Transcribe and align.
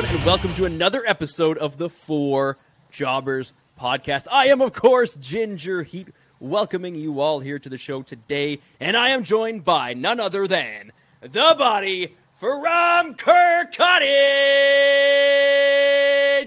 everyone, 0.00 0.16
and 0.16 0.26
welcome 0.26 0.54
to 0.54 0.64
another 0.64 1.04
episode 1.06 1.58
of 1.58 1.76
the 1.76 1.90
Four 1.90 2.56
Jobbers 2.90 3.52
podcast. 3.78 4.28
I 4.32 4.46
am, 4.46 4.62
of 4.62 4.72
course, 4.72 5.14
Ginger 5.16 5.82
Heat, 5.82 6.08
welcoming 6.38 6.94
you 6.94 7.20
all 7.20 7.40
here 7.40 7.58
to 7.58 7.68
the 7.68 7.76
show 7.76 8.00
today, 8.00 8.60
and 8.78 8.96
I 8.96 9.10
am 9.10 9.24
joined 9.24 9.62
by 9.62 9.92
none 9.92 10.18
other 10.18 10.48
than 10.48 10.92
the 11.20 11.54
body 11.58 12.16
from 12.38 13.14
Kirkcaldy, 13.14 13.90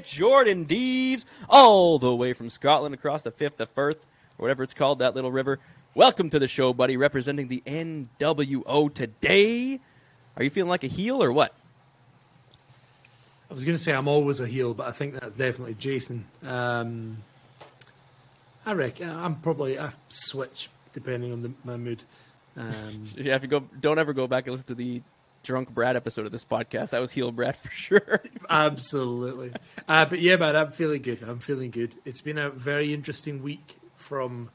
Jordan 0.03 0.63
Deves, 0.63 1.27
all 1.47 1.99
the 1.99 2.15
way 2.15 2.33
from 2.33 2.49
Scotland 2.49 2.95
across 2.95 3.21
the 3.21 3.29
Fifth 3.29 3.61
of 3.61 3.69
Firth, 3.69 4.07
or 4.39 4.43
whatever 4.43 4.63
it's 4.63 4.73
called, 4.73 4.97
that 4.97 5.13
little 5.13 5.31
river. 5.31 5.59
Welcome 5.93 6.31
to 6.31 6.39
the 6.39 6.47
show, 6.47 6.73
buddy, 6.73 6.97
representing 6.97 7.49
the 7.49 7.61
NWO 7.67 8.91
today. 8.91 9.79
Are 10.37 10.43
you 10.43 10.49
feeling 10.49 10.71
like 10.71 10.83
a 10.83 10.87
heel 10.87 11.21
or 11.21 11.31
what? 11.31 11.53
I 13.53 13.55
was 13.55 13.65
going 13.65 13.77
to 13.77 13.83
say 13.83 13.93
I'm 13.93 14.07
always 14.07 14.39
a 14.39 14.47
heel, 14.47 14.73
but 14.73 14.87
I 14.87 14.91
think 14.93 15.13
that's 15.13 15.35
definitely 15.35 15.75
Jason. 15.75 16.25
Um, 16.41 17.17
I 18.65 18.73
reckon 18.73 19.07
I'm 19.07 19.35
probably 19.35 19.77
I 19.77 19.91
switch 20.09 20.71
depending 20.91 21.31
on 21.31 21.43
the, 21.43 21.51
my 21.63 21.77
mood. 21.77 22.01
Um, 22.57 23.05
Yeah, 23.15 23.35
if 23.35 23.43
you 23.43 23.47
go, 23.47 23.59
don't 23.79 23.99
ever 23.99 24.11
go 24.11 24.25
back 24.25 24.47
and 24.47 24.53
listen 24.53 24.69
to 24.69 24.75
the 24.75 25.03
drunk 25.43 25.69
Brad 25.69 25.95
episode 25.95 26.25
of 26.25 26.31
this 26.31 26.43
podcast. 26.43 26.89
That 26.89 26.99
was 26.99 27.11
heel 27.11 27.31
Brad 27.31 27.55
for 27.55 27.69
sure. 27.69 28.23
absolutely, 28.49 29.51
uh, 29.87 30.05
but 30.05 30.19
yeah, 30.19 30.37
man, 30.37 30.55
I'm 30.55 30.71
feeling 30.71 31.03
good. 31.03 31.21
I'm 31.21 31.37
feeling 31.37 31.69
good. 31.69 31.93
It's 32.05 32.21
been 32.21 32.39
a 32.39 32.49
very 32.49 32.91
interesting 32.91 33.43
week 33.43 33.77
from 33.97 34.49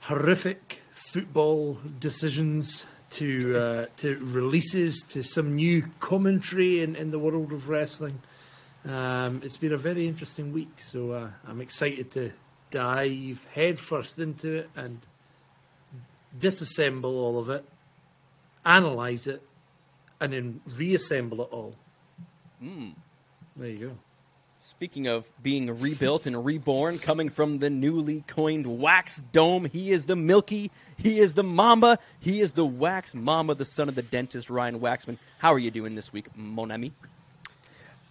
horrific 0.00 0.80
football 0.90 1.76
decisions 2.00 2.86
to 3.10 3.58
uh, 3.58 3.86
to 3.98 4.18
releases 4.22 5.00
to 5.10 5.22
some 5.22 5.54
new 5.54 5.90
commentary 6.00 6.82
in, 6.82 6.96
in 6.96 7.10
the 7.10 7.18
world 7.18 7.52
of 7.52 7.68
wrestling. 7.68 8.20
Um, 8.84 9.42
it's 9.44 9.56
been 9.56 9.72
a 9.72 9.78
very 9.78 10.06
interesting 10.06 10.52
week, 10.52 10.80
so 10.80 11.12
uh, 11.12 11.30
I'm 11.46 11.60
excited 11.60 12.10
to 12.12 12.32
dive 12.70 13.46
headfirst 13.52 14.18
into 14.18 14.56
it 14.56 14.70
and 14.76 15.00
disassemble 16.38 17.04
all 17.04 17.38
of 17.38 17.50
it, 17.50 17.64
analyze 18.64 19.26
it, 19.26 19.42
and 20.20 20.32
then 20.32 20.60
reassemble 20.66 21.42
it 21.42 21.48
all. 21.50 21.74
There 23.56 23.68
you 23.68 23.78
go. 23.78 23.98
Speaking 24.78 25.08
of 25.08 25.28
being 25.42 25.80
rebuilt 25.80 26.26
and 26.26 26.44
reborn, 26.44 27.00
coming 27.00 27.30
from 27.30 27.58
the 27.58 27.68
newly 27.68 28.22
coined 28.28 28.64
Wax 28.78 29.16
Dome, 29.32 29.64
he 29.64 29.90
is 29.90 30.06
the 30.06 30.14
Milky, 30.14 30.70
he 30.96 31.18
is 31.18 31.34
the 31.34 31.42
Mamba, 31.42 31.98
he 32.20 32.40
is 32.40 32.52
the 32.52 32.64
Wax 32.64 33.12
Mamba, 33.12 33.56
the 33.56 33.64
son 33.64 33.88
of 33.88 33.96
the 33.96 34.02
dentist 34.02 34.48
Ryan 34.48 34.78
Waxman. 34.78 35.18
How 35.38 35.52
are 35.52 35.58
you 35.58 35.72
doing 35.72 35.96
this 35.96 36.12
week, 36.12 36.26
mon 36.36 36.70
ami? 36.70 36.92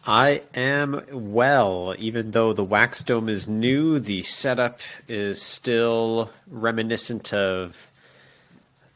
I 0.06 0.42
am 0.54 1.06
well, 1.10 1.96
even 2.00 2.32
though 2.32 2.52
the 2.52 2.66
wax 2.66 3.02
dome 3.02 3.30
is 3.30 3.48
new, 3.48 4.00
the 4.00 4.22
setup 4.24 4.82
is 5.08 5.42
still 5.42 6.32
reminiscent 6.48 7.34
of 7.34 7.90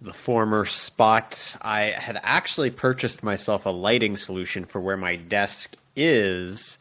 the 0.02 0.12
former 0.12 0.66
spot. 0.66 1.56
I 1.62 1.92
had 1.92 2.20
actually 2.22 2.72
purchased 2.72 3.24
myself 3.24 3.66
a 3.66 3.70
lighting 3.70 4.18
solution 4.18 4.66
for 4.66 4.82
where 4.82 4.98
my 4.98 5.16
desk 5.16 5.78
is, 5.96 6.78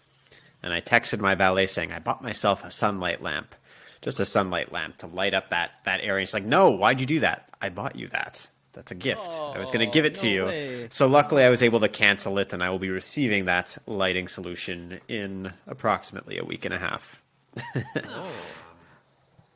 and 0.62 0.72
I 0.72 0.80
texted 0.80 1.20
my 1.20 1.34
valet 1.34 1.66
saying 1.66 1.92
I 1.92 1.98
bought 1.98 2.22
myself 2.22 2.64
a 2.64 2.70
sunlight 2.70 3.22
lamp, 3.22 3.55
just 4.03 4.20
a 4.20 4.25
sunlight 4.25 4.72
lamp 4.72 4.98
to 4.98 5.06
light 5.06 5.34
up 5.34 5.50
that 5.50 5.72
that 5.84 6.00
area. 6.02 6.20
He's 6.20 6.34
like, 6.34 6.44
"No, 6.44 6.70
why'd 6.70 7.00
you 7.00 7.06
do 7.06 7.20
that? 7.20 7.48
I 7.61 7.69
bought 7.69 7.97
you 7.97 8.08
that." 8.08 8.47
That's 8.72 8.92
a 8.92 8.95
gift. 8.95 9.20
I 9.20 9.58
was 9.58 9.68
going 9.73 9.84
to 9.84 9.92
give 9.92 10.05
it 10.05 10.14
to 10.17 10.29
oh, 10.29 10.33
you. 10.33 10.45
way. 10.45 10.86
So 10.90 11.08
luckily, 11.08 11.42
I 11.42 11.51
was 11.51 11.61
able 11.61 11.80
to 11.80 11.89
cancel 11.89 12.39
it, 12.39 12.52
and 12.52 12.62
I 12.62 12.70
will 12.70 12.79
be 12.79 12.90
receiving 12.90 13.46
that 13.46 13.77
lighting 13.86 14.29
solution 14.29 15.01
in 15.08 15.52
approximately 15.67 16.39
a 16.39 16.45
week 16.45 16.64
and 16.64 16.74
a 16.74 16.79
half. 16.79 17.20
Oh. 18.05 18.30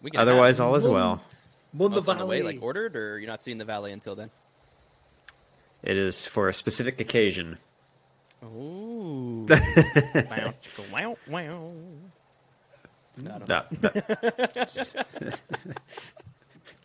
We 0.03 0.11
can 0.11 0.21
Otherwise, 0.21 0.61
all 0.61 0.75
is 0.75 0.87
well. 0.87 1.23
Won 1.73 1.93
Oh, 1.93 1.95
the 1.95 2.03
valet 2.03 2.13
on 2.13 2.19
the 2.19 2.27
way, 2.27 2.43
like 2.43 2.63
ordered, 2.63 2.95
or 2.95 3.19
you're 3.19 3.27
not 3.27 3.41
seeing 3.41 3.57
the 3.57 3.65
valet 3.65 3.91
until 3.91 4.15
then? 4.15 4.31
It 5.83 5.97
is 5.97 6.27
for 6.27 6.51
a 6.51 6.53
specific 6.53 7.01
occasion. 7.01 7.57
Ooh. 8.47 9.47
wow, 9.49 10.55
wow, 10.93 11.17
wow. 11.29 11.73
I 13.19 13.39
don't 13.39 13.49
know. 13.49 13.63
No, 13.81 13.91
no, 13.95 15.33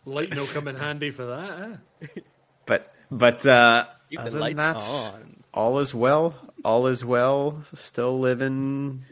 Lighting 0.06 0.38
will 0.38 0.46
come 0.46 0.68
in 0.68 0.76
handy 0.76 1.10
for 1.10 1.26
that. 1.26 1.80
Eh? 2.02 2.20
but 2.66 2.94
but 3.10 3.44
uh, 3.46 3.86
Keep 4.10 4.20
the 4.20 4.26
other 4.26 4.38
than 4.38 4.56
that, 4.56 4.76
on. 4.76 5.42
all 5.52 5.78
is 5.80 5.94
well. 5.94 6.34
All 6.64 6.86
is 6.86 7.04
well. 7.04 7.62
Still 7.74 8.18
living 8.18 9.04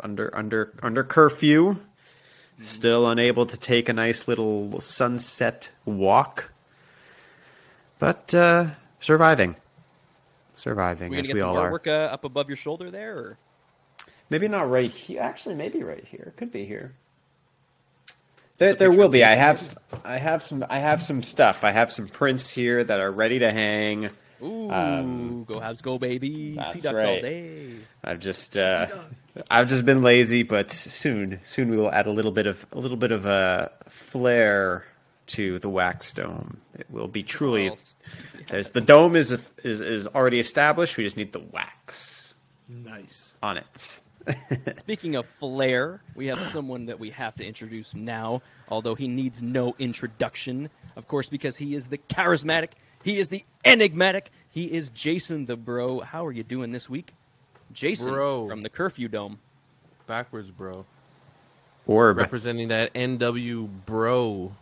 under 0.00 0.34
under 0.36 0.72
under 0.82 1.04
curfew. 1.04 1.76
Still 2.60 3.08
unable 3.08 3.46
to 3.46 3.56
take 3.56 3.88
a 3.88 3.92
nice 3.92 4.26
little 4.26 4.80
sunset 4.80 5.70
walk. 5.84 6.50
But 7.98 8.34
uh, 8.34 8.66
surviving. 9.00 9.54
Surviving 10.58 11.10
We 11.10 11.16
gonna 11.16 11.20
as 11.22 11.26
get 11.28 11.34
we 11.34 11.40
some 11.40 11.50
all 11.50 11.56
are. 11.58 11.70
artwork 11.70 11.86
uh, 11.86 12.12
up 12.12 12.24
above 12.24 12.48
your 12.48 12.56
shoulder 12.56 12.90
there, 12.90 13.16
or 13.16 13.38
Maybe 14.30 14.48
not 14.48 14.68
right 14.70 14.90
here. 14.90 15.22
Actually, 15.22 15.54
maybe 15.54 15.82
right 15.82 16.04
here. 16.04 16.34
Could 16.36 16.52
be 16.52 16.64
here. 16.66 16.92
There, 18.58 18.74
there 18.74 18.90
will 18.90 19.08
be. 19.08 19.22
I 19.24 19.34
have, 19.36 19.78
I 20.04 20.18
have 20.18 20.42
some, 20.42 20.64
I 20.68 20.80
have 20.80 21.02
some 21.02 21.22
stuff. 21.22 21.62
I 21.64 21.70
have 21.70 21.92
some 21.92 22.08
prints 22.08 22.50
here 22.50 22.82
that 22.82 23.00
are 23.00 23.10
ready 23.10 23.38
to 23.38 23.50
hang. 23.52 24.10
ooh, 24.42 25.44
go 25.46 25.60
Habs, 25.60 25.80
go 25.80 25.98
baby, 25.98 26.56
that's 26.56 26.72
sea 26.72 26.80
ducks 26.80 26.98
all 26.98 27.04
right. 27.04 27.22
day. 27.22 27.74
I've 28.02 28.18
just, 28.18 28.56
uh, 28.56 28.88
I've 29.50 29.68
just 29.68 29.84
been 29.84 30.02
lazy, 30.02 30.42
but 30.42 30.70
soon, 30.70 31.40
soon 31.44 31.70
we 31.70 31.76
will 31.76 31.90
add 31.90 32.06
a 32.06 32.10
little 32.10 32.32
bit 32.32 32.46
of, 32.48 32.66
a 32.72 32.78
little 32.78 32.96
bit 32.96 33.12
of 33.12 33.26
a 33.26 33.70
flair 33.88 34.84
to 35.28 35.58
the 35.58 35.68
wax 35.68 36.12
dome. 36.12 36.60
It 36.78 36.86
will 36.90 37.08
be 37.08 37.22
truly. 37.22 37.68
Well, 37.70 37.78
There's 38.48 38.70
the 38.70 38.80
dome 38.80 39.16
is 39.16 39.32
is 39.64 39.80
is 39.80 40.06
already 40.08 40.38
established. 40.40 40.96
We 40.96 41.04
just 41.04 41.16
need 41.16 41.32
the 41.32 41.40
wax 41.52 42.34
Nice. 42.68 43.34
on 43.42 43.56
it. 43.58 44.00
Speaking 44.80 45.16
of 45.16 45.24
flair, 45.26 46.02
we 46.14 46.26
have 46.26 46.42
someone 46.42 46.86
that 46.86 46.98
we 46.98 47.10
have 47.10 47.34
to 47.36 47.46
introduce 47.46 47.94
now, 47.94 48.42
although 48.68 48.94
he 48.94 49.08
needs 49.08 49.42
no 49.42 49.74
introduction, 49.78 50.68
of 50.96 51.08
course, 51.08 51.28
because 51.30 51.56
he 51.56 51.74
is 51.74 51.86
the 51.88 51.96
charismatic, 51.96 52.72
he 53.02 53.18
is 53.18 53.28
the 53.28 53.42
enigmatic, 53.64 54.30
he 54.50 54.66
is 54.66 54.90
Jason 54.90 55.46
the 55.46 55.56
Bro. 55.56 56.00
How 56.00 56.26
are 56.26 56.32
you 56.32 56.42
doing 56.42 56.72
this 56.72 56.90
week? 56.90 57.14
Jason 57.72 58.12
Bro. 58.12 58.48
from 58.48 58.60
the 58.62 58.68
Curfew 58.68 59.08
Dome. 59.08 59.38
backwards, 60.06 60.50
bro. 60.50 60.84
Orb. 61.86 62.18
Representing 62.18 62.68
that 62.68 62.92
NW 62.92 63.66
bro. 63.86 64.52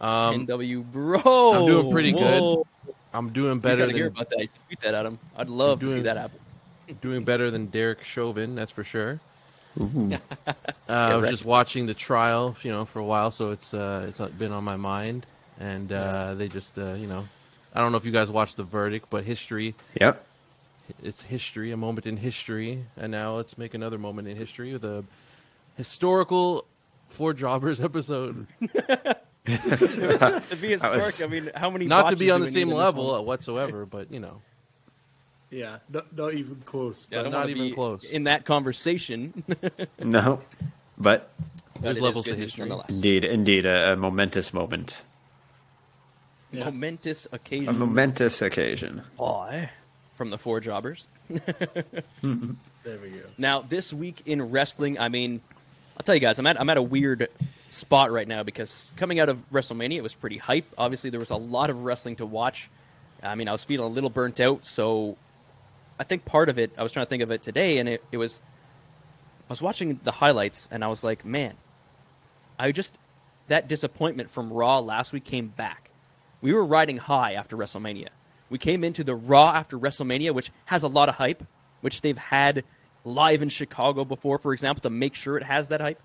Um, 0.00 0.46
NW 0.46 0.84
Bro. 0.90 1.20
I'm 1.54 1.66
doing 1.66 1.90
pretty 1.92 2.12
Whoa. 2.12 2.64
good. 2.86 2.94
I'm 3.12 3.30
doing 3.30 3.58
Better 3.58 3.76
better 3.78 3.86
to 3.90 3.92
hear 3.96 4.04
than 4.08 4.12
about 4.16 4.30
that. 4.30 4.38
You 4.40 4.44
should 4.46 4.66
Tweet 4.66 4.80
that 4.80 4.94
at 4.94 5.04
him. 5.06 5.18
I'd 5.36 5.48
love 5.50 5.80
to 5.80 5.86
see 5.86 5.92
doing- 5.94 6.04
that 6.04 6.16
happen. 6.16 6.38
doing 7.00 7.24
better 7.24 7.50
than 7.50 7.66
Derek 7.66 8.02
Chauvin, 8.04 8.54
that's 8.54 8.70
for 8.72 8.84
sure. 8.84 9.20
Uh, 9.80 10.18
I 10.88 11.14
was 11.16 11.24
right. 11.24 11.30
just 11.30 11.44
watching 11.44 11.86
the 11.86 11.94
trial, 11.94 12.56
you 12.64 12.72
know, 12.72 12.84
for 12.84 12.98
a 12.98 13.04
while, 13.04 13.30
so 13.30 13.52
it's 13.52 13.72
uh, 13.72 14.06
it's 14.08 14.18
been 14.18 14.50
on 14.50 14.64
my 14.64 14.74
mind, 14.76 15.24
and 15.60 15.92
uh, 15.92 16.34
they 16.34 16.48
just, 16.48 16.76
uh, 16.76 16.94
you 16.94 17.06
know, 17.06 17.28
I 17.72 17.80
don't 17.80 17.92
know 17.92 17.98
if 17.98 18.04
you 18.04 18.10
guys 18.10 18.28
watched 18.28 18.56
the 18.56 18.64
verdict, 18.64 19.06
but 19.10 19.22
history, 19.22 19.76
Yep. 20.00 20.26
it's 21.04 21.22
history, 21.22 21.70
a 21.70 21.76
moment 21.76 22.06
in 22.06 22.16
history, 22.16 22.84
and 22.96 23.12
now 23.12 23.36
let's 23.36 23.56
make 23.56 23.74
another 23.74 23.98
moment 23.98 24.26
in 24.26 24.36
history 24.36 24.72
with 24.72 24.84
a 24.84 25.04
historical 25.76 26.64
Four 27.10 27.32
Jobbers 27.32 27.80
episode. 27.90 28.48
to 29.46 30.56
be 30.60 30.68
historic, 30.72 31.02
was- 31.02 31.22
I 31.22 31.26
mean, 31.26 31.50
how 31.54 31.70
many? 31.70 31.86
Not 31.86 32.10
to 32.10 32.16
be 32.16 32.30
on 32.30 32.40
the 32.40 32.46
same 32.48 32.54
need 32.54 32.62
in 32.62 32.68
this 32.68 32.76
level 32.76 33.06
one? 33.08 33.20
Uh, 33.20 33.22
whatsoever, 33.22 33.86
but 33.86 34.12
you 34.12 34.20
know, 34.20 34.42
Yeah, 35.50 35.78
not, 35.88 36.14
not 36.16 36.34
even 36.34 36.56
close. 36.64 37.08
Yeah, 37.10 37.22
don't 37.22 37.48
even 37.50 37.74
close. 37.74 38.04
in 38.04 38.24
that 38.24 38.44
conversation. 38.44 39.42
No, 39.98 40.40
but 40.98 41.30
But 41.74 41.82
There's 41.82 41.96
it 41.96 42.00
is 42.00 42.04
levels 42.04 42.26
good 42.26 42.32
to 42.34 42.38
news 42.40 42.50
history. 42.50 42.68
nonetheless. 42.68 42.90
indeed, 42.90 43.24
indeed, 43.24 43.66
a, 43.66 43.92
a 43.92 43.96
momentous 43.96 44.52
moment, 44.52 45.00
Yeah. 46.52 46.64
Momentous 46.64 47.26
occasion. 47.32 47.68
a 47.68 47.70
occasion. 47.70 47.78
momentous 47.78 48.42
occasion. 48.42 49.02
Boy, 49.16 49.70
from 50.16 50.30
the 50.30 50.38
four 50.38 50.60
jobbers. 50.60 51.08
There 52.82 52.98
we 53.02 53.10
go. 53.10 53.20
Now, 53.36 53.60
this 53.60 53.92
week 53.92 54.22
in 54.24 54.50
wrestling, 54.50 54.98
I 54.98 55.10
mean, 55.10 55.42
I'll 55.98 56.02
tell 56.02 56.14
you 56.14 56.20
guys, 56.20 56.38
I'm 56.38 56.46
at 56.46 56.58
I'm 56.58 56.70
at 56.70 56.78
a 56.78 56.82
weird 56.82 57.28
spot 57.70 58.10
right 58.10 58.28
now 58.28 58.42
because 58.42 58.92
coming 58.96 59.20
out 59.20 59.28
of 59.28 59.38
WrestleMania, 59.50 59.96
it 59.96 60.02
was 60.02 60.14
pretty 60.14 60.38
hype. 60.38 60.66
Obviously, 60.76 61.10
there 61.10 61.20
was 61.20 61.30
a 61.30 61.36
lot 61.36 61.70
of 61.70 61.84
wrestling 61.84 62.16
to 62.16 62.26
watch. 62.26 62.68
I 63.22 63.34
mean, 63.34 63.48
I 63.48 63.52
was 63.52 63.64
feeling 63.64 63.86
a 63.86 63.94
little 63.94 64.10
burnt 64.10 64.40
out, 64.40 64.66
so 64.66 65.16
I 65.98 66.04
think 66.04 66.24
part 66.24 66.48
of 66.48 66.58
it, 66.58 66.72
I 66.76 66.82
was 66.82 66.92
trying 66.92 67.06
to 67.06 67.10
think 67.10 67.22
of 67.22 67.30
it 67.30 67.42
today, 67.42 67.78
and 67.78 67.88
it, 67.88 68.04
it 68.10 68.16
was 68.16 68.40
I 69.48 69.52
was 69.52 69.60
watching 69.60 70.00
the 70.04 70.12
highlights, 70.12 70.68
and 70.70 70.84
I 70.84 70.88
was 70.88 71.02
like, 71.02 71.24
man, 71.24 71.54
I 72.58 72.72
just 72.72 72.94
that 73.48 73.68
disappointment 73.68 74.30
from 74.30 74.52
Raw 74.52 74.78
last 74.78 75.12
week 75.12 75.24
came 75.24 75.48
back. 75.48 75.90
We 76.40 76.52
were 76.52 76.64
riding 76.64 76.98
high 76.98 77.32
after 77.32 77.56
WrestleMania. 77.56 78.08
We 78.48 78.58
came 78.58 78.84
into 78.84 79.04
the 79.04 79.14
Raw 79.14 79.50
after 79.50 79.78
WrestleMania, 79.78 80.32
which 80.32 80.50
has 80.66 80.82
a 80.82 80.88
lot 80.88 81.08
of 81.08 81.16
hype, 81.16 81.44
which 81.80 82.00
they've 82.00 82.16
had 82.16 82.64
live 83.04 83.42
in 83.42 83.48
Chicago 83.48 84.04
before, 84.04 84.38
for 84.38 84.52
example, 84.52 84.82
to 84.82 84.90
make 84.90 85.14
sure 85.14 85.36
it 85.36 85.42
has 85.42 85.68
that 85.68 85.80
hype. 85.80 86.00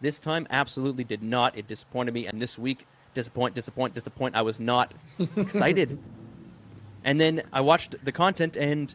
This 0.00 0.18
time, 0.18 0.46
absolutely 0.50 1.04
did 1.04 1.22
not. 1.22 1.56
It 1.58 1.66
disappointed 1.68 2.14
me, 2.14 2.26
and 2.26 2.40
this 2.40 2.58
week, 2.58 2.86
disappoint, 3.14 3.54
disappoint, 3.54 3.94
disappoint. 3.94 4.34
I 4.36 4.42
was 4.42 4.58
not 4.60 4.94
excited. 5.36 5.98
And 7.04 7.20
then 7.20 7.42
I 7.52 7.60
watched 7.62 7.96
the 8.04 8.12
content, 8.12 8.56
and 8.56 8.94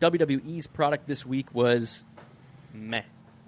WWE's 0.00 0.66
product 0.66 1.06
this 1.06 1.24
week 1.24 1.54
was 1.54 2.04
meh. 2.72 3.02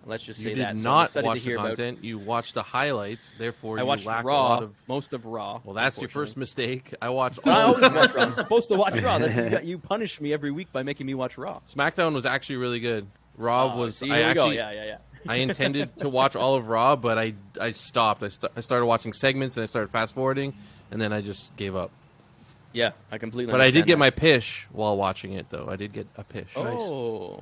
Let's 0.09 0.23
just 0.23 0.41
say 0.41 0.51
You 0.51 0.55
did 0.57 0.65
that. 0.67 0.77
So 0.77 0.83
not 0.85 1.05
excited 1.07 1.27
watch 1.27 1.39
the 1.39 1.45
hear 1.45 1.57
about- 1.57 1.67
content. 1.77 2.05
You 2.05 2.19
watched 2.19 2.55
the 2.55 2.63
highlights. 2.63 3.33
Therefore, 3.39 3.79
I 3.79 3.83
you 3.83 3.87
watched 3.89 4.07
lack 4.07 4.23
a 4.23 4.27
Raw, 4.29 4.49
lot 4.49 4.63
of. 4.63 4.75
most 4.87 5.13
of 5.13 5.27
Raw. 5.27 5.61
Well, 5.65 5.75
that's 5.75 5.99
your 6.01 6.09
first 6.09 6.37
mistake. 6.37 6.95
I 7.03 7.09
watched 7.09 7.41
I 7.45 7.63
all. 7.63 7.75
always 7.75 7.83
watch 7.93 8.15
Raw. 8.15 8.23
I'm 8.23 8.33
supposed 8.33 8.69
to 8.69 8.77
watch 8.77 9.01
Raw. 9.01 9.19
That's, 9.19 9.65
you, 9.65 9.79
punish 9.79 10.21
me 10.21 10.33
every 10.33 10.53
week 10.53 10.71
by 10.73 10.85
making 10.85 11.07
me 11.09 11.15
watch 11.15 11.37
Raw. 11.37 11.61
SmackDown 11.69 12.15
was 12.15 12.25
actually 12.25 12.57
really 12.57 12.79
good. 12.79 13.09
Raw 13.37 13.75
Oh, 13.75 13.77
was. 13.79 13.97
see, 13.99 14.11
I 14.11 14.19
here 14.19 14.29
we 14.29 14.35
go. 14.35 14.41
actually. 14.43 14.57
Yeah, 14.57 14.71
yeah, 14.71 14.85
yeah. 14.85 14.99
I 15.33 15.37
intended 15.37 15.97
to 15.99 16.09
watch 16.09 16.37
all 16.37 16.55
of 16.55 16.69
Raw, 16.69 16.97
but 16.97 17.19
I 17.19 17.35
I 17.61 17.73
stopped. 17.73 18.23
I, 18.23 18.29
st- 18.29 18.53
I 18.57 18.61
started 18.61 18.87
watching 18.87 19.13
segments 19.13 19.57
and 19.57 19.63
I 19.63 19.67
started 19.67 19.91
fast 19.91 20.15
forwarding, 20.15 20.55
and 20.91 21.01
then 21.01 21.13
I 21.13 21.21
just 21.21 21.55
gave 21.57 21.75
up. 21.77 21.91
Yeah, 22.73 22.91
I 23.11 23.19
completely. 23.19 23.53
But 23.53 23.61
I 23.63 23.71
did 23.71 23.87
get 23.87 23.95
that. 23.95 23.99
my 23.99 24.11
pish 24.11 24.67
while 24.71 24.97
watching 24.97 25.33
it, 25.33 25.47
though. 25.49 25.67
I 25.69 25.77
did 25.77 25.93
get 25.95 26.07
a 26.17 26.25
pish. 26.25 26.49
Oh, 26.57 27.41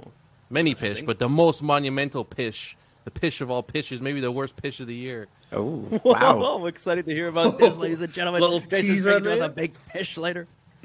Many 0.50 0.74
pish, 0.76 1.02
but 1.02 1.18
the 1.18 1.28
most 1.28 1.62
monumental 1.62 2.24
pish, 2.24 2.76
the 3.04 3.10
pish 3.10 3.40
of 3.40 3.50
all 3.50 3.62
pishes, 3.62 4.00
maybe 4.00 4.20
the 4.20 4.30
worst 4.30 4.54
pish 4.56 4.78
of 4.78 4.86
the 4.86 4.94
year. 4.94 5.26
Oh, 5.52 5.64
wow! 6.04 6.38
wow. 6.38 6.58
I'm 6.60 6.66
excited 6.68 7.06
to 7.06 7.12
hear 7.12 7.26
about 7.28 7.58
this, 7.58 7.76
ladies 7.78 8.00
and 8.00 8.12
gentlemen. 8.12 8.42
Little 8.42 8.60
Jason's 8.60 8.86
teaser 8.88 9.18
making 9.20 9.32
us 9.32 9.40
a 9.40 9.48
big 9.48 9.72
pish 9.88 10.16
later. 10.16 10.46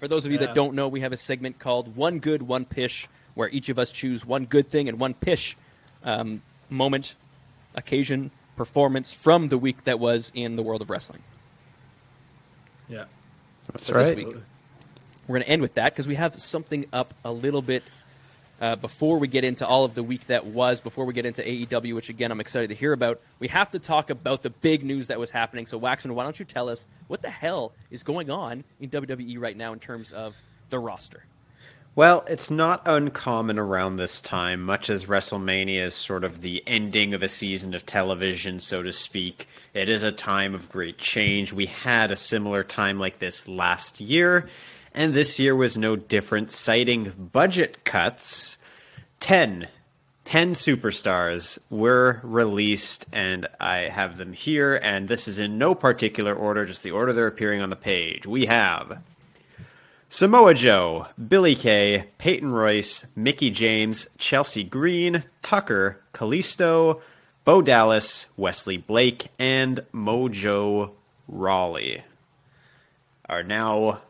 For 0.00 0.08
those 0.08 0.24
of 0.26 0.32
you 0.32 0.38
Yeah. 0.38 0.46
that 0.46 0.54
don't 0.54 0.74
know, 0.74 0.88
we 0.88 1.00
have 1.00 1.12
a 1.12 1.16
segment 1.16 1.58
called 1.58 1.94
"One 1.96 2.18
Good, 2.20 2.42
One 2.42 2.64
Pish," 2.64 3.08
where 3.34 3.48
each 3.50 3.68
of 3.68 3.78
us 3.78 3.90
choose 3.92 4.24
one 4.24 4.44
good 4.46 4.70
thing 4.70 4.88
and 4.88 4.98
one 4.98 5.14
pish 5.14 5.56
um, 6.06 6.40
moment, 6.70 7.16
occasion, 7.74 8.30
performance 8.56 9.12
from 9.12 9.48
the 9.48 9.58
week 9.58 9.84
that 9.84 10.00
was 10.00 10.32
in 10.34 10.56
the 10.56 10.62
world 10.62 10.80
of 10.80 10.88
wrestling. 10.88 11.22
Yeah. 12.88 13.04
That's 13.70 13.86
So 13.86 13.92
this 13.92 14.16
right. 14.16 14.16
week, 14.16 14.36
we're 15.26 15.34
going 15.34 15.42
to 15.42 15.48
end 15.48 15.60
with 15.60 15.74
that 15.74 15.92
because 15.92 16.08
we 16.08 16.14
have 16.14 16.34
something 16.36 16.86
up 16.92 17.12
a 17.24 17.32
little 17.32 17.60
bit 17.60 17.82
uh, 18.60 18.76
before 18.76 19.18
we 19.18 19.28
get 19.28 19.44
into 19.44 19.66
all 19.66 19.84
of 19.84 19.94
the 19.94 20.02
week 20.02 20.26
that 20.28 20.46
was, 20.46 20.80
before 20.80 21.04
we 21.04 21.12
get 21.12 21.26
into 21.26 21.42
AEW, 21.42 21.94
which 21.94 22.08
again 22.08 22.30
I'm 22.30 22.40
excited 22.40 22.68
to 22.68 22.74
hear 22.74 22.92
about. 22.92 23.20
We 23.38 23.48
have 23.48 23.70
to 23.72 23.78
talk 23.78 24.08
about 24.08 24.42
the 24.42 24.50
big 24.50 24.82
news 24.84 25.08
that 25.08 25.18
was 25.18 25.30
happening. 25.30 25.66
So, 25.66 25.78
Waxman, 25.78 26.12
why 26.12 26.22
don't 26.22 26.38
you 26.38 26.46
tell 26.46 26.68
us 26.68 26.86
what 27.08 27.20
the 27.20 27.28
hell 27.28 27.72
is 27.90 28.02
going 28.02 28.30
on 28.30 28.64
in 28.80 28.88
WWE 28.88 29.38
right 29.38 29.56
now 29.56 29.72
in 29.72 29.78
terms 29.78 30.12
of 30.12 30.40
the 30.70 30.78
roster? 30.78 31.24
Well, 31.96 32.26
it's 32.28 32.50
not 32.50 32.82
uncommon 32.84 33.58
around 33.58 33.96
this 33.96 34.20
time, 34.20 34.60
much 34.60 34.90
as 34.90 35.06
WrestleMania 35.06 35.80
is 35.80 35.94
sort 35.94 36.24
of 36.24 36.42
the 36.42 36.62
ending 36.66 37.14
of 37.14 37.22
a 37.22 37.28
season 37.28 37.74
of 37.74 37.86
television, 37.86 38.60
so 38.60 38.82
to 38.82 38.92
speak. 38.92 39.48
It 39.72 39.88
is 39.88 40.02
a 40.02 40.12
time 40.12 40.54
of 40.54 40.68
great 40.68 40.98
change. 40.98 41.54
We 41.54 41.64
had 41.64 42.12
a 42.12 42.16
similar 42.16 42.62
time 42.62 43.00
like 43.00 43.18
this 43.18 43.48
last 43.48 43.98
year, 43.98 44.46
and 44.92 45.14
this 45.14 45.38
year 45.38 45.56
was 45.56 45.78
no 45.78 45.96
different, 45.96 46.50
citing 46.50 47.30
budget 47.32 47.82
cuts. 47.84 48.58
10 49.20 49.68
10 50.26 50.52
superstars 50.52 51.58
were 51.70 52.20
released 52.22 53.06
and 53.12 53.48
i 53.58 53.76
have 53.78 54.18
them 54.18 54.34
here 54.34 54.78
and 54.82 55.08
this 55.08 55.26
is 55.26 55.38
in 55.38 55.56
no 55.56 55.74
particular 55.74 56.34
order 56.34 56.66
just 56.66 56.82
the 56.82 56.90
order 56.90 57.14
they're 57.14 57.26
appearing 57.26 57.62
on 57.62 57.70
the 57.70 57.76
page 57.76 58.26
we 58.26 58.44
have 58.44 59.00
Samoa 60.08 60.54
Joe, 60.54 61.08
Billy 61.28 61.56
Kay, 61.56 62.08
Peyton 62.18 62.52
Royce, 62.52 63.06
Mickie 63.16 63.50
James, 63.50 64.06
Chelsea 64.18 64.62
Green, 64.62 65.24
Tucker, 65.42 66.00
Kalisto, 66.14 67.00
Bo 67.44 67.60
Dallas, 67.60 68.26
Wesley 68.36 68.76
Blake, 68.76 69.26
and 69.38 69.84
Mojo 69.92 70.92
Rawley. 71.26 72.04
Are 73.28 73.42
now 73.42 74.00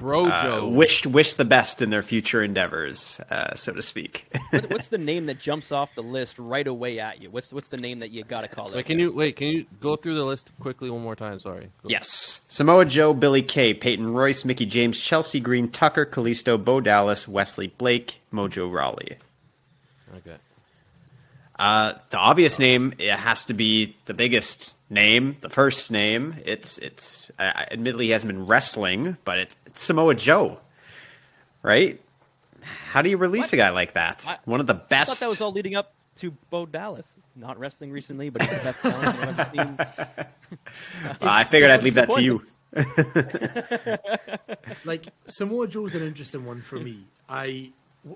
Bro 0.00 0.28
uh, 0.28 0.42
Joe. 0.42 0.68
wished 0.68 1.06
wish 1.06 1.34
the 1.34 1.44
best 1.44 1.82
in 1.82 1.90
their 1.90 2.02
future 2.02 2.42
endeavors, 2.42 3.20
uh, 3.30 3.54
so 3.54 3.74
to 3.74 3.82
speak. 3.82 4.26
What, 4.48 4.70
what's 4.70 4.88
the 4.88 4.96
name 4.96 5.26
that 5.26 5.38
jumps 5.38 5.70
off 5.72 5.94
the 5.94 6.02
list 6.02 6.38
right 6.38 6.66
away 6.66 6.98
at 6.98 7.20
you? 7.20 7.30
What's 7.30 7.52
what's 7.52 7.68
the 7.68 7.76
name 7.76 7.98
that 7.98 8.10
you 8.10 8.24
got 8.24 8.40
to 8.40 8.48
call 8.48 8.66
it? 8.68 8.76
Wait, 8.76 8.86
can 8.86 8.98
you 8.98 9.12
wait? 9.12 9.36
Can 9.36 9.48
you 9.48 9.66
go 9.78 9.96
through 9.96 10.14
the 10.14 10.24
list 10.24 10.52
quickly 10.58 10.88
one 10.88 11.02
more 11.02 11.14
time? 11.14 11.38
Sorry. 11.38 11.68
Go. 11.82 11.90
yes, 11.90 12.40
Samoa 12.48 12.86
Joe, 12.86 13.12
Billy 13.12 13.42
Kay, 13.42 13.74
Peyton 13.74 14.10
Royce, 14.10 14.42
Mickie 14.46 14.64
James, 14.64 14.98
Chelsea 14.98 15.38
Green, 15.38 15.68
Tucker, 15.68 16.06
Kalisto, 16.06 16.62
Bo 16.62 16.80
Dallas, 16.80 17.28
Wesley 17.28 17.66
Blake, 17.66 18.22
Mojo 18.32 18.72
Rawley. 18.72 19.18
Okay. 20.16 20.36
Uh, 21.58 21.92
the 22.08 22.16
obvious 22.16 22.58
name 22.58 22.94
it 22.98 23.12
has 23.12 23.44
to 23.44 23.52
be 23.52 23.94
the 24.06 24.14
biggest 24.14 24.72
name, 24.90 25.36
the 25.40 25.48
first 25.48 25.90
name. 25.90 26.36
It's 26.44 26.78
it's 26.78 27.30
uh, 27.38 27.42
admittedly 27.70 28.06
he 28.06 28.10
hasn't 28.10 28.30
been 28.32 28.46
wrestling, 28.46 29.16
but 29.24 29.38
it's, 29.38 29.56
it's 29.66 29.82
Samoa 29.82 30.14
Joe, 30.14 30.58
right? 31.62 32.00
How 32.62 33.02
do 33.02 33.08
you 33.08 33.16
release 33.16 33.52
a 33.52 33.56
guy 33.56 33.70
like 33.70 33.94
that? 33.94 34.24
I- 34.28 34.38
One 34.44 34.60
of 34.60 34.66
the 34.66 34.74
best. 34.74 35.10
I 35.10 35.14
thought 35.14 35.20
that 35.20 35.28
was 35.30 35.40
all 35.40 35.52
leading 35.52 35.76
up 35.76 35.94
to 36.18 36.32
Bo 36.50 36.66
Dallas. 36.66 37.16
Not 37.36 37.58
wrestling 37.58 37.90
recently, 37.92 38.28
but 38.30 38.42
he's 38.42 38.58
the 38.58 38.64
best 38.64 38.80
talent 38.82 39.06
I've 39.06 39.38
ever 39.38 39.50
seen. 39.54 39.78
Well, 41.20 41.30
I 41.30 41.44
figured 41.44 41.70
I'd 41.70 41.82
leave 41.82 41.94
that 41.94 42.10
to 42.10 42.22
you. 42.22 42.42
like 44.84 45.06
Samoa 45.26 45.66
Joe's 45.68 45.94
an 45.94 46.02
interesting 46.02 46.44
one 46.44 46.60
for 46.62 46.76
me. 46.76 47.04
I 47.28 47.72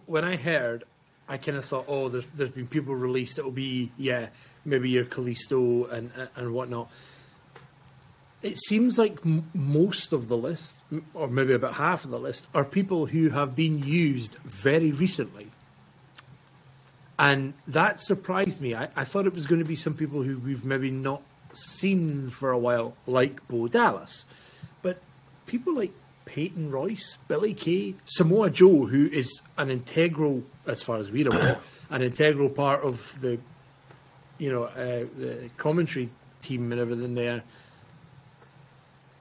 when 0.07 0.25
I 0.25 0.37
heard, 0.37 0.85
I 1.29 1.39
kind 1.39 1.57
of 1.57 1.65
thought, 1.65 1.87
oh, 1.89 2.09
there's 2.09 2.27
there's 2.35 2.51
been 2.51 2.67
people 2.67 2.95
released. 2.95 3.39
It'll 3.39 3.51
be 3.51 3.91
yeah, 3.97 4.29
maybe 4.65 4.91
your 4.91 5.05
Kalisto 5.05 5.91
and 5.91 6.11
and 6.37 6.53
whatnot. 6.53 6.91
It 8.43 8.59
seems 8.59 8.99
like 8.99 9.19
m- 9.25 9.51
most 9.55 10.13
of 10.13 10.29
the 10.29 10.37
list, 10.37 10.81
or 11.15 11.29
maybe 11.29 11.55
about 11.55 11.75
half 11.75 12.05
of 12.05 12.11
the 12.11 12.19
list, 12.19 12.47
are 12.55 12.65
people 12.65 13.07
who 13.07 13.31
have 13.31 13.57
been 13.57 13.83
used 13.83 14.37
very 14.45 14.93
recently. 14.93 15.51
And 17.19 17.55
that 17.67 18.01
surprised 18.01 18.61
me. 18.61 18.75
I, 18.75 18.89
I 18.95 19.05
thought 19.05 19.27
it 19.27 19.33
was 19.33 19.47
going 19.47 19.61
to 19.61 19.65
be 19.65 19.77
some 19.77 19.95
people 19.95 20.23
who 20.23 20.39
we've 20.39 20.65
maybe 20.65 20.91
not 20.91 21.23
seen 21.55 22.29
for 22.29 22.51
a 22.51 22.59
while, 22.59 22.97
like 23.07 23.47
Bo 23.49 23.69
Dallas. 23.69 24.27
But 24.83 25.01
people 25.47 25.75
like 25.75 25.93
Peyton 26.25 26.71
Royce, 26.71 27.19
Billy 27.29 27.55
Kay, 27.55 27.95
Samoa 28.07 28.51
Joe, 28.51 28.87
who 28.87 29.07
is 29.07 29.41
an 29.59 29.71
integral, 29.71 30.43
as 30.67 30.83
far 30.83 30.97
as 30.97 31.11
we're 31.11 31.29
aware, 31.29 31.59
an 31.91 32.03
integral 32.03 32.49
part 32.49 32.83
of 32.83 33.21
the, 33.21 33.39
you 34.39 34.51
know, 34.51 34.65
uh, 34.65 35.05
the 35.19 35.51
commentary 35.57 36.09
team 36.41 36.73
and 36.73 36.81
everything 36.81 37.15
there. 37.15 37.43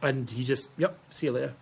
And 0.01 0.29
he 0.29 0.43
just, 0.43 0.69
yep, 0.77 0.97
see 1.11 1.27
you 1.27 1.31
later. 1.33 1.53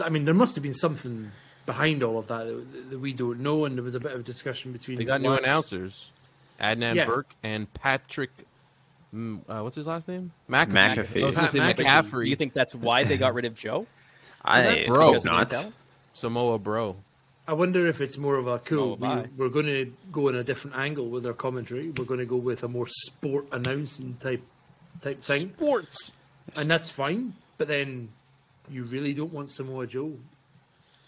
I 0.00 0.08
mean, 0.08 0.24
there 0.24 0.34
must 0.34 0.54
have 0.56 0.62
been 0.62 0.74
something 0.74 1.30
behind 1.66 2.02
all 2.02 2.18
of 2.18 2.26
that 2.28 2.46
that, 2.46 2.90
that 2.90 2.98
we 2.98 3.12
don't 3.12 3.40
know, 3.40 3.64
and 3.64 3.76
there 3.76 3.84
was 3.84 3.94
a 3.94 4.00
bit 4.00 4.12
of 4.12 4.24
discussion 4.24 4.72
between. 4.72 4.96
They 4.98 5.04
got 5.04 5.20
new 5.20 5.30
Wax- 5.30 5.42
announcers, 5.44 6.10
Adnan 6.60 6.94
Yeah. 6.96 7.06
Virk 7.06 7.24
and 7.42 7.72
Patrick. 7.74 8.30
mm, 9.14 9.40
Uh, 9.48 9.62
what's 9.62 9.76
his 9.76 9.86
last 9.86 10.08
name? 10.08 10.32
McAfee. 10.48 10.72
McAfee. 10.72 11.22
I 11.22 11.26
was 11.26 11.36
going 11.36 11.46
to 11.48 11.52
say 11.52 11.58
Pat 11.60 11.76
McAfee. 11.76 11.84
McCaffrey. 11.84 12.26
You 12.28 12.36
think 12.36 12.54
that's 12.54 12.74
why 12.74 13.04
they 13.04 13.16
got 13.16 13.34
rid 13.34 13.44
of 13.44 13.54
Joe? 13.54 13.86
I 14.44 14.84
Bro, 14.86 15.00
hope 15.14 15.22
Because 15.22 15.26
of 15.42 15.48
the 15.50 15.56
not. 15.64 15.72
Samoa 16.12 16.58
Bro. 16.58 16.96
I 17.46 17.52
wonder 17.52 17.86
if 17.86 18.00
it's 18.00 18.16
more 18.16 18.36
of 18.36 18.46
a 18.46 18.58
cool. 18.58 18.98
So 18.98 19.16
we, 19.22 19.28
we're 19.36 19.48
going 19.50 19.66
to 19.66 19.92
go 20.10 20.28
in 20.28 20.34
a 20.34 20.42
different 20.44 20.76
angle 20.76 21.08
with 21.08 21.26
our 21.26 21.32
commentary. 21.34 21.90
We're 21.90 22.04
going 22.06 22.20
to 22.20 22.26
go 22.26 22.36
with 22.36 22.62
a 22.62 22.68
more 22.68 22.86
sport 22.86 23.46
announcing 23.52 24.16
type 24.20 24.42
type 25.02 25.20
thing, 25.20 25.52
Sports. 25.54 26.12
and 26.56 26.68
that's 26.70 26.88
fine. 26.90 27.34
But 27.58 27.68
then, 27.68 28.08
you 28.70 28.84
really 28.84 29.12
don't 29.12 29.32
want 29.32 29.50
Samoa 29.50 29.86
Joe 29.86 30.14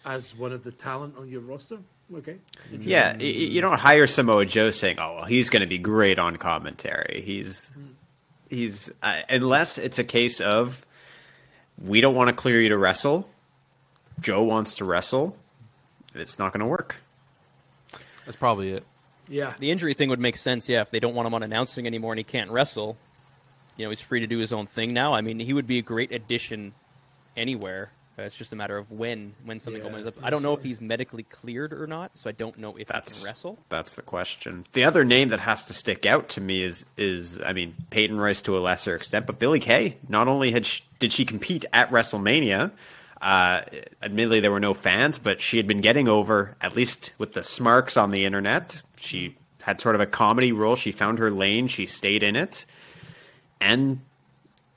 as 0.04 0.34
one 0.36 0.52
of 0.52 0.62
the 0.62 0.72
talent 0.72 1.16
on 1.18 1.28
your 1.28 1.40
roster. 1.40 1.78
Okay, 2.14 2.36
Yeah, 2.70 3.12
y- 3.14 3.18
y- 3.18 3.24
you 3.24 3.60
don't 3.60 3.78
hire 3.78 4.06
Samoa 4.06 4.44
Joe 4.46 4.70
saying, 4.70 5.00
"Oh, 5.00 5.16
well, 5.16 5.24
he's 5.24 5.48
going 5.50 5.62
to 5.62 5.66
be 5.66 5.78
great 5.78 6.18
on 6.20 6.36
commentary." 6.36 7.22
He's 7.26 7.70
he's 8.48 8.90
uh, 9.02 9.22
unless 9.28 9.76
it's 9.78 9.98
a 9.98 10.04
case 10.04 10.40
of 10.40 10.85
we 11.82 12.00
don't 12.00 12.14
want 12.14 12.28
to 12.28 12.34
clear 12.34 12.60
you 12.60 12.68
to 12.70 12.78
wrestle. 12.78 13.28
Joe 14.20 14.42
wants 14.44 14.74
to 14.76 14.84
wrestle. 14.84 15.36
It's 16.14 16.38
not 16.38 16.52
going 16.52 16.60
to 16.60 16.66
work. 16.66 16.96
That's 18.24 18.38
probably 18.38 18.70
it. 18.72 18.84
yeah, 19.28 19.54
The 19.58 19.70
injury 19.70 19.94
thing 19.94 20.08
would 20.08 20.18
make 20.20 20.36
sense, 20.36 20.68
yeah. 20.68 20.80
If 20.80 20.90
they 20.90 21.00
don't 21.00 21.14
want 21.14 21.26
him 21.26 21.34
on 21.34 21.42
announcing 21.42 21.86
anymore 21.86 22.12
and 22.12 22.18
he 22.18 22.24
can't 22.24 22.50
wrestle, 22.50 22.96
you 23.76 23.84
know, 23.84 23.90
he's 23.90 24.00
free 24.00 24.20
to 24.20 24.26
do 24.26 24.38
his 24.38 24.52
own 24.52 24.66
thing 24.66 24.92
now. 24.94 25.12
I 25.14 25.20
mean, 25.20 25.38
he 25.38 25.52
would 25.52 25.66
be 25.66 25.78
a 25.78 25.82
great 25.82 26.10
addition 26.12 26.72
anywhere. 27.36 27.90
It's 28.18 28.34
just 28.34 28.54
a 28.54 28.56
matter 28.56 28.78
of 28.78 28.90
when 28.90 29.34
when 29.44 29.60
something 29.60 29.82
Yeah, 29.82 29.88
opens 29.90 30.06
up. 30.06 30.14
I 30.22 30.30
don't 30.30 30.42
know 30.42 30.54
if 30.54 30.62
he's 30.62 30.80
medically 30.80 31.24
cleared 31.24 31.74
or 31.74 31.86
not, 31.86 32.12
so 32.14 32.30
I 32.30 32.32
don't 32.32 32.56
know 32.56 32.74
if 32.78 32.88
That's 32.88 33.14
he 33.14 33.20
can 33.20 33.26
wrestle. 33.28 33.58
That's 33.68 33.92
the 33.92 34.00
question. 34.00 34.64
The 34.72 34.84
other 34.84 35.04
name 35.04 35.28
that 35.28 35.40
has 35.40 35.66
to 35.66 35.74
stick 35.74 36.06
out 36.06 36.30
to 36.30 36.40
me 36.40 36.62
is 36.62 36.86
is 36.96 37.38
I 37.44 37.52
mean 37.52 37.74
Peyton 37.90 38.16
Royce 38.16 38.40
to 38.42 38.56
a 38.56 38.60
lesser 38.60 38.96
extent, 38.96 39.26
but 39.26 39.38
Billy 39.38 39.60
Kay. 39.60 39.98
Not 40.08 40.28
only 40.28 40.50
had 40.50 40.64
she, 40.64 40.82
did 40.98 41.12
she 41.12 41.24
compete 41.24 41.64
at 41.72 41.90
WrestleMania, 41.90 42.72
Uh, 43.20 43.62
admittedly, 44.02 44.40
there 44.40 44.52
were 44.52 44.60
no 44.60 44.74
fans, 44.74 45.18
but 45.18 45.40
she 45.40 45.56
had 45.56 45.66
been 45.66 45.80
getting 45.80 46.06
over, 46.06 46.54
at 46.60 46.76
least 46.76 47.12
with 47.18 47.32
the 47.32 47.42
smarks 47.42 47.96
on 47.96 48.10
the 48.10 48.26
internet. 48.26 48.82
She 48.96 49.36
had 49.62 49.80
sort 49.80 49.94
of 49.94 50.00
a 50.02 50.06
comedy 50.06 50.52
role. 50.52 50.76
She 50.76 50.92
found 50.92 51.18
her 51.18 51.30
lane. 51.30 51.66
She 51.66 51.86
stayed 51.86 52.22
in 52.22 52.36
it, 52.36 52.66
and 53.58 54.00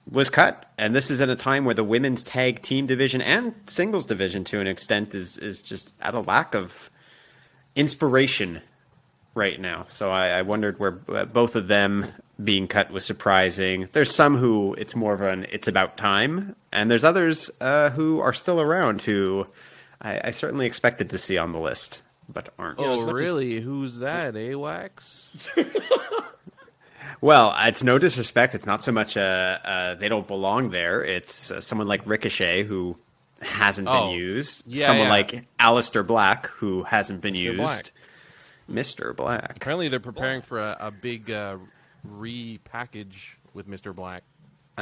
was 0.10 0.30
cut. 0.30 0.72
And 0.78 0.96
this 0.96 1.12
is 1.12 1.20
at 1.22 1.30
a 1.30 1.36
time 1.36 1.66
where 1.66 1.76
the 1.76 1.84
women's 1.84 2.24
tag 2.24 2.62
team 2.62 2.88
division 2.88 3.22
and 3.22 3.54
singles 3.68 4.06
division, 4.06 4.46
to 4.46 4.60
an 4.60 4.68
extent, 4.68 5.14
is 5.14 5.38
is 5.38 5.62
just 5.62 5.94
at 6.02 6.14
a 6.14 6.22
lack 6.22 6.56
of 6.56 6.90
inspiration 7.76 8.62
right 9.34 9.60
now. 9.60 9.86
So 9.88 10.12
I, 10.12 10.28
I 10.30 10.42
wondered 10.42 10.80
where 10.80 11.00
uh, 11.10 11.26
both 11.26 11.56
of 11.56 11.68
them 11.68 12.08
being 12.44 12.68
cut 12.68 12.92
was 12.92 13.06
surprising. 13.06 13.90
There's 13.92 14.14
some 14.14 14.38
who 14.38 14.74
it's 14.76 14.96
more 14.96 15.14
of 15.14 15.22
an 15.22 15.46
it's 15.52 15.68
about 15.68 15.98
time, 15.98 16.56
and 16.72 16.90
there's 16.90 17.04
others 17.04 17.52
uh, 17.62 17.90
who 17.92 18.20
are 18.20 18.34
still 18.34 18.62
around 18.62 19.02
who 19.02 19.48
I, 20.02 20.22
I, 20.26 20.32
certainly 20.32 20.66
expected 20.66 21.10
to 21.10 21.18
see 21.18 21.38
on 21.38 21.52
the 21.52 21.60
list, 21.60 22.02
but 22.28 22.54
aren't. 22.58 22.80
Oh, 22.80 23.12
really? 23.12 23.58
As... 23.58 23.64
Who's 23.64 23.98
that? 23.98 24.36
AWAX? 24.36 25.50
well, 27.22 27.54
it's 27.60 27.84
no 27.84 27.98
disrespect. 27.98 28.56
It's 28.56 28.66
not 28.66 28.82
so 28.82 28.92
much 28.92 29.18
uh, 29.18 29.60
uh 29.64 29.96
they 29.96 30.08
don't 30.08 30.28
belong 30.28 30.70
there. 30.70 31.04
It's 31.04 31.52
uh, 31.52 31.62
someone 31.62 31.88
like 31.88 32.06
Ricochet 32.06 32.64
who 32.64 32.98
hasn't 33.42 33.88
oh, 33.88 34.08
been 34.08 34.16
used. 34.16 34.64
Yeah, 34.66 34.88
someone 34.88 35.08
yeah. 35.08 35.12
like 35.12 35.46
Aleister 35.60 36.06
Black 36.06 36.48
who 36.48 36.84
hasn't 36.84 37.22
been 37.22 37.34
Mr. 37.34 37.40
used. 37.40 37.58
Black. 37.58 37.92
Mr. 38.70 39.16
Black. 39.16 39.56
Apparently, 39.56 39.88
they're 39.88 40.00
preparing 40.00 40.42
for 40.42 40.60
a, 40.60 40.78
a 40.80 40.92
big 40.92 41.32
uh, 41.32 41.58
repackage 42.08 43.34
with 43.54 43.68
Mr. 43.70 43.94
Black. 43.94 44.24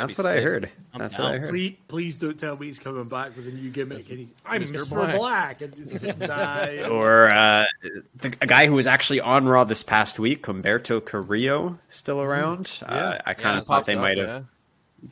That's 0.01 0.17
what 0.17 0.25
sick. 0.25 0.37
I 0.37 0.41
heard. 0.41 0.69
That's 0.95 1.17
what 1.17 1.27
I 1.27 1.37
heard. 1.39 1.49
Please, 1.49 1.75
please, 1.87 2.17
don't 2.17 2.39
tell 2.39 2.55
me 2.55 2.67
he's 2.67 2.77
coming 2.77 3.05
back 3.05 3.35
with 3.35 3.47
a 3.47 3.51
new 3.51 3.69
gimmick. 3.69 4.05
He, 4.05 4.29
I'm 4.45 4.63
Mr. 4.63 4.85
Mr. 4.85 4.89
Black. 5.17 5.59
Black 5.59 5.61
and 5.61 6.91
or 6.91 7.29
uh, 7.29 7.65
the, 8.15 8.35
a 8.41 8.45
guy 8.45 8.67
who 8.67 8.75
was 8.75 8.85
actually 8.85 9.21
on 9.21 9.47
Raw 9.47 9.63
this 9.63 9.81
past 9.81 10.19
week, 10.19 10.43
Humberto 10.43 11.03
Carrillo, 11.03 11.79
still 11.89 12.17
mm-hmm. 12.17 12.27
around. 12.27 12.79
Yeah. 12.81 12.87
Uh, 12.87 13.21
I 13.25 13.33
kind 13.33 13.57
of 13.57 13.61
yeah, 13.61 13.65
thought 13.65 13.85
they 13.85 13.95
might 13.95 14.17
have. 14.17 14.27
Yeah. 14.27 14.41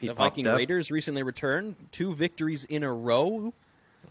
The 0.02 0.14
Viking 0.14 0.48
up. 0.48 0.58
Raiders 0.58 0.92
recently 0.92 1.24
returned, 1.24 1.76
two 1.92 2.14
victories 2.14 2.66
in 2.66 2.84
a 2.84 2.92
row. 2.92 3.54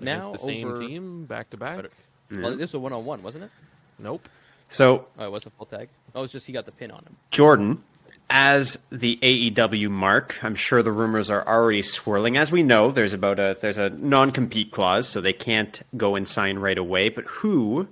Now 0.00 0.33
the 0.33 0.38
same 0.38 0.68
over... 0.68 0.80
team 0.80 1.25
back 1.25 1.50
to 1.50 1.56
back. 1.56 1.87
Well, 2.30 2.52
this 2.52 2.73
was 2.73 2.75
a 2.75 2.78
one-on-one, 2.80 3.23
wasn't 3.23 3.44
it? 3.44 3.50
Nope. 3.99 4.28
So 4.74 5.06
oh, 5.20 5.24
it 5.24 5.30
was 5.30 5.46
a 5.46 5.50
full 5.50 5.66
tag. 5.66 5.88
Oh, 6.14 6.18
it 6.18 6.22
was 6.22 6.32
just 6.32 6.46
he 6.46 6.52
got 6.52 6.66
the 6.66 6.72
pin 6.72 6.90
on 6.90 6.98
him. 7.04 7.16
Jordan, 7.30 7.84
as 8.28 8.76
the 8.90 9.16
AEW 9.22 9.88
mark, 9.88 10.42
I'm 10.42 10.56
sure 10.56 10.82
the 10.82 10.90
rumors 10.90 11.30
are 11.30 11.46
already 11.46 11.82
swirling. 11.82 12.36
As 12.36 12.50
we 12.50 12.64
know, 12.64 12.90
there's 12.90 13.12
about 13.12 13.38
a 13.38 13.56
there's 13.60 13.78
a 13.78 13.90
non-compete 13.90 14.72
clause, 14.72 15.06
so 15.06 15.20
they 15.20 15.32
can't 15.32 15.80
go 15.96 16.16
and 16.16 16.26
sign 16.26 16.58
right 16.58 16.76
away. 16.76 17.08
But 17.08 17.24
who? 17.26 17.86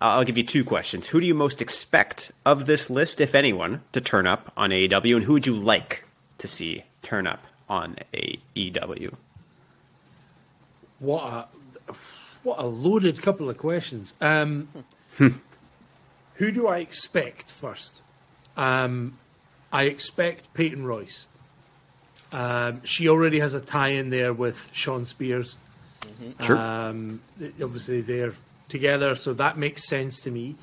I'll 0.00 0.22
give 0.22 0.38
you 0.38 0.44
two 0.44 0.64
questions. 0.64 1.08
Who 1.08 1.18
do 1.18 1.26
you 1.26 1.34
most 1.34 1.60
expect 1.60 2.30
of 2.46 2.66
this 2.66 2.88
list, 2.88 3.20
if 3.20 3.34
anyone, 3.34 3.82
to 3.92 4.00
turn 4.00 4.28
up 4.28 4.52
on 4.56 4.70
AEW, 4.70 5.16
and 5.16 5.24
who 5.24 5.32
would 5.32 5.46
you 5.46 5.56
like 5.56 6.04
to 6.38 6.46
see 6.46 6.84
turn 7.02 7.26
up 7.26 7.48
on 7.68 7.96
AEW? 8.12 9.12
What 11.00 11.24
a 11.24 11.94
what 12.44 12.60
a 12.60 12.66
loaded 12.66 13.20
couple 13.22 13.50
of 13.50 13.58
questions. 13.58 14.14
Um, 14.20 14.68
Who 16.34 16.50
do 16.50 16.66
I 16.66 16.78
expect 16.78 17.50
first? 17.50 18.02
Um, 18.56 19.18
I 19.72 19.84
expect 19.84 20.52
Peyton 20.54 20.84
Royce. 20.84 21.26
Um, 22.32 22.80
she 22.84 23.08
already 23.08 23.38
has 23.38 23.54
a 23.54 23.60
tie 23.60 23.90
in 23.90 24.10
there 24.10 24.32
with 24.32 24.68
Shawn 24.72 25.04
Spears. 25.04 25.56
Mm-hmm. 26.00 26.44
Sure. 26.44 26.56
Um, 26.56 27.20
obviously, 27.62 28.00
they're 28.00 28.34
together, 28.68 29.14
so 29.14 29.32
that 29.34 29.56
makes 29.56 29.88
sense 29.88 30.20
to 30.22 30.30
me. 30.30 30.56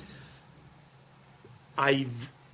I 1.77 2.07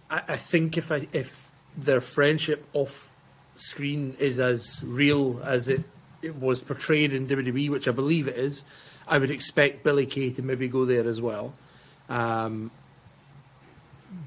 I 0.09 0.37
think 0.37 0.77
if 0.77 0.91
I 0.91 1.07
if 1.13 1.51
their 1.75 2.01
friendship 2.01 2.65
off 2.73 3.11
screen 3.55 4.15
is 4.19 4.39
as 4.39 4.81
real 4.83 5.41
as 5.43 5.67
it, 5.67 5.83
it 6.21 6.35
was 6.35 6.61
portrayed 6.61 7.13
in 7.13 7.27
WWE, 7.27 7.69
which 7.69 7.87
I 7.87 7.91
believe 7.91 8.27
it 8.27 8.37
is, 8.37 8.63
I 9.07 9.17
would 9.17 9.31
expect 9.31 9.83
Billy 9.83 10.05
Kay 10.05 10.31
to 10.31 10.41
maybe 10.41 10.67
go 10.67 10.85
there 10.85 11.07
as 11.07 11.19
well. 11.19 11.53
Um, 12.09 12.71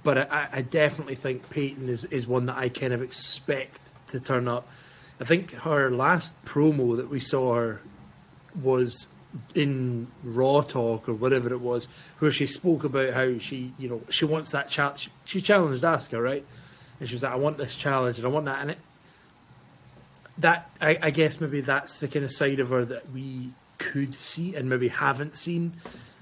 but 0.02 0.18
I, 0.32 0.48
I, 0.52 0.62
definitely 0.62 1.14
think 1.14 1.50
Peyton 1.50 1.88
is, 1.88 2.04
is 2.04 2.26
one 2.26 2.46
that 2.46 2.56
I 2.56 2.68
kind 2.68 2.92
of 2.92 3.02
expect 3.02 3.90
to 4.08 4.20
turn 4.20 4.48
up. 4.48 4.68
I 5.20 5.24
think 5.24 5.52
her 5.52 5.90
last 5.90 6.42
promo 6.44 6.96
that 6.96 7.08
we 7.10 7.20
saw 7.20 7.54
her 7.54 7.80
was 8.60 9.06
in 9.54 10.08
Raw 10.24 10.62
Talk 10.62 11.08
or 11.08 11.14
whatever 11.14 11.52
it 11.52 11.60
was, 11.60 11.86
where 12.18 12.32
she 12.32 12.46
spoke 12.46 12.84
about 12.84 13.14
how 13.14 13.38
she, 13.38 13.72
you 13.78 13.88
know, 13.88 14.02
she 14.08 14.24
wants 14.24 14.50
that 14.50 14.68
challenge. 14.68 15.10
She 15.24 15.40
challenged 15.40 15.82
Asuka, 15.82 16.22
right? 16.22 16.44
And 16.98 17.08
she 17.08 17.14
was 17.14 17.22
like, 17.22 17.32
"I 17.32 17.36
want 17.36 17.58
this 17.58 17.76
challenge, 17.76 18.18
and 18.18 18.26
I 18.26 18.30
want 18.30 18.46
that." 18.46 18.60
And 18.60 18.70
it, 18.72 18.78
that 20.38 20.70
I, 20.80 20.98
I 21.02 21.10
guess 21.10 21.40
maybe 21.40 21.60
that's 21.60 21.98
the 21.98 22.08
kind 22.08 22.24
of 22.24 22.32
side 22.32 22.60
of 22.60 22.70
her 22.70 22.84
that 22.86 23.10
we 23.12 23.50
could 23.78 24.14
see 24.14 24.54
and 24.54 24.68
maybe 24.68 24.88
haven't 24.88 25.36
seen. 25.36 25.74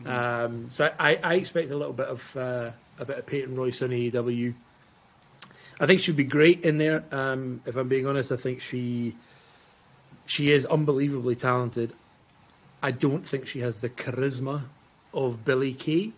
Mm-hmm. 0.02 0.08
Um, 0.08 0.68
so 0.70 0.92
I, 0.98 1.18
I, 1.22 1.34
expect 1.34 1.70
a 1.70 1.76
little 1.76 1.92
bit 1.92 2.06
of 2.06 2.36
uh, 2.36 2.70
a 2.98 3.04
bit 3.04 3.18
of 3.18 3.26
Peyton 3.26 3.54
Royce 3.54 3.82
on 3.82 3.90
AEW. 3.90 4.54
I 5.80 5.86
think 5.86 6.00
she'd 6.00 6.16
be 6.16 6.24
great 6.24 6.62
in 6.62 6.78
there. 6.78 7.04
Um, 7.12 7.60
if 7.64 7.76
I'm 7.76 7.88
being 7.88 8.06
honest, 8.06 8.32
I 8.32 8.36
think 8.36 8.60
she 8.60 9.14
she 10.26 10.50
is 10.50 10.66
unbelievably 10.66 11.36
talented. 11.36 11.92
I 12.82 12.90
don't 12.90 13.26
think 13.26 13.46
she 13.46 13.60
has 13.60 13.80
the 13.80 13.88
charisma 13.88 14.64
of 15.14 15.44
Billy 15.44 15.72
Kay. 15.72 16.12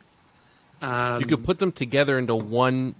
Um, 0.82 1.14
if 1.16 1.20
you 1.22 1.26
could 1.36 1.44
put 1.44 1.58
them 1.58 1.72
together 1.72 2.18
into 2.18 2.34
one 2.34 2.94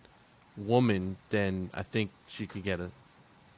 woman, 0.56 1.16
then 1.30 1.70
I 1.72 1.82
think 1.82 2.10
she 2.28 2.46
could 2.46 2.62
get 2.62 2.80
a. 2.80 2.90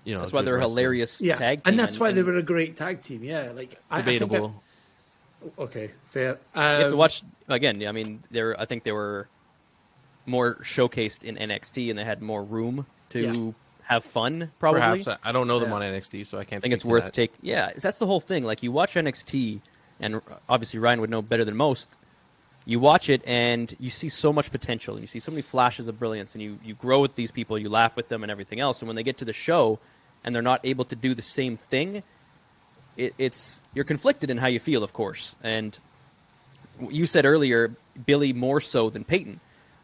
You 0.05 0.14
know, 0.14 0.21
that's 0.21 0.33
why 0.33 0.43
they're 0.43 0.55
wrestler. 0.55 0.69
hilarious 0.69 1.21
yeah. 1.21 1.35
tag 1.35 1.62
team, 1.62 1.71
and 1.71 1.79
that's 1.79 1.93
and, 1.93 2.00
why 2.00 2.09
and... 2.09 2.17
they 2.17 2.23
were 2.23 2.37
a 2.37 2.43
great 2.43 2.76
tag 2.76 3.02
team. 3.02 3.23
Yeah, 3.23 3.52
like 3.55 3.81
debatable. 3.95 4.61
I, 5.43 5.47
I 5.47 5.62
okay, 5.64 5.91
fair. 6.11 6.38
Um, 6.55 6.62
you 6.62 6.62
have 6.62 6.81
to 6.81 6.93
um, 6.93 6.99
watch 6.99 7.23
again. 7.49 7.87
I 7.87 7.93
mean, 7.93 8.23
there. 8.31 8.61
I 8.61 8.64
think 8.64 8.83
they 8.83 8.91
were 8.91 9.29
more 10.26 10.57
showcased 10.57 11.25
in 11.25 11.37
NXT 11.37 11.91
and 11.91 11.99
they 11.99 12.05
had 12.05 12.23
more 12.23 12.43
room 12.43 12.87
to 13.11 13.21
yeah. 13.21 13.52
have 13.85 14.05
fun. 14.05 14.50
Probably. 14.59 14.81
Perhaps 14.81 15.21
I 15.25 15.33
don't 15.33 15.47
know 15.47 15.59
them 15.59 15.71
yeah. 15.71 15.76
on 15.76 15.83
NXT, 15.83 16.26
so 16.26 16.38
I 16.38 16.45
can't. 16.45 16.61
I 16.61 16.62
think 16.62 16.75
it's 16.75 16.85
worth 16.85 17.05
that. 17.05 17.14
take. 17.14 17.33
Yeah, 17.41 17.71
that's 17.76 17.99
the 17.99 18.07
whole 18.07 18.21
thing. 18.21 18.45
Like 18.45 18.62
you 18.62 18.73
watch 18.73 18.95
NXT, 18.95 19.61
and 20.00 20.21
obviously 20.49 20.81
Ryan 20.81 21.00
would 21.00 21.11
know 21.11 21.23
better 21.23 21.45
than 21.45 21.57
most. 21.57 21.91
You 22.64 22.79
watch 22.79 23.09
it 23.09 23.23
and 23.26 23.75
you 23.81 23.91
see 23.91 24.09
so 24.09 24.33
much 24.33 24.52
potential. 24.52 24.95
And 24.95 25.02
you 25.02 25.09
see 25.09 25.19
so 25.19 25.33
many 25.33 25.43
flashes 25.43 25.88
of 25.88 25.99
brilliance, 25.99 26.35
and 26.35 26.43
you 26.43 26.59
you 26.64 26.75
grow 26.75 27.00
with 27.00 27.14
these 27.14 27.31
people. 27.31 27.59
You 27.59 27.69
laugh 27.69 27.97
with 27.97 28.09
them 28.09 28.23
and 28.23 28.31
everything 28.31 28.61
else. 28.61 28.81
And 28.81 28.88
when 28.88 28.97
they 28.97 29.02
get 29.02 29.19
to 29.19 29.25
the 29.25 29.33
show, 29.33 29.79
and 30.25 30.35
they're 30.35 30.43
not 30.43 30.61
able 30.64 30.85
to 30.87 30.97
do 30.97 31.14
the 31.14 31.23
same 31.23 31.57
thing, 31.57 32.02
it, 32.97 33.14
it's 33.19 33.61
you're 33.75 33.85
conflicted 33.85 34.31
in 34.31 34.38
how 34.38 34.47
you 34.47 34.61
feel, 34.61 34.85
of 34.85 34.93
course. 34.93 35.35
And 35.43 35.76
you 36.88 37.07
said 37.07 37.25
earlier, 37.25 37.75
Billy 38.07 38.33
more 38.33 38.61
so 38.61 38.91
than 38.91 39.05
Peyton 39.05 39.41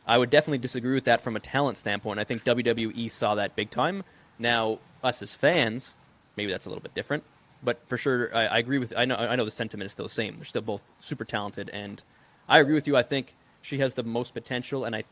I 0.08 0.16
would 0.16 0.30
definitely 0.30 0.58
disagree 0.58 0.94
with 0.94 1.04
that 1.04 1.20
from 1.20 1.36
a 1.36 1.40
talent 1.40 1.76
standpoint. 1.76 2.18
I 2.18 2.24
think 2.24 2.42
WWE 2.42 3.10
saw 3.10 3.34
that 3.34 3.54
big 3.54 3.70
time. 3.70 4.04
Now, 4.38 4.78
us 5.04 5.20
as 5.20 5.34
fans, 5.34 5.96
maybe 6.34 6.50
that's 6.50 6.64
a 6.64 6.70
little 6.70 6.82
bit 6.82 6.94
different, 6.94 7.24
but 7.62 7.86
for 7.86 7.98
sure, 7.98 8.34
I, 8.34 8.46
I 8.46 8.58
agree 8.58 8.78
with. 8.78 8.94
I 8.96 9.04
know, 9.04 9.16
I 9.16 9.36
know 9.36 9.44
the 9.44 9.50
sentiment 9.50 9.86
is 9.86 9.92
still 9.92 10.06
the 10.06 10.10
same. 10.10 10.36
They're 10.36 10.46
still 10.46 10.62
both 10.62 10.80
super 11.00 11.26
talented, 11.26 11.68
and 11.70 12.02
I 12.48 12.58
agree 12.58 12.74
with 12.74 12.86
you. 12.86 12.96
I 12.96 13.02
think 13.02 13.36
she 13.60 13.78
has 13.78 13.94
the 13.94 14.02
most 14.02 14.32
potential, 14.32 14.86
and 14.86 14.96
I, 14.96 15.04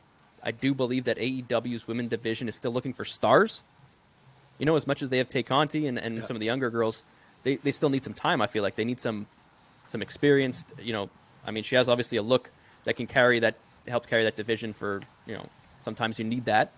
I 0.43 0.53
do 0.53 0.73
believe 0.73 1.05
that 1.05 1.19
AEW's 1.19 1.87
women 1.87 2.09
division 2.09 2.49
is 2.49 2.55
still 2.55 2.73
looking 2.73 2.95
for 2.95 3.05
stars. 3.05 3.65
You 4.59 4.65
know, 4.65 4.77
as 4.77 4.87
much 4.87 5.03
as 5.03 5.11
they 5.11 5.19
have 5.19 5.29
Tay 5.29 5.43
Conti 5.43 5.87
and, 5.87 5.99
and 5.99 6.17
yeah. 6.17 6.21
some 6.23 6.37
of 6.37 6.41
the 6.41 6.47
younger 6.47 6.71
girls, 6.71 7.05
they, 7.43 7.57
they 7.57 7.71
still 7.71 7.91
need 7.91 8.03
some 8.03 8.15
time. 8.15 8.41
I 8.41 8.47
feel 8.47 8.63
like 8.63 8.77
they 8.77 8.85
need 8.85 9.01
some 9.01 9.27
some 9.89 10.01
experienced. 10.01 10.73
You 10.81 10.95
know, 10.95 11.11
I 11.45 11.51
mean, 11.51 11.65
she 11.65 11.77
has 11.77 11.89
obviously 11.89 12.17
a 12.17 12.23
look 12.23 12.51
that 12.85 12.97
can 12.97 13.07
carry 13.07 13.41
that 13.41 13.57
helped 13.89 14.09
carry 14.09 14.25
that 14.25 14.37
division 14.37 14.73
for 14.73 15.03
you 15.27 15.35
know 15.35 15.47
sometimes 15.83 16.19
you 16.19 16.25
need 16.25 16.45
that. 16.47 16.73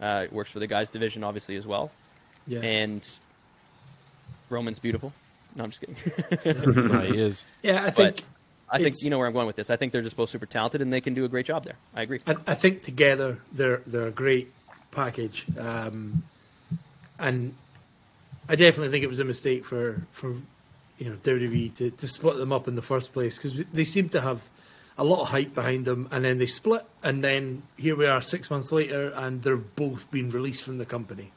Uh, 0.00 0.22
it 0.24 0.32
works 0.32 0.50
for 0.50 0.58
the 0.58 0.66
guys 0.66 0.90
division 0.90 1.24
obviously 1.24 1.56
as 1.56 1.66
well. 1.66 1.90
Yeah. 2.46 2.60
And 2.60 3.06
Roman's 4.48 4.78
beautiful. 4.78 5.12
No, 5.54 5.64
I'm 5.64 5.70
just 5.70 5.80
kidding. 5.80 6.86
no, 6.92 7.00
he 7.00 7.18
is. 7.18 7.44
Yeah, 7.62 7.84
I 7.84 7.90
think. 7.90 8.16
But 8.16 8.24
I 8.72 8.78
think 8.78 8.96
you 9.02 9.10
know 9.10 9.18
where 9.18 9.26
I'm 9.26 9.34
going 9.34 9.46
with 9.46 9.56
this. 9.56 9.68
I 9.68 9.76
think 9.76 9.92
they're 9.92 10.02
just 10.02 10.16
both 10.16 10.30
super 10.30 10.46
talented 10.46 10.80
and 10.80 10.92
they 10.92 11.02
can 11.02 11.12
do 11.12 11.24
a 11.24 11.28
great 11.28 11.46
job 11.46 11.64
there. 11.64 11.76
I 11.94 12.02
agree. 12.02 12.20
I, 12.26 12.36
I 12.46 12.54
think 12.54 12.82
together 12.82 13.38
they're 13.52 13.82
they're 13.86 14.06
a 14.06 14.12
great 14.12 14.50
package, 14.90 15.44
um, 15.58 16.22
and 17.18 17.54
I 18.48 18.56
definitely 18.56 18.90
think 18.90 19.04
it 19.04 19.08
was 19.08 19.20
a 19.20 19.24
mistake 19.24 19.64
for 19.64 20.02
for 20.12 20.36
you 20.98 21.10
know 21.10 21.16
WWE 21.16 21.74
to, 21.76 21.90
to 21.90 22.08
split 22.08 22.38
them 22.38 22.52
up 22.52 22.66
in 22.66 22.74
the 22.74 22.82
first 22.82 23.12
place 23.12 23.36
because 23.36 23.60
they 23.72 23.84
seem 23.84 24.08
to 24.10 24.20
have 24.22 24.48
a 24.98 25.04
lot 25.04 25.22
of 25.22 25.28
hype 25.28 25.54
behind 25.54 25.84
them, 25.84 26.08
and 26.10 26.24
then 26.24 26.38
they 26.38 26.46
split, 26.46 26.84
and 27.02 27.24
then 27.24 27.62
here 27.76 27.96
we 27.96 28.06
are 28.06 28.20
six 28.20 28.50
months 28.50 28.72
later, 28.72 29.10
and 29.10 29.42
they're 29.42 29.56
both 29.56 30.10
been 30.10 30.30
released 30.30 30.62
from 30.62 30.78
the 30.78 30.86
company. 30.86 31.32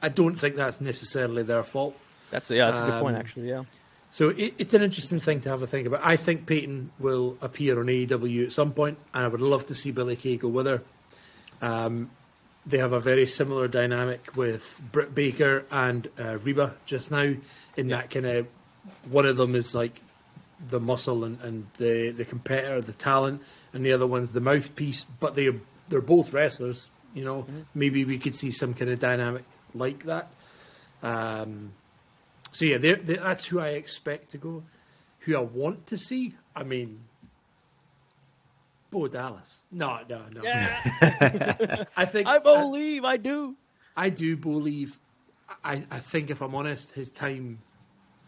I 0.00 0.08
don't 0.08 0.36
think 0.36 0.56
that's 0.56 0.80
necessarily 0.80 1.42
their 1.42 1.62
fault. 1.62 1.96
That's 2.30 2.50
yeah, 2.50 2.70
that's 2.70 2.80
a 2.80 2.86
good 2.86 3.00
point, 3.00 3.16
um, 3.16 3.20
actually. 3.20 3.48
Yeah, 3.48 3.64
So 4.10 4.30
it, 4.30 4.54
it's 4.58 4.74
an 4.74 4.82
interesting 4.82 5.20
thing 5.20 5.40
to 5.42 5.48
have 5.50 5.62
a 5.62 5.66
think 5.66 5.86
about. 5.86 6.00
I 6.02 6.16
think 6.16 6.46
Peyton 6.46 6.90
will 6.98 7.36
appear 7.40 7.78
on 7.78 7.86
AEW 7.86 8.46
at 8.46 8.52
some 8.52 8.72
point, 8.72 8.98
and 9.12 9.24
I 9.24 9.28
would 9.28 9.40
love 9.40 9.66
to 9.66 9.74
see 9.74 9.90
Billy 9.90 10.16
Kay 10.16 10.36
go 10.36 10.48
with 10.48 10.66
her. 10.66 10.82
Um, 11.60 12.10
they 12.64 12.78
have 12.78 12.92
a 12.92 13.00
very 13.00 13.26
similar 13.26 13.68
dynamic 13.68 14.36
with 14.36 14.80
Britt 14.92 15.14
Baker 15.14 15.64
and 15.70 16.08
uh, 16.18 16.38
Reba 16.38 16.74
just 16.86 17.10
now. 17.10 17.34
In 17.76 17.88
that 17.88 18.10
kind 18.10 18.26
of, 18.26 18.46
one 19.10 19.26
of 19.26 19.36
them 19.36 19.54
is 19.54 19.74
like 19.74 20.00
the 20.68 20.80
muscle 20.80 21.24
and, 21.24 21.40
and 21.40 21.66
the 21.78 22.10
the 22.10 22.24
competitor, 22.24 22.80
the 22.80 22.92
talent, 22.92 23.42
and 23.72 23.84
the 23.84 23.92
other 23.92 24.06
one's 24.06 24.32
the 24.32 24.40
mouthpiece. 24.40 25.04
But 25.04 25.34
they're 25.34 25.54
they're 25.88 26.00
both 26.00 26.32
wrestlers. 26.32 26.90
You 27.14 27.24
know, 27.24 27.46
maybe 27.74 28.04
we 28.04 28.18
could 28.18 28.34
see 28.34 28.50
some 28.50 28.72
kind 28.72 28.90
of 28.90 28.98
dynamic 28.98 29.44
like 29.74 30.04
that. 30.04 30.30
Um, 31.02 31.72
so 32.52 32.64
yeah, 32.64 32.78
they're, 32.78 32.96
they're, 32.96 33.16
that's 33.16 33.46
who 33.46 33.60
I 33.60 33.70
expect 33.70 34.30
to 34.32 34.38
go. 34.38 34.62
Who 35.20 35.36
I 35.36 35.40
want 35.40 35.86
to 35.88 35.96
see, 35.96 36.34
I 36.56 36.64
mean, 36.64 37.00
Bo 38.90 39.08
Dallas. 39.08 39.62
No, 39.70 40.00
no, 40.08 40.22
no. 40.34 40.42
I 41.96 42.04
think 42.04 42.28
I 42.28 42.38
believe 42.38 43.04
I 43.04 43.16
do. 43.16 43.56
I 43.96 44.10
do 44.10 44.36
believe. 44.36 44.98
I, 45.64 45.84
I 45.90 45.98
think 45.98 46.30
if 46.30 46.40
I'm 46.40 46.54
honest, 46.54 46.92
his 46.92 47.10
time 47.10 47.60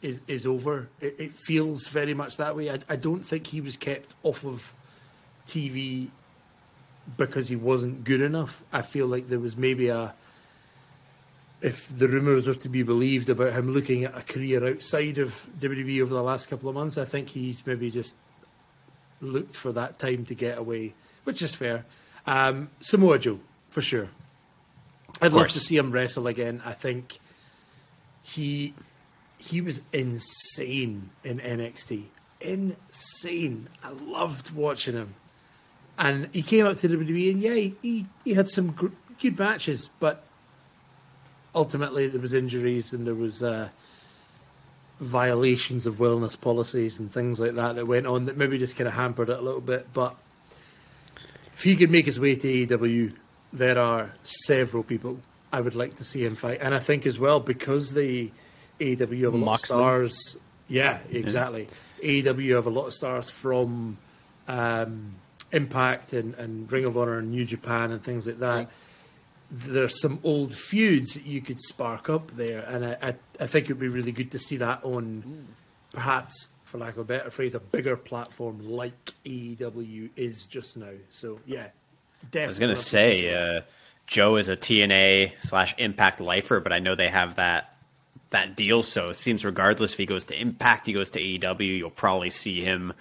is 0.05 0.21
is 0.29 0.47
over. 0.47 0.89
It, 1.01 1.17
it 1.19 1.35
feels 1.35 1.89
very 1.89 2.15
much 2.15 2.37
that 2.37 2.55
way. 2.55 2.71
I, 2.71 2.79
I 2.89 2.97
don't 2.97 3.23
think 3.23 3.49
he 3.49 3.61
was 3.61 3.77
kept 3.77 4.15
off 4.23 4.45
of 4.45 4.75
TV 5.49 6.11
because 7.17 7.49
he 7.49 7.57
wasn't 7.57 8.05
good 8.05 8.21
enough. 8.21 8.63
I 8.73 8.83
feel 8.83 9.07
like 9.07 9.29
there 9.29 9.39
was 9.39 9.57
maybe 9.57 9.89
a 9.89 10.15
if 11.61 11.97
the 11.97 12.07
rumours 12.07 12.47
are 12.47 12.55
to 12.55 12.69
be 12.69 12.83
believed 12.83 13.31
about 13.31 13.55
him 13.55 13.73
looking 13.73 14.05
at 14.05 14.17
a 14.17 14.21
career 14.21 14.69
outside 14.69 15.17
of 15.17 15.47
WWE 15.61 16.03
over 16.03 16.13
the 16.13 16.23
last 16.23 16.51
couple 16.51 16.69
of 16.69 16.75
months, 16.75 16.99
I 16.99 17.07
think 17.07 17.31
he's 17.31 17.67
maybe 17.67 17.91
just 17.91 18.19
looked 19.23 19.57
for 19.57 19.73
that 19.73 19.99
time 19.99 20.27
to 20.27 20.35
get 20.35 20.59
away, 20.59 20.93
which 21.25 21.41
is 21.41 21.55
fair. 21.55 21.87
Um, 22.27 22.69
Samoa 22.81 23.19
Joe, 23.19 23.41
for 23.71 23.81
sure. 23.81 24.11
I'd 25.23 25.33
love 25.33 25.49
to 25.49 25.59
see 25.59 25.77
him 25.79 25.91
wrestle 25.91 26.27
again. 26.27 26.61
I 26.67 26.73
think 26.73 27.19
he 28.23 28.75
he 29.45 29.61
was 29.61 29.83
insane 29.93 31.11
in 31.23 31.39
NXT. 31.39 32.05
Insane. 32.41 33.69
I 33.83 33.91
loved 33.91 34.55
watching 34.55 34.95
him. 34.95 35.15
And 35.99 36.29
he 36.33 36.43
came 36.43 36.67
up 36.67 36.77
to 36.79 36.89
WWE, 36.89 37.33
and 37.33 37.43
yeah, 37.43 37.71
he, 37.83 38.07
he, 38.25 38.35
had 38.35 38.49
some 38.49 38.73
gr- 38.73 38.89
good 39.21 39.39
matches, 39.39 39.91
but 40.01 40.25
ultimately 41.55 42.09
there 42.09 42.21
was 42.21 42.35
injuries 42.35 42.93
and 42.93 43.07
there 43.07 43.15
was 43.15 43.45
uh, 43.45 43.69
violations 44.99 45.87
of 45.87 45.99
wellness 45.99 46.41
policies 46.41 46.99
and 46.99 47.13
things 47.13 47.39
like 47.39 47.55
that 47.55 47.77
that 47.77 47.87
went 47.87 48.07
on 48.07 48.25
that 48.25 48.37
maybe 48.37 48.59
just 48.59 48.77
kind 48.77 48.89
of 48.89 48.95
hampered 48.95 49.29
it 49.29 49.39
a 49.39 49.43
little 49.43 49.61
bit. 49.61 49.87
But 49.93 50.17
if 51.53 51.63
he 51.63 51.77
could 51.77 51.93
make 51.93 52.07
his 52.07 52.19
way 52.19 52.35
to 52.35 52.67
AEW, 52.67 53.15
there 53.53 53.79
are 53.79 54.15
several 54.25 54.83
people 54.83 55.21
I 55.53 55.61
would 55.61 55.77
like 55.77 55.95
to 55.97 56.05
see 56.05 56.25
him 56.25 56.35
fight, 56.35 56.59
and 56.61 56.75
I 56.75 56.81
think 56.81 57.07
as 57.07 57.21
well 57.21 57.39
because 57.39 57.93
the 57.93 58.33
AEW 58.81 59.25
have 59.25 59.35
a 59.35 59.37
lot 59.37 59.47
Moxley. 59.47 59.75
of 59.75 59.81
stars. 59.81 60.37
Yeah, 60.69 60.99
exactly. 61.11 61.69
AEW 62.03 62.55
have 62.57 62.67
a 62.67 62.71
lot 62.71 62.87
of 62.87 62.95
stars 62.95 63.31
from 63.31 63.97
um, 64.49 65.15
Impact 65.53 66.13
and, 66.13 66.35
and 66.35 66.71
Ring 66.71 66.85
of 66.85 66.97
Honor 66.99 67.19
and 67.19 67.31
New 67.31 67.45
Japan 67.45 67.93
and 67.93 68.03
things 68.03 68.27
like 68.27 68.39
that. 68.41 68.71
There's 69.51 70.01
some 70.01 70.19
old 70.25 70.55
feuds 70.55 71.15
that 71.15 71.27
you 71.27 71.41
could 71.41 71.61
spark 71.61 72.09
up 72.11 72.37
there, 72.37 72.61
and 72.61 72.85
I, 72.85 72.97
I, 73.01 73.15
I 73.41 73.47
think 73.47 73.67
it 73.67 73.75
would 73.75 73.81
be 73.81 73.89
really 73.89 74.11
good 74.11 74.33
to 74.33 74.39
see 74.39 74.57
that 74.57 74.83
on 74.85 75.47
perhaps, 75.93 76.49
for 76.65 76.79
lack 76.79 76.95
of 76.95 76.99
a 76.99 77.05
better 77.05 77.31
phrase, 77.31 77.55
a 77.55 77.61
bigger 77.61 77.97
platform 77.97 78.59
like 78.69 79.13
AEW 79.25 80.11
is 80.17 80.47
just 80.47 80.77
now. 80.77 80.89
So 81.11 81.39
yeah, 81.47 81.69
definitely. 82.31 82.43
I 82.43 82.47
was 82.47 82.59
gonna 82.59 82.73
love 82.73 82.79
to 82.79 82.83
see 82.83 82.91
say 82.91 83.57
uh, 83.57 83.61
Joe 84.07 84.37
is 84.37 84.49
a 84.49 84.57
TNA 84.57 85.33
slash 85.41 85.75
Impact 85.79 86.21
lifer, 86.21 86.59
but 86.61 86.73
I 86.73 86.81
know 86.81 86.95
they 86.97 87.09
have 87.09 87.37
that 87.37 87.74
that 88.35 88.55
deal. 88.57 88.83
So 88.83 89.09
it 89.11 89.15
seems 89.15 89.45
regardless 89.45 89.93
if 89.93 89.99
he 89.99 90.07
goes 90.07 90.25
to 90.25 90.39
Impact, 90.41 90.87
he 90.87 90.93
goes 90.93 91.11
to 91.11 91.21
AEW, 91.21 91.79
you'll 91.79 91.91
probably 91.91 92.31
see 92.31 92.61
him 92.61 92.93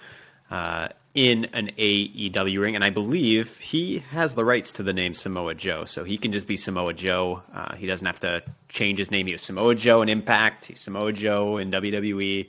uh, 0.50 0.88
in 1.14 1.44
an 1.52 1.70
AEW 1.78 2.60
ring. 2.60 2.74
And 2.74 2.82
I 2.84 2.90
believe 2.90 3.58
he 3.58 3.98
has 4.10 4.34
the 4.34 4.44
rights 4.44 4.72
to 4.74 4.82
the 4.82 4.92
name 4.92 5.14
Samoa 5.14 5.54
Joe, 5.54 5.84
so 5.84 6.02
he 6.04 6.16
can 6.18 6.32
just 6.32 6.46
be 6.46 6.56
Samoa 6.56 6.94
Joe. 6.94 7.42
Uh, 7.54 7.74
he 7.76 7.86
doesn't 7.86 8.06
have 8.06 8.20
to 8.20 8.42
change 8.68 8.98
his 8.98 9.10
name. 9.10 9.26
He 9.26 9.32
was 9.34 9.42
Samoa 9.42 9.74
Joe 9.74 10.02
in 10.02 10.08
Impact. 10.08 10.64
He's 10.66 10.80
Samoa 10.80 11.12
Joe 11.12 11.58
in 11.58 11.70
WWE. 11.70 12.48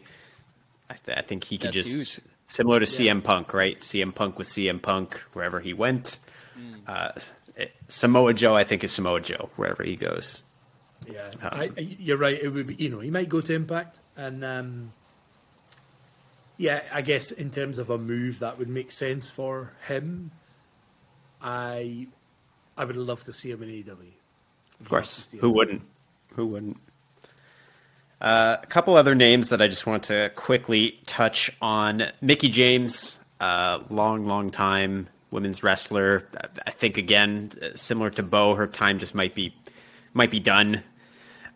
I, 0.89 0.93
th- 1.05 1.17
I 1.17 1.21
think 1.21 1.43
he 1.43 1.57
could 1.57 1.73
That's 1.73 1.87
just 1.89 2.15
huge. 2.15 2.25
similar 2.47 2.79
to 2.79 2.85
CM 2.85 3.23
Punk, 3.23 3.53
right? 3.53 3.79
CM 3.81 4.13
Punk 4.13 4.37
with 4.37 4.47
CM 4.47 4.81
Punk 4.81 5.15
wherever 5.33 5.59
he 5.59 5.73
went. 5.73 6.19
Uh, 6.87 7.11
it- 7.55 7.73
Samoa 7.87 8.33
Joe, 8.33 8.55
I 8.55 8.63
think, 8.63 8.83
is 8.83 8.91
Samoa 8.91 9.21
Joe 9.21 9.49
wherever 9.55 9.83
he 9.83 9.95
goes. 9.95 10.43
Yeah, 11.11 11.31
I, 11.41 11.71
I, 11.77 11.79
you're 11.79 12.17
right. 12.17 12.39
It 12.41 12.49
would 12.49 12.67
be, 12.67 12.75
you 12.75 12.89
know, 12.89 12.99
he 12.99 13.11
might 13.11 13.29
go 13.29 13.41
to 13.41 13.53
Impact, 13.53 13.99
and 14.15 14.43
um, 14.43 14.93
yeah, 16.57 16.81
I 16.93 17.01
guess 17.01 17.31
in 17.31 17.51
terms 17.51 17.77
of 17.77 17.89
a 17.89 17.97
move 17.97 18.39
that 18.39 18.57
would 18.57 18.69
make 18.69 18.91
sense 18.91 19.29
for 19.29 19.73
him. 19.87 20.31
I, 21.41 22.07
I 22.77 22.85
would 22.85 22.95
love 22.95 23.23
to 23.25 23.33
see 23.33 23.51
him 23.51 23.61
in 23.61 23.69
AEW. 23.69 24.11
Of 24.79 24.89
course, 24.89 25.29
who 25.39 25.51
wouldn't? 25.51 25.83
Who 26.35 26.47
wouldn't? 26.47 26.77
Uh, 28.19 28.57
a 28.61 28.65
couple 28.65 28.97
other 28.97 29.13
names 29.13 29.49
that 29.49 29.61
I 29.61 29.67
just 29.67 29.85
want 29.85 30.03
to 30.03 30.29
quickly 30.35 30.99
touch 31.05 31.51
on. 31.61 32.11
Mickie 32.21 32.49
James, 32.49 33.19
uh, 33.39 33.79
long, 33.89 34.25
long 34.25 34.49
time 34.49 35.07
women's 35.31 35.63
wrestler. 35.63 36.27
I 36.65 36.71
think 36.71 36.97
again, 36.97 37.51
uh, 37.61 37.75
similar 37.75 38.09
to 38.11 38.23
Bo, 38.23 38.55
her 38.55 38.67
time 38.67 38.99
just 38.99 39.13
might 39.13 39.35
be 39.35 39.53
might 40.13 40.31
be 40.31 40.39
done. 40.39 40.83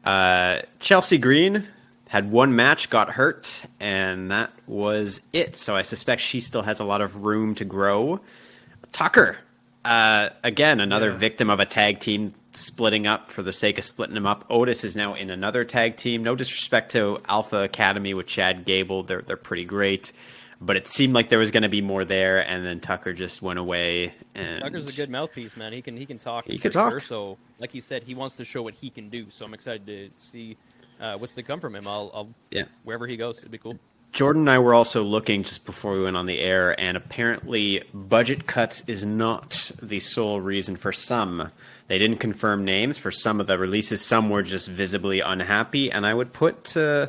Uh, 0.06 0.60
Chelsea 0.80 1.18
Green 1.18 1.68
had 2.08 2.32
one 2.32 2.56
match, 2.56 2.90
got 2.90 3.12
hurt, 3.12 3.62
and 3.80 4.32
that 4.32 4.52
was 4.68 5.22
it. 5.34 5.56
So 5.56 5.76
I 5.76 5.84
suspect 5.84 6.22
she 6.22 6.40
still 6.40 6.64
has 6.64 6.80
a 6.80 6.84
lot 6.84 7.02
of 7.02 7.26
room 7.26 7.54
to 7.56 7.66
grow. 7.66 8.20
Tucker, 8.92 9.38
uh, 9.86 10.30
again, 10.44 10.80
another 10.80 11.12
Yeah. 11.12 11.18
victim 11.18 11.50
of 11.50 11.60
a 11.60 11.66
tag 11.66 12.00
team 12.00 12.34
splitting 12.54 13.06
up 13.06 13.30
for 13.30 13.44
the 13.44 13.54
sake 13.54 13.78
of 13.78 13.84
splitting 13.84 14.16
them 14.16 14.26
up. 14.26 14.44
Otis 14.50 14.84
is 14.84 14.96
now 14.96 15.14
in 15.14 15.30
another 15.30 15.64
tag 15.64 15.98
team. 15.98 16.24
No 16.24 16.36
disrespect 16.36 16.92
to 16.94 17.20
Alpha 17.30 17.58
Academy 17.58 18.16
with 18.16 18.26
Chad 18.26 18.66
Gable; 18.66 19.04
they're 19.04 19.22
they're 19.22 19.38
pretty 19.38 19.66
great, 19.66 20.12
but 20.62 20.76
it 20.76 20.88
seemed 20.88 21.14
like 21.14 21.30
there 21.30 21.40
was 21.40 21.52
going 21.52 21.64
to 21.64 21.70
be 21.70 21.82
more 21.82 22.04
there, 22.06 22.40
and 22.40 22.66
then 22.66 22.80
Tucker 22.80 23.14
just 23.14 23.42
went 23.42 23.60
away. 23.60 24.14
And 24.36 24.62
Tucker's 24.62 24.88
a 24.88 24.96
good 24.96 25.10
mouthpiece, 25.10 25.56
man. 25.56 25.74
He 25.74 25.82
can 25.82 25.96
he 25.96 26.06
can 26.06 26.20
talk. 26.20 26.46
He 26.46 26.58
can 26.58 26.72
talk. 26.72 26.92
Sure. 26.92 27.00
So, 27.00 27.38
like 27.60 27.74
you 27.74 27.82
said, 27.82 28.04
he 28.04 28.16
wants 28.16 28.36
to 28.38 28.46
show 28.46 28.62
what 28.62 28.74
he 28.74 28.90
can 28.90 29.10
do. 29.10 29.28
So 29.30 29.46
I'm 29.46 29.54
excited 29.54 29.86
to 29.88 30.10
see 30.20 30.58
uh, 31.00 31.18
what's 31.18 31.36
to 31.36 31.44
come 31.44 31.60
from 31.60 31.76
him. 31.76 31.88
I'll, 31.88 32.12
I'll 32.14 32.30
Yeah. 32.52 32.64
wherever 32.84 33.08
he 33.08 33.16
goes, 33.18 33.40
it'd 33.40 33.52
be 33.52 33.58
cool. 33.58 33.78
Jordan 34.12 34.42
and 34.44 34.50
I 34.50 34.58
were 34.58 34.74
also 34.74 35.04
looking 35.04 35.44
just 35.44 35.66
before 35.66 35.94
we 35.94 36.02
went 36.02 36.18
on 36.18 36.26
the 36.26 36.40
air, 36.40 36.80
and 36.82 36.98
apparently, 36.98 37.84
budget 37.94 38.48
cuts 38.48 38.82
is 38.88 39.06
not 39.06 39.72
the 39.82 40.00
sole 40.00 40.42
reason 40.42 40.76
for 40.76 40.92
some. 40.92 41.52
They 41.90 41.98
didn't 41.98 42.18
confirm 42.18 42.66
names 42.66 43.00
for 43.00 43.10
some 43.10 43.42
of 43.42 43.48
the 43.48 43.58
releases. 43.58 44.06
Some 44.06 44.30
were 44.30 44.44
just 44.44 44.68
visibly 44.68 45.22
unhappy, 45.22 45.92
and 45.92 46.06
I 46.06 46.14
would 46.14 46.32
put 46.32 46.78
uh, 46.78 47.08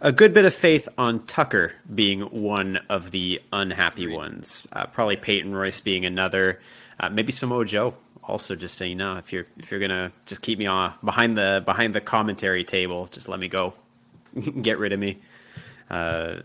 a 0.00 0.10
good 0.10 0.32
bit 0.32 0.46
of 0.46 0.54
faith 0.54 0.88
on 0.96 1.26
Tucker 1.26 1.72
being 1.94 2.22
one 2.22 2.78
of 2.88 3.10
the 3.10 3.42
unhappy 3.52 4.06
ones. 4.06 4.62
Uh, 4.72 4.86
probably 4.86 5.16
Peyton 5.16 5.54
Royce 5.54 5.80
being 5.80 6.06
another. 6.06 6.60
Uh, 6.98 7.10
maybe 7.10 7.30
Samoa 7.30 7.66
Joe 7.66 7.94
also 8.22 8.56
just 8.56 8.76
saying 8.76 8.96
no. 8.96 9.18
If 9.18 9.34
you're 9.34 9.46
if 9.58 9.70
you're 9.70 9.80
gonna 9.80 10.12
just 10.24 10.40
keep 10.40 10.58
me 10.58 10.66
on 10.66 10.94
behind 11.04 11.36
the 11.36 11.62
behind 11.64 11.94
the 11.94 12.00
commentary 12.00 12.64
table, 12.64 13.08
just 13.08 13.28
let 13.28 13.38
me 13.38 13.48
go, 13.48 13.74
get 14.62 14.78
rid 14.78 14.94
of 14.94 14.98
me. 14.98 15.18
Uh, 15.90 16.36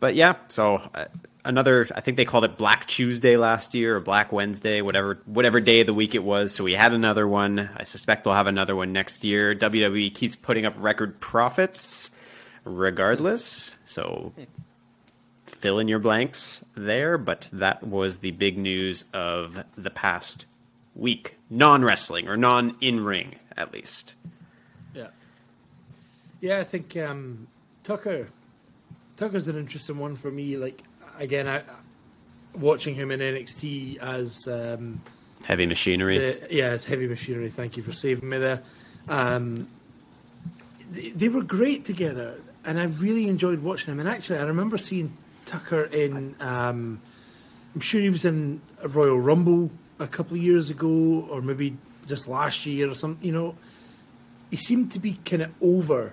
but 0.00 0.14
yeah, 0.14 0.34
so 0.48 0.82
uh, 0.94 1.06
another. 1.46 1.86
I 1.94 2.00
think 2.00 2.16
they 2.16 2.24
called 2.24 2.44
it 2.44 2.58
Black 2.58 2.86
Tuesday 2.86 3.36
last 3.36 3.74
year 3.74 3.96
or 3.96 4.00
Black 4.00 4.32
Wednesday, 4.32 4.82
whatever 4.82 5.20
whatever 5.24 5.60
day 5.60 5.80
of 5.80 5.86
the 5.86 5.94
week 5.94 6.14
it 6.14 6.24
was. 6.24 6.54
So 6.54 6.64
we 6.64 6.74
had 6.74 6.92
another 6.92 7.26
one. 7.26 7.70
I 7.76 7.84
suspect 7.84 8.26
we'll 8.26 8.34
have 8.34 8.46
another 8.46 8.76
one 8.76 8.92
next 8.92 9.24
year. 9.24 9.54
WWE 9.54 10.14
keeps 10.14 10.36
putting 10.36 10.66
up 10.66 10.74
record 10.76 11.20
profits, 11.20 12.10
regardless. 12.64 13.76
So 13.84 14.32
fill 15.44 15.78
in 15.78 15.88
your 15.88 15.98
blanks 15.98 16.64
there. 16.74 17.16
But 17.16 17.48
that 17.52 17.82
was 17.86 18.18
the 18.18 18.32
big 18.32 18.58
news 18.58 19.04
of 19.14 19.64
the 19.76 19.90
past 19.90 20.46
week, 20.94 21.36
non 21.48 21.84
wrestling 21.84 22.28
or 22.28 22.36
non 22.36 22.76
in 22.80 23.00
ring 23.00 23.36
at 23.56 23.72
least. 23.72 24.14
Yeah, 24.94 25.08
yeah. 26.40 26.58
I 26.58 26.64
think 26.64 26.96
um, 26.96 27.46
Tucker, 27.84 28.28
Tucker's 29.16 29.48
an 29.48 29.56
interesting 29.56 29.98
one 29.98 30.16
for 30.16 30.30
me. 30.30 30.56
Like 30.56 30.82
again, 31.18 31.48
I, 31.48 31.62
watching 32.54 32.94
him 32.94 33.10
in 33.10 33.20
NXT 33.20 33.98
as 33.98 34.46
um, 34.48 35.00
Heavy 35.44 35.66
machinery. 35.66 36.18
the, 36.18 36.46
yeah, 36.50 36.66
as 36.66 36.84
heavy 36.84 37.06
machinery. 37.06 37.50
Thank 37.50 37.76
you 37.76 37.82
for 37.82 37.92
saving 37.92 38.28
me 38.28 38.38
there. 38.38 38.62
Um, 39.08 39.68
they, 40.90 41.10
they 41.10 41.28
were 41.28 41.42
great 41.42 41.84
together. 41.84 42.40
and 42.64 42.80
I 42.80 42.84
really 42.84 43.28
enjoyed 43.28 43.62
watching 43.62 43.92
him. 43.92 44.00
And 44.00 44.08
actually, 44.08 44.40
I 44.40 44.42
remember 44.42 44.76
seeing 44.76 45.16
Tucker 45.46 45.84
in. 45.84 46.34
Um, 46.40 47.00
I'm 47.74 47.80
sure 47.80 48.00
he 48.00 48.10
was 48.10 48.24
in 48.24 48.60
a 48.82 48.88
Royal 48.88 49.20
Rumble 49.20 49.70
a 49.98 50.06
couple 50.06 50.36
of 50.36 50.42
years 50.42 50.68
ago, 50.68 51.26
or 51.30 51.40
maybe 51.40 51.76
just 52.08 52.26
last 52.26 52.66
year 52.66 52.90
or 52.90 52.94
something. 52.94 53.24
You 53.24 53.32
know, 53.32 53.54
he 54.50 54.56
seemed 54.56 54.92
to 54.92 54.98
be 54.98 55.12
kind 55.24 55.42
of 55.42 55.52
over, 55.62 56.12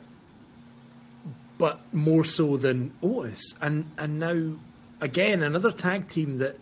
but 1.57 1.79
more 1.91 2.23
so 2.23 2.57
than 2.57 2.93
Otis. 3.01 3.55
And 3.61 3.89
and 3.97 4.19
now 4.19 4.57
again 5.03 5.43
another 5.43 5.71
tag 5.71 6.07
team 6.07 6.37
that 6.39 6.57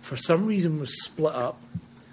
for 0.00 0.16
some 0.16 0.46
reason 0.46 0.80
was 0.80 1.04
split 1.04 1.34
up. 1.34 1.60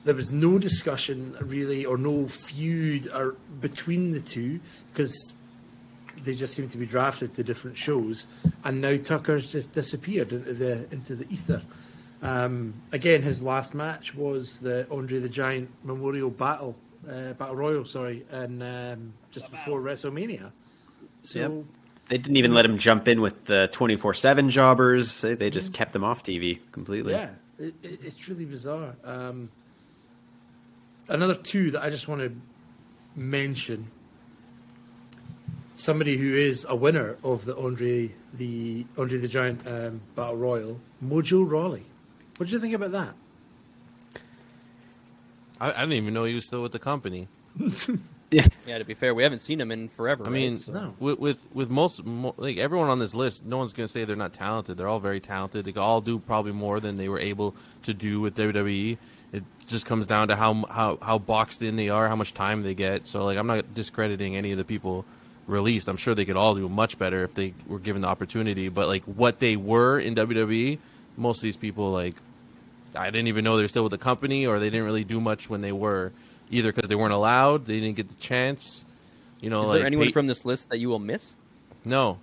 There 0.03 0.15
was 0.15 0.31
no 0.31 0.57
discussion 0.57 1.35
really, 1.39 1.85
or 1.85 1.97
no 1.97 2.27
feud 2.27 3.07
or 3.13 3.35
between 3.59 4.11
the 4.11 4.19
two 4.19 4.59
because 4.91 5.33
they 6.23 6.35
just 6.35 6.53
seem 6.55 6.67
to 6.69 6.77
be 6.77 6.85
drafted 6.85 7.35
to 7.35 7.43
different 7.43 7.77
shows, 7.77 8.27
and 8.63 8.81
now 8.81 8.97
Tucker's 8.97 9.51
just 9.51 9.73
disappeared 9.73 10.33
into 10.33 10.53
the 10.53 10.91
into 10.91 11.15
the 11.15 11.31
ether. 11.31 11.61
Um, 12.23 12.75
again, 12.91 13.23
his 13.23 13.41
last 13.41 13.73
match 13.73 14.13
was 14.13 14.59
the 14.59 14.85
Andre 14.91 15.19
the 15.19 15.29
Giant 15.29 15.69
Memorial 15.83 16.29
Battle 16.29 16.75
uh, 17.07 17.33
Battle 17.33 17.55
Royal, 17.55 17.85
sorry, 17.85 18.25
and 18.31 18.61
um, 18.61 19.13
just 19.31 19.51
before 19.51 19.81
WrestleMania. 19.81 20.51
So 21.23 21.39
Yep. 21.39 21.51
They 22.11 22.17
didn't 22.17 22.35
even 22.35 22.53
let 22.53 22.65
him 22.65 22.77
jump 22.77 23.07
in 23.07 23.21
with 23.21 23.45
the 23.45 23.69
24 23.71 24.15
7 24.15 24.49
jobbers. 24.49 25.21
They, 25.21 25.33
they 25.33 25.49
just 25.49 25.73
kept 25.73 25.93
them 25.93 26.03
off 26.03 26.25
TV 26.25 26.59
completely. 26.73 27.13
yeah, 27.13 27.29
it, 27.57 27.73
it, 27.81 27.99
it's 28.03 28.27
really 28.27 28.43
bizarre. 28.43 28.95
Um, 29.05 29.49
another 31.07 31.35
two 31.35 31.71
that 31.71 31.81
I 31.81 31.89
just 31.89 32.09
want 32.09 32.19
to 32.19 32.35
mention. 33.15 33.89
Somebody 35.77 36.17
who 36.17 36.35
is 36.35 36.65
a 36.67 36.75
winner 36.75 37.15
of 37.23 37.45
the 37.45 37.55
Andre 37.55 38.11
the 38.33 38.85
Andre 38.97 39.17
the 39.17 39.29
Giant 39.29 39.65
um, 39.65 40.01
Battle 40.13 40.35
Royal, 40.35 40.81
Mojo 41.01 41.49
Rawley. 41.49 41.85
What 42.35 42.49
do 42.49 42.53
you 42.53 42.59
think 42.59 42.73
about 42.73 42.91
that? 42.91 43.13
I, 45.61 45.69
I 45.69 45.79
didn't 45.79 45.93
even 45.93 46.13
know 46.13 46.25
he 46.25 46.35
was 46.35 46.45
still 46.45 46.61
with 46.61 46.73
the 46.73 46.79
company. 46.79 47.29
Yeah, 48.31 48.47
Yeah. 48.65 48.77
to 48.77 48.85
be 48.85 48.93
fair, 48.93 49.13
we 49.13 49.23
haven't 49.23 49.39
seen 49.39 49.59
him 49.59 49.71
in 49.71 49.89
forever. 49.89 50.23
I 50.23 50.27
right? 50.27 50.33
mean, 50.33 50.55
So- 50.55 50.71
No. 50.71 50.93
with, 50.99 51.19
with 51.19 51.45
with 51.53 51.69
most 51.69 52.05
mo- 52.05 52.33
like 52.37 52.57
everyone 52.57 52.89
on 52.89 52.97
this 52.99 53.13
list, 53.13 53.45
no 53.45 53.57
one's 53.57 53.73
gonna 53.73 53.87
say 53.89 54.05
they're 54.05 54.15
not 54.15 54.33
talented. 54.33 54.77
They're 54.77 54.87
all 54.87 54.99
very 55.01 55.19
talented. 55.19 55.65
They 55.65 55.73
all 55.73 55.99
do 56.01 56.17
probably 56.19 56.53
more 56.53 56.79
than 56.79 56.95
they 56.97 57.09
were 57.09 57.19
able 57.19 57.55
to 57.83 57.93
do 57.93 58.21
with 58.21 58.35
WWE. 58.35 58.97
It 59.33 59.43
just 59.67 59.85
comes 59.85 60.07
down 60.07 60.29
to 60.29 60.35
how 60.37 60.65
how 60.69 60.97
how 61.01 61.17
boxed 61.17 61.61
in 61.61 61.75
they 61.75 61.89
are, 61.89 62.07
how 62.07 62.15
much 62.15 62.33
time 62.33 62.63
they 62.63 62.73
get. 62.73 63.05
So 63.07 63.25
like, 63.25 63.37
I'm 63.37 63.47
not 63.47 63.73
discrediting 63.73 64.35
any 64.37 64.51
of 64.51 64.57
the 64.57 64.63
people 64.65 65.03
released. 65.47 65.89
I'm 65.89 65.97
sure 65.97 66.15
they 66.15 66.23
could 66.25 66.37
all 66.37 66.55
do 66.55 66.69
much 66.69 66.97
better 66.97 67.23
if 67.25 67.33
they 67.33 67.53
were 67.67 67.79
given 67.79 68.01
the 68.01 68.07
opportunity. 68.07 68.69
But 68.69 68.87
like 68.87 69.03
what 69.03 69.39
they 69.39 69.57
were 69.57 69.99
in 69.99 70.15
WWE, 70.15 70.77
most 71.17 71.37
of 71.39 71.43
these 71.43 71.57
people 71.57 71.91
like 71.91 72.15
I 72.95 73.09
didn't 73.09 73.27
even 73.27 73.43
know 73.43 73.57
they're 73.57 73.67
still 73.67 73.83
with 73.83 73.91
the 73.91 73.97
company, 73.97 74.45
or 74.45 74.59
they 74.59 74.69
didn't 74.69 74.85
really 74.85 75.03
do 75.05 75.19
much 75.21 75.49
when 75.49 75.61
they 75.61 75.71
were, 75.71 76.11
either 76.51 76.71
because 76.71 76.89
they 76.89 76.95
weren't 76.95 77.13
allowed, 77.13 77.65
they 77.65 77.79
didn't 77.79 77.95
get 77.95 78.09
the 78.09 78.15
chance. 78.15 78.83
You 79.39 79.49
know, 79.49 79.63
is 79.63 79.69
like 79.69 79.79
there 79.79 79.87
anyone 79.87 80.07
Pey- 80.07 80.11
from 80.11 80.27
this 80.27 80.45
list 80.45 80.69
that 80.69 80.77
you 80.77 80.89
will 80.89 80.99
miss? 80.99 81.35
no. 81.83 82.19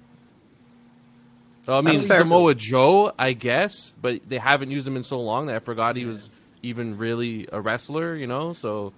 Oh, 1.66 1.76
I 1.76 1.82
mean, 1.82 1.96
That's 1.96 2.08
fair. 2.08 2.20
Samoa 2.20 2.54
Joe, 2.54 3.12
I 3.18 3.34
guess, 3.34 3.92
but 4.00 4.26
they 4.26 4.38
haven't 4.38 4.70
used 4.70 4.88
him 4.88 4.96
in 4.96 5.02
so 5.02 5.20
long 5.20 5.46
that 5.46 5.56
I 5.56 5.58
forgot 5.58 5.96
he 5.96 6.06
was 6.06 6.30
even 6.62 6.96
really 6.96 7.46
a 7.52 7.60
wrestler. 7.60 8.16
You 8.16 8.26
know, 8.26 8.54
so 8.54 8.94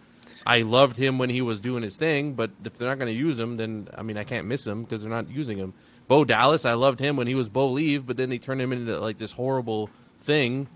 I 0.46 0.62
loved 0.62 0.96
him 0.96 1.18
when 1.18 1.30
he 1.30 1.42
was 1.42 1.60
doing 1.60 1.82
his 1.82 1.96
thing. 1.96 2.34
But 2.34 2.52
if 2.64 2.78
they're 2.78 2.88
not 2.88 2.98
going 2.98 3.12
to 3.12 3.18
use 3.18 3.40
him, 3.40 3.56
then 3.56 3.88
I 3.96 4.02
mean, 4.02 4.16
I 4.16 4.22
can't 4.22 4.46
miss 4.46 4.64
him 4.64 4.84
because 4.84 5.02
they're 5.02 5.10
not 5.10 5.28
using 5.28 5.58
him. 5.58 5.74
Bo 6.06 6.24
Dallas, 6.24 6.64
I 6.64 6.74
loved 6.74 7.00
him 7.00 7.16
when 7.16 7.26
he 7.26 7.34
was 7.34 7.48
Bo 7.48 7.70
Leave, 7.70 8.06
but 8.06 8.16
then 8.16 8.30
they 8.30 8.38
turned 8.38 8.60
him 8.60 8.72
into 8.72 8.98
like 9.00 9.18
this 9.18 9.32
horrible 9.32 9.90
thing, 10.20 10.68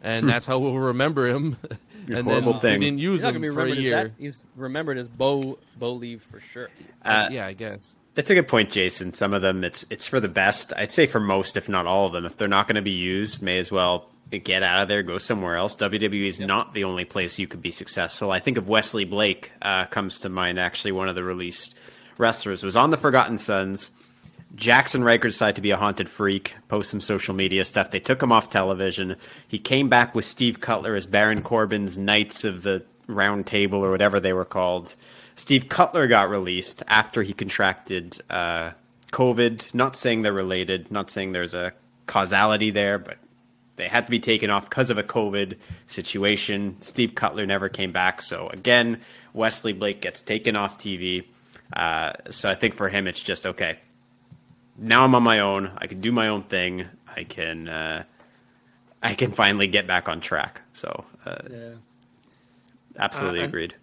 and 0.00 0.22
hmm. 0.22 0.28
that's 0.28 0.46
how 0.46 0.60
we'll 0.60 0.78
remember 0.78 1.26
him. 1.26 1.56
and 2.08 2.24
horrible 2.26 2.52
then 2.54 2.60
thing. 2.60 2.80
they 2.80 2.86
didn't 2.86 2.98
use 2.98 3.20
He's 3.20 3.22
not 3.24 3.28
him 3.34 3.42
gonna 3.42 3.50
be 3.50 3.54
for 3.54 3.60
a 3.60 3.64
remembered 3.64 3.78
as 3.78 3.84
year. 3.84 4.02
that. 4.04 4.12
He's 4.18 4.44
remembered 4.56 4.98
as 4.98 5.08
Bo 5.08 5.58
Bo 5.78 5.92
Leave 5.92 6.22
for 6.22 6.40
sure. 6.40 6.68
Uh, 7.04 7.28
yeah, 7.30 7.46
I 7.46 7.52
guess. 7.52 7.94
It's 8.14 8.28
a 8.28 8.34
good 8.34 8.48
point, 8.48 8.70
Jason. 8.70 9.14
Some 9.14 9.32
of 9.32 9.40
them, 9.42 9.64
it's 9.64 9.86
it's 9.88 10.06
for 10.06 10.20
the 10.20 10.28
best. 10.28 10.72
I'd 10.76 10.92
say 10.92 11.06
for 11.06 11.20
most, 11.20 11.56
if 11.56 11.68
not 11.68 11.86
all 11.86 12.06
of 12.06 12.12
them, 12.12 12.26
if 12.26 12.36
they're 12.36 12.48
not 12.48 12.66
going 12.66 12.76
to 12.76 12.82
be 12.82 12.90
used, 12.90 13.40
may 13.42 13.58
as 13.58 13.72
well 13.72 14.08
get 14.44 14.62
out 14.62 14.82
of 14.82 14.88
there, 14.88 15.02
go 15.02 15.18
somewhere 15.18 15.56
else. 15.56 15.76
WWE 15.76 16.26
is 16.26 16.40
not 16.40 16.74
the 16.74 16.84
only 16.84 17.04
place 17.04 17.38
you 17.38 17.46
could 17.46 17.62
be 17.62 17.70
successful. 17.70 18.30
I 18.30 18.38
think 18.40 18.56
of 18.58 18.68
Wesley 18.68 19.04
Blake 19.04 19.52
uh, 19.62 19.86
comes 19.86 20.20
to 20.20 20.28
mind. 20.28 20.58
Actually, 20.58 20.92
one 20.92 21.08
of 21.08 21.14
the 21.16 21.24
released 21.24 21.74
wrestlers 22.18 22.62
was 22.62 22.76
on 22.76 22.90
the 22.90 22.96
Forgotten 22.98 23.38
Sons. 23.38 23.90
Jaxson 24.54 25.02
Ryker 25.02 25.28
decided 25.28 25.56
to 25.56 25.62
be 25.62 25.70
a 25.70 25.76
haunted 25.76 26.08
freak, 26.08 26.54
post 26.68 26.90
some 26.90 27.00
social 27.00 27.34
media 27.34 27.64
stuff. 27.64 27.90
They 27.90 28.00
took 28.00 28.22
him 28.22 28.32
off 28.32 28.50
television. 28.50 29.16
He 29.48 29.58
came 29.58 29.88
back 29.88 30.14
with 30.14 30.24
Steve 30.24 30.60
Cutler 30.60 30.94
as 30.94 31.06
Baron 31.06 31.42
Corbin's 31.42 31.96
Knights 31.96 32.44
of 32.44 32.62
the 32.62 32.84
Round 33.06 33.46
Table 33.46 33.78
or 33.78 33.90
whatever 33.90 34.20
they 34.20 34.32
were 34.32 34.44
called. 34.44 34.94
Steve 35.36 35.68
Cutler 35.68 36.06
got 36.06 36.28
released 36.28 36.82
after 36.88 37.22
he 37.22 37.32
contracted 37.32 38.20
uh, 38.28 38.72
COVID. 39.10 39.74
Not 39.74 39.96
saying 39.96 40.22
they're 40.22 40.32
related, 40.34 40.90
not 40.90 41.10
saying 41.10 41.32
there's 41.32 41.54
a 41.54 41.72
causality 42.06 42.70
there, 42.70 42.98
but 42.98 43.16
they 43.76 43.88
had 43.88 44.04
to 44.06 44.10
be 44.10 44.20
taken 44.20 44.50
off 44.50 44.68
because 44.68 44.90
of 44.90 44.98
a 44.98 45.02
COVID 45.02 45.56
situation. 45.86 46.76
Steve 46.80 47.14
Cutler 47.14 47.46
never 47.46 47.70
came 47.70 47.90
back. 47.90 48.20
So 48.20 48.48
again, 48.48 49.00
Wesley 49.32 49.72
Blake 49.72 50.02
gets 50.02 50.20
taken 50.20 50.56
off 50.56 50.76
TV. 50.76 51.24
Uh, 51.72 52.12
so 52.28 52.50
I 52.50 52.54
think 52.54 52.74
for 52.74 52.90
him, 52.90 53.06
it's 53.06 53.22
just 53.22 53.46
okay. 53.46 53.78
Now 54.78 55.04
I'm 55.04 55.14
on 55.14 55.22
my 55.22 55.40
own. 55.40 55.70
I 55.78 55.86
can 55.86 56.00
do 56.00 56.12
my 56.12 56.28
own 56.28 56.42
thing. 56.44 56.86
I 57.06 57.24
can. 57.24 57.68
Uh, 57.68 58.04
I 59.02 59.14
can 59.14 59.32
finally 59.32 59.66
get 59.66 59.86
back 59.86 60.08
on 60.08 60.20
track. 60.20 60.60
So 60.72 61.04
uh, 61.26 61.36
Yeah. 61.50 61.70
absolutely 62.98 63.40
Uh, 63.42 63.44
agreed. 63.48 63.74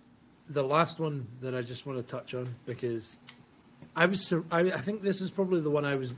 the 0.49 0.63
last 0.63 0.99
one 0.99 1.27
that 1.41 1.53
I 1.53 1.61
just 1.61 1.85
want 1.85 1.99
to 2.05 2.11
touch 2.11 2.33
on 2.33 2.55
because 2.65 3.19
I 3.95 4.05
was 4.05 4.25
sur- 4.25 4.45
I, 4.51 4.61
I 4.71 4.77
think 4.79 5.01
this 5.03 5.21
is 5.21 5.29
probably 5.29 5.61
the 5.61 5.69
one 5.69 5.83
I 5.85 5.95
was 5.95 6.13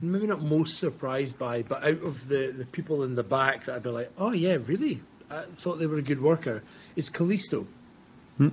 maybe 0.00 0.26
not 0.26 0.42
most 0.42 0.78
surprised 0.78 1.38
by, 1.38 1.62
but 1.62 1.84
out 1.84 2.02
of 2.02 2.28
the 2.28 2.48
the 2.56 2.66
people 2.66 3.02
in 3.04 3.14
the 3.14 3.22
back 3.22 3.64
that 3.64 3.76
I'd 3.76 3.82
be 3.82 3.90
like, 3.90 4.10
oh 4.18 4.32
yeah, 4.32 4.58
really? 4.66 5.00
I 5.30 5.42
thought 5.54 5.78
they 5.78 5.86
were 5.86 5.96
a 5.98 6.02
good 6.02 6.20
worker. 6.20 6.62
Is 6.96 7.08
Kalisto? 7.10 7.66
You 8.38 8.52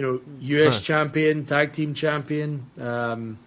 know, 0.00 0.20
U.S. 0.40 0.76
Huh. 0.78 0.80
champion, 0.82 1.44
tag 1.44 1.72
team 1.74 1.92
champion. 1.94 2.66
Um, 2.80 3.38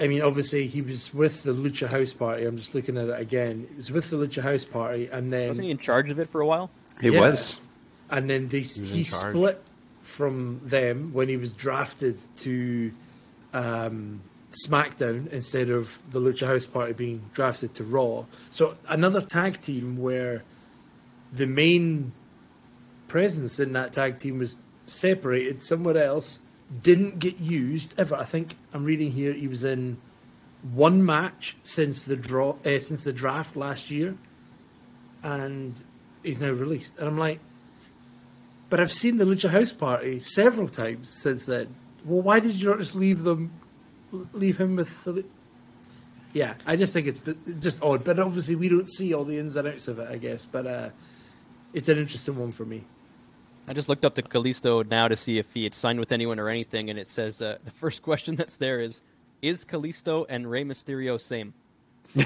I 0.00 0.06
mean, 0.06 0.22
obviously 0.22 0.66
he 0.66 0.82
was 0.82 1.12
with 1.12 1.42
the 1.42 1.52
Lucha 1.52 1.88
House 1.88 2.12
Party. 2.12 2.44
I'm 2.44 2.56
just 2.56 2.74
looking 2.74 2.96
at 2.96 3.08
it 3.08 3.20
again. 3.20 3.66
He 3.70 3.76
was 3.76 3.90
with 3.90 4.10
the 4.10 4.16
Lucha 4.16 4.42
House 4.42 4.64
Party, 4.64 5.08
and 5.08 5.32
then 5.32 5.48
Wasn't 5.48 5.64
he 5.64 5.70
in 5.70 5.78
charge 5.78 6.10
of 6.10 6.18
it 6.18 6.28
for 6.28 6.40
a 6.40 6.46
while? 6.46 6.70
He 7.00 7.10
yeah. 7.10 7.20
was. 7.20 7.60
and 8.10 8.28
then 8.28 8.48
they, 8.48 8.60
was 8.60 8.76
he 8.76 9.04
split 9.04 9.62
from 10.02 10.60
them 10.64 11.12
when 11.12 11.28
he 11.28 11.36
was 11.36 11.52
drafted 11.54 12.18
to 12.38 12.92
um, 13.52 14.22
SmackDown 14.50 15.30
instead 15.32 15.70
of 15.70 16.00
the 16.10 16.20
Lucha 16.20 16.46
House 16.46 16.66
Party 16.66 16.92
being 16.92 17.22
drafted 17.34 17.74
to 17.74 17.84
Raw. 17.84 18.24
So 18.50 18.76
another 18.88 19.20
tag 19.20 19.60
team 19.60 19.98
where 19.98 20.42
the 21.32 21.46
main 21.46 22.12
presence 23.08 23.58
in 23.58 23.72
that 23.72 23.92
tag 23.92 24.20
team 24.20 24.38
was 24.38 24.56
separated 24.86 25.62
somewhere 25.62 26.02
else, 26.02 26.38
didn't 26.82 27.18
get 27.18 27.38
used 27.38 27.94
ever. 27.98 28.14
I 28.16 28.24
think 28.24 28.56
I'm 28.72 28.84
reading 28.84 29.12
here 29.12 29.32
he 29.32 29.48
was 29.48 29.64
in 29.64 29.98
one 30.62 31.04
match 31.04 31.56
since 31.62 32.04
the 32.04 32.16
draw 32.16 32.56
uh, 32.64 32.78
since 32.78 33.04
the 33.04 33.12
draft 33.12 33.56
last 33.56 33.90
year, 33.90 34.16
and 35.22 35.82
he's 36.22 36.40
now 36.40 36.50
released. 36.50 36.98
And 36.98 37.08
I'm 37.08 37.18
like, 37.18 37.40
but 38.68 38.80
I've 38.80 38.92
seen 38.92 39.16
the 39.16 39.24
Lucha 39.24 39.50
House 39.50 39.72
Party 39.72 40.20
several 40.20 40.68
times 40.68 41.10
since 41.10 41.46
then. 41.46 41.74
Well, 42.04 42.22
why 42.22 42.40
did 42.40 42.54
you 42.56 42.68
not 42.68 42.78
just 42.78 42.94
leave 42.94 43.22
them, 43.22 43.52
leave 44.32 44.58
him 44.58 44.76
with 44.76 45.04
the? 45.04 45.24
Yeah, 46.34 46.54
I 46.66 46.76
just 46.76 46.92
think 46.92 47.06
it's 47.06 47.20
just 47.60 47.82
odd. 47.82 48.04
But 48.04 48.18
obviously, 48.18 48.54
we 48.56 48.68
don't 48.68 48.88
see 48.88 49.14
all 49.14 49.24
the 49.24 49.38
ins 49.38 49.56
and 49.56 49.66
outs 49.66 49.88
of 49.88 49.98
it. 49.98 50.08
I 50.10 50.18
guess, 50.18 50.44
but 50.44 50.66
uh, 50.66 50.90
it's 51.72 51.88
an 51.88 51.98
interesting 51.98 52.38
one 52.38 52.52
for 52.52 52.66
me. 52.66 52.84
I 53.68 53.72
just 53.74 53.88
looked 53.88 54.04
up 54.04 54.14
to 54.14 54.22
Kalisto 54.22 54.88
now 54.88 55.08
to 55.08 55.16
see 55.16 55.38
if 55.38 55.52
he 55.52 55.64
had 55.64 55.74
signed 55.74 56.00
with 56.00 56.10
anyone 56.12 56.38
or 56.38 56.48
anything, 56.48 56.88
and 56.90 56.98
it 56.98 57.06
says 57.08 57.42
uh, 57.42 57.58
the 57.64 57.70
first 57.70 58.02
question 58.02 58.34
that's 58.36 58.56
there 58.56 58.80
is, 58.80 59.02
"Is 59.42 59.64
Kalisto 59.64 60.24
and 60.28 60.48
Rey 60.50 60.64
Mysterio 60.64 61.20
same?" 61.20 61.52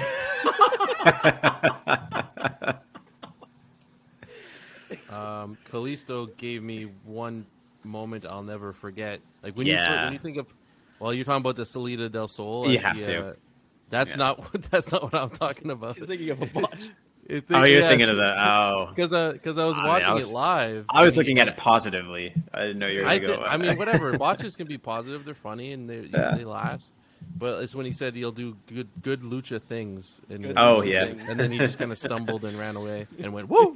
Um, 5.09 5.57
Kalisto 5.71 6.35
gave 6.37 6.63
me 6.63 6.87
one 7.03 7.45
moment 7.83 8.25
I'll 8.25 8.43
never 8.43 8.73
forget. 8.73 9.19
Like 9.41 9.55
when 9.55 9.67
you 9.67 9.73
Yeah. 9.73 9.85
fir- 9.87 10.03
when 10.05 10.13
you 10.13 10.19
think 10.19 10.37
of, 10.37 10.53
well, 10.99 11.13
you're 11.13 11.25
talking 11.25 11.41
about 11.41 11.55
the 11.55 11.65
Salida 11.65 12.09
del 12.09 12.27
Sol. 12.27 12.69
You 12.71 12.79
have 12.79 12.97
the, 12.97 13.03
to. 13.03 13.25
uh, 13.27 13.33
that's 13.89 14.11
Yeah. 14.11 14.15
not 14.17 14.39
what 14.53 14.63
that's 14.63 14.91
not 14.91 15.03
what 15.03 15.15
I'm 15.15 15.29
talking 15.29 15.71
about. 15.71 15.95
He's 15.97 16.05
thinking 16.05 16.29
of 16.31 16.41
a 16.41 16.45
botch. 16.47 16.89
Oh, 17.29 17.63
you're 17.63 17.81
thinking 17.81 18.09
of 18.09 18.17
the 18.17 18.35
oh. 18.37 18.87
because 18.95 19.33
because 19.33 19.57
uh, 19.57 19.63
I 19.63 19.65
was 19.65 19.75
ah, 19.77 19.79
I 19.79 19.83
mean, 19.83 19.85
I 19.85 19.93
watching 19.93 20.13
was- 20.15 20.29
it 20.29 20.33
live. 20.33 20.85
I 20.89 21.03
was 21.03 21.17
looking 21.17 21.39
at 21.39 21.47
it 21.47 21.57
positively. 21.57 22.33
I 22.53 22.61
didn't 22.61 22.79
know 22.79 22.87
you 22.87 23.01
were 23.01 23.07
I, 23.07 23.17
going 23.17 23.31
to 23.31 23.37
thi- 23.37 23.43
go. 23.43 23.47
I 23.47 23.57
mean, 23.57 23.77
whatever. 23.77 24.11
Watches 24.17 24.55
can 24.55 24.67
be 24.67 24.77
positive; 24.77 25.23
they're 25.25 25.33
funny 25.33 25.71
and 25.71 25.89
they 25.89 26.01
Yeah. 26.11 26.35
they 26.35 26.43
last. 26.45 26.91
But 27.35 27.63
it's 27.63 27.73
when 27.73 27.85
he 27.87 27.93
said 27.93 28.15
he'll 28.15 28.31
do 28.31 28.55
good 28.67 28.87
good 29.01 29.21
lucha 29.23 29.59
things. 29.59 30.21
And, 30.29 30.43
Good 30.43 30.57
Oh, 30.57 30.81
lucha 30.81 30.87
yeah. 30.91 31.05
things. 31.05 31.21
and 31.29 31.39
then 31.39 31.51
he 31.51 31.57
just 31.57 31.79
kind 31.79 31.91
of 31.91 31.97
stumbled 31.97 32.45
and 32.45 32.57
ran 32.59 32.75
away 32.75 33.07
and 33.19 33.33
went 33.33 33.49
woo. 33.49 33.75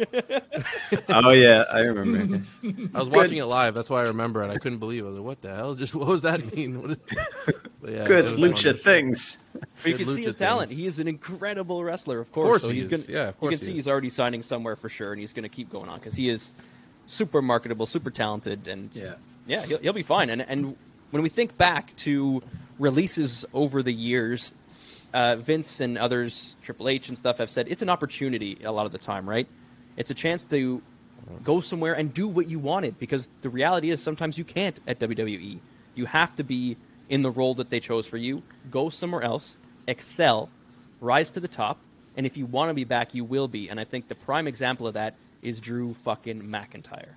oh 1.09 1.31
yeah, 1.31 1.63
I 1.71 1.79
remember. 1.79 2.41
I 2.93 2.99
was 2.99 3.09
watching 3.09 3.37
it 3.39 3.45
live. 3.45 3.73
That's 3.73 3.89
why 3.89 4.01
I 4.01 4.07
remember 4.07 4.43
it. 4.43 4.49
I 4.51 4.57
couldn't 4.57 4.77
believe. 4.77 5.03
it. 5.03 5.07
I 5.07 5.09
was 5.09 5.17
like, 5.17 5.25
"What 5.25 5.41
the 5.41 5.55
hell? 5.55 5.73
Just 5.75 5.95
what 5.95 6.07
does 6.07 6.21
that 6.21 6.53
mean?" 6.55 6.81
What 6.81 6.91
is... 6.91 6.97
Yeah, 7.87 8.05
Good 8.05 8.25
lucha 8.37 8.79
things. 8.81 9.39
But 9.53 9.91
you 9.91 9.95
can 9.95 10.07
see 10.15 10.23
his 10.23 10.35
talent. 10.35 10.69
things. 10.69 10.79
He 10.79 10.85
is 10.85 10.99
an 10.99 11.07
incredible 11.07 11.83
wrestler, 11.83 12.19
of 12.19 12.31
course 12.31 12.47
course. 12.47 12.61
so 12.61 12.69
he 12.69 12.75
he's 12.75 12.83
is. 12.83 12.89
gonna. 12.89 13.03
Yeah, 13.07 13.29
of 13.29 13.35
you 13.41 13.49
can 13.49 13.51
he 13.51 13.55
see 13.57 13.71
is. 13.71 13.75
he's 13.75 13.87
already 13.87 14.09
signing 14.11 14.43
somewhere 14.43 14.75
for 14.75 14.89
sure, 14.89 15.11
and 15.13 15.19
he's 15.19 15.33
going 15.33 15.43
to 15.43 15.49
keep 15.49 15.71
going 15.71 15.89
on 15.89 15.97
because 15.99 16.13
he 16.13 16.29
is 16.29 16.51
super 17.07 17.41
marketable, 17.41 17.85
super 17.87 18.11
talented, 18.11 18.67
and 18.67 18.89
Yeah. 18.93 19.15
yeah, 19.47 19.65
he'll, 19.65 19.79
he'll 19.79 19.93
be 19.93 20.03
fine. 20.03 20.29
And 20.29 20.41
and 20.43 20.75
when 21.11 21.23
we 21.23 21.29
think 21.29 21.57
back 21.57 21.95
to 21.97 22.41
releases 22.79 23.45
over 23.53 23.81
the 23.81 23.93
years, 23.93 24.51
uh, 25.13 25.35
Vince 25.37 25.79
and 25.79 25.97
others, 25.97 26.55
Triple 26.61 26.89
H 26.89 27.07
and 27.09 27.17
stuff, 27.17 27.37
have 27.39 27.49
said 27.49 27.67
it's 27.69 27.81
an 27.81 27.89
opportunity 27.89 28.57
a 28.63 28.71
lot 28.71 28.85
of 28.85 28.91
the 28.91 28.97
time, 28.97 29.27
right? 29.27 29.47
It's 29.95 30.11
a 30.11 30.13
chance 30.13 30.43
to 30.45 30.81
go 31.43 31.59
somewhere 31.61 31.93
and 31.93 32.13
do 32.13 32.27
what 32.27 32.47
you 32.47 32.59
wanted 32.59 32.99
because 32.99 33.29
the 33.41 33.49
reality 33.49 33.89
is 33.89 34.01
sometimes 34.01 34.37
you 34.37 34.43
can't 34.43 34.79
at 34.87 34.99
WWE. 34.99 35.59
You 35.95 36.05
have 36.05 36.35
to 36.35 36.43
be 36.43 36.77
in 37.09 37.21
the 37.21 37.31
role 37.31 37.55
that 37.55 37.69
they 37.69 37.79
chose 37.79 38.05
for 38.05 38.17
you. 38.17 38.43
Go 38.69 38.89
somewhere 38.89 39.23
else, 39.23 39.57
excel, 39.87 40.49
rise 41.01 41.31
to 41.31 41.39
the 41.39 41.47
top, 41.47 41.79
and 42.15 42.25
if 42.25 42.37
you 42.37 42.45
want 42.45 42.69
to 42.69 42.73
be 42.73 42.83
back, 42.83 43.13
you 43.15 43.23
will 43.23 43.47
be. 43.47 43.69
And 43.69 43.79
I 43.79 43.83
think 43.85 44.07
the 44.07 44.15
prime 44.15 44.47
example 44.47 44.87
of 44.87 44.93
that 44.93 45.15
is 45.41 45.59
Drew 45.59 45.93
fucking 46.03 46.41
McIntyre. 46.43 47.09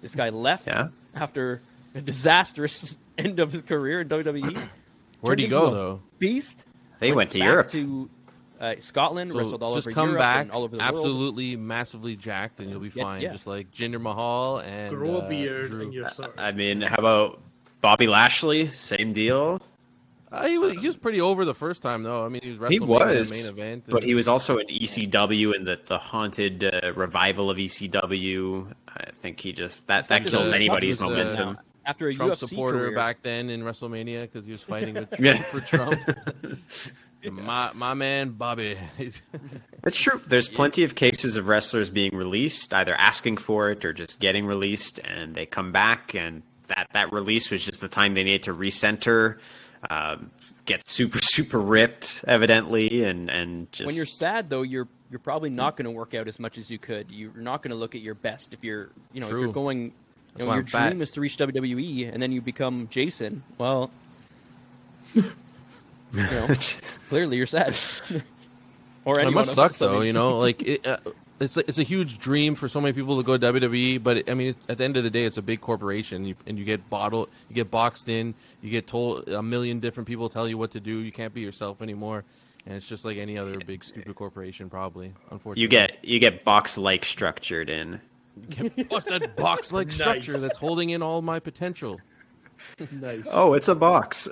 This 0.00 0.14
guy 0.14 0.30
left 0.30 0.66
Yeah. 0.66 0.88
after 1.14 1.60
a 1.94 2.00
disastrous 2.00 2.96
end 3.18 3.38
of 3.40 3.52
his 3.52 3.62
career 3.62 4.00
in 4.00 4.08
WWE. 4.08 4.68
Where'd 5.20 5.38
he 5.38 5.46
go 5.48 5.70
though? 5.72 6.02
Beast. 6.18 6.64
They 7.00 7.12
went 7.12 7.30
to 7.30 7.38
back 7.38 7.46
Europe. 7.46 7.70
to 7.70 8.10
uh, 8.60 8.74
Scotland, 8.78 9.32
So 9.32 9.38
wrestled 9.38 9.62
all 9.62 9.74
just 9.74 9.86
over 9.88 9.94
come 9.94 10.08
Europe 10.10 10.20
back, 10.20 10.42
and 10.42 10.50
all 10.52 10.62
over 10.64 10.76
the 10.76 10.82
world. 10.82 10.94
absolutely 10.96 11.56
massively 11.56 12.14
jacked, 12.16 12.60
and 12.60 12.70
you'll 12.70 12.80
be 12.80 12.90
Yeah, 12.94 13.02
fine. 13.02 13.22
yeah. 13.22 13.32
Just 13.32 13.46
like 13.46 13.70
Jinder 13.72 14.00
Mahal 14.00 14.58
and 14.60 14.94
Grow 14.94 15.16
uh, 15.16 15.18
a 15.24 15.28
beard 15.28 15.68
Drew. 15.68 15.82
and 15.82 15.92
you're 15.94 16.08
sorry. 16.10 16.32
I 16.38 16.52
mean, 16.52 16.80
how 16.82 16.96
about 16.96 17.40
Bobby 17.80 18.06
Lashley? 18.06 18.68
Same 18.68 19.12
deal. 19.12 19.60
Uh, 20.32 20.48
he, 20.48 20.58
was, 20.58 20.72
he 20.78 20.86
was 20.86 20.96
pretty 20.96 21.20
over 21.20 21.44
the 21.44 21.54
first 21.54 21.80
time 21.82 22.02
though. 22.02 22.24
I 22.24 22.28
mean, 22.28 22.42
he 22.42 22.50
was 22.56 22.70
He 22.70 22.80
WrestleMania 22.80 23.18
was, 23.18 23.30
main 23.30 23.46
event, 23.46 23.84
but 23.88 24.02
he 24.02 24.14
was 24.14 24.26
also 24.28 24.58
in 24.58 24.66
ECW 24.66 25.54
and 25.54 25.64
the 25.66 25.78
the 25.86 25.96
haunted 25.98 26.64
uh, 26.64 26.92
revival 26.94 27.50
of 27.50 27.56
ECW. 27.58 28.72
I 28.88 29.04
think 29.22 29.38
he 29.40 29.52
just 29.52 29.86
that 29.86 30.08
that 30.08 30.24
kills 30.26 30.52
anybody's 30.52 30.98
he 31.00 31.06
uh, 31.06 31.08
momentum. 31.10 31.58
After 31.86 32.08
a 32.08 32.14
Trump 32.14 32.32
UFC 32.32 32.48
supporter 32.48 32.78
career, 32.78 32.94
back 32.94 33.22
then 33.22 33.50
in 33.50 33.62
WrestleMania 33.62 34.22
because 34.22 34.46
he 34.46 34.52
was 34.52 34.62
fighting 34.62 34.94
with 34.94 35.14
Yeah. 35.20 35.42
for 35.42 35.60
Trump. 35.60 36.00
My 37.30 37.70
my 37.72 37.94
man 37.94 38.32
Bobby. 38.32 38.76
He's- 38.98 39.22
It's 39.84 39.98
true. 39.98 40.20
There's 40.26 40.46
plenty 40.48 40.84
of 40.84 40.94
cases 40.94 41.36
of 41.36 41.48
wrestlers 41.48 41.88
being 41.88 42.14
released, 42.14 42.74
either 42.74 42.94
asking 42.94 43.38
for 43.38 43.70
it 43.70 43.82
or 43.84 43.94
just 43.94 44.20
getting 44.20 44.44
released, 44.44 44.98
and 45.04 45.34
they 45.34 45.46
come 45.46 45.72
back, 45.72 46.14
and 46.14 46.42
that 46.66 46.88
that 46.92 47.12
release 47.14 47.50
was 47.50 47.64
just 47.64 47.80
the 47.80 47.88
time 47.88 48.12
they 48.12 48.24
needed 48.24 48.42
to 48.42 48.54
recenter, 48.54 49.38
um, 49.88 50.30
get 50.66 50.86
super 50.86 51.18
super 51.22 51.58
ripped, 51.58 52.26
evidently, 52.28 53.04
and 53.04 53.30
and 53.30 53.72
just 53.72 53.86
when 53.86 53.94
you're 53.96 54.04
sad 54.04 54.50
though, 54.50 54.60
you're 54.62 54.88
you're 55.10 55.18
probably 55.18 55.48
not 55.48 55.76
going 55.78 55.84
to 55.86 55.90
work 55.92 56.12
out 56.12 56.28
as 56.28 56.38
much 56.38 56.58
as 56.58 56.70
you 56.70 56.78
could. 56.78 57.10
You're 57.10 57.32
not 57.36 57.62
going 57.62 57.70
to 57.70 57.76
look 57.76 57.94
at 57.94 58.02
your 58.02 58.14
best 58.16 58.52
if 58.52 58.62
you're 58.62 58.90
you 59.14 59.20
know 59.20 59.28
if 59.28 59.32
you're 59.32 59.50
going. 59.50 59.92
You 60.36 60.44
know, 60.44 60.48
why 60.48 60.54
your 60.54 60.62
I'm 60.64 60.68
fat. 60.68 60.88
dream 60.90 61.02
is 61.02 61.10
to 61.12 61.20
reach 61.20 61.36
WWE, 61.36 62.12
and 62.12 62.22
then 62.22 62.32
you 62.32 62.40
become 62.40 62.88
Jason. 62.90 63.42
Well, 63.58 63.90
you 65.14 65.22
know, 66.12 66.48
clearly 67.08 67.36
you're 67.36 67.46
sad. 67.46 67.76
or 69.04 69.20
it 69.20 69.30
must 69.30 69.54
suck 69.54 69.72
though, 69.74 70.00
you 70.02 70.12
know. 70.12 70.38
Like 70.44 70.62
it, 70.62 70.86
uh, 70.86 70.98
it's 71.40 71.56
it's 71.56 71.78
a 71.78 71.82
huge 71.82 72.18
dream 72.18 72.54
for 72.54 72.68
so 72.68 72.80
many 72.80 72.92
people 72.92 73.16
to 73.16 73.22
go 73.22 73.36
to 73.36 73.52
WWE, 73.52 74.02
but 74.02 74.28
I 74.28 74.34
mean, 74.34 74.54
at 74.68 74.78
the 74.78 74.84
end 74.84 74.96
of 74.96 75.04
the 75.04 75.10
day, 75.10 75.24
it's 75.24 75.36
a 75.36 75.42
big 75.42 75.60
corporation, 75.60 76.24
you, 76.24 76.34
and 76.46 76.58
you 76.58 76.64
get 76.64 76.88
bottled, 76.90 77.28
you 77.48 77.54
get 77.54 77.70
boxed 77.70 78.08
in, 78.08 78.34
you 78.62 78.70
get 78.70 78.86
told 78.86 79.28
a 79.28 79.42
million 79.42 79.80
different 79.80 80.06
people 80.06 80.28
tell 80.28 80.48
you 80.48 80.58
what 80.58 80.70
to 80.72 80.80
do. 80.80 80.98
You 80.98 81.12
can't 81.12 81.34
be 81.34 81.40
yourself 81.40 81.82
anymore, 81.82 82.24
and 82.66 82.74
it's 82.74 82.88
just 82.88 83.04
like 83.04 83.18
any 83.18 83.36
other 83.36 83.58
big 83.58 83.84
stupid 83.84 84.14
corporation, 84.14 84.70
probably. 84.70 85.12
Unfortunately, 85.30 85.62
you 85.62 85.68
get 85.68 86.04
you 86.04 86.18
get 86.18 86.44
box 86.44 86.78
like 86.78 87.04
structured 87.04 87.68
in. 87.68 88.00
What's 88.88 89.04
that 89.10 89.36
box 89.36 89.72
like 89.72 89.90
structure 89.92 90.38
that's 90.38 90.58
holding 90.58 90.90
in 90.90 91.02
all 91.02 91.22
my 91.22 91.40
potential? 91.40 92.00
Nice. 92.92 93.28
Oh, 93.30 93.52
it's 93.54 93.68
a 93.68 93.74
box. 93.74 94.26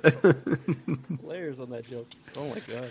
layers 1.22 1.60
on 1.60 1.68
that 1.70 1.84
joke. 1.86 2.08
Oh 2.36 2.48
my 2.48 2.60
god, 2.60 2.88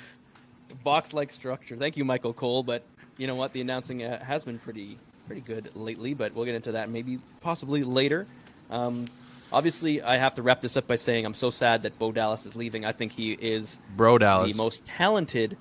box-like 0.83 1.31
structure. 1.31 1.75
Thank 1.77 1.97
you, 1.97 2.05
Michael 2.05 2.33
Cole. 2.33 2.61
But 2.63 2.83
you 3.17 3.25
know 3.27 3.33
what? 3.35 3.51
The 3.53 3.61
announcing 3.61 4.03
uh, 4.03 4.23
has 4.23 4.43
been 4.43 4.59
pretty 4.59 4.99
pretty 5.25 5.41
good 5.41 5.71
lately. 5.73 6.13
But 6.13 6.35
we'll 6.35 6.45
get 6.45 6.53
into 6.55 6.73
that 6.73 6.89
maybe 6.91 7.17
possibly 7.39 7.83
later. 7.83 8.27
Um, 8.69 9.05
obviously, 9.51 10.01
I 10.03 10.17
have 10.17 10.35
to 10.35 10.41
wrap 10.43 10.61
this 10.61 10.77
up 10.77 10.85
by 10.85 10.95
saying 10.97 11.25
I'm 11.25 11.33
so 11.33 11.49
sad 11.49 11.83
that 11.83 11.97
Bo 11.97 12.11
Dallas 12.11 12.45
is 12.45 12.55
leaving. 12.55 12.85
I 12.85 12.91
think 12.91 13.11
he 13.13 13.31
is 13.31 13.79
Bro, 13.95 14.19
Dallas. 14.19 14.51
the 14.51 14.57
most 14.57 14.85
talented 14.85 15.57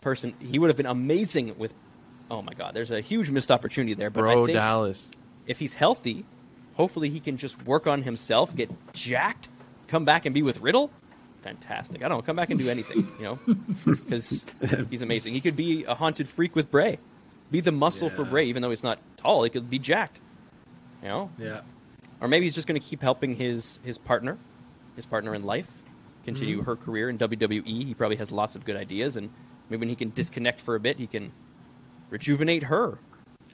person. 0.00 0.34
He 0.38 0.58
would 0.60 0.68
have 0.70 0.76
been 0.76 0.86
amazing 0.86 1.56
with. 1.58 1.74
Oh 2.30 2.42
my 2.42 2.54
God, 2.54 2.74
there's 2.74 2.90
a 2.90 3.00
huge 3.00 3.30
missed 3.30 3.50
opportunity 3.50 3.94
there. 3.94 4.10
But 4.10 4.20
I 4.24 4.34
Bro, 4.34 4.46
think 4.46 4.56
Dallas. 4.56 5.10
if 5.46 5.58
he's 5.58 5.74
healthy, 5.74 6.24
hopefully 6.74 7.10
he 7.10 7.20
can 7.20 7.36
just 7.36 7.64
work 7.66 7.86
on 7.86 8.02
himself, 8.02 8.54
get 8.56 8.70
jacked, 8.92 9.48
come 9.88 10.04
back 10.04 10.24
and 10.26 10.34
be 10.34 10.42
with 10.42 10.60
Riddle. 10.60 10.90
Fantastic. 11.42 12.02
I 12.02 12.08
don't 12.08 12.18
know, 12.18 12.22
come 12.22 12.36
back 12.36 12.48
and 12.50 12.58
do 12.58 12.70
anything, 12.70 13.06
you 13.18 13.24
know, 13.24 13.38
because 13.84 14.44
he's 14.90 15.02
amazing. 15.02 15.34
He 15.34 15.40
could 15.42 15.56
be 15.56 15.84
a 15.84 15.94
haunted 15.94 16.26
freak 16.28 16.56
with 16.56 16.70
Bray, 16.70 16.98
be 17.50 17.60
the 17.60 17.72
muscle 17.72 18.08
for 18.08 18.24
Bray, 18.24 18.46
even 18.46 18.62
though 18.62 18.70
he's 18.70 18.82
not 18.82 18.98
tall. 19.18 19.44
He 19.44 19.50
could 19.50 19.68
be 19.68 19.78
jacked, 19.78 20.18
you 21.02 21.08
know, 21.08 21.30
Yeah. 21.38 21.60
or 22.22 22.28
maybe 22.28 22.46
he's 22.46 22.54
just 22.54 22.66
going 22.66 22.80
to 22.80 22.86
keep 22.86 23.02
helping 23.02 23.36
his 23.36 23.78
his 23.84 23.98
partner, 23.98 24.38
his 24.96 25.04
partner 25.04 25.34
in 25.34 25.44
life, 25.44 25.68
continue 26.24 26.56
Mm-hmm. 26.60 26.66
her 26.66 26.76
career 26.76 27.10
in 27.10 27.18
WWE. 27.18 27.84
He 27.84 27.92
probably 27.92 28.16
has 28.16 28.32
lots 28.32 28.56
of 28.56 28.64
good 28.64 28.76
ideas, 28.76 29.16
and 29.18 29.28
maybe 29.68 29.80
when 29.80 29.90
he 29.90 29.94
can 29.96 30.10
disconnect 30.14 30.62
for 30.62 30.74
a 30.74 30.80
bit, 30.80 30.96
he 30.98 31.06
can 31.06 31.30
rejuvenate 32.14 32.62
her. 32.64 32.96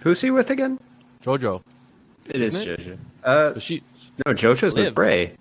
Who's 0.01 0.21
he 0.21 0.31
with 0.31 0.51
again? 0.51 0.79
JoJo. 1.25 1.63
It 2.29 2.41
is 2.41 2.57
JoJo. 2.65 2.99
Uh, 3.25 3.53
But 3.55 3.63
she, 3.63 3.83
no, 4.27 4.33
JoJo's 4.35 4.75
Liv. 4.75 4.85
with 4.87 4.95
Bray. 4.95 5.33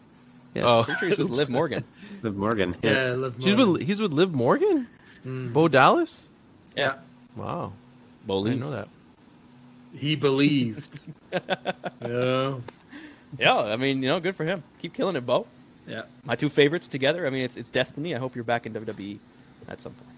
Yes, 0.56 0.64
Oh. 0.66 0.84
Pretty 0.84 1.08
he's 1.10 1.18
with 1.20 1.30
Liv 1.30 1.50
Morgan. 1.50 1.84
with 2.22 2.36
Morgan. 2.36 2.76
Yeah, 2.82 3.12
Liv 3.14 3.36
she's 3.40 3.56
with, 3.56 3.82
he's 3.82 4.02
with 4.02 4.12
Liv 4.14 4.34
Morgan. 4.34 4.88
Bo 5.26 5.68
Dallas. 5.68 6.28
Yeah. 6.76 6.96
Wow, 7.36 7.74
I 8.24 8.28
Bowling. 8.28 8.54
didn't 8.54 8.62
know 8.66 8.72
that. 8.72 8.88
He 9.96 10.16
believed. 10.16 11.00
yeah. 12.02 12.56
Yeah, 13.38 13.58
I 13.58 13.76
mean, 13.76 14.02
you 14.02 14.10
know, 14.10 14.20
good 14.20 14.36
for 14.36 14.44
him. 14.46 14.64
Keep 14.82 14.94
killing 14.94 15.16
it, 15.16 15.26
Bo. 15.26 15.46
Yeah. 15.88 16.04
My 16.24 16.36
two 16.36 16.50
favorites 16.50 16.88
together. 16.88 17.28
I 17.28 17.30
mean, 17.30 17.44
it's 17.44 17.58
it's 17.58 17.70
destiny. 17.70 18.16
I 18.16 18.20
hope 18.20 18.34
you're 18.36 18.44
back 18.44 18.66
in 18.66 18.74
WWE 18.74 19.20
at 19.68 19.80
some 19.82 19.92
point. 19.94 20.18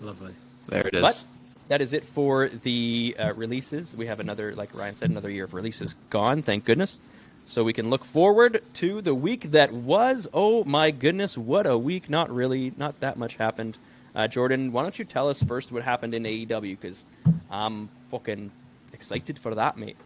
Lovely. 0.00 0.34
There 0.68 0.86
it 0.86 0.94
is. 0.94 1.00
But 1.02 1.24
that 1.72 1.80
is 1.80 1.94
it 1.94 2.04
for 2.04 2.50
the 2.50 3.16
uh, 3.18 3.32
releases. 3.32 3.96
We 3.96 4.04
have 4.04 4.20
another, 4.20 4.54
like 4.54 4.74
Ryan 4.74 4.94
said, 4.94 5.08
another 5.08 5.30
year 5.30 5.44
of 5.44 5.54
releases 5.54 5.96
gone. 6.10 6.42
Thank 6.42 6.66
goodness. 6.66 7.00
So 7.46 7.64
we 7.64 7.72
can 7.72 7.88
look 7.88 8.04
forward 8.04 8.62
to 8.74 9.00
the 9.00 9.14
week 9.14 9.52
that 9.52 9.72
was. 9.72 10.28
Oh 10.34 10.64
my 10.64 10.90
goodness, 10.90 11.38
what 11.38 11.66
a 11.66 11.78
week! 11.78 12.10
Not 12.10 12.28
really, 12.28 12.74
not 12.76 13.00
that 13.00 13.16
much 13.16 13.36
happened. 13.36 13.78
Uh, 14.14 14.28
Jordan, 14.28 14.70
why 14.72 14.82
don't 14.82 14.98
you 14.98 15.06
tell 15.06 15.30
us 15.30 15.42
first 15.42 15.72
what 15.72 15.82
happened 15.82 16.12
in 16.12 16.24
AEW? 16.24 16.78
Because 16.78 17.06
I'm 17.50 17.88
fucking 18.10 18.50
excited 18.92 19.38
for 19.38 19.54
that, 19.54 19.78
mate. 19.78 19.96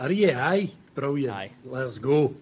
Are 0.00 0.10
you? 0.10 0.32
Aye. 0.32 0.72
Brilliant. 0.96 1.32
Aye. 1.32 1.50
Let's 1.64 2.00
go. 2.00 2.34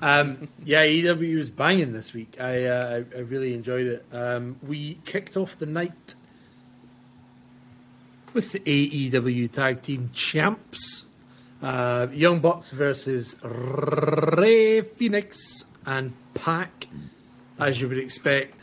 Um, 0.00 0.48
yeah, 0.64 0.84
AEW 0.84 1.36
was 1.36 1.50
banging 1.50 1.92
this 1.92 2.12
week. 2.12 2.38
I, 2.40 2.64
uh, 2.64 2.90
I 2.90 3.18
I 3.18 3.20
really 3.20 3.54
enjoyed 3.54 3.86
it. 3.86 4.04
Um, 4.10 4.56
we 4.66 4.98
kicked 5.04 5.36
off 5.36 5.56
the 5.56 5.66
night 5.66 6.16
with 8.36 8.52
the 8.52 8.60
AEW 8.60 9.50
Tag 9.50 9.82
Team 9.82 10.10
Champs. 10.12 11.04
Uh, 11.62 12.06
Young 12.12 12.38
Bucks 12.40 12.70
versus 12.70 13.34
Rey 13.42 14.82
Fénix 14.82 15.36
and 15.86 16.12
Pac, 16.34 16.86
as 17.58 17.80
you 17.80 17.88
would 17.88 17.98
expect. 17.98 18.62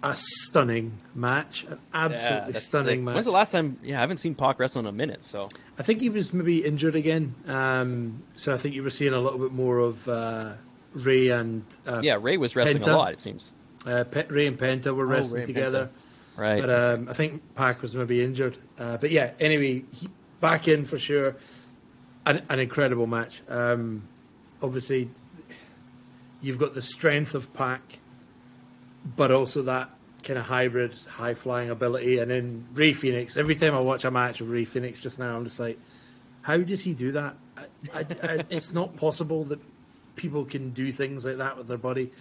A 0.00 0.14
stunning 0.16 0.92
match, 1.16 1.64
an 1.64 1.76
absolutely 1.92 2.52
that's 2.52 2.66
stunning 2.68 2.98
sick. 3.00 3.04
match. 3.04 3.14
When's 3.14 3.26
the 3.26 3.32
last 3.32 3.50
time? 3.50 3.80
Yeah, 3.82 3.98
I 3.98 4.00
haven't 4.02 4.18
seen 4.18 4.36
Pac 4.36 4.60
wrestle 4.60 4.78
in 4.78 4.86
a 4.86 4.92
minute. 4.92 5.24
So 5.24 5.48
I 5.76 5.82
think 5.82 6.00
he 6.00 6.08
was 6.08 6.32
maybe 6.32 6.64
injured 6.64 6.94
again. 6.94 7.34
Um, 7.48 8.22
so 8.36 8.54
I 8.54 8.58
think 8.58 8.76
you 8.76 8.84
were 8.84 8.90
seeing 8.90 9.12
a 9.12 9.18
little 9.18 9.40
bit 9.40 9.50
more 9.50 9.78
of 9.80 10.06
uh, 10.08 10.52
Ray 10.94 11.30
and 11.30 11.64
uh, 11.84 12.00
yeah, 12.00 12.16
Ray 12.20 12.36
was 12.36 12.54
wrestling 12.54 12.80
Penta. 12.82 12.92
a 12.92 12.96
lot. 12.96 13.12
It 13.12 13.18
seems. 13.20 13.50
uh, 13.86 14.04
Pe- 14.04 14.28
Ray 14.28 14.46
and 14.46 14.56
Penta 14.56 14.94
were 14.94 15.04
Oh, 15.04 15.08
wrestling 15.08 15.42
and 15.42 15.46
together. 15.48 15.90
Right. 16.38 16.60
But 16.60 16.70
um, 16.70 17.08
I 17.08 17.14
think 17.14 17.42
Pac 17.56 17.82
was 17.82 17.94
maybe 17.94 18.22
injured. 18.22 18.56
Uh, 18.78 18.96
but 18.96 19.10
yeah, 19.10 19.32
anyway, 19.40 19.82
he, 19.92 20.08
back 20.40 20.68
in 20.68 20.84
for 20.84 20.98
sure. 20.98 21.36
An, 22.24 22.42
an 22.48 22.60
incredible 22.60 23.06
match. 23.06 23.42
Um, 23.48 24.02
obviously, 24.62 25.10
you've 26.40 26.58
got 26.58 26.74
the 26.74 26.82
strength 26.82 27.34
of 27.34 27.52
Pac, 27.54 27.98
but 29.16 29.32
also 29.32 29.62
that 29.62 29.90
kind 30.22 30.38
of 30.38 30.44
hybrid, 30.44 30.94
high 31.08 31.34
flying 31.34 31.70
ability. 31.70 32.18
And 32.18 32.30
then 32.30 32.68
Rey 32.74 32.92
Fénix. 32.92 33.36
Every 33.36 33.56
time 33.56 33.74
I 33.74 33.80
watch 33.80 34.04
a 34.04 34.10
match 34.10 34.40
with 34.40 34.50
Rey 34.50 34.64
Fénix 34.64 35.00
just 35.00 35.18
now, 35.18 35.36
I'm 35.36 35.44
just 35.44 35.58
like, 35.58 35.78
how 36.42 36.58
does 36.58 36.82
he 36.82 36.94
do 36.94 37.12
that? 37.12 37.34
I, 37.56 37.62
I, 37.94 38.06
I, 38.22 38.44
it's 38.50 38.72
not 38.72 38.96
possible 38.96 39.44
that 39.44 39.58
people 40.14 40.44
can 40.44 40.70
do 40.70 40.92
things 40.92 41.24
like 41.24 41.38
that 41.38 41.56
with 41.56 41.66
their 41.66 41.78
body. 41.78 42.12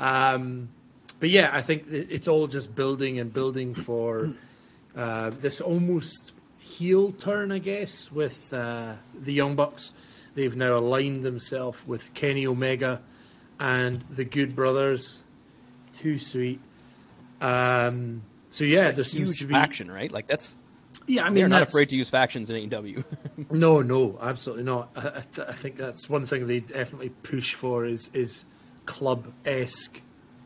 Um, 0.00 0.70
but 1.20 1.30
yeah, 1.30 1.50
I 1.52 1.62
think 1.62 1.84
it's 1.90 2.26
all 2.26 2.46
just 2.48 2.74
building 2.74 3.18
and 3.20 3.32
building 3.32 3.74
for 3.74 4.32
uh, 4.96 5.30
this 5.30 5.60
almost 5.60 6.32
heel 6.58 7.12
turn, 7.12 7.52
I 7.52 7.58
guess, 7.58 8.10
with 8.10 8.52
uh, 8.52 8.94
the 9.14 9.32
Young 9.32 9.54
Bucks. 9.54 9.92
They've 10.34 10.56
now 10.56 10.78
aligned 10.78 11.24
themselves 11.24 11.86
with 11.86 12.12
Kenny 12.14 12.46
Omega 12.46 13.02
and 13.58 14.02
the 14.10 14.24
Good 14.24 14.56
Brothers. 14.56 15.22
Too 15.92 16.18
sweet. 16.18 16.60
Um, 17.40 18.22
so 18.48 18.64
yeah, 18.64 18.90
there's 18.90 19.12
huge 19.12 19.38
to 19.40 19.46
be 19.46 19.54
faction, 19.54 19.90
right? 19.90 20.10
Like 20.10 20.26
that's 20.26 20.56
yeah. 21.06 21.22
I 21.22 21.26
mean, 21.26 21.34
they're 21.36 21.48
not 21.48 21.58
that's- 21.58 21.72
afraid 21.72 21.88
to 21.90 21.96
use 21.96 22.08
factions 22.08 22.50
in 22.50 22.68
AEW. 22.70 23.04
no, 23.50 23.82
no, 23.82 24.18
absolutely 24.20 24.64
not. 24.64 24.90
I, 24.96 25.00
I, 25.08 25.24
th- 25.34 25.48
I 25.48 25.52
think 25.52 25.76
that's 25.76 26.08
one 26.08 26.26
thing 26.26 26.46
they 26.46 26.60
definitely 26.60 27.10
push 27.10 27.54
for 27.54 27.84
is 27.84 28.10
is 28.14 28.44
club 28.86 29.32
esque 29.44 30.00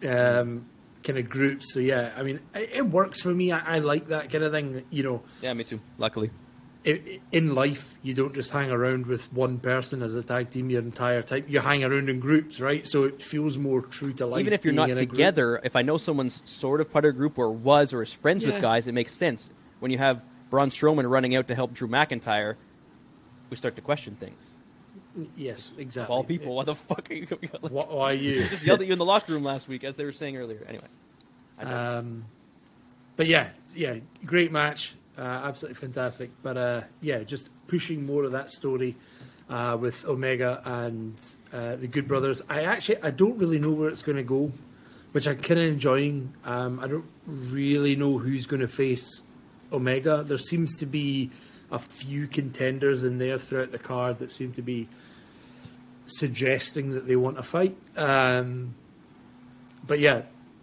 um, 0.04 0.66
kind 1.02 1.18
of 1.18 1.28
groups. 1.28 1.72
So 1.72 1.80
yeah, 1.80 2.12
I 2.16 2.22
mean, 2.22 2.40
it, 2.54 2.70
it 2.74 2.86
works 2.86 3.20
for 3.22 3.34
me. 3.34 3.52
I, 3.52 3.76
I 3.76 3.78
like 3.78 4.08
that 4.08 4.30
kind 4.30 4.44
of 4.44 4.52
thing. 4.52 4.84
You 4.90 5.02
know, 5.02 5.22
yeah, 5.42 5.52
me 5.54 5.64
too. 5.64 5.80
Luckily, 5.98 6.30
i 6.86 7.20
in 7.32 7.54
life, 7.54 7.98
you 8.02 8.14
don't 8.14 8.34
just 8.34 8.50
hang 8.50 8.70
around 8.70 9.06
with 9.06 9.32
one 9.32 9.58
person 9.58 10.02
as 10.02 10.14
a 10.14 10.22
tag 10.22 10.50
team 10.50 10.70
your 10.70 10.82
entire 10.82 11.22
time. 11.22 11.44
You 11.48 11.60
hang 11.60 11.82
around 11.84 12.08
in 12.08 12.20
groups, 12.20 12.60
right? 12.60 12.86
So 12.86 13.04
it 13.04 13.22
feels 13.22 13.56
more 13.56 13.80
true 13.82 14.12
to 14.14 14.26
life. 14.26 14.40
even 14.40 14.52
if 14.52 14.64
you're 14.64 14.74
not 14.74 14.90
in 14.90 14.98
a 14.98 15.06
group. 15.06 15.10
together, 15.10 15.60
if 15.64 15.76
I 15.76 15.82
know 15.82 15.96
someone's 15.98 16.42
sort 16.44 16.80
of 16.80 16.90
part 16.92 17.04
of 17.04 17.10
a 17.10 17.12
group 17.12 17.38
or 17.38 17.50
was 17.50 17.92
or 17.92 18.02
is 18.02 18.12
friends 18.12 18.44
Yeah. 18.44 18.52
with 18.52 18.62
guys, 18.62 18.86
it 18.86 18.92
makes 18.92 19.14
sense. 19.14 19.50
When 19.80 19.90
you 19.90 19.98
have 19.98 20.22
Braun 20.50 20.70
Strowman 20.70 21.10
running 21.10 21.34
out 21.34 21.48
to 21.48 21.54
help 21.54 21.72
Drew 21.72 21.88
McIntyre, 21.88 22.56
we 23.50 23.56
start 23.56 23.76
to 23.76 23.82
question 23.82 24.16
things. 24.16 24.54
Yes, 25.36 25.70
Of 25.70 25.78
exactly. 25.78 26.14
all 26.14 26.24
people, 26.24 26.56
why 26.56 26.64
the 26.64 26.74
fuck 26.74 27.08
are 27.10 27.14
you? 27.14 27.26
What 27.60 27.90
are 27.90 28.12
you? 28.12 28.48
just 28.48 28.64
yelled 28.64 28.80
at 28.80 28.86
you 28.86 28.92
in 28.92 28.98
the 28.98 29.04
locker 29.04 29.32
room 29.32 29.44
last 29.44 29.68
week, 29.68 29.84
as 29.84 29.96
they 29.96 30.04
were 30.04 30.12
saying 30.12 30.36
earlier. 30.36 30.64
Anyway, 30.68 30.86
Um, 31.60 32.24
but 33.16 33.26
yeah, 33.26 33.50
yeah, 33.74 33.96
great 34.24 34.50
match, 34.50 34.94
uh, 35.16 35.20
absolutely 35.22 35.76
fantastic. 35.76 36.30
But 36.42 36.56
uh, 36.56 36.80
yeah, 37.00 37.22
just 37.22 37.50
pushing 37.68 38.04
more 38.04 38.24
of 38.24 38.32
that 38.32 38.50
story 38.50 38.96
uh, 39.48 39.76
with 39.80 40.04
Omega 40.04 40.60
and 40.64 41.14
uh, 41.52 41.76
the 41.76 41.86
Good 41.86 42.08
Brothers. 42.08 42.42
I 42.48 42.62
actually 42.62 43.00
I 43.02 43.10
don't 43.10 43.38
really 43.38 43.58
know 43.58 43.70
where 43.70 43.88
it's 43.88 44.02
going 44.02 44.16
to 44.16 44.22
go, 44.24 44.50
which 45.12 45.28
I'm 45.28 45.38
kind 45.38 45.60
of 45.60 45.66
enjoying. 45.66 46.32
Um, 46.44 46.80
I 46.80 46.88
don't 46.88 47.06
really 47.26 47.94
know 47.94 48.18
who's 48.18 48.46
going 48.46 48.60
to 48.62 48.68
face 48.68 49.22
Omega. 49.72 50.24
There 50.26 50.38
seems 50.38 50.76
to 50.78 50.86
be 50.86 51.30
a 51.70 51.78
few 51.78 52.26
contenders 52.26 53.04
in 53.04 53.18
there 53.18 53.38
throughout 53.38 53.70
the 53.70 53.78
card 53.78 54.18
that 54.18 54.30
seem 54.32 54.50
to 54.52 54.62
be 54.62 54.88
suggesting 56.06 56.92
that 56.92 57.06
they 57.06 57.16
want 57.16 57.36
to 57.36 57.42
fight. 57.42 57.76
Um, 57.96 58.74
but 59.86 59.98
yeah, 59.98 60.22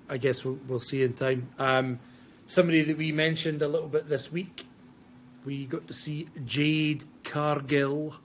I 0.10 0.18
guess 0.18 0.44
we'll, 0.44 0.60
we'll 0.68 0.80
see 0.80 1.04
in 1.04 1.14
time. 1.14 1.50
Um, 1.58 2.00
somebody 2.48 2.82
that 2.84 2.98
we 2.98 3.12
mentioned 3.12 3.62
a 3.62 3.68
little 3.68 3.88
bit 3.88 4.10
this 4.10 4.32
week, 4.32 4.66
we 5.46 5.66
got 5.66 5.88
to 5.88 5.94
see 5.94 6.28
Jade 6.46 7.06
Cargill 7.24 8.16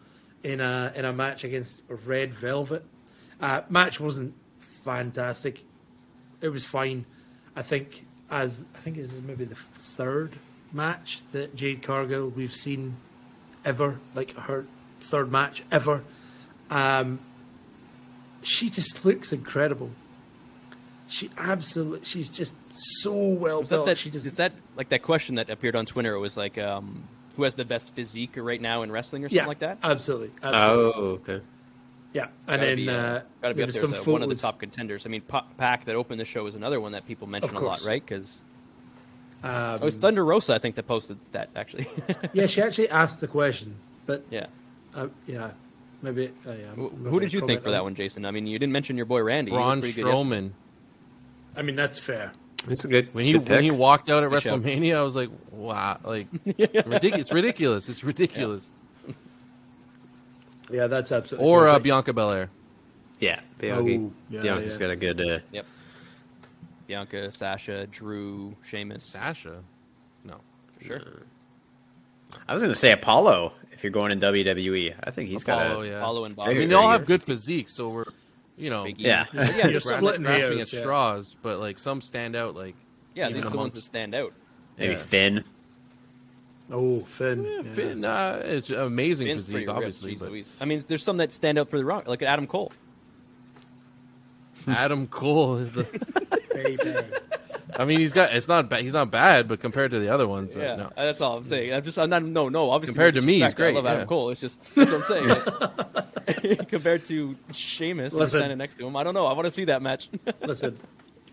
in 0.42 0.60
a 0.60 0.92
in 0.94 1.04
a 1.04 1.12
match 1.12 1.44
against 1.44 1.82
Red 1.88 2.34
Velvet. 2.34 2.84
Uh, 3.40 3.62
match 3.68 4.00
wasn't 4.00 4.34
fantastic. 4.58 5.64
It 6.40 6.48
was 6.48 6.64
fine. 6.64 7.06
I 7.54 7.62
think 7.62 8.06
as 8.30 8.64
I 8.74 8.78
think 8.78 8.96
this 8.96 9.12
is 9.12 9.22
maybe 9.22 9.44
the 9.44 9.54
third 9.54 10.36
match 10.72 11.22
that 11.32 11.54
Jade 11.56 11.82
Cargill 11.82 12.28
we've 12.28 12.52
seen 12.52 12.96
ever, 13.64 13.98
like 14.14 14.34
her 14.34 14.66
third 15.00 15.30
match 15.30 15.64
ever. 15.70 16.02
Um, 16.70 17.20
she 18.42 18.70
just 18.70 19.04
looks 19.04 19.32
incredible. 19.32 19.90
She 21.08 21.30
absolutely, 21.38 22.04
she's 22.04 22.28
just 22.28 22.52
so 22.70 23.12
well 23.14 23.60
was 23.60 23.68
built. 23.68 23.86
that 23.86 23.98
she 23.98 24.10
just 24.10 24.26
is 24.26 24.36
that 24.36 24.52
like 24.76 24.88
that 24.88 25.02
question 25.02 25.36
that 25.36 25.48
appeared 25.50 25.76
on 25.76 25.86
Twitter? 25.86 26.14
It 26.14 26.18
was 26.18 26.36
like, 26.36 26.58
um, 26.58 27.04
who 27.36 27.44
has 27.44 27.54
the 27.54 27.64
best 27.64 27.90
physique 27.90 28.32
right 28.36 28.60
now 28.60 28.82
in 28.82 28.90
wrestling 28.90 29.24
or 29.24 29.28
something 29.28 29.36
yeah, 29.36 29.46
like 29.46 29.60
that? 29.60 29.78
Absolutely, 29.82 30.30
absolutely. 30.42 31.02
Oh, 31.02 31.06
okay. 31.14 31.40
yeah. 32.12 32.24
And 32.24 32.32
Gotta 32.46 32.62
then 32.62 32.76
be, 32.76 32.88
uh, 32.88 32.92
uh, 32.92 33.22
gotta 33.42 33.54
be 33.54 33.62
up 33.62 33.70
there 33.70 33.80
some 33.80 33.94
as 33.94 34.06
uh, 34.06 34.10
one 34.10 34.22
of 34.22 34.28
the 34.28 34.34
top 34.34 34.58
contenders. 34.58 35.06
I 35.06 35.10
mean, 35.10 35.20
Pa- 35.20 35.46
Pac 35.58 35.84
that 35.84 35.94
opened 35.94 36.18
the 36.18 36.24
show 36.24 36.42
was 36.42 36.56
another 36.56 36.80
one 36.80 36.92
that 36.92 37.06
people 37.06 37.28
mention 37.28 37.54
a 37.54 37.60
lot, 37.60 37.82
right? 37.86 38.04
Because 38.04 38.42
Um, 39.44 39.74
it 39.76 39.82
was 39.82 39.96
Thunder 39.96 40.24
Rosa, 40.24 40.54
I 40.54 40.58
think, 40.58 40.74
that 40.74 40.88
posted 40.88 41.18
that 41.32 41.50
actually. 41.54 41.86
yeah, 42.32 42.46
she 42.46 42.62
actually 42.66 42.88
asked 42.88 43.20
the 43.20 43.28
question, 43.28 43.76
but 44.06 44.24
yeah. 44.30 44.46
uh, 44.94 45.06
yeah, 45.28 45.50
maybe. 46.02 46.32
Uh, 46.46 46.52
yeah, 46.52 46.70
I'm 46.70 46.74
Who, 46.76 46.82
not 46.84 46.92
who 46.92 47.04
gonna 47.04 47.20
did 47.20 47.32
you 47.32 47.46
think 47.46 47.62
for 47.62 47.70
that 47.70 47.82
one, 47.82 47.94
Jason? 47.94 48.24
I 48.24 48.30
mean, 48.30 48.46
you 48.46 48.58
didn't 48.58 48.72
mention 48.72 48.96
your 48.96 49.06
boy 49.06 49.22
Randy. 49.22 49.50
He 49.50 49.56
Braun 49.56 49.76
looked 49.80 49.86
yesterday. 49.88 50.08
Strowman. 50.10 50.50
I 51.56 51.62
mean, 51.62 51.76
that's 51.76 51.98
fair. 51.98 52.32
It's 52.68 52.84
a 52.84 52.88
good. 52.88 53.14
When 53.14 53.24
he 53.24 53.32
good 53.34 53.48
when 53.48 53.62
he 53.64 53.70
walked 53.70 54.08
out 54.10 54.24
at 54.24 54.30
Good 54.30 54.42
show. 54.42 54.58
WrestleMania, 54.58 54.96
I 54.96 55.02
was 55.02 55.14
like, 55.14 55.30
wow, 55.52 55.98
like 56.04 56.26
ridiculous. 56.46 57.20
It's 57.20 57.32
ridiculous. 57.32 57.88
It's 57.88 58.04
ridiculous. 58.04 58.68
Yeah, 60.70 60.88
that's 60.88 61.12
absolutely. 61.12 61.48
Or 61.48 61.68
uh, 61.68 61.78
Bianca 61.78 62.12
Belair. 62.12 62.50
yeah, 63.20 63.40
Bianca. 63.58 63.82
Oh, 63.82 64.12
yeah, 64.30 64.40
Bianca's 64.40 64.72
yeah. 64.74 64.78
got 64.80 64.90
a 64.90 64.96
good. 64.96 65.20
Uh, 65.20 65.38
Yep. 65.52 65.66
Bianca, 66.88 67.30
Sasha, 67.32 67.86
Drew, 67.88 68.54
Sheamus. 68.64 69.04
Sasha. 69.04 69.62
No. 70.24 70.36
For 70.78 70.84
sure. 70.84 71.02
I 72.48 72.52
was 72.54 72.62
going 72.62 72.72
to 72.72 72.78
say 72.78 72.92
Apollo. 72.92 73.52
If 73.72 73.82
you're 73.84 73.90
going 73.92 74.10
in 74.10 74.20
WWE, 74.20 74.94
I 75.04 75.10
think 75.10 75.28
he's 75.28 75.42
Apollo, 75.42 75.74
got 75.74 75.80
a. 75.82 75.88
yeah. 75.88 75.98
Apollo 75.98 76.24
and 76.24 76.36
Bob. 76.36 76.48
I 76.48 76.54
mean, 76.54 76.68
they 76.70 76.74
all 76.74 76.88
have 76.88 77.04
good 77.06 77.22
physique, 77.22 77.68
so 77.68 77.88
we're, 77.90 78.04
you 78.56 78.70
know, 78.70 78.84
Big. 78.84 78.98
Yeah. 78.98 79.26
yeah, 79.34 79.66
You're 79.68 79.80
splitting 79.80 80.22
grasping 80.22 80.24
hairs, 80.58 80.60
at 80.62 80.72
yeah. 80.72 80.80
straws, 80.80 81.36
but 81.42 81.60
like 81.60 81.78
some 81.78 82.00
stand 82.00 82.34
out. 82.36 82.54
Like 82.54 82.74
yeah. 83.14 83.28
These 83.30 83.44
are 83.44 83.50
the 83.50 83.56
ones 83.56 83.74
that 83.74 83.82
stand 83.82 84.14
out. 84.14 84.32
Maybe 84.78 84.94
Yeah. 84.94 84.98
Finn. 84.98 85.44
Oh, 86.72 87.00
Finn. 87.00 87.44
Yeah, 87.44 87.50
yeah. 87.56 87.72
Finn, 87.74 88.04
uh, 88.04 88.42
it's 88.44 88.70
amazing 88.70 89.28
Finn's 89.28 89.40
physique, 89.42 89.52
pretty 89.52 89.66
good. 89.66 89.76
obviously. 89.76 90.14
Jeez 90.14 90.18
But 90.20 90.28
Louise. 90.30 90.52
I 90.60 90.64
mean, 90.64 90.84
there's 90.88 91.02
some 91.02 91.18
that 91.18 91.30
stand 91.32 91.58
out 91.58 91.68
for 91.70 91.78
the 91.78 91.84
wrong, 91.84 92.02
like 92.06 92.22
Adam 92.22 92.46
Cole. 92.46 92.72
Adam 94.66 95.06
Cole, 95.06 95.56
the, 95.56 95.84
Baby. 96.54 96.92
I 97.74 97.84
mean, 97.84 97.98
he's 98.00 98.12
got 98.12 98.32
it's 98.34 98.48
not 98.48 98.68
ba- 98.68 98.78
he's 98.78 98.92
not 98.92 99.10
bad, 99.10 99.48
but 99.48 99.60
compared 99.60 99.90
to 99.90 99.98
the 99.98 100.08
other 100.08 100.28
ones, 100.28 100.54
uh, 100.54 100.60
Yeah, 100.60 100.76
no. 100.76 100.90
that's 100.96 101.20
all 101.20 101.38
I'm 101.38 101.46
saying. 101.46 101.72
I'm 101.74 101.82
just, 101.82 101.98
I'm 101.98 102.08
not, 102.10 102.22
no, 102.22 102.48
no. 102.48 102.70
Obviously, 102.70 102.94
Compared 102.94 103.14
to 103.14 103.22
me, 103.22 103.40
he's 103.40 103.54
great, 103.54 103.72
I 103.72 103.76
love 103.76 103.86
Adam 103.86 104.00
yeah. 104.00 104.06
Cole. 104.06 104.30
It's 104.30 104.40
just 104.40 104.60
that's 104.74 104.92
what 104.92 105.10
I'm 105.10 105.46
saying. 106.26 106.56
compared 106.68 107.04
to 107.06 107.36
Sheamus, 107.52 108.12
when 108.12 108.20
Listen. 108.20 108.40
standing 108.40 108.58
next 108.58 108.76
to 108.76 108.86
him, 108.86 108.96
I 108.96 109.02
don't 109.04 109.14
know. 109.14 109.26
I 109.26 109.32
want 109.32 109.46
to 109.46 109.50
see 109.50 109.64
that 109.64 109.82
match. 109.82 110.08
Listen, 110.42 110.78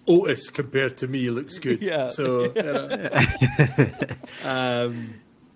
Otis 0.07 0.49
compared 0.49 0.97
to 0.97 1.07
me 1.07 1.29
looks 1.29 1.59
good. 1.59 1.81
Yeah. 1.83 2.07
So, 2.07 2.51
you 2.55 2.63
know. 2.63 3.09
um, 4.43 5.13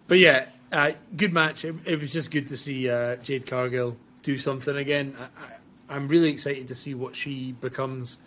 but 0.08 0.20
yeah, 0.20 0.46
uh, 0.72 0.92
good 1.16 1.34
match. 1.34 1.66
It, 1.66 1.76
it 1.86 2.00
was 2.00 2.12
just 2.12 2.32
good 2.32 2.48
to 2.50 2.58
see 2.58 2.90
uh, 2.90 3.16
Jade 3.18 3.46
Cargill 3.46 3.98
do 4.24 4.38
something 4.40 4.76
again. 4.76 5.16
I, 5.20 5.24
I, 5.24 5.96
I'm 5.96 6.08
really 6.08 6.30
excited 6.30 6.68
to 6.70 6.76
see 6.76 6.94
what 6.94 7.16
she 7.16 7.54
becomes. 7.54 8.18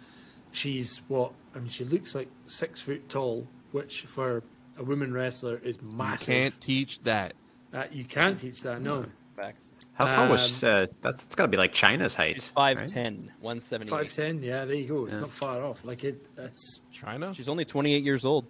She's 0.52 1.00
what 1.08 1.32
I 1.54 1.58
mean. 1.58 1.68
She 1.68 1.84
looks 1.84 2.14
like 2.14 2.28
six 2.46 2.80
foot 2.80 3.08
tall, 3.08 3.46
which 3.72 4.02
for 4.02 4.42
a 4.78 4.84
woman 4.84 5.12
wrestler 5.12 5.60
is 5.64 5.80
massive. 5.82 6.28
You 6.28 6.34
can't 6.34 6.60
teach 6.60 7.02
that. 7.02 7.34
Uh, 7.72 7.84
you 7.92 8.04
can't 8.04 8.38
teach 8.40 8.62
that. 8.62 8.82
No, 8.82 9.06
Facts. 9.36 9.64
How 9.94 10.10
tall 10.12 10.28
was? 10.28 10.62
Um, 10.64 10.70
Uh, 10.70 10.86
that's 11.02 11.22
that's 11.22 11.34
got 11.34 11.44
to 11.44 11.48
be 11.48 11.56
like 11.56 11.72
Chyna's 11.72 12.14
height. 12.14 12.34
She's 12.36 12.50
5'10", 12.50 12.76
right? 12.76 12.94
178. 13.40 13.90
five 13.90 14.12
ten. 14.14 14.42
Yeah, 14.42 14.64
there 14.64 14.76
you 14.76 14.86
go. 14.88 15.06
It's 15.06 15.16
not 15.16 15.30
far 15.30 15.62
off. 15.64 15.84
Like 15.84 16.04
it. 16.04 16.34
That's 16.36 16.80
China. 16.92 17.32
She's 17.34 17.48
only 17.48 17.64
28 17.64 18.02
years 18.04 18.24
old. 18.24 18.46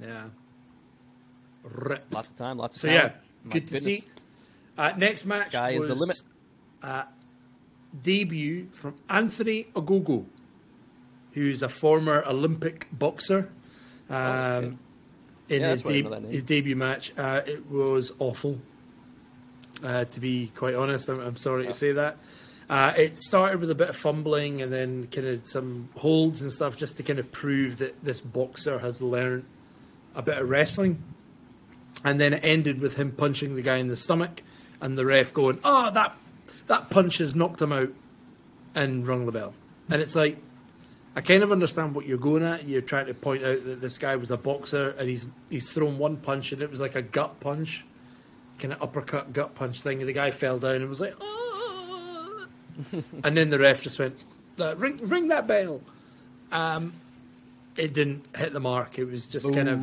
yeah. 0.00 0.24
Rip. 1.62 2.04
Lots 2.10 2.30
of 2.30 2.36
time, 2.36 2.58
lots 2.58 2.76
of 2.76 2.82
time. 2.82 2.90
So 2.90 2.96
talent. 2.98 3.14
yeah, 3.14 3.20
My 3.44 3.52
good 3.52 3.68
to 3.68 3.80
see. 3.80 4.04
Uh, 4.76 4.92
next 4.96 5.24
match 5.26 5.48
Sky 5.48 5.70
is 5.70 5.80
was 5.80 5.88
the 5.88 5.94
limit. 5.94 6.22
Uh, 6.82 7.04
debut 8.02 8.68
from 8.72 8.96
Anthony 9.08 9.64
Ogogo, 9.74 10.24
who's 11.34 11.62
a 11.62 11.68
former 11.68 12.22
Olympic 12.26 12.86
boxer. 12.92 13.50
Um, 14.10 14.16
okay. 14.18 14.76
In 15.48 15.60
Yeah, 15.62 15.70
his, 15.72 15.82
that's 15.82 15.94
deb- 15.94 16.04
know 16.04 16.10
that 16.10 16.22
name. 16.22 16.32
his 16.32 16.44
debut 16.44 16.76
match, 16.76 17.12
uh, 17.18 17.40
it 17.46 17.70
was 17.70 18.12
awful. 18.18 18.58
Uh, 19.82 20.04
to 20.04 20.20
be 20.20 20.52
quite 20.54 20.74
honest, 20.74 21.08
I'm, 21.08 21.20
I'm 21.20 21.36
sorry 21.36 21.66
to 21.66 21.72
say 21.72 21.92
that. 21.92 22.16
Uh, 22.70 22.92
it 22.96 23.16
started 23.16 23.60
with 23.60 23.70
a 23.70 23.74
bit 23.74 23.88
of 23.88 23.96
fumbling 23.96 24.62
and 24.62 24.72
then 24.72 25.08
kind 25.10 25.26
of 25.26 25.46
some 25.46 25.88
holds 25.96 26.40
and 26.42 26.52
stuff 26.52 26.76
just 26.76 26.96
to 26.98 27.02
kind 27.02 27.18
of 27.18 27.30
prove 27.32 27.78
that 27.78 28.02
this 28.04 28.20
boxer 28.20 28.78
has 28.78 29.02
learned 29.02 29.44
a 30.14 30.22
bit 30.22 30.38
of 30.38 30.48
wrestling. 30.48 31.02
And 32.04 32.20
then 32.20 32.32
it 32.32 32.40
ended 32.44 32.80
with 32.80 32.96
him 32.96 33.12
punching 33.12 33.56
the 33.56 33.62
guy 33.62 33.76
in 33.76 33.88
the 33.88 33.96
stomach 33.96 34.42
and 34.80 34.96
the 34.96 35.04
ref 35.04 35.34
going, 35.34 35.58
Oh, 35.64 35.90
that 35.90 36.16
that 36.68 36.88
punch 36.90 37.18
has 37.18 37.34
knocked 37.34 37.60
him 37.60 37.72
out 37.72 37.90
and 38.74 39.06
rung 39.06 39.26
the 39.26 39.32
bell. 39.32 39.52
And 39.90 40.00
it's 40.00 40.14
like 40.16 40.38
I 41.14 41.20
kind 41.20 41.42
of 41.42 41.52
understand 41.52 41.94
what 41.94 42.06
you're 42.06 42.16
going 42.18 42.42
at. 42.42 42.66
You're 42.66 42.80
trying 42.80 43.06
to 43.06 43.14
point 43.14 43.44
out 43.44 43.64
that 43.64 43.80
this 43.80 43.98
guy 43.98 44.16
was 44.16 44.30
a 44.30 44.36
boxer 44.36 44.90
and 44.98 45.08
he's 45.08 45.28
he's 45.50 45.70
thrown 45.70 45.98
one 45.98 46.16
punch 46.16 46.52
and 46.52 46.62
it 46.62 46.70
was 46.70 46.80
like 46.80 46.94
a 46.94 47.02
gut 47.02 47.38
punch, 47.40 47.84
kind 48.58 48.72
of 48.72 48.82
uppercut 48.82 49.32
gut 49.32 49.54
punch 49.54 49.82
thing, 49.82 49.98
and 50.00 50.08
the 50.08 50.12
guy 50.14 50.30
fell 50.30 50.58
down 50.58 50.76
and 50.76 50.88
was 50.88 51.00
like, 51.00 51.14
"Ah." 51.20 52.46
and 53.24 53.36
then 53.36 53.50
the 53.50 53.58
ref 53.58 53.82
just 53.82 53.98
went, 53.98 54.24
"Uh, 54.58 54.74
ring 54.76 54.98
ring 55.02 55.28
that 55.28 55.46
bell. 55.46 55.82
Um, 56.50 56.94
it 57.76 57.92
didn't 57.94 58.24
hit 58.36 58.52
the 58.52 58.60
mark. 58.60 58.98
It 58.98 59.04
was 59.04 59.26
just 59.26 59.52
kind 59.52 59.68
of 59.68 59.82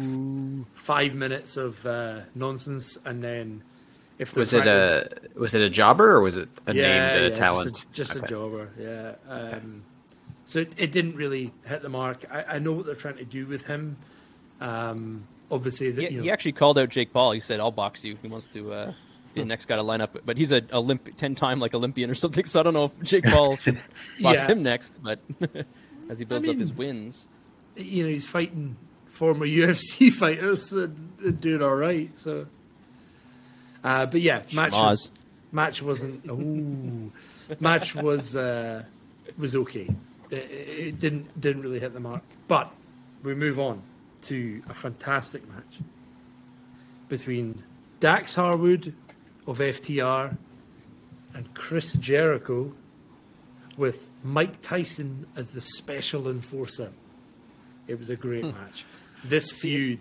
five 0.73 1.15
minutes 1.15 1.57
of 1.57 1.83
uh, 1.85 2.21
nonsense, 2.35 2.97
and 3.05 3.21
then 3.21 3.63
if 4.17 4.35
Was 4.35 4.53
it 4.53 4.63
trying 4.63 4.65
to- 4.67 5.09
a 5.35 5.39
was 5.39 5.53
it 5.55 5.61
a 5.61 5.69
jobber 5.69 6.11
or 6.11 6.21
was 6.21 6.37
it 6.37 6.49
a 6.67 6.73
named 6.73 6.87
uh, 6.87 7.19
just 7.19 7.31
a- 7.33 7.35
talent? 7.39 7.85
Just 7.93 8.15
a, 8.15 8.17
Okay. 8.19 8.27
jobber, 8.27 8.69
yeah. 8.79 9.13
Um, 9.31 9.83
So 10.49 10.57
it, 10.59 10.73
it 10.77 10.91
didn't 10.91 11.15
really 11.15 11.53
hit 11.63 11.83
the 11.83 11.89
mark. 11.89 12.25
I, 12.31 12.55
I 12.55 12.59
know 12.59 12.71
what 12.71 12.87
they're 12.87 12.95
trying 12.95 13.17
to 13.17 13.23
do 13.23 13.45
with 13.45 13.67
him. 13.67 13.97
Um, 14.59 15.25
obviously, 15.51 15.91
the, 15.91 16.01
He, 16.01 16.09
you 16.09 16.17
know, 16.17 16.23
he 16.23 16.31
actually 16.31 16.53
called 16.53 16.79
out 16.79 16.89
Jake 16.89 17.13
Paul. 17.13 17.33
He 17.33 17.39
said, 17.39 17.59
"I'll 17.59 17.69
box 17.69 18.03
you." 18.03 18.17
He 18.19 18.27
wants 18.27 18.47
to 18.47 18.73
uh, 18.73 18.93
be 19.35 19.41
the 19.41 19.45
next 19.45 19.65
guy 19.67 19.75
to 19.75 19.83
line 19.83 20.01
up, 20.01 20.17
but 20.25 20.39
he's 20.39 20.51
a 20.51 20.61
Olymp- 20.61 21.15
ten-time 21.17 21.59
like 21.59 21.75
Olympian 21.75 22.09
or 22.09 22.15
something. 22.15 22.45
So 22.45 22.59
I 22.59 22.63
don't 22.63 22.73
know 22.73 22.85
if 22.85 22.99
Jake 23.03 23.25
Paul 23.25 23.57
should 23.57 23.75
box 24.21 24.37
Yeah. 24.41 24.47
him 24.47 24.63
next, 24.63 24.99
but 25.03 25.19
as 26.09 26.17
he 26.17 26.25
builds 26.25 26.47
up 26.47 26.57
his 26.57 26.73
wins, 26.73 27.29
you 27.75 28.01
know, 28.01 28.09
he's 28.09 28.25
fighting 28.25 28.75
former 29.05 29.45
UFC 29.47 30.11
fighters 30.11 30.73
and, 30.73 31.11
and 31.23 31.39
doing 31.39 31.61
all 31.61 31.75
right. 31.75 32.09
So, 32.19 32.47
uh, 33.83 34.07
but 34.07 34.21
yeah, 34.21 34.41
match 34.51 34.71
was, 34.73 35.11
match 35.51 35.81
wasn't. 35.83 36.25
Ooh, 36.25 37.11
match 37.59 37.93
was 37.93 38.35
uh, 38.35 38.83
was 39.37 39.55
okay. 39.55 39.87
It, 40.31 40.35
it 40.35 40.99
didn't 40.99 41.39
didn't 41.39 41.61
really 41.61 41.79
hit 41.79 41.93
the 41.93 41.99
mark. 41.99 42.23
But 42.47 42.71
we 43.23 43.35
move 43.35 43.59
on 43.59 43.81
to 44.23 44.61
a 44.69 44.73
fantastic 44.73 45.47
match 45.47 45.79
between 47.07 47.63
Dax 47.99 48.35
Harwood 48.35 48.93
of 49.47 49.59
FTR 49.59 50.37
and 51.33 51.53
Chris 51.53 51.93
Jericho 51.93 52.73
with 53.77 54.09
Mike 54.23 54.61
Tyson 54.61 55.25
as 55.35 55.53
the 55.53 55.61
special 55.61 56.29
enforcer. 56.29 56.91
It 57.87 57.97
was 57.97 58.09
a 58.09 58.15
great 58.15 58.43
hmm. 58.43 58.51
match. 58.51 58.85
This 59.23 59.51
feud, 59.51 59.99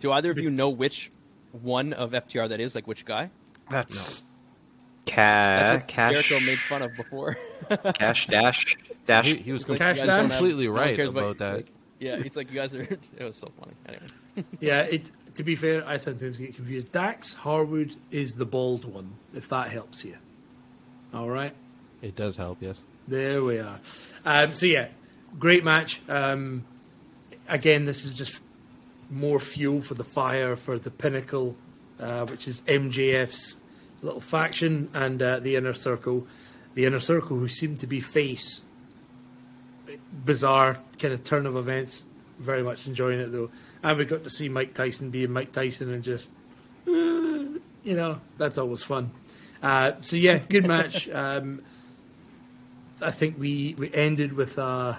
do 0.00 0.12
either 0.12 0.30
of 0.30 0.38
you 0.38 0.50
know 0.50 0.70
which 0.70 1.10
one 1.52 1.92
of 1.92 2.10
FTR 2.10 2.48
that 2.48 2.60
is? 2.60 2.74
Like 2.74 2.86
which 2.86 3.04
guy? 3.04 3.30
That's 3.70 4.22
ca- 5.06 5.16
That's 5.16 5.76
what 5.76 5.88
cash 5.88 6.28
Jericho 6.28 6.46
made 6.46 6.58
fun 6.58 6.82
of 6.82 6.96
before. 6.96 7.36
cash 7.94 8.26
dash 8.26 8.76
dash. 9.06 9.26
He, 9.26 9.34
he 9.36 9.52
was 9.52 9.68
like, 9.68 9.78
Cash 9.78 9.98
Dash? 9.98 10.06
don't 10.06 10.30
have- 10.30 10.30
completely 10.30 10.66
no 10.66 10.72
one 10.72 10.80
right 10.80 11.00
about 11.00 11.38
that. 11.38 11.56
like, 11.56 11.66
yeah, 11.98 12.16
he's 12.18 12.36
like, 12.36 12.50
you 12.50 12.56
guys 12.56 12.74
are. 12.74 12.82
It 13.16 13.24
was 13.24 13.36
so 13.36 13.50
funny. 13.58 13.74
Anyway, 13.86 14.48
yeah, 14.60 14.82
it. 14.82 15.10
To 15.36 15.44
be 15.44 15.54
fair, 15.56 15.86
I 15.86 15.96
sometimes 15.96 16.38
get 16.38 16.54
confused. 16.56 16.92
Dax 16.92 17.32
Harwood 17.32 17.96
is 18.10 18.32
the 18.32 18.44
bald 18.44 18.84
one, 18.84 19.12
if 19.34 19.48
that 19.48 19.70
helps 19.70 20.04
you. 20.04 20.16
All 21.14 21.30
right. 21.30 21.54
It 22.02 22.16
does 22.16 22.36
help, 22.36 22.58
yes. 22.60 22.82
There 23.08 23.42
we 23.42 23.58
are. 23.58 23.80
Um, 24.26 24.52
so 24.52 24.66
yeah, 24.66 24.88
great 25.38 25.64
match. 25.64 26.02
Um, 26.08 26.64
again, 27.48 27.84
this 27.86 28.04
is 28.04 28.14
just 28.14 28.42
more 29.08 29.38
fuel 29.38 29.80
for 29.80 29.94
the 29.94 30.04
fire 30.04 30.56
for 30.56 30.78
the 30.78 30.90
Pinnacle, 30.90 31.56
uh, 31.98 32.26
which 32.26 32.46
is 32.48 32.60
MJF's 32.62 33.56
little 34.02 34.20
faction, 34.20 34.90
and 34.94 35.22
uh, 35.22 35.38
the 35.38 35.56
Inner 35.56 35.74
Circle. 35.74 36.26
The 36.74 36.84
Inner 36.86 37.00
Circle, 37.00 37.38
who 37.38 37.48
seem 37.48 37.76
to 37.78 37.86
be 37.86 38.00
face. 38.00 38.62
Bizarre 40.24 40.78
kind 40.98 41.14
of 41.14 41.24
turn 41.24 41.46
of 41.46 41.56
events. 41.56 42.04
Very 42.38 42.62
much 42.62 42.86
enjoying 42.86 43.20
it 43.20 43.30
though, 43.30 43.50
and 43.82 43.98
we 43.98 44.04
got 44.04 44.24
to 44.24 44.30
see 44.30 44.48
Mike 44.48 44.74
Tyson 44.74 45.10
being 45.10 45.30
Mike 45.30 45.52
Tyson 45.52 45.92
and 45.92 46.02
just, 46.02 46.28
you 46.86 47.60
know, 47.84 48.20
that's 48.36 48.58
always 48.58 48.82
fun. 48.82 49.10
Uh, 49.62 49.92
so 50.00 50.16
yeah, 50.16 50.38
good 50.38 50.66
match. 50.66 51.08
Um, 51.12 51.62
I 53.00 53.10
think 53.10 53.36
we, 53.38 53.74
we 53.78 53.92
ended 53.92 54.32
with 54.32 54.58
a 54.58 54.98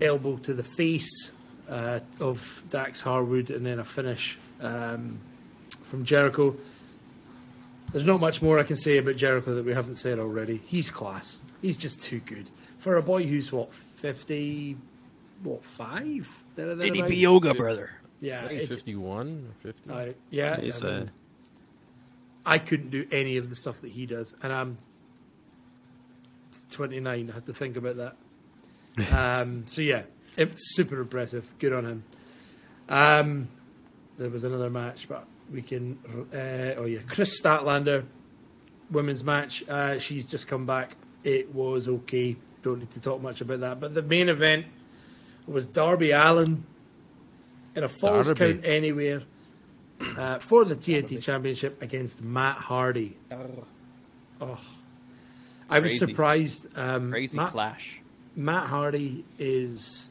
elbow 0.00 0.36
to 0.36 0.54
the 0.54 0.62
face 0.62 1.32
uh, 1.68 2.00
of 2.20 2.62
Dax 2.70 3.00
Harwood 3.00 3.50
and 3.50 3.66
then 3.66 3.78
a 3.78 3.84
finish 3.84 4.38
um, 4.60 5.18
from 5.82 6.04
Jericho. 6.04 6.56
There's 7.92 8.06
not 8.06 8.20
much 8.20 8.42
more 8.42 8.58
I 8.58 8.62
can 8.62 8.76
say 8.76 8.98
about 8.98 9.16
Jericho 9.16 9.54
that 9.54 9.64
we 9.64 9.74
haven't 9.74 9.96
said 9.96 10.18
already. 10.18 10.60
He's 10.66 10.90
class. 10.90 11.40
He's 11.62 11.76
just 11.76 12.02
too 12.02 12.20
good 12.20 12.48
for 12.78 12.96
a 12.96 13.02
boy 13.02 13.26
who's 13.26 13.50
what 13.50 13.72
fifty, 14.00 14.76
what 15.42 15.64
five? 15.64 16.44
There- 16.56 16.74
thereabouts? 16.74 17.12
yoga, 17.12 17.54
brother. 17.54 17.90
Yeah, 18.20 18.44
I 18.44 18.48
think 18.48 18.60
he's 18.60 18.70
it's- 18.70 18.78
51 18.78 19.46
or 19.48 19.72
50. 19.72 19.90
I- 19.90 20.14
yeah. 20.30 20.60
He's, 20.60 20.82
I, 20.82 20.88
uh, 20.88 20.98
mean, 20.98 21.10
I 22.44 22.58
couldn't 22.58 22.90
do 22.90 23.06
any 23.12 23.36
of 23.36 23.48
the 23.48 23.54
stuff 23.54 23.80
that 23.82 23.92
he 23.92 24.06
does, 24.06 24.34
and 24.42 24.52
I'm 24.52 24.78
29. 26.70 27.30
I 27.30 27.32
had 27.32 27.46
to 27.46 27.54
think 27.54 27.76
about 27.76 27.96
that. 27.96 28.16
um, 29.12 29.64
so 29.66 29.80
yeah, 29.80 30.02
it's 30.36 30.74
super 30.74 31.00
impressive. 31.00 31.52
Good 31.58 31.72
on 31.72 31.84
him. 31.84 32.04
Um, 32.88 33.48
there 34.16 34.30
was 34.30 34.44
another 34.44 34.70
match, 34.70 35.08
but 35.08 35.26
we 35.52 35.62
can. 35.62 35.98
Uh, 36.32 36.80
oh 36.80 36.84
yeah, 36.84 37.00
Kris 37.06 37.40
Statlander, 37.40 38.04
women's 38.90 39.22
match. 39.22 39.62
Uh, 39.68 39.98
she's 39.98 40.26
just 40.26 40.48
come 40.48 40.66
back. 40.66 40.96
It 41.22 41.54
was 41.54 41.88
okay. 41.88 42.36
Don't 42.68 42.80
need 42.80 42.90
to 42.90 43.00
talk 43.00 43.22
much 43.22 43.40
about 43.40 43.60
that. 43.60 43.80
But 43.80 43.94
the 43.94 44.02
main 44.02 44.28
event 44.28 44.66
was 45.46 45.66
Darby 45.66 46.10
Allin 46.10 46.64
in 47.74 47.82
a 47.82 47.88
false 47.88 48.26
Darby. 48.26 48.54
count 48.54 48.64
anywhere 48.66 49.22
uh, 50.18 50.38
for 50.38 50.66
the 50.66 50.76
TNT 50.76 51.22
Championship 51.22 51.80
against 51.80 52.22
Matt 52.22 52.56
Hardy. 52.56 53.16
Oh, 54.40 54.58
I 55.70 55.78
was 55.78 55.98
surprised. 55.98 56.66
Um, 56.76 57.10
Crazy 57.10 57.36
Matt, 57.36 57.52
clash. 57.52 58.00
Matt 58.36 58.66
Hardy 58.66 59.24
is. 59.38 60.08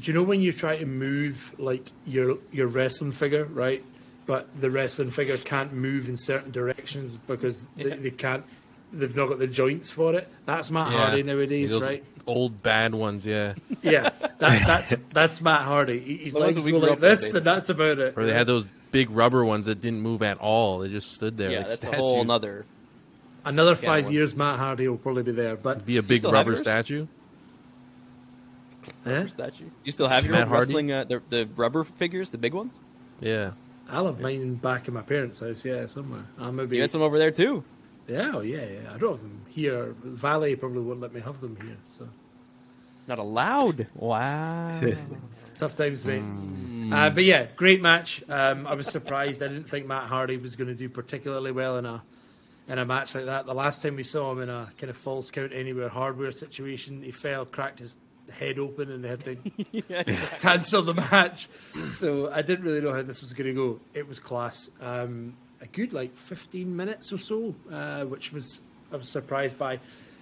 Do 0.00 0.10
you 0.10 0.16
know 0.16 0.22
when 0.22 0.40
you 0.40 0.50
try 0.52 0.76
to 0.78 0.86
move 0.86 1.54
like 1.58 1.90
your 2.06 2.38
your 2.50 2.68
wrestling 2.68 3.12
figure, 3.12 3.44
right? 3.44 3.84
But 4.24 4.48
the 4.58 4.70
wrestling 4.70 5.10
figure 5.10 5.36
can't 5.36 5.72
move 5.72 6.08
in 6.08 6.16
certain 6.16 6.52
directions 6.52 7.18
because 7.26 7.68
they, 7.76 7.90
they 7.90 8.10
can't. 8.10 8.44
They've 8.92 9.14
not 9.14 9.28
got 9.28 9.38
the 9.38 9.46
joints 9.46 9.90
for 9.90 10.14
it. 10.14 10.28
That's 10.46 10.70
Matt 10.70 10.88
Hardy 10.92 11.22
nowadays, 11.22 11.70
Those 11.70 11.82
right? 11.82 12.04
Old 12.26 12.62
bad 12.62 12.94
ones, 12.94 13.24
yeah. 13.24 13.54
Yeah, 13.82 14.10
that, 14.20 14.38
that's 14.38 14.94
that's 15.12 15.40
Matt 15.40 15.62
Hardy. 15.62 16.00
He- 16.00 16.16
His 16.16 16.34
Well, 16.34 16.44
that's 16.44 16.56
legs 16.64 16.70
go 16.70 16.78
like 16.78 17.00
this, 17.00 17.20
David. 17.22 17.36
and 17.36 17.46
that's 17.46 17.68
about 17.70 17.98
it. 17.98 18.14
Or 18.16 18.24
they 18.24 18.32
had 18.32 18.46
those 18.46 18.66
big 18.92 19.10
rubber 19.10 19.44
ones 19.44 19.66
that 19.66 19.80
didn't 19.80 20.00
move 20.00 20.22
at 20.22 20.38
all. 20.38 20.80
They 20.80 20.88
just 20.88 21.12
stood 21.12 21.36
there. 21.36 21.50
Yeah, 21.50 21.58
like 21.60 21.68
that's 21.68 21.84
a 21.84 21.96
whole 21.96 22.24
nother 22.24 22.66
Another 23.44 23.74
five 23.74 24.04
well- 24.04 24.12
years, 24.12 24.34
Matt 24.36 24.58
Hardy 24.58 24.86
will 24.88 24.98
probably 24.98 25.22
be 25.22 25.32
there. 25.32 25.56
But 25.56 25.86
Be 25.86 25.96
a 25.96 26.02
big 26.02 26.24
rubber 26.24 26.56
statue. 26.56 27.06
statue. 29.04 29.64
Do 29.64 29.70
you 29.84 29.92
still 29.92 30.08
have 30.08 30.24
your 30.24 30.32
Matt 30.34 30.48
Hardy? 30.48 30.60
wrestling 30.60 30.92
uh, 30.92 31.04
the 31.04 31.22
the 31.30 31.48
rubber 31.56 31.84
figures, 31.84 32.30
the 32.32 32.38
big 32.38 32.54
ones? 32.54 32.80
Yeah. 33.20 33.52
I'll 33.88 34.06
have 34.06 34.20
mine 34.20 34.54
back 34.54 34.86
in 34.88 34.94
my 34.94 35.02
parents' 35.02 35.40
house. 35.40 35.64
Yeah, 35.64 35.86
somewhere. 35.86 36.24
I'm 36.38 36.44
gonna 36.44 36.52
maybe. 36.52 36.76
You 36.76 36.82
had 36.82 36.90
some 36.90 37.02
over 37.02 37.18
there 37.18 37.30
too. 37.30 37.64
Yeah, 38.10 38.32
oh, 38.34 38.40
yeah, 38.40 38.64
yeah. 38.64 38.94
I 38.94 38.98
don't 38.98 39.12
have 39.12 39.20
them 39.20 39.40
here. 39.48 39.94
Valet 40.02 40.56
probably 40.56 40.82
won't 40.82 41.00
let 41.00 41.12
me 41.14 41.20
have 41.20 41.40
them 41.40 41.56
here. 41.62 41.76
So 41.86 42.08
Not 43.06 43.18
allowed. 43.18 43.86
Wow. 43.94 44.80
tough 45.58 45.76
times, 45.76 46.04
mate. 46.04 46.24
Uh, 46.92 47.10
but 47.10 47.24
yeah, 47.24 47.46
great 47.54 47.80
match. 47.80 48.24
Um, 48.28 48.66
I 48.66 48.74
was 48.74 48.88
surprised. 48.88 49.42
I 49.42 49.48
didn't 49.48 49.68
think 49.68 49.86
Matt 49.86 50.08
Hardy 50.08 50.38
was 50.38 50.56
going 50.56 50.68
to 50.68 50.74
do 50.74 50.88
particularly 50.88 51.52
well 51.52 51.78
in 51.78 51.86
a 51.86 52.02
in 52.66 52.78
a 52.78 52.84
match 52.84 53.14
like 53.14 53.26
that. 53.26 53.46
The 53.46 53.54
last 53.54 53.82
time 53.82 53.96
we 53.96 54.02
saw 54.02 54.32
him 54.32 54.42
in 54.42 54.48
a 54.48 54.72
kind 54.78 54.90
of 54.90 54.96
false 54.96 55.30
count 55.30 55.52
anywhere 55.52 55.88
hardware 55.88 56.32
situation, 56.32 57.02
he 57.02 57.10
fell, 57.10 57.44
cracked 57.44 57.78
his 57.78 57.96
head 58.30 58.58
open, 58.58 58.90
and 58.90 59.04
they 59.04 59.08
had 59.08 59.24
to 59.24 60.14
cancel 60.40 60.82
the 60.82 60.94
match. 60.94 61.48
So 61.92 62.30
I 62.30 62.42
didn't 62.42 62.64
really 62.64 62.80
know 62.80 62.92
how 62.92 63.02
this 63.02 63.20
was 63.20 63.32
going 63.32 63.48
to 63.48 63.54
go. 63.54 63.80
It 63.92 64.08
was 64.08 64.18
class. 64.18 64.70
Um, 64.80 65.36
a 65.60 65.66
good 65.66 65.92
like 65.92 66.16
15 66.16 66.74
minutes 66.74 67.12
or 67.12 67.18
so, 67.18 67.54
uh, 67.72 68.04
which 68.04 68.32
was 68.32 68.62
I 68.92 68.96
was 68.96 69.08
surprised 69.08 69.58
by. 69.58 69.78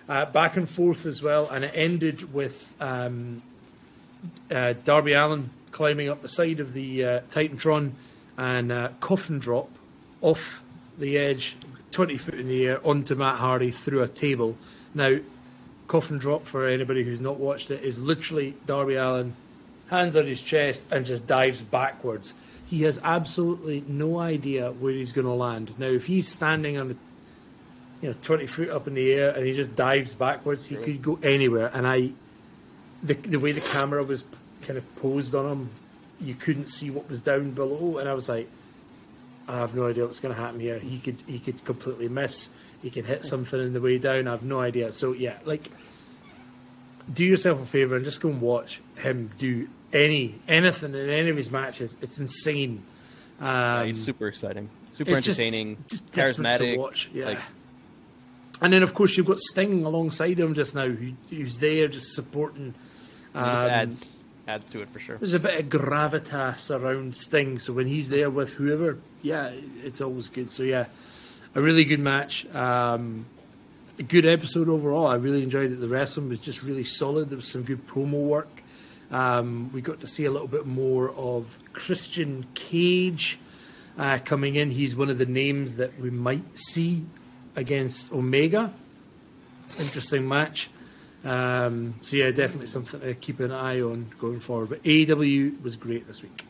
Uh, 0.09 0.25
back 0.25 0.57
and 0.57 0.67
forth 0.67 1.05
as 1.05 1.23
well, 1.23 1.51
and 1.51 1.65
it 1.65 1.73
ended 1.75 2.33
with 2.33 2.75
um, 2.81 3.43
uh, 4.51 4.73
Darby 4.85 5.13
Allin 5.13 5.51
climbing 5.71 6.09
up 6.09 6.23
the 6.23 6.29
side 6.29 6.61
of 6.61 6.73
the 6.73 7.05
uh, 7.05 7.21
Titantron 7.31 7.93
and 8.39 8.73
uh, 8.73 8.89
coffin 9.01 9.39
drop 9.39 9.69
off 10.23 10.63
the 10.99 11.19
edge, 11.19 11.57
20 11.93 12.17
foot 12.17 12.35
in 12.35 12.49
the 12.49 12.67
air 12.67 12.87
onto 12.87 13.15
Matt 13.15 13.39
Hardy 13.39 13.71
through 13.71 14.03
a 14.03 14.09
table. 14.09 14.57
Now, 14.95 15.19
coffin 15.87 16.19
drop 16.19 16.47
for 16.47 16.67
anybody 16.67 17.05
who's 17.05 17.21
not 17.21 17.39
watched 17.39 17.71
it 17.71 17.83
is 17.83 17.99
literally 17.99 18.55
Darby 18.67 18.95
Allin, 18.95 19.35
hands 19.89 20.17
on 20.17 20.27
his 20.27 20.41
chest, 20.41 20.91
and 20.93 21.05
just 21.05 21.27
dives 21.27 21.63
backwards. 21.63 22.35
He 22.69 22.83
has 22.83 23.01
absolutely 23.03 23.83
no 23.87 24.19
idea 24.19 24.73
where 24.73 24.93
he's 24.93 25.13
going 25.13 25.27
to 25.27 25.33
land. 25.33 25.75
Now, 25.79 25.87
if 25.87 26.07
he's 26.07 26.29
standing 26.29 26.79
on 26.79 26.89
the 26.89 26.97
you 28.03 28.11
know, 28.11 28.17
20 28.23 28.47
foot 28.47 28.69
up 28.69 28.87
in 28.87 28.95
the 28.95 29.13
air 29.13 29.31
and 29.31 29.47
he 29.47 29.55
just 29.55 29.75
dives 29.75 30.15
backwards, 30.15 30.67
he 30.67 30.77
could 30.77 31.03
go 31.03 31.19
anywhere. 31.23 31.71
And 31.73 31.87
I, 31.87 32.11
the, 33.03 33.15
the 33.15 33.39
way 33.39 33.53
the 33.53 33.61
camera 33.61 34.05
was 34.05 34.25
kind 34.63 34.77
of 34.77 34.97
posed 34.97 35.35
on 35.35 35.51
him, 35.51 35.71
you 36.21 36.35
couldn't 36.35 36.67
see 36.67 36.91
what 36.91 37.09
was 37.09 37.23
down 37.23 37.53
below. 37.53 37.99
And 37.99 38.09
I 38.09 38.15
was 38.15 38.29
like, 38.29 38.49
I 39.49 39.57
have 39.57 39.75
no 39.75 39.87
idea 39.87 40.05
what's 40.05 40.21
going 40.21 40.35
to 40.35 40.41
happen 40.41 40.61
here. 40.61 40.79
He 40.79 40.99
could 40.99 41.17
he 41.27 41.39
could 41.39 41.65
completely 41.65 42.09
miss. 42.09 42.51
He 42.83 42.91
can 42.91 43.05
hit 43.05 43.25
something 43.25 43.59
in 43.59 43.73
the 43.73 43.81
way 43.81 43.99
down. 43.99 44.29
I 44.29 44.33
have 44.33 44.43
no 44.43 44.61
idea. 44.61 44.93
So 44.93 45.13
yeah, 45.13 45.39
like 45.47 45.71
do 47.13 47.25
yourself 47.25 47.63
a 47.63 47.67
favor 47.67 47.97
and 47.97 48.05
just 48.05 48.21
go 48.21 48.29
and 48.29 48.43
watch 48.43 48.83
him 48.97 49.31
do 49.39 49.69
any 49.93 50.35
anything 50.47 50.95
in 50.95 51.09
any 51.11 51.31
of 51.31 51.37
his 51.37 51.51
matches. 51.51 51.97
It's 52.01 52.19
insane. 52.21 52.83
Um, 53.41 53.47
Yeah, 53.47 53.85
he's 53.85 54.03
super 54.05 54.29
exciting, 54.29 54.69
super 54.93 55.13
just- 55.21 55.29
entertaining, 55.41 55.85
just 55.89 56.13
different 56.13 56.39
charismatic. 56.39 56.73
to 56.75 56.77
watch. 56.79 57.11
Yeah. 57.15 57.27
Like, 57.27 57.39
and 58.61 58.73
then 58.73 58.83
of 58.83 58.93
course 58.95 59.17
you've 59.17 59.27
got 59.27 59.39
Sting 59.39 59.85
alongside 59.85 60.39
him 60.41 60.55
just 60.55 60.75
now, 60.75 60.89
who, 60.89 61.13
who's 61.31 61.59
there 61.59 61.87
just 61.89 62.15
supporting. 62.15 62.75
it 63.35 63.39
just 63.39 63.65
um, 63.65 63.71
adds 63.71 64.17
adds 64.49 64.69
to 64.71 64.81
it 64.81 64.89
for 64.89 64.99
sure. 64.99 65.17
There's 65.19 65.35
a 65.35 65.39
bit 65.39 65.59
of 65.61 65.67
gravitas 65.69 66.75
around 66.75 67.15
Sting, 67.15 67.59
so 67.59 67.73
when 67.75 67.87
he's 67.87 68.09
there 68.09 68.31
with 68.31 68.53
whoever, 68.53 68.99
yeah, 69.23 69.53
it's 69.85 70.01
always 70.01 70.29
good. 70.31 70.51
So 70.51 70.63
yeah, 70.65 70.87
a 71.55 71.61
really 71.61 71.85
good 71.85 72.01
match. 72.01 72.47
Um, 72.55 73.27
a 73.99 74.03
good 74.03 74.27
episode 74.27 74.69
overall. 74.69 75.07
I 75.07 75.17
really 75.17 75.43
enjoyed 75.43 75.71
it. 75.73 75.81
The 75.81 75.89
wrestling 75.89 76.29
was 76.29 76.39
just 76.39 76.63
really 76.63 76.85
solid. 76.85 77.29
There 77.31 77.37
was 77.37 77.49
some 77.49 77.63
good 77.63 77.87
promo 77.87 78.13
work. 78.25 78.63
Um, 79.11 79.71
we 79.73 79.81
got 79.81 80.01
to 80.01 80.07
see 80.07 80.27
a 80.27 80.31
little 80.31 80.49
bit 80.49 80.67
more 80.67 81.11
of 81.11 81.59
Christian 81.73 82.47
Cage 82.55 83.39
uh, 83.97 84.19
coming 84.25 84.57
in. 84.57 84.71
He's 84.71 84.95
one 84.95 85.09
of 85.09 85.19
the 85.19 85.27
names 85.27 85.77
that 85.77 85.99
we 85.99 86.11
might 86.11 86.59
see 86.59 87.05
against 87.57 88.13
Omega. 88.13 88.73
Interesting 89.79 90.29
match. 90.29 90.71
Um, 91.25 91.95
so 92.03 92.17
yeah, 92.17 92.31
definitely 92.31 92.69
something 92.69 93.01
to 93.01 93.15
keep 93.15 93.41
an 93.41 93.51
eye 93.51 93.81
on 93.81 94.13
going 94.19 94.41
forward. 94.41 94.69
But 94.69 94.83
AEW 94.85 95.63
was 95.63 95.75
great 95.75 96.07
this 96.07 96.23
week, 96.23 96.47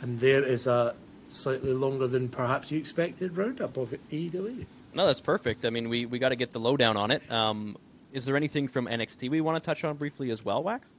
and 0.00 0.20
there 0.20 0.44
is 0.44 0.66
a 0.66 0.94
slightly 1.28 1.72
longer 1.72 2.06
than 2.06 2.28
perhaps 2.28 2.70
you 2.70 2.78
expected 2.78 3.36
roundup 3.36 3.76
of 3.76 3.94
AEW. 4.10 4.66
No, 4.94 5.06
that's 5.06 5.20
perfect. 5.20 5.64
I 5.64 5.70
mean, 5.70 5.88
we, 5.88 6.06
we 6.06 6.18
got 6.18 6.30
to 6.30 6.36
get 6.36 6.52
the 6.52 6.60
lowdown 6.60 6.96
on 6.96 7.10
it. 7.10 7.30
Um, 7.30 7.76
is 8.12 8.24
there 8.24 8.36
anything 8.36 8.68
from 8.68 8.86
NXT 8.86 9.30
we 9.30 9.40
want 9.40 9.62
to 9.62 9.66
touch 9.66 9.84
on 9.84 9.96
briefly 9.96 10.30
as 10.30 10.44
well, 10.44 10.62
Wax? 10.62 10.94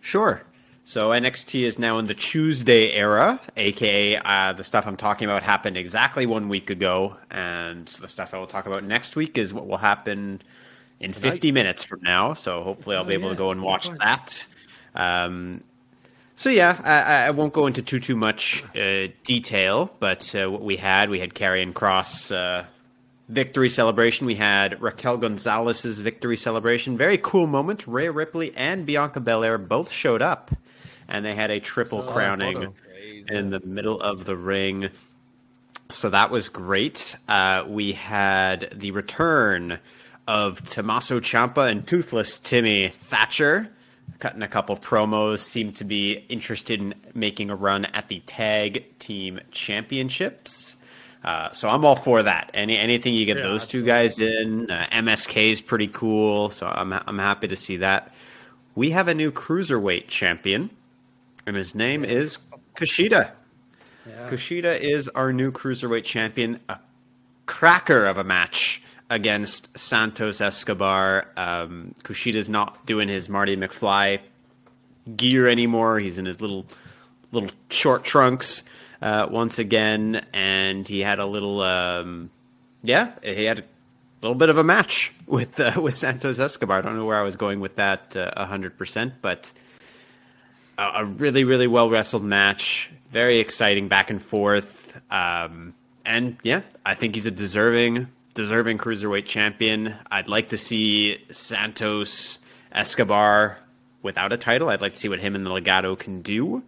Sure. 0.00 0.42
So 0.86 1.10
NXT 1.10 1.62
is 1.62 1.78
now 1.78 1.96
in 1.98 2.04
the 2.04 2.14
Tuesday 2.14 2.92
era, 2.92 3.40
aka 3.56 4.16
uh, 4.18 4.52
the 4.52 4.64
stuff 4.64 4.86
I'm 4.86 4.96
talking 4.98 5.26
about 5.26 5.42
happened 5.42 5.78
exactly 5.78 6.26
one 6.26 6.48
week 6.50 6.68
ago, 6.68 7.16
and 7.30 7.86
the 7.86 8.08
stuff 8.08 8.34
I 8.34 8.38
will 8.38 8.46
talk 8.46 8.66
about 8.66 8.84
next 8.84 9.16
week 9.16 9.38
is 9.38 9.54
what 9.54 9.66
will 9.66 9.78
happen 9.78 10.42
in 11.00 11.12
50 11.14 11.52
minutes 11.52 11.82
from 11.84 12.00
now. 12.02 12.34
So 12.34 12.62
hopefully 12.62 12.96
I'll 12.96 13.02
Oh, 13.02 13.06
be 13.06 13.14
able 13.14 13.24
yeah. 13.28 13.30
to 13.30 13.38
go 13.38 13.50
and 13.50 13.62
watch 13.62 13.88
that. 13.98 14.46
Um, 14.94 15.62
so 16.36 16.50
yeah, 16.50 16.78
I, 16.84 17.28
I 17.28 17.30
won't 17.30 17.54
go 17.54 17.66
into 17.66 17.80
too 17.80 17.98
too 18.00 18.16
much 18.16 18.62
uh, 18.76 19.08
detail, 19.24 19.90
but 20.00 20.34
uh, 20.34 20.50
what 20.50 20.60
we 20.62 20.76
had, 20.76 21.08
we 21.08 21.18
had 21.18 21.32
Karrion 21.32 21.72
Kross 21.72 22.30
uh, 22.30 22.64
victory 23.28 23.68
celebration. 23.68 24.26
We 24.26 24.34
had 24.34 24.80
Raquel 24.80 25.16
Gonzalez's 25.16 26.00
victory 26.00 26.36
celebration. 26.36 26.96
Very 26.96 27.18
cool 27.18 27.46
moment. 27.46 27.86
Rhea 27.86 28.12
Ripley 28.12 28.54
and 28.56 28.86
Bianca 28.86 29.20
Belair 29.20 29.58
both 29.58 29.90
showed 29.90 30.22
up, 30.22 30.50
and 31.08 31.24
they 31.24 31.34
had 31.34 31.50
a 31.50 31.60
triple 31.60 32.02
that 32.02 32.12
crowning 32.12 32.74
in 33.28 33.50
the 33.50 33.60
middle 33.60 34.00
of 34.00 34.24
the 34.24 34.36
ring. 34.36 34.90
So 35.90 36.10
that 36.10 36.30
was 36.30 36.48
great. 36.48 37.16
Uh, 37.28 37.64
we 37.66 37.92
had 37.92 38.70
the 38.74 38.90
return 38.90 39.78
of 40.26 40.62
Tommaso 40.64 41.20
Ciampa 41.20 41.70
and 41.70 41.86
Toothless 41.86 42.38
Timmy 42.38 42.88
Thatcher, 42.88 43.68
cutting 44.18 44.42
a 44.42 44.48
couple 44.48 44.76
promos. 44.76 45.40
Seemed 45.40 45.76
to 45.76 45.84
be 45.84 46.24
interested 46.28 46.80
in 46.80 46.94
making 47.14 47.50
a 47.50 47.56
run 47.56 47.84
at 47.86 48.08
the 48.08 48.20
tag 48.20 48.98
team 48.98 49.40
championships. 49.50 50.76
Uh, 51.24 51.50
so 51.52 51.70
I'm 51.70 51.84
all 51.84 51.96
for 51.96 52.22
that. 52.22 52.50
Any 52.52 52.76
anything 52.76 53.14
you 53.14 53.24
get 53.24 53.38
Yeah, 53.38 53.44
those 53.44 53.66
two 53.66 53.82
guys 53.82 54.18
in. 54.18 54.70
Uh, 54.70 54.86
MSK 54.92 55.50
is 55.50 55.60
pretty 55.60 55.88
cool, 55.88 56.50
so 56.50 56.66
I'm 56.66 56.92
I'm 56.92 57.18
happy 57.18 57.48
to 57.48 57.56
see 57.56 57.78
that. 57.78 58.14
We 58.74 58.90
have 58.90 59.08
a 59.08 59.14
new 59.14 59.32
cruiserweight 59.32 60.08
champion, 60.08 60.68
and 61.46 61.56
his 61.56 61.74
name 61.74 62.04
is 62.04 62.38
Kushida. 62.76 63.30
Yeah. 64.06 64.28
Kushida 64.28 64.78
is 64.78 65.08
our 65.08 65.32
new 65.32 65.50
cruiserweight 65.50 66.04
champion. 66.04 66.60
A 66.68 66.78
cracker 67.46 68.04
of 68.04 68.18
a 68.18 68.24
match 68.24 68.82
against 69.08 69.78
Santos 69.78 70.42
Escobar. 70.42 71.28
Um, 71.38 71.94
Kushida's 72.02 72.50
not 72.50 72.84
doing 72.84 73.08
his 73.08 73.30
Marty 73.30 73.56
McFly 73.56 74.18
gear 75.16 75.48
anymore. 75.48 76.00
He's 76.00 76.18
in 76.18 76.26
his 76.26 76.42
little 76.42 76.66
little 77.32 77.50
short 77.70 78.04
trunks 78.04 78.62
uh, 79.02 79.26
once 79.30 79.58
again, 79.58 80.24
and 80.32 80.86
he 80.86 81.00
had 81.00 81.18
a 81.18 81.26
little 81.26 81.60
um, 81.60 82.30
yeah, 82.82 83.12
he 83.22 83.44
had 83.44 83.60
a 83.60 83.64
little 84.22 84.34
bit 84.34 84.48
of 84.48 84.58
a 84.58 84.64
match 84.64 85.12
with 85.26 85.58
uh, 85.58 85.80
with 85.80 85.96
Santos 85.96 86.38
Escobar. 86.38 86.78
I 86.78 86.80
don't 86.82 86.96
know 86.96 87.06
where 87.06 87.18
I 87.18 87.22
was 87.22 87.36
going 87.36 87.60
with 87.60 87.76
that 87.76 88.16
uh, 88.16 88.44
hundred 88.46 88.76
percent, 88.78 89.14
but 89.22 89.50
a, 90.78 90.82
a 90.82 91.04
really 91.04 91.44
really 91.44 91.66
well 91.66 91.90
wrestled 91.90 92.24
match. 92.24 92.90
Very 93.10 93.38
exciting 93.38 93.88
back 93.88 94.10
and 94.10 94.20
forth. 94.20 95.00
Um, 95.10 95.74
and 96.04 96.36
yeah, 96.42 96.62
I 96.84 96.94
think 96.94 97.14
he's 97.14 97.26
a 97.26 97.30
deserving 97.30 98.08
deserving 98.34 98.78
cruiserweight 98.78 99.26
champion. 99.26 99.94
I'd 100.10 100.28
like 100.28 100.50
to 100.50 100.58
see 100.58 101.24
Santos 101.30 102.40
Escobar 102.72 103.58
without 104.02 104.32
a 104.32 104.36
title. 104.36 104.68
I'd 104.68 104.80
like 104.80 104.92
to 104.92 104.98
see 104.98 105.08
what 105.08 105.20
him 105.20 105.34
and 105.34 105.46
the 105.46 105.50
Legado 105.50 105.98
can 105.98 106.20
do. 106.20 106.62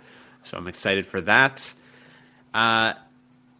So 0.44 0.56
I'm 0.56 0.68
excited 0.68 1.06
for 1.06 1.20
that. 1.22 1.72
Uh, 2.54 2.94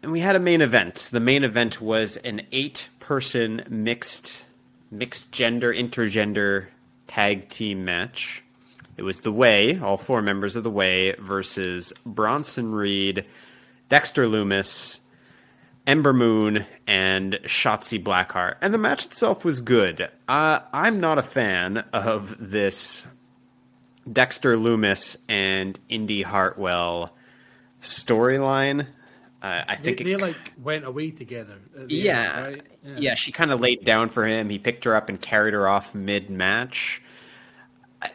and 0.03 0.13
we 0.13 0.21
had 0.21 0.37
a 0.37 0.41
main 0.41 0.61
event. 0.61 1.09
The 1.13 1.21
main 1.21 1.45
event 1.45 1.81
was 1.81 2.17
an 2.19 2.43
eight-person 2.53 3.65
mixed 3.69 4.45
mixed 4.91 5.33
gender 5.33 5.73
intergender 5.75 6.67
tag 7.07 7.49
team 7.49 7.85
match. 7.85 8.43
It 8.97 9.03
was 9.03 9.21
the 9.21 9.33
Way, 9.33 9.79
all 9.79 9.97
four 9.97 10.23
members 10.23 10.57
of 10.57 10.65
the 10.65 10.71
Way, 10.71 11.13
versus 11.19 11.93
Bronson 12.05 12.73
Reed, 12.73 13.27
Dexter 13.89 14.27
Lumis, 14.27 14.99
Ember 15.87 16.13
Moon, 16.13 16.65
and 16.87 17.35
Shotzi 17.45 18.03
Blackheart. 18.03 18.57
And 18.63 18.73
the 18.73 18.79
match 18.79 19.05
itself 19.05 19.45
was 19.45 19.61
good. 19.61 20.09
Uh, 20.29 20.61
I'm 20.73 21.01
not 21.01 21.19
a 21.19 21.23
fan 21.23 21.79
of 21.93 22.37
this 22.39 23.07
Dexter 24.11 24.57
Lumis 24.57 25.17
and 25.29 25.79
Indi 25.89 26.23
Hartwell 26.23 27.16
storyline. 27.83 28.87
Uh, 29.43 29.63
I 29.69 29.77
think 29.77 29.99
they 29.99 30.13
it 30.13 30.21
like 30.21 30.53
went 30.63 30.85
away 30.85 31.11
together. 31.11 31.59
yeah, 31.89 32.47
end, 32.47 32.63
right? 32.85 32.99
yeah. 32.99 33.15
She 33.15 33.33
kind 33.33 33.53
of 33.53 33.61
laid 33.61 33.85
down 33.85 34.09
for 34.09 34.25
him. 34.25 34.49
He 34.49 34.59
picked 34.59 34.85
her 34.85 34.97
up 34.97 35.09
and 35.09 35.21
carried 35.21 35.55
her 35.55 35.69
off 35.69 35.95
mid 35.95 36.31
match. 36.31 37.03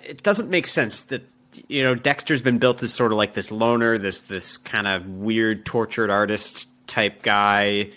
It 0.03 0.23
doesn't 0.23 0.49
make 0.49 0.67
sense 0.67 1.03
that 1.03 1.23
you 1.67 1.83
know 1.83 1.95
Dexter's 1.95 2.41
been 2.41 2.57
built 2.57 2.81
as 2.83 2.93
sort 2.93 3.11
of 3.11 3.17
like 3.17 3.33
this 3.33 3.51
loner, 3.51 3.97
this 3.97 4.21
this 4.21 4.57
kind 4.57 4.87
of 4.87 5.07
weird 5.07 5.65
tortured 5.65 6.09
artist 6.09 6.67
type 6.87 7.21
guy. 7.21 7.89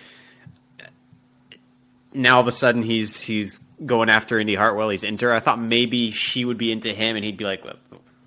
Now 2.12 2.36
all 2.36 2.40
of 2.40 2.46
a 2.46 2.52
sudden 2.52 2.82
he's 2.82 3.20
he's 3.20 3.58
going 3.84 4.08
after 4.08 4.38
Indi 4.38 4.54
Hartwell. 4.54 4.88
He's 4.90 5.04
into 5.04 5.26
her. 5.26 5.32
I 5.32 5.40
thought 5.40 5.60
maybe 5.60 6.10
she 6.10 6.44
would 6.44 6.58
be 6.58 6.70
into 6.70 6.92
him, 6.92 7.16
and 7.16 7.24
he'd 7.24 7.36
be 7.36 7.44
like, 7.44 7.64
"What, 7.64 7.78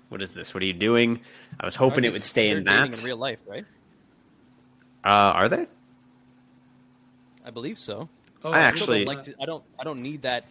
what 0.08 0.22
is 0.22 0.32
this? 0.32 0.54
What 0.54 0.62
are 0.62 0.66
you 0.66 0.72
doing?" 0.72 1.20
I 1.60 1.64
was 1.64 1.76
hoping 1.76 2.04
it 2.04 2.12
would 2.12 2.22
stay 2.22 2.50
in 2.50 2.64
that. 2.64 2.98
in 2.98 3.04
real 3.04 3.16
life, 3.16 3.40
right? 3.46 3.64
uh, 5.04 5.08
are 5.34 5.48
they? 5.48 5.66
I 7.44 7.50
believe 7.50 7.78
so. 7.78 8.08
Oh, 8.44 8.50
I 8.50 8.58
I 8.58 8.60
actually- 8.60 9.04
don't 9.04 9.16
like 9.16 9.24
to, 9.24 9.34
I 9.40 9.46
don't 9.46 9.64
I 9.78 9.84
don't 9.84 10.02
need 10.02 10.22
that 10.22 10.44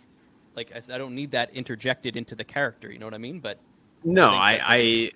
like 0.55 0.71
I 0.75 0.97
don't 0.97 1.15
need 1.15 1.31
that 1.31 1.53
interjected 1.53 2.17
into 2.17 2.35
the 2.35 2.43
character. 2.43 2.91
You 2.91 2.99
know 2.99 3.05
what 3.05 3.13
I 3.13 3.19
mean? 3.19 3.39
But 3.39 3.59
No, 4.03 4.29
I 4.29 4.51
I, 4.53 4.61
I, 4.75 5.11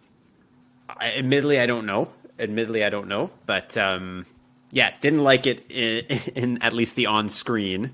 I, 0.90 1.12
admittedly, 1.18 1.60
I 1.60 1.66
don't 1.66 1.86
know. 1.86 2.10
Admittedly, 2.40 2.84
I 2.84 2.90
don't 2.90 3.08
know. 3.08 3.32
But 3.46 3.76
um, 3.78 4.26
yeah, 4.72 4.92
didn't 5.02 5.24
like 5.24 5.48
it 5.48 5.66
in, 5.72 6.06
in 6.36 6.62
at 6.64 6.74
least 6.74 6.96
the 6.96 7.08
on-screen 7.08 7.92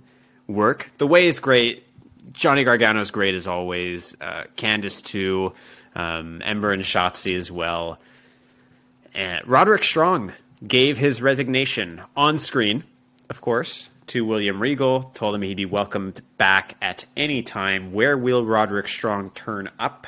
work. 0.48 0.92
The 0.98 1.08
way 1.08 1.28
is 1.28 1.40
great. 1.40 1.84
Johnny 2.34 2.64
Gargano's 2.66 3.10
great 3.12 3.34
as 3.36 3.48
always. 3.48 4.16
Uh, 4.20 4.44
Candice 4.58 5.04
too. 5.04 5.54
Um, 5.98 6.42
Ember 6.46 6.72
and 6.72 6.84
Shotzi 6.84 7.36
as 7.36 7.52
well. 7.52 7.98
And 9.16 9.46
Roderick 9.48 9.84
Strong 9.84 10.32
gave 10.66 10.96
his 10.98 11.22
resignation 11.24 12.02
on 12.16 12.38
screen, 12.38 12.84
of 13.32 13.42
course, 13.42 13.90
to 14.08 14.24
William 14.24 14.62
Regal, 14.62 15.04
told 15.16 15.34
him 15.34 15.42
he'd 15.42 15.58
be 15.58 15.66
welcomed 15.66 16.22
back 16.38 16.76
at 16.84 17.06
any 17.18 17.42
time. 17.42 17.94
Where 17.94 18.16
will 18.18 18.46
Roderick 18.46 18.88
Strong 18.88 19.32
turn 19.32 19.72
up 19.80 20.06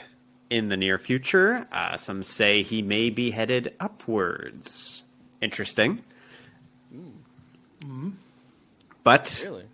in 0.51 0.69
the 0.69 0.77
near 0.77 0.99
future? 0.99 1.65
Uh, 1.71 1.97
some 1.97 2.21
say 2.21 2.61
he 2.61 2.81
may 2.83 3.09
be 3.09 3.31
headed 3.31 3.73
upwards. 3.79 5.03
Interesting. 5.41 6.03
But 9.03 9.41
Really? 9.43 9.65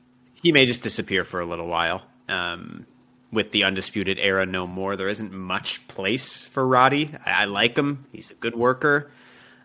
he 0.42 0.52
may 0.52 0.66
just 0.66 0.82
disappear 0.82 1.24
for 1.26 1.40
a 1.42 1.46
little 1.46 1.68
while. 1.68 2.04
Um, 2.30 2.86
with 3.32 3.52
the 3.52 3.64
Undisputed 3.64 4.20
Era 4.20 4.46
no 4.46 4.68
more, 4.68 4.96
there 4.96 5.10
isn't 5.10 5.34
much 5.34 5.88
place 5.88 6.46
for 6.46 6.66
Roddy. 6.66 7.12
I, 7.26 7.44
I 7.44 7.46
like 7.46 7.78
him. 7.78 8.06
He's 8.12 8.32
a 8.32 8.36
good 8.36 8.56
worker. 8.56 9.12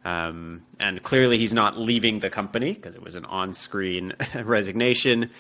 Um, 0.04 0.62
and 0.78 1.02
clearly 1.02 1.38
he's 1.38 1.52
not 1.52 1.78
leaving 1.78 2.20
the 2.20 2.30
company 2.30 2.72
because 2.72 2.94
it 2.94 3.02
was 3.02 3.14
an 3.14 3.24
on 3.26 3.52
screen 3.52 4.14
resignation. 4.34 5.30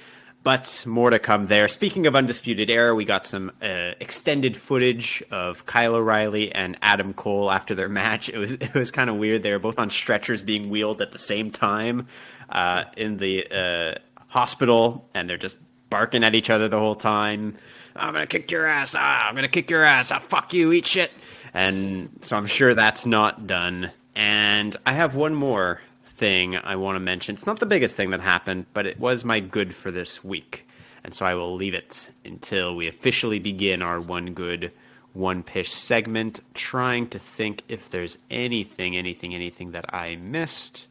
But 0.42 0.84
more 0.86 1.10
to 1.10 1.18
come 1.18 1.46
there. 1.46 1.68
Speaking 1.68 2.06
of 2.06 2.16
Undisputed 2.16 2.70
Era, 2.70 2.94
we 2.94 3.04
got 3.04 3.26
some 3.26 3.52
uh, 3.60 3.92
extended 4.00 4.56
footage 4.56 5.22
of 5.30 5.66
Kyle 5.66 5.94
O'Reilly 5.94 6.50
and 6.50 6.78
Adam 6.80 7.12
Cole 7.12 7.50
after 7.50 7.74
their 7.74 7.90
match. 7.90 8.30
It 8.30 8.38
was 8.38 8.52
it 8.60 8.72
was 8.72 8.90
kind 8.90 9.10
of 9.10 9.16
weird. 9.16 9.42
They 9.42 9.52
were 9.52 9.58
both 9.58 9.78
on 9.78 9.90
stretchers 9.90 10.42
being 10.42 10.70
wheeled 10.70 11.02
at 11.02 11.12
the 11.12 11.18
same 11.18 11.50
time 11.50 12.06
uh, 12.48 12.84
in 12.96 13.18
the 13.18 13.46
uh, 13.50 13.98
hospital, 14.28 15.10
and 15.12 15.28
they're 15.28 15.36
just 15.36 15.58
barking 15.90 16.24
at 16.24 16.34
each 16.34 16.48
other 16.48 16.68
the 16.68 16.78
whole 16.78 16.94
time. 16.94 17.56
I'm 17.96 18.12
gonna 18.12 18.26
kick 18.26 18.50
your 18.50 18.66
ass. 18.66 18.94
Ah, 18.96 19.28
I'm 19.28 19.34
gonna 19.34 19.48
kick 19.48 19.70
your 19.70 19.84
ass. 19.84 20.10
Ah, 20.12 20.18
fuck 20.18 20.52
you. 20.52 20.72
Eat 20.72 20.86
shit. 20.86 21.10
And 21.52 22.10
so 22.22 22.36
I'm 22.36 22.46
sure 22.46 22.74
that's 22.74 23.06
not 23.06 23.46
done. 23.46 23.90
And 24.14 24.76
I 24.86 24.92
have 24.92 25.14
one 25.14 25.34
more 25.34 25.80
thing 26.04 26.56
I 26.56 26.76
want 26.76 26.96
to 26.96 27.00
mention. 27.00 27.34
It's 27.34 27.46
not 27.46 27.58
the 27.58 27.66
biggest 27.66 27.96
thing 27.96 28.10
that 28.10 28.20
happened, 28.20 28.66
but 28.72 28.86
it 28.86 29.00
was 29.00 29.24
my 29.24 29.40
good 29.40 29.74
for 29.74 29.90
this 29.90 30.22
week. 30.22 30.66
And 31.02 31.14
so 31.14 31.24
I 31.24 31.34
will 31.34 31.54
leave 31.54 31.74
it 31.74 32.10
until 32.24 32.76
we 32.76 32.86
officially 32.86 33.38
begin 33.38 33.80
our 33.80 34.00
one 34.00 34.34
good, 34.34 34.70
one 35.14 35.42
pish 35.42 35.72
segment, 35.72 36.40
trying 36.54 37.08
to 37.08 37.18
think 37.18 37.62
if 37.68 37.90
there's 37.90 38.18
anything, 38.30 38.96
anything, 38.96 39.34
anything 39.34 39.72
that 39.72 39.94
I 39.94 40.16
missed. 40.16 40.86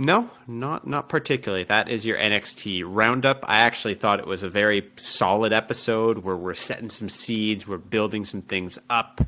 No, 0.00 0.30
not 0.46 0.86
not 0.86 1.08
particularly. 1.08 1.64
That 1.64 1.88
is 1.88 2.06
your 2.06 2.16
NXT 2.16 2.84
roundup. 2.86 3.44
I 3.48 3.58
actually 3.58 3.94
thought 3.94 4.20
it 4.20 4.28
was 4.28 4.44
a 4.44 4.48
very 4.48 4.88
solid 4.96 5.52
episode 5.52 6.18
where 6.18 6.36
we're 6.36 6.54
setting 6.54 6.88
some 6.88 7.08
seeds, 7.08 7.66
we're 7.66 7.78
building 7.78 8.24
some 8.24 8.42
things 8.42 8.78
up. 8.88 9.20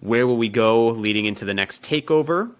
Where 0.00 0.26
will 0.26 0.38
we 0.38 0.48
go 0.48 0.88
leading 0.88 1.26
into 1.26 1.44
the 1.44 1.52
next 1.52 1.84
takeover? 1.84 2.52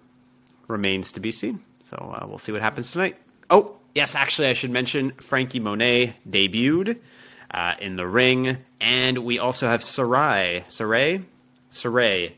Remains 0.67 1.11
to 1.13 1.19
be 1.19 1.31
seen. 1.31 1.63
So 1.89 1.97
uh, 1.97 2.27
we'll 2.27 2.37
see 2.37 2.51
what 2.51 2.61
happens 2.61 2.91
tonight. 2.91 3.17
Oh, 3.49 3.77
yes, 3.95 4.13
actually, 4.13 4.49
I 4.49 4.53
should 4.53 4.71
mention 4.71 5.11
Frankie 5.11 5.59
Monet 5.59 6.17
debuted 6.29 6.99
uh, 7.49 7.75
in 7.79 7.95
the 7.95 8.05
ring, 8.05 8.57
and 8.79 9.19
we 9.19 9.39
also 9.39 9.67
have 9.67 9.81
Sarray. 9.81 10.65
Sarray, 10.65 11.23
Sarray 11.71 12.33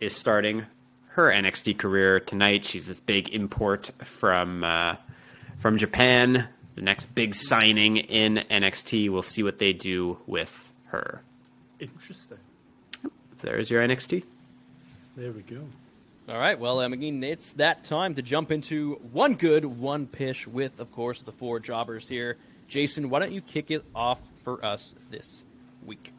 is 0.00 0.16
starting 0.16 0.66
her 1.14 1.30
NXT 1.30 1.78
career 1.78 2.18
tonight. 2.18 2.64
She's 2.64 2.86
this 2.86 2.98
big 3.00 3.32
import 3.32 3.90
from 4.02 4.64
uh, 4.64 4.96
from 5.58 5.78
Japan. 5.78 6.48
The 6.74 6.82
next 6.82 7.14
big 7.14 7.34
signing 7.36 7.98
in 7.98 8.44
NXT. 8.50 9.10
We'll 9.10 9.22
see 9.22 9.44
what 9.44 9.58
they 9.58 9.72
do 9.72 10.18
with 10.26 10.68
her. 10.86 11.22
Interesting. 11.78 12.38
There's 13.42 13.70
your 13.70 13.80
NXT. 13.86 14.24
There 15.16 15.30
we 15.30 15.42
go. 15.42 15.60
All 16.28 16.38
right, 16.38 16.58
well, 16.58 16.80
I 16.80 16.88
mean, 16.88 17.22
it's 17.22 17.52
that 17.52 17.84
time 17.84 18.14
to 18.14 18.22
jump 18.22 18.50
into 18.50 18.94
one 19.12 19.34
good, 19.34 19.64
one 19.66 20.06
pish 20.06 20.46
with, 20.46 20.80
of 20.80 20.90
course, 20.90 21.22
the 21.22 21.32
four 21.32 21.60
jobbers 21.60 22.08
here. 22.08 22.38
Jason, 22.66 23.10
why 23.10 23.18
don't 23.18 23.32
you 23.32 23.42
kick 23.42 23.70
it 23.70 23.84
off 23.94 24.18
for 24.42 24.64
us 24.64 24.94
this 25.10 25.44
week? 25.84 26.12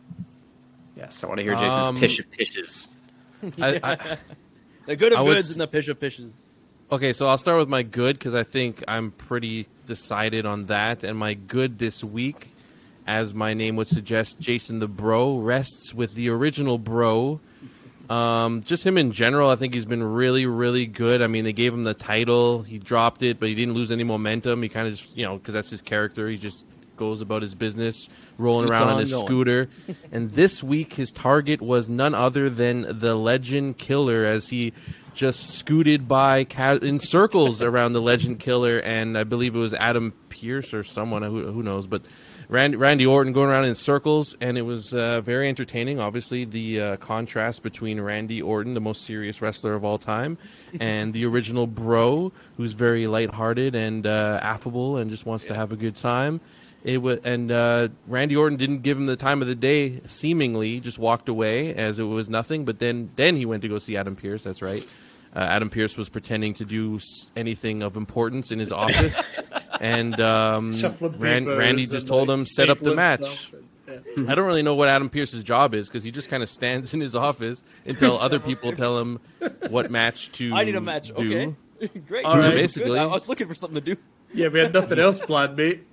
Yes, 0.95 1.23
I 1.23 1.27
want 1.27 1.39
to 1.39 1.43
hear 1.43 1.55
Jason's 1.55 1.87
Um, 1.87 1.97
pish 1.99 2.19
of 2.19 2.29
pishes. 2.29 2.87
I, 3.59 3.79
I, 3.83 4.17
The 4.85 4.95
good 4.95 5.13
of 5.13 5.19
I 5.19 5.25
goods 5.25 5.51
and 5.51 5.61
the 5.61 5.67
pish 5.67 5.87
of 5.87 5.99
pishes. 5.99 6.31
okay, 6.91 7.13
so 7.13 7.27
I'll 7.27 7.37
start 7.37 7.57
with 7.57 7.69
my 7.69 7.83
good 7.83 8.17
because 8.17 8.35
I 8.35 8.43
think 8.43 8.83
I'm 8.87 9.11
pretty 9.11 9.67
decided 9.87 10.45
on 10.45 10.65
that. 10.65 11.03
And 11.03 11.17
my 11.17 11.33
good 11.33 11.79
this 11.79 12.03
week, 12.03 12.51
as 13.07 13.33
my 13.33 13.53
name 13.53 13.75
would 13.77 13.87
suggest, 13.87 14.39
Jason 14.39 14.79
the 14.79 14.87
Bro 14.87 15.39
rests 15.39 15.93
with 15.93 16.13
the 16.13 16.29
original 16.29 16.77
Bro. 16.77 17.39
Um, 18.09 18.61
just 18.61 18.85
him 18.85 18.99
in 18.99 19.11
general, 19.11 19.49
I 19.49 19.55
think 19.55 19.73
he's 19.73 19.85
been 19.85 20.03
really, 20.03 20.45
really 20.45 20.85
good. 20.85 21.23
I 21.23 21.27
mean, 21.27 21.43
they 21.43 21.53
gave 21.53 21.73
him 21.73 21.83
the 21.83 21.95
title, 21.95 22.61
he 22.61 22.77
dropped 22.77 23.23
it, 23.23 23.39
but 23.39 23.49
he 23.49 23.55
didn't 23.55 23.73
lose 23.73 23.91
any 23.91 24.03
momentum. 24.03 24.61
He 24.61 24.69
kind 24.69 24.87
of 24.87 24.93
just, 24.95 25.17
you 25.17 25.25
know, 25.25 25.37
because 25.37 25.55
that's 25.55 25.71
his 25.71 25.81
character. 25.81 26.29
He 26.29 26.37
just 26.37 26.65
goes 26.95 27.21
about 27.21 27.41
his 27.41 27.55
business, 27.55 28.07
rolling 28.37 28.69
around 28.69 28.89
on 28.89 28.99
his 28.99 29.11
going. 29.11 29.25
scooter. 29.25 29.69
and 30.11 30.31
this 30.33 30.63
week, 30.63 30.93
his 30.93 31.11
target 31.11 31.61
was 31.61 31.89
none 31.89 32.13
other 32.15 32.49
than 32.49 32.99
the 32.99 33.15
Legend 33.15 33.77
Killer, 33.77 34.25
as 34.25 34.49
he 34.49 34.73
just 35.13 35.51
scooted 35.51 36.07
by 36.07 36.43
ca- 36.43 36.79
in 36.81 36.99
circles 36.99 37.61
around 37.61 37.93
the 37.93 38.01
Legend 38.01 38.39
Killer, 38.39 38.79
and 38.79 39.17
I 39.17 39.23
believe 39.23 39.55
it 39.55 39.59
was 39.59 39.73
Adam 39.73 40.13
Pearce 40.29 40.73
or 40.73 40.83
someone 40.83 41.23
who, 41.23 41.51
who 41.51 41.63
knows, 41.63 41.87
but. 41.87 42.03
Randy, 42.47 42.77
Randy 42.77 43.05
Orton 43.05 43.33
going 43.33 43.49
around 43.49 43.65
in 43.65 43.75
circles, 43.75 44.35
and 44.39 44.57
it 44.57 44.61
was 44.61 44.93
uh, 44.93 45.21
very 45.21 45.49
entertaining. 45.49 45.99
Obviously, 45.99 46.45
the 46.45 46.79
uh, 46.79 46.97
contrast 46.97 47.63
between 47.63 47.99
Randy 47.99 48.41
Orton, 48.41 48.73
the 48.73 48.81
most 48.81 49.03
serious 49.03 49.41
wrestler 49.41 49.73
of 49.73 49.83
all 49.83 49.97
time, 49.97 50.37
and 50.79 51.13
the 51.13 51.25
original 51.25 51.65
Bro, 51.65 52.33
who's 52.57 52.73
very 52.73 53.07
lighthearted 53.07 53.73
and 53.73 54.05
uh, 54.05 54.39
affable 54.43 54.97
and 54.97 55.09
just 55.09 55.25
wants 55.25 55.47
to 55.47 55.55
have 55.55 55.71
a 55.71 55.75
good 55.75 55.95
time. 55.95 56.39
It 56.85 57.01
was, 57.01 57.17
and 57.23 57.51
uh, 57.51 57.87
Randy 58.05 58.35
Orton 58.35 58.59
didn't 58.59 58.83
give 58.83 58.95
him 58.95 59.07
the 59.07 59.15
time 59.15 59.41
of 59.41 59.47
the 59.47 59.55
day. 59.55 60.01
Seemingly, 60.05 60.79
just 60.79 60.99
walked 60.99 61.27
away 61.29 61.73
as 61.73 61.97
it 61.97 62.03
was 62.03 62.29
nothing. 62.29 62.63
But 62.63 62.77
then, 62.77 63.09
then 63.15 63.35
he 63.35 63.47
went 63.47 63.63
to 63.63 63.67
go 63.67 63.79
see 63.79 63.97
Adam 63.97 64.15
Pearce. 64.15 64.43
That's 64.43 64.61
right. 64.61 64.85
Uh, 65.35 65.39
Adam 65.39 65.71
Pearce 65.71 65.97
was 65.97 66.09
pretending 66.09 66.53
to 66.53 66.63
do 66.63 66.99
anything 67.35 67.81
of 67.81 67.95
importance 67.97 68.51
in 68.51 68.59
his 68.59 68.71
office, 68.71 69.27
and 69.81 70.21
um, 70.21 70.73
Ran- 71.17 71.47
Randy 71.47 71.83
and, 71.83 71.91
just 71.91 72.05
told 72.05 72.27
like, 72.29 72.37
him 72.37 72.45
set 72.45 72.69
up 72.69 72.77
the 72.77 72.95
match. 72.95 73.51
yeah. 73.87 73.97
I 74.27 74.35
don't 74.35 74.45
really 74.45 74.61
know 74.61 74.75
what 74.75 74.87
Adam 74.87 75.09
Pearce's 75.09 75.43
job 75.43 75.73
is 75.73 75.87
because 75.87 76.03
he 76.03 76.11
just 76.11 76.29
kind 76.29 76.43
of 76.43 76.49
stands 76.49 76.93
in 76.93 77.01
his 77.01 77.15
office 77.15 77.63
until 77.87 78.19
other 78.19 78.39
people 78.39 78.73
tell 78.73 78.99
him 78.99 79.19
what 79.69 79.89
match 79.89 80.31
to. 80.33 80.53
I 80.55 80.63
need 80.63 80.75
a 80.75 80.81
match. 80.81 81.07
do. 81.15 81.55
Okay. 81.79 81.99
Great. 82.07 82.25
All 82.25 82.37
right. 82.37 82.51
Good. 82.51 82.57
Basically. 82.57 82.99
I 82.99 83.05
was 83.07 83.27
looking 83.27 83.47
for 83.47 83.55
something 83.55 83.83
to 83.83 83.95
do. 83.95 84.01
Yeah, 84.33 84.49
we 84.49 84.59
had 84.59 84.71
nothing 84.71 84.99
else 84.99 85.19
planned, 85.19 85.55
mate. 85.57 85.83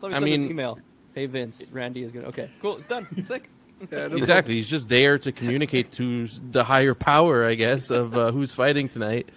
Let 0.00 0.10
me 0.10 0.16
I 0.16 0.20
send 0.20 0.32
this 0.32 0.40
mean- 0.40 0.50
email. 0.50 0.78
Hey, 1.14 1.26
Vince, 1.26 1.68
Randy 1.72 2.04
is 2.04 2.12
going 2.12 2.24
to. 2.24 2.28
Okay, 2.28 2.50
cool. 2.62 2.76
It's 2.76 2.86
done. 2.86 3.06
Sick. 3.24 3.48
Exactly. 3.92 4.54
He's 4.54 4.68
just 4.68 4.88
there 4.88 5.18
to 5.20 5.30
communicate 5.30 5.92
to 5.92 6.26
the 6.50 6.64
higher 6.64 6.94
power, 6.94 7.44
I 7.44 7.54
guess, 7.54 7.90
of 7.90 8.16
uh, 8.16 8.32
who's 8.32 8.52
fighting 8.52 8.88
tonight. 8.88 9.28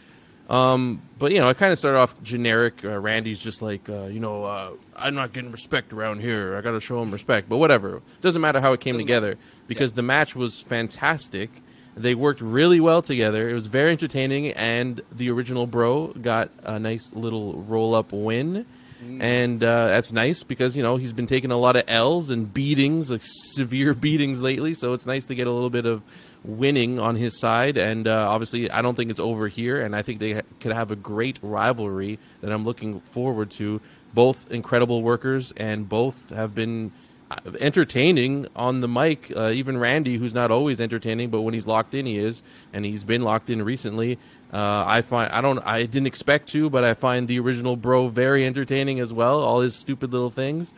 Um, 0.50 1.04
but 1.20 1.32
you 1.32 1.40
know, 1.40 1.48
I 1.48 1.54
kind 1.54 1.72
of 1.72 1.78
started 1.78 2.00
off 2.00 2.20
generic. 2.24 2.84
Uh, 2.84 2.98
Randy's 3.00 3.40
just 3.40 3.62
like, 3.62 3.88
uh, 3.88 4.06
you 4.06 4.20
know, 4.20 4.44
uh, 4.44 4.72
I'm 4.96 5.14
not 5.14 5.32
getting 5.32 5.52
respect 5.52 5.94
around 5.94 6.22
here. 6.22 6.56
I 6.58 6.62
got 6.62 6.72
to 6.72 6.80
show 6.80 7.02
him 7.04 7.12
respect. 7.12 7.50
But 7.50 7.58
whatever. 7.58 8.02
Doesn't 8.22 8.42
matter 8.42 8.60
how 8.60 8.74
it 8.74 8.82
came 8.82 8.98
together 8.98 9.38
because 9.68 9.94
the 9.94 10.02
match 10.02 10.36
was 10.36 10.60
fantastic. 10.60 11.52
They 11.96 12.16
worked 12.16 12.42
really 12.42 12.80
well 12.80 13.04
together. 13.04 13.48
It 13.48 13.54
was 13.54 13.68
very 13.68 13.92
entertaining, 13.92 14.54
and 14.54 15.02
the 15.12 15.30
original 15.30 15.68
Bro 15.68 16.14
got 16.22 16.50
a 16.64 16.80
nice 16.80 17.14
little 17.14 17.62
roll 17.62 17.94
up 17.94 18.12
win. 18.12 18.66
And 19.02 19.64
uh, 19.64 19.88
that's 19.88 20.12
nice 20.12 20.44
because 20.44 20.76
you 20.76 20.84
know 20.84 20.98
he's 20.98 21.14
been 21.14 21.28
taking 21.28 21.52
a 21.52 21.58
lot 21.58 21.76
of 21.76 21.84
L's 21.88 22.30
and 22.30 22.52
beatings, 22.54 23.10
like 23.10 23.22
severe 23.24 23.94
beatings 24.06 24.42
lately. 24.42 24.74
So 24.74 24.94
it's 24.94 25.06
nice 25.06 25.26
to 25.28 25.36
get 25.36 25.48
a 25.48 25.52
little 25.52 25.70
bit 25.70 25.86
of 25.86 26.04
winning 26.44 27.00
on 27.00 27.16
his 27.16 27.40
side. 27.40 27.78
And 27.78 28.08
uh, 28.08 28.28
obviously, 28.30 28.70
I 28.70 28.82
don't 28.82 28.96
think 28.96 29.12
it's 29.12 29.20
over 29.20 29.48
here, 29.48 29.82
and 29.82 29.96
I 29.96 30.02
think 30.02 30.20
they 30.20 30.34
ha- 30.34 30.42
could 30.60 30.74
have 30.74 30.92
a 30.92 30.96
great 30.96 31.40
rivalry 31.42 32.20
that 32.42 32.52
I'm 32.52 32.64
looking 32.64 33.00
forward 33.00 33.52
to. 33.52 33.82
Both 34.14 34.52
incredible 34.52 35.02
workers, 35.02 35.54
and 35.56 35.88
both 35.88 36.30
have 36.32 36.54
been 36.54 36.92
uh, 37.32 37.38
entertaining 37.62 38.48
on 38.58 38.82
the 38.82 38.88
mic. 38.90 39.32
Uh, 39.34 39.52
even 39.54 39.78
Randy, 39.78 40.18
who's 40.18 40.34
not 40.34 40.52
always 40.52 40.82
entertaining, 40.82 41.30
but 41.30 41.42
when 41.42 41.54
he's 41.54 41.68
locked 41.68 41.94
in, 41.94 42.06
he 42.06 42.18
is, 42.18 42.44
and 42.74 42.84
he's 42.84 43.06
been 43.06 43.22
locked 43.22 43.50
in 43.50 43.64
recently. 43.64 44.20
Uh, 44.54 44.84
I 44.86 45.02
find 45.02 45.32
I 45.32 45.40
don't 45.42 45.60
I 45.60 45.84
didn't 45.84 46.08
expect 46.08 46.50
to, 46.50 46.70
but 46.70 46.84
I 46.84 46.94
find 46.94 47.28
the 47.28 47.40
original 47.40 47.76
Bro 47.78 48.10
very 48.10 48.46
entertaining 48.46 49.00
as 49.00 49.14
well. 49.14 49.40
All 49.42 49.62
his 49.62 49.76
stupid 49.76 50.12
little 50.12 50.30
things, 50.30 50.74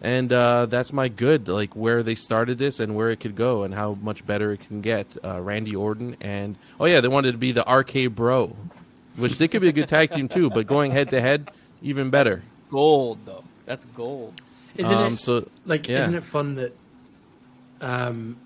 and 0.00 0.32
uh, 0.32 0.66
that's 0.66 0.92
my 0.92 1.08
good. 1.08 1.48
Like 1.48 1.74
where 1.74 2.04
they 2.04 2.14
started 2.14 2.56
this 2.58 2.78
and 2.78 2.94
where 2.94 3.10
it 3.10 3.18
could 3.18 3.34
go, 3.34 3.64
and 3.64 3.74
how 3.74 3.98
much 4.00 4.24
better 4.24 4.52
it 4.52 4.60
can 4.60 4.80
get. 4.80 5.06
Uh, 5.24 5.40
Randy 5.40 5.74
Orton 5.74 6.16
and 6.20 6.54
oh 6.78 6.84
yeah, 6.84 7.00
they 7.00 7.08
wanted 7.08 7.32
to 7.32 7.38
be 7.38 7.50
the 7.50 7.62
RK 7.64 8.14
Bro, 8.14 8.54
which 9.16 9.38
they 9.38 9.48
could 9.48 9.60
be 9.60 9.68
a 9.68 9.72
good 9.72 9.88
tag 9.88 10.12
team 10.12 10.28
too. 10.28 10.48
But 10.48 10.68
going 10.68 10.92
head 10.92 11.10
to 11.10 11.20
head, 11.20 11.50
even 11.82 12.10
better. 12.10 12.42
Gold, 12.70 13.18
though. 13.24 13.42
That's 13.64 13.84
gold. 13.86 14.40
Isn't 14.76 14.92
Um, 14.94 15.14
it 15.14 15.16
so 15.16 15.48
like? 15.64 15.88
yeah. 15.88 16.02
Isn't 16.02 16.14
it 16.14 16.22
fun 16.24 16.54
that, 16.56 16.76
um, 17.80 18.36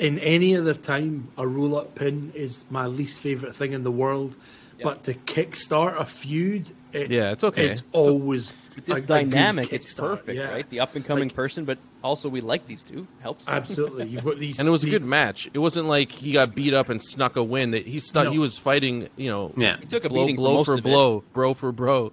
in 0.00 0.18
any 0.18 0.56
other 0.56 0.74
time, 0.74 1.28
a 1.36 1.46
roll-up 1.46 1.94
pin 1.94 2.32
is 2.34 2.64
my 2.70 2.86
least 2.86 3.20
favorite 3.20 3.54
thing 3.54 3.72
in 3.72 3.82
the 3.84 3.90
world, 3.92 4.34
but 4.82 5.04
to 5.04 5.14
kickstart 5.14 5.96
a 6.00 6.04
feud, 6.04 6.66
it's, 6.92 7.10
Yeah, 7.10 7.30
it's 7.32 7.44
okay. 7.44 7.68
It's 7.68 7.82
always 7.92 8.52
With 8.74 8.84
a- 8.84 8.86
this 8.88 8.98
a 8.98 9.00
good 9.02 9.06
dynamic, 9.06 9.72
it's 9.72 9.92
perfect, 9.94 10.36
yeah. 10.38 10.50
right? 10.50 10.68
The 10.68 10.80
up 10.80 10.96
and 10.96 11.04
coming 11.04 11.24
Like- 11.28 11.34
person, 11.36 11.64
but 11.66 11.78
also 12.02 12.28
we 12.28 12.40
like 12.40 12.66
these 12.66 12.82
two. 12.82 13.06
Helps. 13.20 13.46
Absolutely, 13.48 14.06
you've 14.08 14.24
got 14.24 14.38
these, 14.38 14.58
and 14.58 14.66
it 14.66 14.70
was 14.70 14.82
a 14.82 14.90
good 14.90 15.04
match. 15.04 15.48
It 15.52 15.58
wasn't 15.58 15.86
like 15.86 16.10
he 16.10 16.32
got 16.32 16.54
beat 16.54 16.72
up 16.74 16.88
and 16.88 17.00
snuck 17.04 17.36
a 17.36 17.42
win. 17.44 17.72
That 17.72 17.86
he 17.86 18.00
stuck. 18.00 18.24
No. 18.24 18.30
He 18.32 18.38
was 18.38 18.56
fighting. 18.58 19.08
You 19.16 19.28
know, 19.30 19.52
Yeah. 19.56 19.76
He 19.78 19.86
took 19.86 20.04
a 20.04 20.08
blow, 20.08 20.22
beating 20.24 20.36
for 20.36 20.40
blow 20.42 20.64
for 20.64 20.80
blow, 20.80 21.24
bro 21.34 21.52
for 21.54 21.72
bro, 21.72 22.12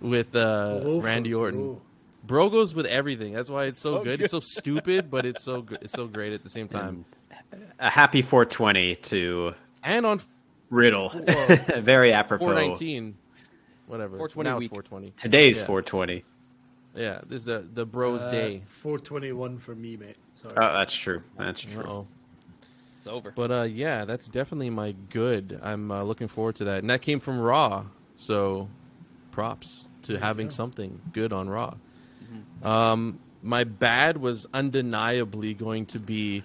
with 0.00 0.34
uh, 0.34 0.78
Blow 0.80 1.00
Randy 1.00 1.34
Orton. 1.34 1.60
bro. 1.60 1.80
Bro 2.26 2.50
goes 2.50 2.74
with 2.74 2.84
everything. 2.86 3.32
That's 3.32 3.48
why 3.48 3.64
it's 3.66 3.78
so, 3.80 3.98
So 3.98 4.04
good. 4.04 4.20
It's 4.20 4.30
so 4.32 4.40
stupid, 4.40 5.10
but 5.10 5.24
it's 5.26 5.44
so 5.44 5.62
good. 5.68 5.78
It's 5.82 5.92
so 5.94 6.06
great 6.06 6.32
at 6.32 6.42
the 6.42 6.50
same 6.50 6.68
time. 6.68 7.04
A 7.78 7.90
happy 7.90 8.22
420 8.22 8.96
to 8.96 9.54
And 9.82 10.04
on 10.06 10.20
Riddle. 10.70 11.10
Very 11.78 12.12
apropos. 12.12 12.44
419, 12.46 13.16
whatever. 13.86 14.16
420 14.16 14.48
now 14.50 14.56
it's 14.56 14.60
week. 14.60 14.70
420. 14.70 15.12
Today's 15.16 15.60
Yeah. 15.60 15.66
420. 15.66 16.24
Yeah, 16.96 17.20
this 17.28 17.40
is 17.40 17.44
the 17.44 17.64
the 17.74 17.86
bros 17.86 18.22
Uh, 18.22 18.30
day. 18.30 18.62
421 18.66 19.58
for 19.58 19.74
me, 19.74 19.96
mate. 19.96 20.16
Sorry. 20.34 20.54
Oh, 20.56 20.72
that's 20.72 20.94
true. 20.94 21.22
That's 21.38 21.60
true. 21.60 21.82
Uh-oh. 21.84 22.06
It's 22.96 23.06
over. 23.06 23.30
But 23.30 23.52
uh, 23.52 23.62
yeah, 23.62 24.04
that's 24.04 24.26
definitely 24.26 24.70
my 24.70 24.94
good. 25.10 25.60
I'm 25.62 25.90
uh, 25.92 26.02
looking 26.02 26.26
forward 26.28 26.56
to 26.56 26.64
that, 26.64 26.78
and 26.78 26.90
that 26.90 27.02
came 27.02 27.20
from 27.20 27.38
Raw. 27.38 27.84
So, 28.16 28.68
props 29.30 29.86
to 30.04 30.18
having 30.18 30.50
something 30.50 31.00
good 31.12 31.32
on 31.32 31.48
Raw. 31.48 31.74
Um, 32.64 33.20
my 33.42 33.62
bad 33.62 34.16
was 34.16 34.46
undeniably 34.52 35.54
going 35.54 35.86
to 35.86 36.00
be. 36.00 36.42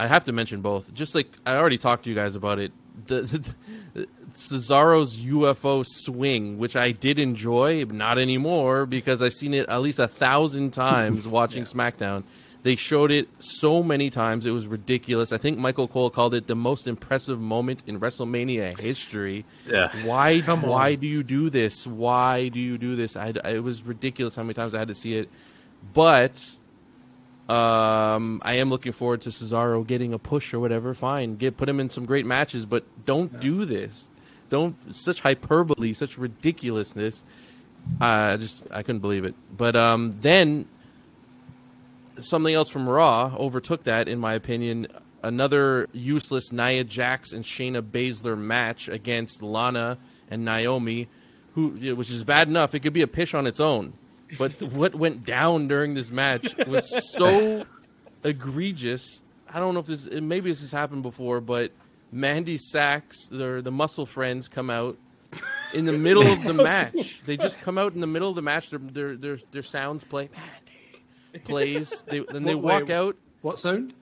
I 0.00 0.06
have 0.06 0.24
to 0.24 0.32
mention 0.32 0.62
both. 0.62 0.94
Just 0.94 1.14
like 1.14 1.28
I 1.44 1.56
already 1.56 1.76
talked 1.76 2.04
to 2.04 2.10
you 2.10 2.16
guys 2.16 2.34
about 2.34 2.58
it. 2.58 2.72
The, 3.06 3.20
the, 3.94 4.06
Cesaro's 4.32 5.18
UFO 5.18 5.84
swing, 5.86 6.56
which 6.58 6.74
I 6.74 6.92
did 6.92 7.18
enjoy, 7.18 7.84
not 7.84 8.18
anymore 8.18 8.86
because 8.86 9.20
I've 9.20 9.34
seen 9.34 9.52
it 9.52 9.68
at 9.68 9.82
least 9.82 9.98
a 9.98 10.08
thousand 10.08 10.70
times 10.86 11.26
watching 11.26 11.64
SmackDown. 11.64 12.22
They 12.62 12.76
showed 12.76 13.10
it 13.10 13.28
so 13.40 13.82
many 13.82 14.08
times; 14.08 14.46
it 14.46 14.50
was 14.52 14.66
ridiculous. 14.66 15.32
I 15.32 15.38
think 15.38 15.58
Michael 15.58 15.86
Cole 15.88 16.08
called 16.08 16.34
it 16.34 16.46
the 16.46 16.54
most 16.56 16.86
impressive 16.86 17.38
moment 17.38 17.82
in 17.86 18.00
WrestleMania 18.00 18.78
history. 18.78 19.44
Yeah. 19.66 19.90
Why? 20.04 20.40
Come 20.40 20.64
on. 20.64 20.70
Why 20.70 20.94
do 20.94 21.06
you 21.06 21.22
do 21.22 21.50
this? 21.50 21.86
Why 21.86 22.48
do 22.48 22.58
you 22.60 22.78
do 22.78 22.96
this? 22.96 23.16
I, 23.16 23.34
I- 23.44 23.50
it 23.56 23.62
was 23.62 23.82
ridiculous 23.82 24.34
how 24.34 24.42
many 24.44 24.54
times 24.54 24.74
I 24.74 24.78
had 24.78 24.88
to 24.88 24.94
see 24.94 25.14
it, 25.14 25.28
but 25.94 26.40
um, 27.50 28.40
I 28.44 28.54
am 28.54 28.70
looking 28.70 28.92
forward 28.92 29.22
to 29.22 29.30
Cesaro 29.30 29.84
getting 29.84 30.14
a 30.14 30.18
push 30.18 30.54
or 30.54 30.60
whatever. 30.60 30.94
Fine, 30.94 31.34
get 31.34 31.56
put 31.56 31.68
him 31.68 31.80
in 31.80 31.90
some 31.90 32.06
great 32.06 32.24
matches, 32.24 32.64
but 32.64 32.84
don't 33.04 33.40
do 33.40 33.64
this. 33.64 34.08
Don't 34.50 34.76
such 34.94 35.20
hyperbole, 35.20 35.92
such 35.92 36.16
ridiculousness. 36.16 37.24
I 38.00 38.36
just 38.36 38.62
I 38.70 38.82
couldn't 38.82 39.00
believe 39.00 39.24
it. 39.24 39.34
But 39.56 39.74
um, 39.74 40.16
then 40.20 40.66
something 42.20 42.54
else 42.54 42.68
from 42.68 42.88
Raw 42.88 43.34
overtook 43.36 43.84
that, 43.84 44.08
in 44.08 44.20
my 44.20 44.34
opinion. 44.34 44.86
Another 45.22 45.88
useless 45.92 46.52
Nia 46.52 46.84
Jax 46.84 47.32
and 47.32 47.44
Shayna 47.44 47.82
Baszler 47.82 48.38
match 48.38 48.88
against 48.88 49.42
Lana 49.42 49.98
and 50.30 50.44
Naomi, 50.44 51.08
who 51.54 51.94
which 51.94 52.10
is 52.10 52.22
bad 52.24 52.48
enough. 52.48 52.74
It 52.74 52.80
could 52.80 52.92
be 52.92 53.02
a 53.02 53.08
pish 53.08 53.34
on 53.34 53.46
its 53.46 53.60
own, 53.60 53.92
but 54.38 54.60
what 54.62 54.94
went 54.94 55.24
down 55.24 55.68
during 55.68 55.94
this 55.94 56.10
match 56.10 56.46
was 56.66 57.12
so 57.12 57.64
egregious. 58.24 59.22
I 59.48 59.58
don't 59.60 59.74
know 59.74 59.80
if 59.80 59.86
this 59.86 60.06
maybe 60.06 60.50
this 60.50 60.60
has 60.60 60.70
happened 60.70 61.02
before, 61.02 61.40
but 61.40 61.72
Mandy 62.12 62.58
Sachs, 62.58 63.26
the 63.28 63.60
the 63.62 63.70
Muscle 63.72 64.06
Friends, 64.06 64.48
come 64.48 64.70
out 64.70 64.96
in 65.72 65.84
the 65.84 65.92
middle 65.92 66.26
of 66.30 66.42
the 66.42 66.54
match. 66.54 67.20
They 67.26 67.36
just 67.36 67.60
come 67.60 67.78
out 67.78 67.94
in 67.94 68.00
the 68.00 68.06
middle 68.06 68.28
of 68.28 68.34
the 68.36 68.42
match. 68.42 68.70
Their 68.70 68.78
their 68.80 69.16
their, 69.16 69.38
their 69.50 69.62
sounds 69.62 70.04
play. 70.04 70.28
Mandy 71.32 71.44
plays. 71.44 72.02
They, 72.06 72.20
then 72.20 72.44
they 72.44 72.54
What- 72.54 72.80
walk 72.82 72.88
wait, 72.88 72.94
out 72.94 73.16
What 73.42 73.58
sound? 73.58 73.94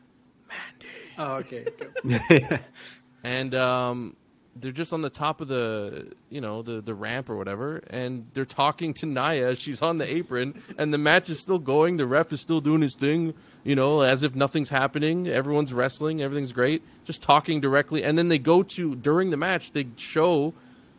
Mandy. 0.48 0.94
Oh, 1.18 1.34
okay. 1.36 1.66
okay. 2.06 2.60
and 3.24 3.54
um, 3.54 4.16
they're 4.60 4.72
just 4.72 4.92
on 4.92 5.02
the 5.02 5.10
top 5.10 5.40
of 5.40 5.48
the 5.48 6.12
you 6.30 6.40
know 6.40 6.62
the 6.62 6.80
the 6.80 6.94
ramp 6.94 7.30
or 7.30 7.36
whatever, 7.36 7.82
and 7.90 8.26
they're 8.34 8.44
talking 8.44 8.94
to 8.94 9.06
Nia. 9.06 9.54
She's 9.54 9.82
on 9.82 9.98
the 9.98 10.10
apron, 10.10 10.62
and 10.76 10.92
the 10.92 10.98
match 10.98 11.30
is 11.30 11.40
still 11.40 11.58
going. 11.58 11.96
The 11.96 12.06
ref 12.06 12.32
is 12.32 12.40
still 12.40 12.60
doing 12.60 12.82
his 12.82 12.94
thing, 12.94 13.34
you 13.64 13.74
know, 13.74 14.00
as 14.00 14.22
if 14.22 14.34
nothing's 14.34 14.68
happening. 14.68 15.28
Everyone's 15.28 15.72
wrestling, 15.72 16.22
everything's 16.22 16.52
great, 16.52 16.82
just 17.04 17.22
talking 17.22 17.60
directly. 17.60 18.02
And 18.04 18.18
then 18.18 18.28
they 18.28 18.38
go 18.38 18.62
to 18.62 18.94
during 18.94 19.30
the 19.30 19.36
match, 19.36 19.72
they 19.72 19.86
show 19.96 20.54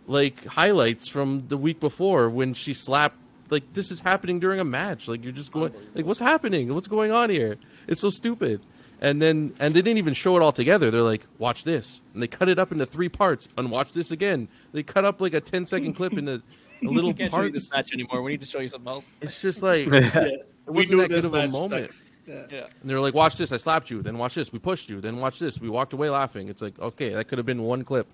like 0.07 0.45
highlights 0.45 1.07
from 1.07 1.47
the 1.47 1.57
week 1.57 1.79
before 1.79 2.29
when 2.29 2.53
she 2.53 2.73
slapped. 2.73 3.17
Like 3.49 3.73
this 3.73 3.89
is 3.91 3.99
happening 3.99 4.39
during 4.39 4.59
a 4.59 4.65
match. 4.65 5.07
Like 5.07 5.23
you're 5.23 5.31
just 5.31 5.51
going 5.51 5.73
like 5.93 6.05
what's 6.05 6.19
happening? 6.19 6.73
What's 6.73 6.87
going 6.87 7.11
on 7.11 7.29
here? 7.29 7.57
It's 7.87 8.01
so 8.01 8.09
stupid. 8.09 8.61
And 9.01 9.21
then 9.21 9.53
and 9.59 9.73
they 9.73 9.81
didn't 9.81 9.97
even 9.97 10.13
show 10.13 10.35
it 10.35 10.41
all 10.41 10.51
together. 10.51 10.91
They're 10.91 11.01
like, 11.01 11.25
watch 11.37 11.63
this, 11.63 12.01
and 12.13 12.21
they 12.21 12.27
cut 12.27 12.49
it 12.49 12.59
up 12.59 12.71
into 12.71 12.85
three 12.85 13.09
parts. 13.09 13.47
And 13.57 13.71
watch 13.71 13.93
this 13.93 14.11
again. 14.11 14.47
They 14.73 14.83
cut 14.83 15.05
up 15.05 15.21
like 15.21 15.33
a 15.33 15.41
10 15.41 15.65
second 15.65 15.93
clip 15.93 16.13
into 16.17 16.41
a 16.83 16.85
little 16.85 17.11
We 17.11 17.13
can't 17.13 17.33
show 17.33 17.41
you 17.43 17.51
this 17.51 17.71
match 17.71 17.93
anymore. 17.93 18.21
We 18.21 18.31
need 18.31 18.41
to 18.41 18.45
show 18.45 18.59
you 18.59 18.67
something 18.67 18.89
else. 18.89 19.11
It's 19.21 19.41
just 19.41 19.61
like 19.61 19.87
it 19.91 20.47
We 20.65 20.73
wasn't 20.73 20.91
know 20.97 20.97
that 21.03 21.09
this 21.09 21.21
good 21.21 21.25
of 21.25 21.33
a 21.33 21.47
moment. 21.47 21.91
sucks. 21.91 22.05
Yeah. 22.27 22.43
Yeah. 22.51 22.65
And 22.81 22.89
they're 22.89 22.99
like, 22.99 23.13
watch 23.13 23.37
this, 23.37 23.51
I 23.51 23.57
slapped 23.57 23.89
you. 23.89 24.01
Then 24.01 24.17
watch 24.17 24.35
this, 24.35 24.51
we 24.53 24.59
pushed 24.59 24.89
you. 24.89 25.01
Then 25.01 25.17
watch 25.17 25.39
this, 25.39 25.59
we 25.59 25.69
walked 25.69 25.93
away 25.93 26.09
laughing. 26.09 26.47
It's 26.49 26.61
like, 26.61 26.77
okay, 26.77 27.09
that 27.13 27.27
could 27.27 27.37
have 27.39 27.45
been 27.45 27.63
one 27.63 27.83
clip, 27.83 28.07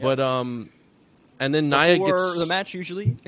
but 0.00 0.20
um, 0.20 0.68
and 1.40 1.54
then 1.54 1.68
Nia 1.70 1.94
Before 1.98 2.26
gets 2.26 2.38
the 2.40 2.46
match 2.46 2.74
usually. 2.74 3.16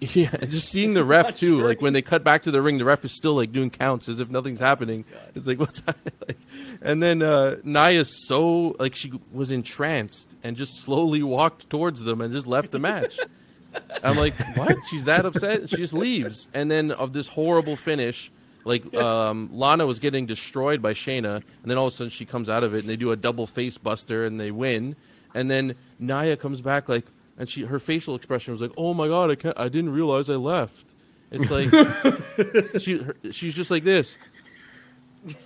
Yeah, 0.14 0.34
just 0.46 0.70
seeing 0.70 0.94
the 0.94 1.04
ref 1.04 1.36
too. 1.36 1.60
Like 1.60 1.82
when 1.82 1.92
they 1.92 2.00
cut 2.00 2.24
back 2.24 2.42
to 2.44 2.50
the 2.50 2.62
ring, 2.62 2.78
the 2.78 2.86
ref 2.86 3.04
is 3.04 3.12
still 3.12 3.34
like 3.34 3.52
doing 3.52 3.68
counts 3.68 4.08
as 4.08 4.18
if 4.18 4.30
nothing's 4.30 4.58
happening. 4.58 5.04
It's 5.34 5.46
like 5.46 5.60
what's 5.60 5.82
that? 5.82 5.96
like, 6.26 6.38
and 6.80 7.02
then 7.02 7.20
uh, 7.22 7.56
Nia's 7.64 8.26
so 8.26 8.76
like 8.78 8.94
she 8.94 9.12
was 9.30 9.50
entranced 9.50 10.26
and 10.42 10.56
just 10.56 10.82
slowly 10.82 11.22
walked 11.22 11.68
towards 11.68 12.02
them 12.02 12.22
and 12.22 12.32
just 12.32 12.46
left 12.46 12.70
the 12.70 12.78
match. 12.78 13.18
I'm 14.02 14.16
like, 14.16 14.34
what? 14.56 14.74
She's 14.90 15.04
that 15.04 15.26
upset? 15.26 15.68
She 15.68 15.76
just 15.76 15.92
leaves. 15.92 16.48
And 16.54 16.70
then 16.70 16.92
of 16.92 17.12
this 17.12 17.26
horrible 17.26 17.76
finish, 17.76 18.32
like 18.64 18.92
um, 18.94 19.50
Lana 19.52 19.86
was 19.86 19.98
getting 19.98 20.24
destroyed 20.24 20.80
by 20.80 20.94
Shayna, 20.94 21.36
and 21.36 21.44
then 21.70 21.76
all 21.76 21.86
of 21.88 21.92
a 21.92 21.96
sudden 21.96 22.10
she 22.10 22.24
comes 22.24 22.48
out 22.48 22.64
of 22.64 22.74
it 22.74 22.80
and 22.80 22.88
they 22.88 22.96
do 22.96 23.12
a 23.12 23.16
double 23.16 23.46
face 23.46 23.76
buster 23.76 24.24
and 24.24 24.40
they 24.40 24.50
win. 24.50 24.96
And 25.34 25.50
then 25.50 25.76
Nia 25.98 26.36
comes 26.36 26.62
back 26.62 26.88
like, 26.88 27.04
and 27.38 27.48
she 27.48 27.62
her 27.62 27.78
facial 27.78 28.14
expression 28.14 28.52
was 28.52 28.60
like, 28.60 28.72
oh 28.76 28.94
my 28.94 29.08
god, 29.08 29.30
I 29.30 29.34
can't, 29.34 29.58
I 29.58 29.68
didn't 29.68 29.90
realize 29.90 30.28
I 30.28 30.34
left. 30.34 30.86
It's 31.30 31.50
like 31.50 31.70
she 32.80 32.98
her, 32.98 33.16
she's 33.30 33.54
just 33.54 33.70
like 33.70 33.84
this. 33.84 34.16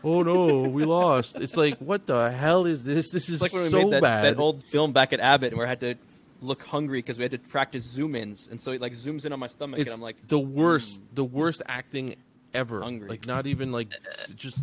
Oh 0.02 0.22
no, 0.22 0.62
we 0.62 0.84
lost. 0.84 1.36
It's 1.36 1.56
like 1.56 1.78
what 1.78 2.06
the 2.06 2.30
hell 2.30 2.66
is 2.66 2.84
this? 2.84 3.10
This 3.10 3.28
is 3.28 3.42
It's 3.42 3.42
like 3.42 3.52
when 3.52 3.64
we 3.64 3.70
so 3.70 3.82
made 3.82 3.92
that, 3.94 4.02
bad. 4.02 4.24
that 4.24 4.40
old 4.40 4.64
film 4.64 4.92
back 4.92 5.12
at 5.12 5.20
Abbott, 5.20 5.52
and 5.52 5.60
we 5.60 5.66
had 5.66 5.80
to 5.80 5.96
look 6.40 6.62
hungry 6.62 6.98
because 6.98 7.18
we 7.18 7.22
had 7.22 7.32
to 7.32 7.38
practice 7.38 7.84
zoom 7.84 8.14
ins, 8.14 8.48
and 8.48 8.60
so 8.60 8.72
it 8.72 8.80
like 8.80 8.92
zooms 8.92 9.24
in 9.24 9.32
on 9.32 9.40
my 9.40 9.46
stomach, 9.46 9.80
it's 9.80 9.88
and 9.88 9.94
I'm 9.94 10.00
like, 10.00 10.16
the 10.28 10.38
hmm. 10.38 10.54
worst, 10.54 11.00
the 11.14 11.24
worst 11.24 11.62
acting 11.66 12.16
ever. 12.52 12.82
Hungry. 12.82 13.08
Like 13.08 13.26
not 13.26 13.46
even 13.46 13.72
like 13.72 13.88
just 14.36 14.58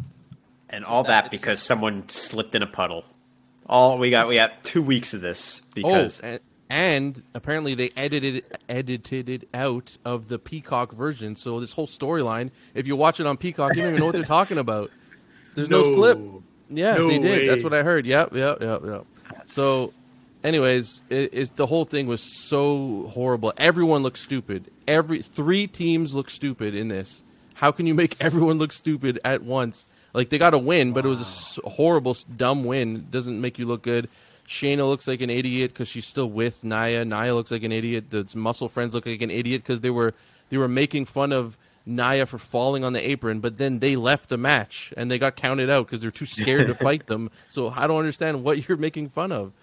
and 0.69 0.85
all 0.85 1.03
that- 1.03 1.09
that 1.09 1.25
it's- 1.25 1.39
because 1.41 1.61
someone 1.61 2.07
slipped 2.09 2.55
in 2.55 2.63
a 2.63 2.67
puddle. 2.67 3.03
All 3.67 3.97
we 3.97 4.09
got, 4.09 4.27
we 4.27 4.35
got 4.35 4.63
two 4.63 4.81
weeks 4.81 5.13
of 5.13 5.21
this 5.21 5.61
oh, 5.63 5.69
because 5.75 6.21
oh, 6.23 6.27
and, 6.27 6.39
and 6.71 7.21
apparently 7.33 7.75
they 7.75 7.91
edited 7.97 8.45
edited 8.69 9.27
it 9.27 9.49
out 9.53 9.97
of 10.05 10.29
the 10.29 10.39
Peacock 10.39 10.93
version. 10.93 11.35
So 11.35 11.59
this 11.59 11.73
whole 11.73 11.85
storyline, 11.85 12.49
if 12.73 12.87
you 12.87 12.95
watch 12.95 13.19
it 13.19 13.27
on 13.27 13.35
Peacock, 13.35 13.75
you 13.75 13.81
don't 13.81 13.89
even 13.89 13.99
know 13.99 14.05
what 14.05 14.13
they're 14.15 14.23
talking 14.39 14.57
about. 14.57 14.89
There's 15.53 15.69
no, 15.69 15.81
No. 15.81 15.93
slip. 15.93 16.19
Yeah, 16.69 16.93
No 16.95 17.09
they 17.09 17.19
did. 17.19 17.49
That's 17.49 17.61
what 17.65 17.73
I 17.73 17.83
heard. 17.83 18.05
Yep, 18.05 18.33
yep, 18.33 18.61
yep, 18.61 18.81
yep. 18.85 19.05
So, 19.47 19.93
anyways, 20.45 21.01
it, 21.09 21.33
it, 21.33 21.55
the 21.57 21.65
whole 21.65 21.83
thing 21.83 22.07
was 22.07 22.21
so 22.21 23.09
horrible. 23.13 23.51
Everyone 23.57 24.01
looked 24.01 24.19
stupid. 24.19 24.71
Every 24.87 25.21
three 25.21 25.67
teams 25.67 26.13
look 26.13 26.29
stupid 26.29 26.73
in 26.73 26.87
this. 26.87 27.21
How 27.55 27.71
can 27.73 27.85
you 27.85 27.93
make 27.93 28.15
everyone 28.21 28.59
look 28.59 28.71
stupid 28.71 29.19
at 29.25 29.43
once? 29.43 29.89
Like 30.13 30.29
they 30.29 30.37
got 30.37 30.53
a 30.53 30.57
win, 30.57 30.93
but 30.93 31.05
it 31.05 31.09
was 31.09 31.59
a 31.65 31.69
horrible, 31.69 32.15
dumb 32.37 32.63
win. 32.63 33.07
Doesn't 33.11 33.41
make 33.41 33.59
you 33.59 33.65
look 33.65 33.81
good. 33.81 34.07
Shayna 34.51 34.87
looks 34.87 35.07
like 35.07 35.21
an 35.21 35.29
idiot 35.29 35.71
because 35.71 35.87
she's 35.87 36.05
still 36.05 36.29
with 36.29 36.61
Nia. 36.61 37.05
Nia 37.05 37.33
looks 37.33 37.51
like 37.51 37.63
an 37.63 37.71
idiot. 37.71 38.09
The 38.09 38.27
muscle 38.35 38.67
friends 38.67 38.93
look 38.93 39.05
like 39.05 39.21
an 39.21 39.31
idiot 39.31 39.63
because 39.63 39.79
they 39.79 39.89
were 39.89 40.13
they 40.49 40.57
were 40.57 40.67
making 40.67 41.05
fun 41.05 41.31
of 41.31 41.57
Nia 41.85 42.25
for 42.25 42.37
falling 42.37 42.83
on 42.83 42.91
the 42.91 43.09
apron, 43.09 43.39
but 43.39 43.57
then 43.57 43.79
they 43.79 43.95
left 43.95 44.27
the 44.27 44.37
match 44.37 44.93
and 44.97 45.09
they 45.09 45.17
got 45.17 45.37
counted 45.37 45.69
out 45.69 45.87
because 45.87 46.01
they're 46.01 46.11
too 46.11 46.25
scared 46.25 46.67
to 46.67 46.75
fight 46.87 47.07
them. 47.07 47.31
So 47.47 47.69
I 47.69 47.87
don't 47.87 47.97
understand 47.97 48.43
what 48.43 48.67
you're 48.67 48.77
making 48.77 49.09
fun 49.09 49.31
of. 49.31 49.53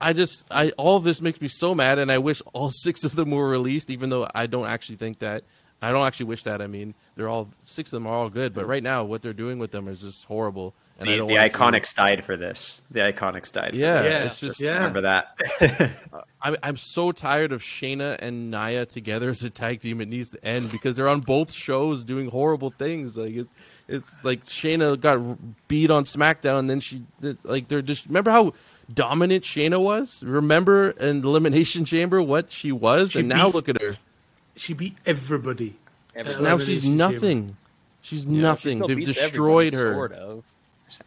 I 0.00 0.12
just 0.12 0.44
I 0.50 0.70
all 0.70 0.96
of 0.96 1.04
this 1.04 1.22
makes 1.22 1.40
me 1.40 1.46
so 1.46 1.72
mad, 1.72 2.00
and 2.00 2.10
I 2.10 2.18
wish 2.18 2.42
all 2.52 2.70
six 2.82 3.04
of 3.04 3.14
them 3.14 3.30
were 3.30 3.48
released. 3.48 3.90
Even 3.90 4.10
though 4.10 4.28
I 4.34 4.46
don't 4.46 4.66
actually 4.66 4.96
think 4.96 5.20
that. 5.20 5.44
I 5.82 5.92
don't 5.92 6.06
actually 6.06 6.26
wish 6.26 6.42
that. 6.42 6.60
I 6.60 6.66
mean, 6.66 6.94
they're 7.14 7.28
all 7.28 7.48
six 7.62 7.88
of 7.88 7.92
them 7.92 8.06
are 8.06 8.12
all 8.12 8.28
good, 8.28 8.52
but 8.52 8.66
mm. 8.66 8.68
right 8.68 8.82
now 8.82 9.04
what 9.04 9.22
they're 9.22 9.32
doing 9.32 9.58
with 9.58 9.70
them 9.70 9.88
is 9.88 10.00
just 10.00 10.24
horrible. 10.24 10.74
And 11.00 11.08
The, 11.08 11.16
the 11.16 11.22
wanna 11.22 11.48
Iconics 11.48 11.94
died 11.94 12.22
for 12.24 12.36
this. 12.36 12.80
The 12.90 13.00
Iconics 13.00 13.50
died. 13.50 13.70
For 13.70 13.76
Yeah, 13.76 14.02
this. 14.02 14.12
Yeah, 14.12 14.24
it's 14.24 14.40
just 14.40 14.60
yeah. 14.60 14.74
Remember 14.74 15.00
that? 15.00 15.34
I'm 16.42 16.56
I'm 16.62 16.76
so 16.76 17.10
tired 17.12 17.52
of 17.52 17.62
Shayna 17.62 18.16
and 18.20 18.50
Nia 18.50 18.84
together 18.86 19.30
as 19.30 19.42
a 19.42 19.50
tag 19.50 19.80
team. 19.80 20.00
It 20.02 20.08
needs 20.08 20.30
to 20.30 20.44
end 20.44 20.70
because 20.70 20.96
they're 20.96 21.08
on 21.08 21.20
both 21.20 21.52
shows 21.52 22.04
doing 22.04 22.28
horrible 22.30 22.70
things. 22.70 23.16
Like 23.16 23.34
it, 23.34 23.48
it's 23.88 24.08
like 24.24 24.44
Shayna 24.46 25.00
got 25.00 25.18
beat 25.68 25.90
on 25.90 26.04
SmackDown, 26.04 26.60
and 26.60 26.70
then 26.70 26.80
she 26.80 27.02
like 27.44 27.68
they're 27.68 27.82
just 27.82 28.06
remember 28.06 28.30
how 28.30 28.52
dominant 28.92 29.44
Shayna 29.44 29.80
was. 29.80 30.22
Remember 30.22 30.90
in 30.90 31.22
the 31.22 31.28
Elimination 31.28 31.84
Chamber 31.86 32.20
what 32.22 32.50
she 32.50 32.72
was, 32.72 33.12
She 33.12 33.20
and 33.20 33.28
now 33.28 33.48
look 33.48 33.68
at 33.70 33.80
her. 33.80 33.96
She 34.56 34.74
beat 34.74 34.96
everybody. 35.06 35.76
Everybody. 36.14 36.44
Now 36.44 36.58
she's 36.58 36.84
Elimination 36.84 36.98
Chamber. 36.98 37.14
nothing. 37.14 37.56
She's 38.02 38.22
She 38.22 38.28
nothing. 38.28 38.78
still 38.78 38.88
They've 38.88 39.04
destroyed 39.06 39.72
her, 39.74 39.92
Sort 39.94 40.12
of. 40.12 40.44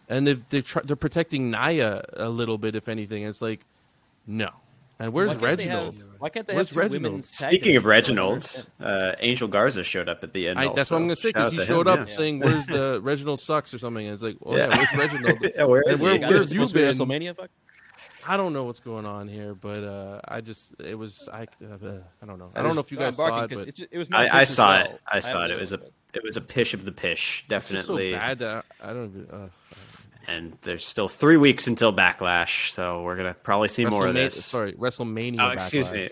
And 0.10 0.26
they've 0.28 0.50
they're, 0.50 0.62
try, 0.62 0.82
they're 0.84 0.96
protecting 0.96 1.52
Nia 1.52 2.04
a 2.14 2.30
little 2.30 2.58
bit, 2.58 2.76
if 2.76 2.88
anything. 2.88 3.24
It's 3.24 3.42
like 3.42 3.62
no. 4.28 4.50
And 5.00 5.12
where's 5.12 5.36
Why 5.36 5.50
Reginald? 5.50 5.96
have- 5.96 6.04
why 6.20 6.30
can't 6.30 6.48
they 6.48 6.56
Where's 6.56 6.70
have 6.70 6.78
Reginald? 6.78 7.26
Speaking 7.26 7.76
of 7.76 7.84
Reginald, 7.84 8.66
uh, 8.80 9.14
Angel 9.20 9.48
Garza 9.50 9.84
showed 9.84 10.08
up 10.08 10.24
at 10.24 10.32
the 10.32 10.48
end. 10.48 10.58
I, 10.60 10.72
that's 10.74 10.90
what 10.92 10.98
I'm 10.98 11.04
gonna 11.04 11.16
say 11.18 11.30
because 11.30 11.52
he 11.52 11.58
to 11.58 11.64
him, 11.64 11.68
showed 11.68 11.88
up 11.88 12.08
yeah. 12.08 12.16
saying, 12.16 12.40
"Where's 12.40 12.66
the 12.68 13.02
Reginald 13.04 13.42
sucks" 13.42 13.74
or 13.74 13.78
something. 13.80 14.06
And 14.06 14.14
it's 14.14 14.24
like, 14.24 14.38
"Oh 14.46 14.56
yeah, 14.56 14.70
Yeah. 14.70 14.78
where's 14.96 15.12
Reginald?" 15.12 15.38
Yeah, 15.56 15.64
where 15.66 15.84
And 15.86 16.00
where- 16.00 16.14
he? 16.14 16.20
Where 16.20 16.30
who's 16.38 16.50
have 16.52 16.58
you 16.58 16.66
supposed 16.68 16.74
to 16.76 17.08
be 17.10 17.16
been? 17.20 17.32
WrestleMania? 17.34 17.36
Fuck. 17.36 17.50
I 18.28 18.38
don't 18.38 18.54
know 18.54 18.64
what's 18.64 18.80
going 18.80 19.06
on 19.06 19.28
here, 19.28 19.54
but 19.56 19.84
uh, 19.84 20.22
I 20.28 20.42
just 20.42 20.72
it 20.80 20.96
was 20.96 21.28
I 21.32 21.44
uh, 21.44 21.98
I 22.22 22.26
don't 22.26 22.40
know. 22.40 22.52
I 22.54 22.58
That 22.58 22.62
don't 22.62 22.70
is- 22.72 22.76
know 22.76 22.82
if 22.82 22.92
you 22.92 22.98
guys 22.98 23.16
saw 23.16 23.30
barking 23.30 23.44
it, 23.44 23.50
'cause 23.50 23.66
but 23.66 23.68
it's- 23.82 23.88
it 23.92 23.98
was 23.98 24.08
I, 24.12 24.40
I 24.42 24.44
saw 24.44 24.68
well. 24.70 24.86
it. 24.86 25.02
I 25.12 25.20
saw 25.20 25.42
had 25.42 25.52
it. 25.52 25.56
It 25.56 25.60
was 25.60 25.72
a 25.74 25.80
it 26.14 26.24
was 26.24 26.38
a 26.38 26.42
pish 26.42 26.74
of 26.74 26.86
the 26.86 26.92
pish, 26.92 27.44
it's 27.50 27.68
just 27.70 27.88
so 27.88 27.98
definitely. 27.98 28.12
bad 28.14 28.40
that 28.40 28.66
I 28.82 28.94
don't 28.94 29.10
even. 29.10 29.28
Uh, 29.32 29.48
and 30.28 30.58
there's 30.62 30.86
still 30.86 31.08
three 31.10 31.36
weeks 31.38 31.68
until 31.68 31.92
Backlash, 31.92 32.72
so 32.72 33.02
we're 33.04 33.18
gonna 33.18 33.34
probably 33.34 33.68
see 33.68 33.86
more 33.86 34.08
of 34.08 34.14
this. 34.14 34.46
Sorry, 34.46 34.74
WrestleMania. 34.74 35.42
Oh, 35.42 35.50
excuse 35.52 35.92
Backlash. 35.92 35.94
me, 35.94 36.10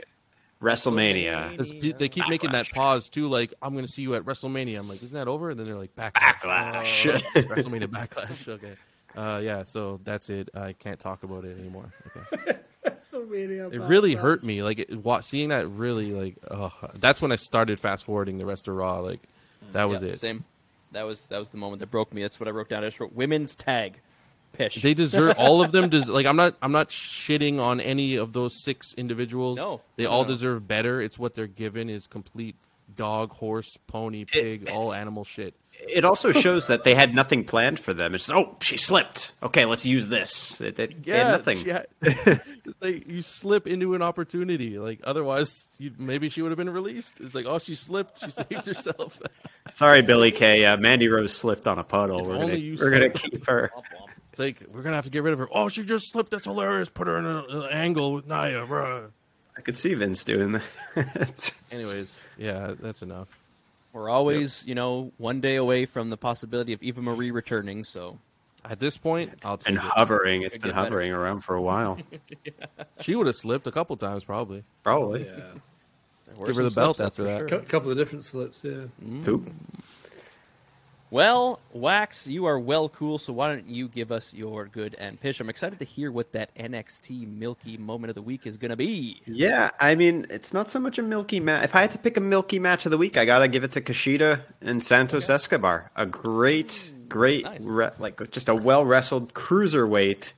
WrestleMania. 0.61 1.57
'Cause 1.57 1.71
pe- 1.71 1.91
They 1.93 2.09
keep 2.09 2.27
making 2.27 2.51
that 2.51 2.69
pause 2.71 3.09
too, 3.09 3.27
like 3.27 3.53
I'm 3.61 3.73
going 3.73 3.85
to 3.85 3.91
see 3.91 4.01
you 4.01 4.15
at 4.15 4.23
WrestleMania. 4.23 4.77
I'm 4.79 4.87
like, 4.89 4.97
isn't 5.03 5.13
that 5.13 5.27
over? 5.27 5.49
And 5.51 5.59
then 5.59 5.65
they're 5.65 5.77
like, 5.77 5.95
backlash, 5.95 6.11
Backlash. 6.41 7.23
Oh, 7.35 7.41
WrestleMania 7.41 7.87
backlash. 7.87 8.47
Okay, 8.47 8.73
uh, 9.15 9.39
yeah. 9.43 9.63
So 9.63 9.99
that's 10.03 10.29
it. 10.29 10.49
I 10.53 10.73
can't 10.73 10.99
talk 10.99 11.23
about 11.23 11.45
it 11.45 11.57
anymore. 11.59 11.91
Okay. 12.33 12.57
WrestleMania. 12.85 13.73
It 13.73 13.79
really 13.81 14.15
Backlash. 14.15 14.19
hurt 14.21 14.43
me. 14.43 14.63
Like 14.63 14.79
it, 14.79 14.97
wa- 15.03 15.19
seeing 15.19 15.49
that 15.49 15.67
really 15.69 16.11
like. 16.11 16.35
That's 16.95 17.21
when 17.21 17.31
I 17.31 17.35
started 17.35 17.79
fast 17.79 18.05
forwarding 18.05 18.37
the 18.37 18.45
rest 18.45 18.67
of 18.67 18.75
Raw. 18.75 18.99
Like 18.99 19.19
that 19.73 19.85
was 19.85 20.01
Yeah, 20.01 20.09
it. 20.09 20.19
Same. 20.19 20.43
That 20.91 21.03
was 21.03 21.27
that 21.27 21.37
was 21.39 21.49
the 21.51 21.57
moment 21.57 21.79
that 21.81 21.91
broke 21.91 22.13
me. 22.13 22.21
That's 22.21 22.39
what 22.39 22.47
I 22.47 22.51
wrote 22.51 22.69
down. 22.69 22.83
I 22.83 22.87
just 22.87 22.99
wrote 22.99 23.13
women's 23.13 23.55
tag. 23.55 23.99
Pish. 24.53 24.81
They 24.81 24.93
deserve 24.93 25.35
all 25.39 25.61
of 25.63 25.71
them. 25.71 25.89
Des- 25.89 26.11
like 26.11 26.25
I'm 26.25 26.35
not 26.35 26.55
I'm 26.61 26.73
not 26.73 26.89
shitting 26.89 27.59
on 27.61 27.79
any 27.79 28.15
of 28.17 28.33
those 28.33 28.61
six 28.63 28.93
individuals. 28.95 29.57
No. 29.57 29.79
they 29.95 30.03
No, 30.03 30.09
all 30.09 30.23
no. 30.23 30.27
deserve 30.29 30.67
better. 30.67 31.01
It's 31.01 31.17
what 31.17 31.35
they're 31.35 31.47
given 31.47 31.89
is 31.89 32.07
complete 32.07 32.55
dog, 32.97 33.31
horse, 33.31 33.77
pony, 33.87 34.25
pig, 34.25 34.69
all 34.69 34.93
animal 34.93 35.23
shit. 35.23 35.53
It 35.87 36.05
also 36.05 36.31
shows 36.31 36.67
that 36.67 36.83
they 36.83 36.93
had 36.93 37.15
nothing 37.15 37.43
planned 37.43 37.79
for 37.79 37.93
them. 37.93 38.13
It's 38.13 38.29
oh, 38.29 38.55
she 38.61 38.77
slipped. 38.77 39.33
Okay, 39.41 39.65
let's 39.65 39.85
use 39.85 40.07
this. 40.07 40.61
It, 40.61 40.79
it, 40.79 41.05
they 41.05 41.17
had 41.17 41.31
nothing. 41.31 41.65
had- 41.65 41.87
like 42.81 43.07
you 43.07 43.21
slip 43.21 43.65
into 43.67 43.95
an 43.95 44.01
opportunity. 44.01 44.77
Like 44.77 44.99
otherwise, 45.03 45.67
you, 45.79 45.91
maybe 45.97 46.29
she 46.29 46.41
would 46.41 46.51
have 46.51 46.57
been 46.57 46.69
released. 46.69 47.15
It's 47.19 47.33
like, 47.33 47.45
oh, 47.45 47.57
she 47.57 47.75
slipped. 47.75 48.23
She 48.23 48.31
saved 48.31 48.65
herself. 48.65 49.19
Sorry, 49.69 50.01
Billie 50.01 50.31
Kay. 50.31 50.65
Uh, 50.65 50.77
Mandy 50.77 51.07
Rose 51.07 51.33
slipped 51.33 51.67
on 51.67 51.79
a 51.79 51.83
puddle. 51.83 52.21
If 52.21 52.27
we're 52.27 52.39
gonna, 52.39 52.75
we're 52.79 52.91
gonna 52.91 53.09
keep 53.09 53.45
her. 53.47 53.71
It's 54.31 54.39
like 54.39 54.61
we're 54.71 54.83
gonna 54.83 54.95
have 54.95 55.05
to 55.05 55.11
get 55.11 55.23
rid 55.23 55.33
of 55.33 55.39
her. 55.39 55.49
Oh, 55.51 55.67
she 55.67 55.83
just 55.83 56.11
slipped. 56.11 56.31
That's 56.31 56.45
hilarious. 56.45 56.89
Put 56.89 57.07
her 57.07 57.17
in 57.17 57.25
an 57.25 57.67
angle 57.71 58.13
with 58.13 58.27
Nia. 58.27 58.65
Bruh. 58.67 59.09
I 59.57 59.61
could 59.61 59.75
see 59.75 59.93
Vince 59.93 60.23
doing 60.23 60.53
that. 60.95 61.51
Anyways, 61.71 62.17
yeah, 62.37 62.73
that's 62.79 63.01
enough. 63.01 63.27
We're 63.93 64.09
always, 64.09 64.63
you 64.65 64.75
know, 64.75 65.11
one 65.17 65.41
day 65.41 65.55
away 65.57 65.85
from 65.85 66.09
the 66.09 66.17
possibility 66.17 66.73
of 66.73 66.81
Eva 66.81 67.01
Marie 67.01 67.31
returning. 67.31 67.83
So 67.83 68.17
At 68.63 68.79
this 68.79 68.97
point, 68.97 69.33
I'll 69.43 69.57
take 69.57 69.75
been 69.75 69.75
it. 69.75 69.81
hovering. 69.81 70.43
It's 70.43 70.53
Could 70.55 70.61
been 70.61 70.69
get 70.71 70.75
better. 70.75 70.85
hovering 70.85 71.11
around 71.11 71.41
for 71.41 71.55
a 71.55 71.61
while. 71.61 71.97
She 73.01 73.15
would 73.15 73.25
have 73.27 73.35
slipped 73.35 73.65
a 73.65 73.71
couple 73.71 73.97
times, 73.97 74.23
probably. 74.23 74.63
Probably. 74.83 75.25
Yeah. 75.25 75.41
Give 76.45 76.55
her 76.55 76.63
the 76.63 76.69
belt 76.69 76.99
after 77.01 77.23
for 77.23 77.23
that. 77.23 77.49
sure. 77.49 77.59
A 77.59 77.63
couple 77.63 77.89
of 77.91 77.97
different 77.97 78.23
slips. 78.23 78.63
Yeah. 78.63 78.83
Poop. 79.23 79.51
Well, 81.11 81.59
Wax, 81.73 82.25
you 82.25 82.45
are 82.45 82.57
well 82.57 82.87
cool. 82.87 83.17
So 83.17 83.33
why 83.33 83.47
don't 83.53 83.67
you 83.67 83.89
give 83.89 84.13
us 84.13 84.33
your 84.33 84.65
good 84.65 84.95
and 84.97 85.19
pish? 85.19 85.41
I'm 85.41 85.49
excited 85.49 85.77
to 85.79 85.85
hear 85.85 86.09
what 86.09 86.31
that 86.31 86.55
NXT 86.55 87.27
Milky 87.27 87.75
moment 87.77 88.09
of 88.09 88.15
the 88.15 88.21
week 88.21 88.47
is 88.47 88.57
going 88.57 88.69
to 88.69 88.77
be. 88.77 89.21
Yeah, 89.25 89.71
I 89.77 89.95
mean, 89.95 90.25
it's 90.29 90.53
not 90.53 90.71
so 90.71 90.79
much 90.79 90.97
a 90.97 91.03
milky 91.03 91.41
match. 91.41 91.65
If 91.65 91.75
I 91.75 91.81
had 91.81 91.91
to 91.91 91.97
pick 91.97 92.15
a 92.15 92.21
milky 92.21 92.59
match 92.59 92.85
of 92.85 92.91
the 92.91 92.97
week, 92.97 93.17
I 93.17 93.25
gotta 93.25 93.49
give 93.49 93.65
it 93.65 93.73
to 93.73 93.81
Kushida 93.81 94.39
and 94.61 94.81
Santos 94.81 95.29
Escobar. 95.29 95.91
A 95.97 96.05
great, 96.05 96.67
mm, 96.69 97.09
great, 97.09 97.43
Nice. 97.43 97.61
re- 97.61 97.89
like 97.99 98.31
just 98.31 98.47
a 98.47 98.55
well 98.55 98.85
wrestled 98.85 99.33
cruiserweight 99.33 100.31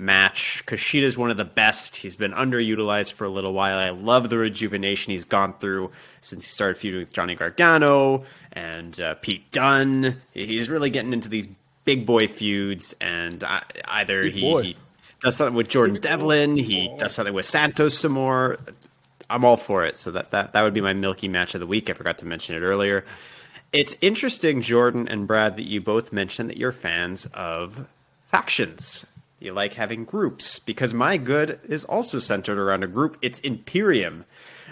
match. 0.00 0.64
Kushida's 0.66 1.16
one 1.16 1.30
of 1.30 1.36
the 1.36 1.44
best. 1.44 1.96
He's 1.96 2.16
been 2.16 2.32
underutilized 2.32 3.12
for 3.12 3.24
a 3.24 3.28
little 3.28 3.52
while. 3.52 3.78
I 3.78 3.90
love 3.90 4.30
the 4.30 4.38
rejuvenation 4.38 5.12
he's 5.12 5.24
gone 5.24 5.54
through 5.58 5.90
since 6.20 6.44
he 6.44 6.50
started 6.50 6.78
feuding 6.78 7.00
with 7.00 7.12
Johnny 7.12 7.34
Gargano 7.34 8.24
and 8.52 8.98
uh, 8.98 9.14
Pete 9.14 9.50
Dunne. 9.52 10.20
He's 10.32 10.68
really 10.68 10.90
getting 10.90 11.12
into 11.12 11.28
these 11.28 11.48
big 11.84 12.06
boy 12.06 12.28
feuds, 12.28 12.94
and 13.00 13.44
I, 13.44 13.62
either 13.84 14.24
he, 14.24 14.40
boy. 14.40 14.62
he 14.62 14.76
does 15.20 15.36
something 15.36 15.54
with 15.54 15.68
Jordan 15.68 16.00
Devlin, 16.00 16.56
he 16.56 16.92
does 16.98 17.14
something 17.14 17.34
with 17.34 17.46
Santos 17.46 17.96
some 17.98 18.12
more. 18.12 18.58
I'm 19.28 19.44
all 19.44 19.56
for 19.56 19.84
it. 19.84 19.96
So 19.96 20.10
that, 20.12 20.32
that 20.32 20.54
that 20.54 20.62
would 20.62 20.74
be 20.74 20.80
my 20.80 20.92
milky 20.92 21.28
match 21.28 21.54
of 21.54 21.60
the 21.60 21.66
week. 21.66 21.88
I 21.88 21.92
forgot 21.92 22.18
to 22.18 22.26
mention 22.26 22.56
it 22.56 22.60
earlier. 22.60 23.04
It's 23.72 23.96
interesting, 24.00 24.62
Jordan 24.62 25.06
and 25.06 25.28
Brad, 25.28 25.56
that 25.56 25.62
you 25.62 25.80
both 25.80 26.12
mentioned 26.12 26.50
that 26.50 26.56
you're 26.56 26.72
fans 26.72 27.26
of 27.32 27.86
factions. 28.26 29.06
You 29.40 29.54
like 29.54 29.72
having 29.72 30.04
groups 30.04 30.58
because 30.58 30.92
my 30.92 31.16
good 31.16 31.58
is 31.66 31.86
also 31.86 32.18
centered 32.18 32.58
around 32.58 32.84
a 32.84 32.86
group. 32.86 33.16
It's 33.22 33.40
Imperium. 33.40 34.26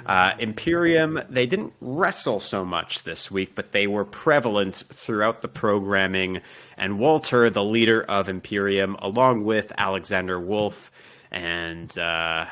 Uh, 0.05 0.35
Imperium, 0.39 1.21
they 1.31 1.47
didn't 1.47 1.73
wrestle 1.81 2.39
so 2.39 2.65
much 2.67 3.03
this 3.03 3.31
week, 3.31 3.55
but 3.55 3.73
they 3.73 3.87
were 3.87 4.05
prevalent 4.05 4.77
throughout 4.93 5.41
the 5.41 5.49
programming. 5.49 6.43
And 6.77 6.99
Walter, 6.99 7.49
the 7.49 7.65
leader 7.65 8.03
of 8.03 8.29
Imperium, 8.29 8.97
along 9.01 9.45
with 9.45 9.73
Alexander 9.79 10.39
Wolf 10.39 10.93
and 11.31 11.97
uh, 11.99 12.45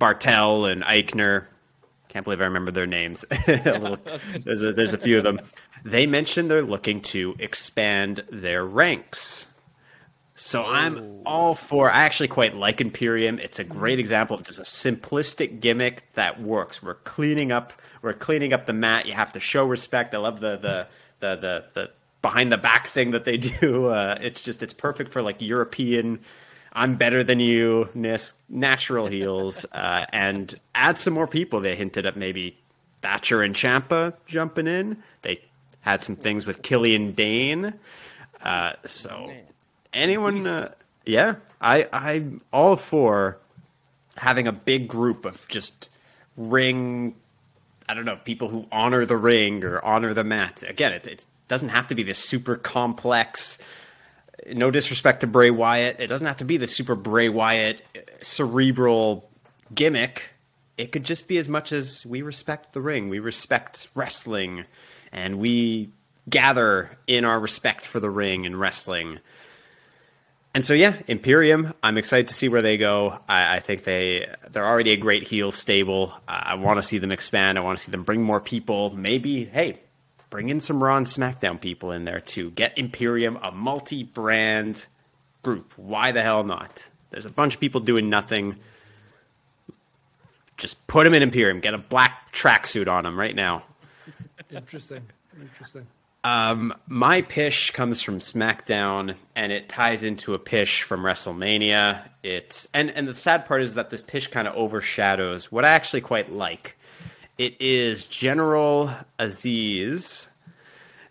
Barthel 0.00 0.70
and 0.70 0.82
Aichner. 0.84 1.46
Can't 2.08 2.24
believe 2.24 2.40
I 2.40 2.44
remember 2.44 2.70
their 2.70 2.86
names. 2.86 3.24
Little- 3.48 3.98
there's 4.44 4.62
a, 4.62 4.72
there's 4.72 4.94
a 4.94 4.98
few 4.98 5.18
of 5.18 5.24
them. 5.24 5.40
They 5.84 6.06
mentioned 6.06 6.50
they're 6.50 6.62
looking 6.62 7.00
to 7.02 7.34
expand 7.38 8.22
their 8.30 8.64
ranks. 8.64 9.46
So 10.38 10.64
I'm 10.64 11.22
all 11.26 11.56
for. 11.56 11.90
I 11.90 12.04
actually 12.04 12.28
quite 12.28 12.54
like 12.54 12.80
Imperium. 12.80 13.40
It's 13.40 13.58
a 13.58 13.64
great 13.64 13.98
example 13.98 14.36
of 14.36 14.44
just 14.44 14.60
a 14.60 14.62
simplistic 14.62 15.58
gimmick 15.58 16.04
that 16.14 16.40
works. 16.40 16.80
We're 16.80 16.94
cleaning 16.94 17.50
up. 17.50 17.72
We're 18.02 18.12
cleaning 18.12 18.52
up 18.52 18.64
the 18.64 18.72
mat. 18.72 19.06
You 19.06 19.14
have 19.14 19.32
to 19.32 19.40
show 19.40 19.66
respect. 19.66 20.14
I 20.14 20.18
love 20.18 20.38
the 20.38 20.56
the 20.56 20.86
the 21.18 21.36
the, 21.40 21.64
the 21.74 21.90
behind 22.22 22.52
the 22.52 22.56
back 22.56 22.86
thing 22.86 23.10
that 23.10 23.24
they 23.24 23.36
do. 23.60 23.86
Uh, 23.86 24.16
it's 24.20 24.40
just 24.40 24.62
it's 24.62 24.72
perfect 24.72 25.12
for 25.12 25.22
like 25.22 25.42
European. 25.42 26.20
I'm 26.72 26.94
better 26.94 27.24
than 27.24 27.40
you. 27.40 27.88
ness, 27.94 28.34
Natural 28.48 29.08
heels, 29.08 29.66
uh, 29.72 30.06
and 30.12 30.58
add 30.76 30.98
some 30.98 31.14
more 31.14 31.26
people. 31.26 31.58
They 31.58 31.74
hinted 31.74 32.06
at 32.06 32.16
maybe 32.16 32.56
Thatcher 33.02 33.42
and 33.42 33.56
Ciampa 33.56 34.14
jumping 34.26 34.68
in. 34.68 35.02
They 35.22 35.42
had 35.80 36.04
some 36.04 36.14
things 36.14 36.46
with 36.46 36.62
Killian 36.62 37.10
Dain. 37.12 37.74
Uh, 38.40 38.74
so 38.84 39.32
anyone, 39.92 40.46
uh, 40.46 40.70
yeah, 41.04 41.36
I 41.60 41.88
I'm 41.92 42.40
all 42.52 42.76
for 42.76 43.38
having 44.16 44.46
a 44.46 44.52
big 44.52 44.88
group 44.88 45.24
of 45.24 45.46
just 45.48 45.88
ring. 46.36 47.14
I 47.88 47.94
don't 47.94 48.04
know 48.04 48.16
people 48.24 48.48
who 48.48 48.66
honor 48.70 49.06
the 49.06 49.16
ring 49.16 49.64
or 49.64 49.84
honor 49.84 50.12
the 50.14 50.24
mat. 50.24 50.62
Again, 50.66 50.92
it, 50.92 51.06
it 51.06 51.26
doesn't 51.48 51.70
have 51.70 51.88
to 51.88 51.94
be 51.94 52.02
this 52.02 52.18
super 52.18 52.56
complex. 52.56 53.58
No 54.52 54.70
disrespect 54.70 55.20
to 55.20 55.26
Bray 55.26 55.50
Wyatt, 55.50 56.00
it 56.00 56.06
doesn't 56.06 56.26
have 56.26 56.36
to 56.38 56.44
be 56.44 56.56
the 56.56 56.66
super 56.66 56.94
Bray 56.94 57.28
Wyatt 57.28 57.82
uh, 57.96 58.00
cerebral 58.22 59.28
gimmick. 59.74 60.30
It 60.76 60.92
could 60.92 61.04
just 61.04 61.26
be 61.26 61.38
as 61.38 61.48
much 61.48 61.72
as 61.72 62.06
we 62.06 62.22
respect 62.22 62.72
the 62.72 62.80
ring, 62.80 63.08
we 63.08 63.18
respect 63.18 63.88
wrestling, 63.94 64.64
and 65.10 65.38
we 65.38 65.90
gather 66.30 66.96
in 67.06 67.24
our 67.24 67.40
respect 67.40 67.84
for 67.84 67.98
the 67.98 68.10
ring 68.10 68.46
and 68.46 68.58
wrestling. 68.58 69.18
And 70.54 70.64
so 70.64 70.74
yeah, 70.74 70.96
Imperium. 71.06 71.74
I'm 71.82 71.98
excited 71.98 72.28
to 72.28 72.34
see 72.34 72.48
where 72.48 72.62
they 72.62 72.76
go. 72.78 73.18
I, 73.28 73.56
I 73.56 73.60
think 73.60 73.84
they 73.84 74.26
they're 74.50 74.66
already 74.66 74.92
a 74.92 74.96
great 74.96 75.28
heel 75.28 75.52
stable. 75.52 76.14
I, 76.26 76.50
I 76.50 76.54
want 76.54 76.78
to 76.78 76.82
see 76.82 76.98
them 76.98 77.12
expand. 77.12 77.58
I 77.58 77.60
want 77.60 77.78
to 77.78 77.84
see 77.84 77.90
them 77.90 78.02
bring 78.02 78.22
more 78.22 78.40
people. 78.40 78.90
Maybe 78.90 79.44
hey, 79.44 79.80
bring 80.30 80.48
in 80.48 80.60
some 80.60 80.82
Raw 80.82 80.96
and 80.96 81.06
SmackDown 81.06 81.60
people 81.60 81.92
in 81.92 82.04
there 82.04 82.20
too. 82.20 82.50
Get 82.50 82.76
Imperium 82.78 83.38
a 83.42 83.52
multi-brand 83.52 84.86
group. 85.42 85.72
Why 85.76 86.12
the 86.12 86.22
hell 86.22 86.44
not? 86.44 86.88
There's 87.10 87.26
a 87.26 87.30
bunch 87.30 87.54
of 87.54 87.60
people 87.60 87.80
doing 87.80 88.10
nothing. 88.10 88.56
Just 90.56 90.84
put 90.88 91.04
them 91.04 91.14
in 91.14 91.22
Imperium. 91.22 91.60
Get 91.60 91.74
a 91.74 91.78
black 91.78 92.32
tracksuit 92.32 92.88
on 92.88 93.04
them 93.04 93.18
right 93.18 93.34
now. 93.34 93.62
Interesting. 94.50 95.02
Interesting. 95.40 95.86
Um, 96.24 96.74
my 96.88 97.22
pish 97.22 97.70
comes 97.70 98.02
from 98.02 98.18
SmackDown, 98.18 99.14
and 99.36 99.52
it 99.52 99.68
ties 99.68 100.02
into 100.02 100.34
a 100.34 100.38
pish 100.38 100.82
from 100.82 101.02
WrestleMania. 101.02 102.02
It's 102.22 102.68
and 102.74 102.90
and 102.90 103.06
the 103.06 103.14
sad 103.14 103.46
part 103.46 103.62
is 103.62 103.74
that 103.74 103.90
this 103.90 104.02
pish 104.02 104.26
kind 104.26 104.48
of 104.48 104.54
overshadows 104.54 105.52
what 105.52 105.64
I 105.64 105.70
actually 105.70 106.00
quite 106.00 106.32
like. 106.32 106.76
It 107.38 107.60
is 107.60 108.06
General 108.06 108.92
Azeez. 109.18 110.26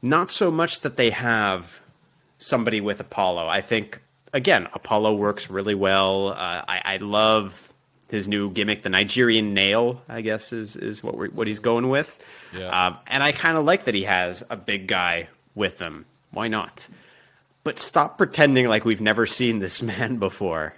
Not 0.02 0.30
so 0.30 0.52
much 0.52 0.82
that 0.82 0.98
they 0.98 1.10
have 1.10 1.80
somebody 2.38 2.82
with 2.82 3.00
Apollo. 3.00 3.48
I 3.48 3.62
think 3.62 4.02
again, 4.34 4.68
Apollo 4.74 5.16
works 5.16 5.50
really 5.50 5.76
well. 5.76 6.30
Uh, 6.30 6.64
I, 6.68 6.82
I 6.84 6.98
love 6.98 7.72
his 8.10 8.28
new 8.28 8.50
gimmick, 8.50 8.84
the 8.84 8.90
Nigerian 8.90 9.54
nail. 9.54 10.02
I 10.08 10.22
guess 10.22 10.54
is 10.54 10.76
is 10.76 11.04
what 11.04 11.18
we're, 11.18 11.30
what 11.30 11.48
he's 11.48 11.60
going 11.60 11.90
with. 11.90 12.18
Yeah. 12.56 12.68
Um, 12.68 12.98
and 13.08 13.24
I 13.24 13.32
kind 13.32 13.58
of 13.58 13.66
like 13.66 13.86
that 13.86 13.94
he 13.94 14.04
has 14.04 14.44
a 14.50 14.58
big 14.58 14.88
guy 14.88 15.30
with 15.56 15.80
him. 15.80 16.06
Why 16.32 16.48
not? 16.48 16.88
But 17.64 17.80
stop 17.80 18.18
pretending 18.18 18.68
like 18.68 18.86
we've 18.86 19.02
never 19.02 19.26
seen 19.26 19.60
this 19.60 19.82
man 19.82 20.18
before. 20.20 20.76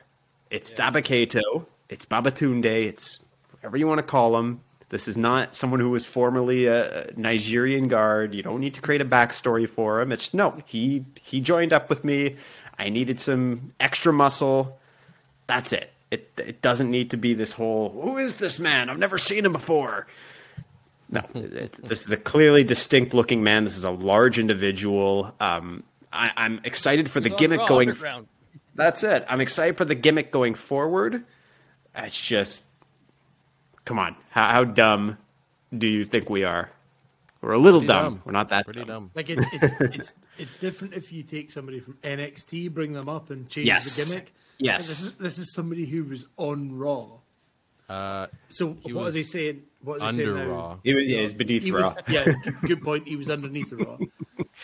It's 0.49 0.71
yeah. 0.71 0.89
Dabba-Kato. 0.89 1.67
It's 1.89 2.05
Babatunde. 2.05 2.65
It's 2.65 3.19
whatever 3.51 3.77
you 3.77 3.87
want 3.87 3.99
to 3.99 4.03
call 4.03 4.37
him. 4.37 4.61
This 4.89 5.07
is 5.07 5.15
not 5.15 5.53
someone 5.53 5.79
who 5.79 5.91
was 5.91 6.07
formerly 6.07 6.65
a 6.65 7.11
Nigerian 7.15 7.87
guard. 7.89 8.33
You 8.33 8.41
don't 8.41 8.59
need 8.59 8.73
to 8.73 8.81
create 8.81 9.01
a 9.01 9.05
backstory 9.05 9.69
for 9.69 10.01
him. 10.01 10.11
It's 10.11 10.33
no, 10.33 10.59
he 10.65 11.05
he 11.21 11.41
joined 11.41 11.73
up 11.73 11.89
with 11.89 12.03
me. 12.03 12.37
I 12.79 12.89
needed 12.89 13.19
some 13.19 13.73
extra 13.79 14.11
muscle. 14.11 14.79
That's 15.45 15.73
it. 15.73 15.91
It 16.11 16.31
it 16.37 16.61
doesn't 16.61 16.89
need 16.89 17.11
to 17.11 17.17
be 17.17 17.33
this 17.33 17.51
whole 17.51 17.89
who 17.89 18.17
is 18.17 18.37
this 18.37 18.59
man? 18.59 18.89
I've 18.89 18.97
never 18.97 19.17
seen 19.17 19.45
him 19.45 19.51
before. 19.51 20.07
No, 21.11 21.23
it, 21.33 21.73
this 21.83 22.05
is 22.05 22.11
a 22.11 22.17
clearly 22.17 22.63
distinct 22.63 23.13
looking 23.13 23.43
man. 23.43 23.63
This 23.63 23.77
is 23.77 23.83
a 23.83 23.91
large 23.91 24.37
individual. 24.37 25.33
Um, 25.39 25.83
I, 26.13 26.31
am 26.45 26.61
excited 26.63 27.09
for 27.09 27.19
the 27.19 27.29
gimmick 27.29 27.65
going. 27.65 27.95
That's 28.75 29.03
it. 29.03 29.25
I'm 29.27 29.41
excited 29.41 29.77
for 29.77 29.85
the 29.85 29.95
gimmick 29.95 30.31
going 30.31 30.53
forward. 30.53 31.25
It's 31.95 32.19
just, 32.19 32.63
come 33.85 33.99
on, 33.99 34.15
how, 34.29 34.49
how 34.49 34.63
dumb 34.63 35.17
do 35.75 35.87
you 35.87 36.05
think 36.05 36.29
we 36.29 36.43
are? 36.43 36.69
We're 37.41 37.53
a 37.53 37.57
little 37.57 37.79
dumb. 37.79 38.13
dumb. 38.13 38.21
We're 38.25 38.31
not 38.31 38.49
that 38.49 38.65
Pretty 38.65 38.81
dumb. 38.81 38.87
dumb. 38.87 39.11
Like 39.15 39.29
it, 39.29 39.39
it's, 39.53 39.81
it's 39.81 40.15
it's 40.37 40.57
different 40.57 40.93
if 40.93 41.11
you 41.11 41.23
take 41.23 41.51
somebody 41.51 41.79
from 41.79 41.95
NXT, 42.03 42.71
bring 42.73 42.93
them 42.93 43.07
up, 43.07 43.29
and 43.29 43.49
change 43.49 43.67
yes. 43.67 43.95
the 43.95 44.05
gimmick. 44.05 44.33
Yes, 44.59 44.87
this 44.87 45.01
is, 45.01 45.13
this 45.15 45.37
is 45.37 45.53
somebody 45.53 45.85
who 45.85 46.03
was 46.03 46.25
on 46.37 46.77
Raw. 46.77 47.19
Uh, 47.87 48.27
so 48.49 48.77
what 48.83 49.07
are 49.07 49.11
they 49.11 49.23
saying? 49.23 49.63
What 49.81 49.95
are 49.95 49.99
they 49.99 50.05
under 50.23 50.35
saying 50.35 50.47
now? 50.49 50.53
Raw. 50.53 50.77
He 50.83 50.93
was, 50.93 51.09
yeah, 51.09 51.21
he's 51.21 51.33
beneath 51.33 51.63
he 51.63 51.71
Raw. 51.71 51.95
Was, 51.95 51.95
yeah, 52.09 52.33
good 52.61 52.83
point. 52.83 53.07
He 53.07 53.15
was 53.15 53.29
underneath 53.29 53.71
the 53.71 53.77
Raw. 53.77 53.97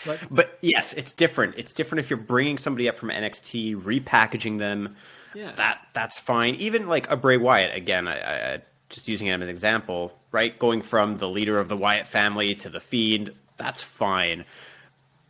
But, 0.04 0.20
but 0.30 0.58
yes, 0.60 0.92
it's 0.92 1.12
different. 1.12 1.56
It's 1.56 1.72
different 1.72 2.04
if 2.04 2.10
you're 2.10 2.18
bringing 2.18 2.58
somebody 2.58 2.88
up 2.88 2.98
from 2.98 3.08
NXT, 3.08 3.82
repackaging 3.82 4.58
them. 4.58 4.96
Yeah. 5.34 5.52
That 5.52 5.80
that's 5.92 6.18
fine. 6.18 6.54
Even 6.56 6.88
like 6.88 7.10
a 7.10 7.16
Bray 7.16 7.36
Wyatt. 7.36 7.74
Again, 7.74 8.06
I, 8.06 8.54
I 8.54 8.62
just 8.90 9.08
using 9.08 9.26
him 9.26 9.42
as 9.42 9.48
an 9.48 9.50
example, 9.50 10.16
right? 10.30 10.56
Going 10.58 10.82
from 10.82 11.16
the 11.16 11.28
leader 11.28 11.58
of 11.58 11.68
the 11.68 11.76
Wyatt 11.76 12.06
family 12.06 12.54
to 12.56 12.68
the 12.68 12.80
Fiend, 12.80 13.32
that's 13.56 13.82
fine. 13.82 14.44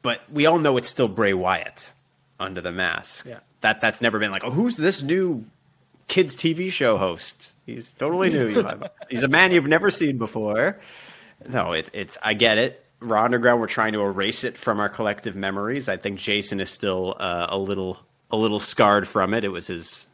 But 0.02 0.20
we 0.30 0.46
all 0.46 0.58
know 0.58 0.76
it's 0.76 0.88
still 0.88 1.08
Bray 1.08 1.34
Wyatt 1.34 1.92
under 2.38 2.60
the 2.60 2.72
mask. 2.72 3.26
Yeah. 3.26 3.38
That 3.66 3.80
that's 3.80 4.00
never 4.00 4.20
been 4.20 4.30
like, 4.30 4.44
oh, 4.44 4.52
who's 4.52 4.76
this 4.76 5.02
new 5.02 5.44
kids 6.06 6.36
TV 6.36 6.70
show 6.70 6.96
host? 6.98 7.50
He's 7.66 7.92
totally 7.94 8.30
new. 8.30 8.62
He's 9.10 9.24
a 9.24 9.28
man 9.28 9.50
you've 9.50 9.66
never 9.66 9.90
seen 9.90 10.18
before. 10.18 10.78
No, 11.48 11.70
it's 11.72 11.90
it's. 11.92 12.16
I 12.22 12.34
get 12.34 12.58
it. 12.58 12.86
Raw 13.00 13.24
Underground. 13.24 13.60
We're 13.60 13.66
trying 13.66 13.92
to 13.94 14.02
erase 14.02 14.44
it 14.44 14.56
from 14.56 14.78
our 14.78 14.88
collective 14.88 15.34
memories. 15.34 15.88
I 15.88 15.96
think 15.96 16.20
Jason 16.20 16.60
is 16.60 16.70
still 16.70 17.16
uh, 17.18 17.48
a 17.50 17.58
little 17.58 17.98
a 18.30 18.36
little 18.36 18.60
scarred 18.60 19.08
from 19.08 19.34
it. 19.34 19.42
It 19.42 19.48
was 19.48 19.66
his. 19.66 20.06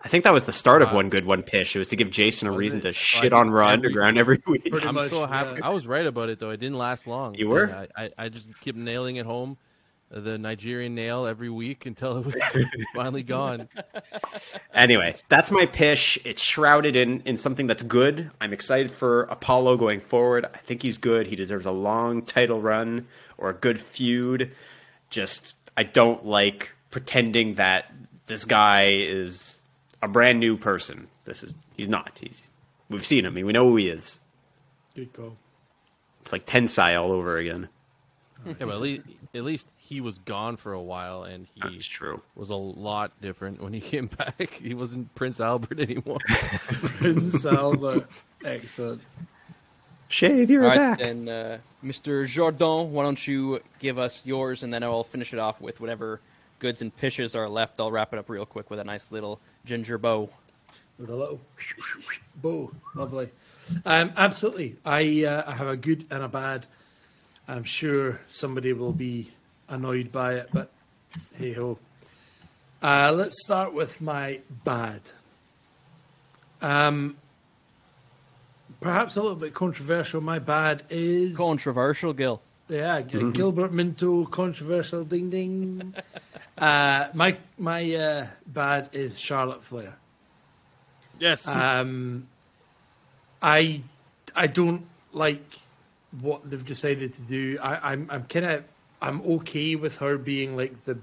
I 0.00 0.06
think 0.06 0.22
that 0.22 0.32
was 0.32 0.44
the 0.44 0.52
start 0.52 0.80
of 0.80 0.92
one 0.92 1.08
good 1.08 1.26
one 1.26 1.42
pish. 1.42 1.74
It 1.74 1.80
was 1.80 1.88
to 1.88 1.96
give 1.96 2.10
Jason 2.10 2.46
a 2.46 2.52
reason 2.52 2.82
to 2.82 2.92
shit 2.92 3.32
on 3.32 3.50
Raw 3.50 3.66
Underground 3.66 4.16
every 4.16 4.40
week. 4.46 4.68
I'm 4.84 4.94
much, 4.94 5.10
so 5.10 5.26
happy. 5.26 5.58
Yeah. 5.58 5.66
I 5.66 5.70
was 5.70 5.88
right 5.88 6.06
about 6.06 6.28
it 6.28 6.38
though. 6.38 6.50
It 6.50 6.60
didn't 6.60 6.78
last 6.78 7.08
long. 7.08 7.34
You 7.34 7.48
were. 7.48 7.88
I, 7.96 8.04
I, 8.04 8.10
I 8.16 8.28
just 8.28 8.48
kept 8.60 8.78
nailing 8.78 9.16
it 9.16 9.26
home 9.26 9.58
the 10.24 10.38
Nigerian 10.38 10.94
nail 10.94 11.26
every 11.26 11.50
week 11.50 11.86
until 11.86 12.18
it 12.18 12.24
was 12.24 12.40
finally 12.94 13.22
gone. 13.22 13.68
Anyway, 14.74 15.16
that's 15.28 15.50
my 15.50 15.66
pish. 15.66 16.18
It's 16.24 16.42
shrouded 16.42 16.96
in 16.96 17.20
in 17.22 17.36
something 17.36 17.66
that's 17.66 17.82
good. 17.82 18.30
I'm 18.40 18.52
excited 18.52 18.90
for 18.90 19.22
Apollo 19.24 19.76
going 19.78 20.00
forward. 20.00 20.46
I 20.46 20.58
think 20.58 20.82
he's 20.82 20.98
good. 20.98 21.26
He 21.26 21.36
deserves 21.36 21.66
a 21.66 21.70
long 21.70 22.22
title 22.22 22.60
run 22.60 23.06
or 23.38 23.50
a 23.50 23.54
good 23.54 23.78
feud. 23.78 24.54
Just 25.10 25.54
I 25.76 25.82
don't 25.82 26.24
like 26.24 26.72
pretending 26.90 27.54
that 27.56 27.92
this 28.26 28.44
guy 28.44 28.86
is 28.88 29.60
a 30.02 30.08
brand 30.08 30.40
new 30.40 30.56
person. 30.56 31.08
This 31.24 31.42
is 31.42 31.54
he's 31.76 31.88
not. 31.88 32.18
He's 32.20 32.48
we've 32.88 33.06
seen 33.06 33.24
him. 33.24 33.34
We 33.34 33.52
know 33.52 33.68
who 33.68 33.76
he 33.76 33.88
is. 33.88 34.18
Good 34.94 35.12
call. 35.12 35.36
It's 36.22 36.32
like 36.32 36.46
Tensai 36.46 37.00
all 37.00 37.12
over 37.12 37.38
again. 37.38 37.68
Yeah, 38.44 38.54
but 38.58 38.70
at 38.70 38.80
least, 38.80 39.02
at 39.34 39.44
least 39.44 39.70
he 39.88 40.00
was 40.00 40.18
gone 40.18 40.56
for 40.56 40.72
a 40.72 40.82
while, 40.82 41.22
and 41.24 41.46
he 41.54 41.60
That's 41.62 41.86
true. 41.86 42.20
was 42.34 42.50
a 42.50 42.56
lot 42.56 43.12
different 43.20 43.62
when 43.62 43.72
he 43.72 43.80
came 43.92 44.06
back. 44.06 44.52
He 44.54 44.74
wasn't 44.74 45.14
Prince 45.14 45.40
Albert 45.40 45.78
anymore. 45.80 46.18
Prince 46.28 47.44
Albert, 47.46 48.08
excellent. 48.44 49.02
Shave, 50.08 50.50
you're 50.50 50.62
All 50.62 50.68
right, 50.68 50.76
back. 50.76 50.98
then, 51.00 51.28
uh, 51.28 51.58
Mr. 51.84 52.26
Jordan, 52.26 52.92
why 52.92 53.02
don't 53.02 53.26
you 53.26 53.60
give 53.80 53.98
us 53.98 54.24
yours, 54.24 54.62
and 54.62 54.72
then 54.72 54.82
I'll 54.82 55.04
finish 55.04 55.32
it 55.32 55.38
off 55.38 55.60
with 55.60 55.80
whatever 55.80 56.20
goods 56.58 56.80
and 56.82 56.96
pishes 56.96 57.34
are 57.34 57.48
left. 57.48 57.80
I'll 57.80 57.90
wrap 57.90 58.12
it 58.12 58.18
up 58.18 58.28
real 58.30 58.46
quick 58.46 58.70
with 58.70 58.78
a 58.78 58.84
nice 58.84 59.10
little 59.12 59.40
ginger 59.64 59.98
bow. 59.98 60.30
With 60.98 61.10
a 61.10 61.14
little 61.16 61.40
bow, 62.36 62.70
lovely. 62.94 63.30
Um, 63.84 64.12
absolutely, 64.16 64.76
I 64.84 65.24
uh, 65.24 65.42
I 65.46 65.54
have 65.56 65.68
a 65.68 65.76
good 65.76 66.06
and 66.10 66.22
a 66.22 66.28
bad. 66.28 66.66
I'm 67.48 67.64
sure 67.64 68.20
somebody 68.28 68.72
will 68.72 68.92
be 68.92 69.32
annoyed 69.68 70.12
by 70.12 70.34
it, 70.34 70.48
but 70.52 70.70
hey 71.38 71.52
ho. 71.52 71.78
Uh, 72.82 73.12
let's 73.14 73.42
start 73.42 73.72
with 73.72 74.00
my 74.00 74.40
bad. 74.64 75.00
Um, 76.62 77.16
perhaps 78.80 79.16
a 79.16 79.22
little 79.22 79.36
bit 79.36 79.54
controversial. 79.54 80.20
My 80.20 80.38
bad 80.38 80.82
is 80.90 81.36
Controversial, 81.36 82.12
Gil. 82.12 82.40
yeah, 82.68 83.00
G- 83.02 83.30
Gilbert 83.32 83.72
Minto, 83.72 84.24
controversial, 84.26 85.04
ding 85.04 85.30
ding. 85.30 85.94
uh, 86.58 87.08
my 87.14 87.36
my 87.58 87.94
uh, 87.94 88.26
bad 88.46 88.90
is 88.92 89.18
Charlotte 89.18 89.64
Flair. 89.64 89.94
yes. 91.18 91.46
Um, 91.48 92.28
I 93.42 93.82
I 94.34 94.46
don't 94.46 94.86
like 95.12 95.58
what 96.20 96.48
they've 96.48 96.64
decided 96.64 97.14
to 97.14 97.22
do. 97.22 97.58
I, 97.60 97.92
I'm 97.92 98.06
I'm 98.10 98.24
kind 98.24 98.46
of 98.46 98.64
I'm 99.00 99.20
okay 99.22 99.74
with 99.76 99.98
her 99.98 100.18
being 100.18 100.56
like 100.56 100.84
the 100.84 100.98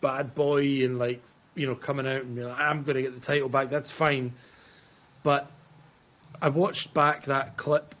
bad 0.00 0.34
boy 0.34 0.84
and 0.84 0.98
like 0.98 1.22
you 1.54 1.66
know 1.66 1.74
coming 1.74 2.06
out 2.06 2.22
and 2.22 2.34
being 2.34 2.48
like 2.48 2.60
I'm 2.60 2.82
going 2.82 2.96
to 2.96 3.02
get 3.02 3.14
the 3.14 3.24
title 3.24 3.48
back. 3.48 3.70
That's 3.70 3.90
fine, 3.90 4.32
but 5.22 5.50
I 6.40 6.48
watched 6.48 6.94
back 6.94 7.24
that 7.26 7.56
clip 7.56 7.94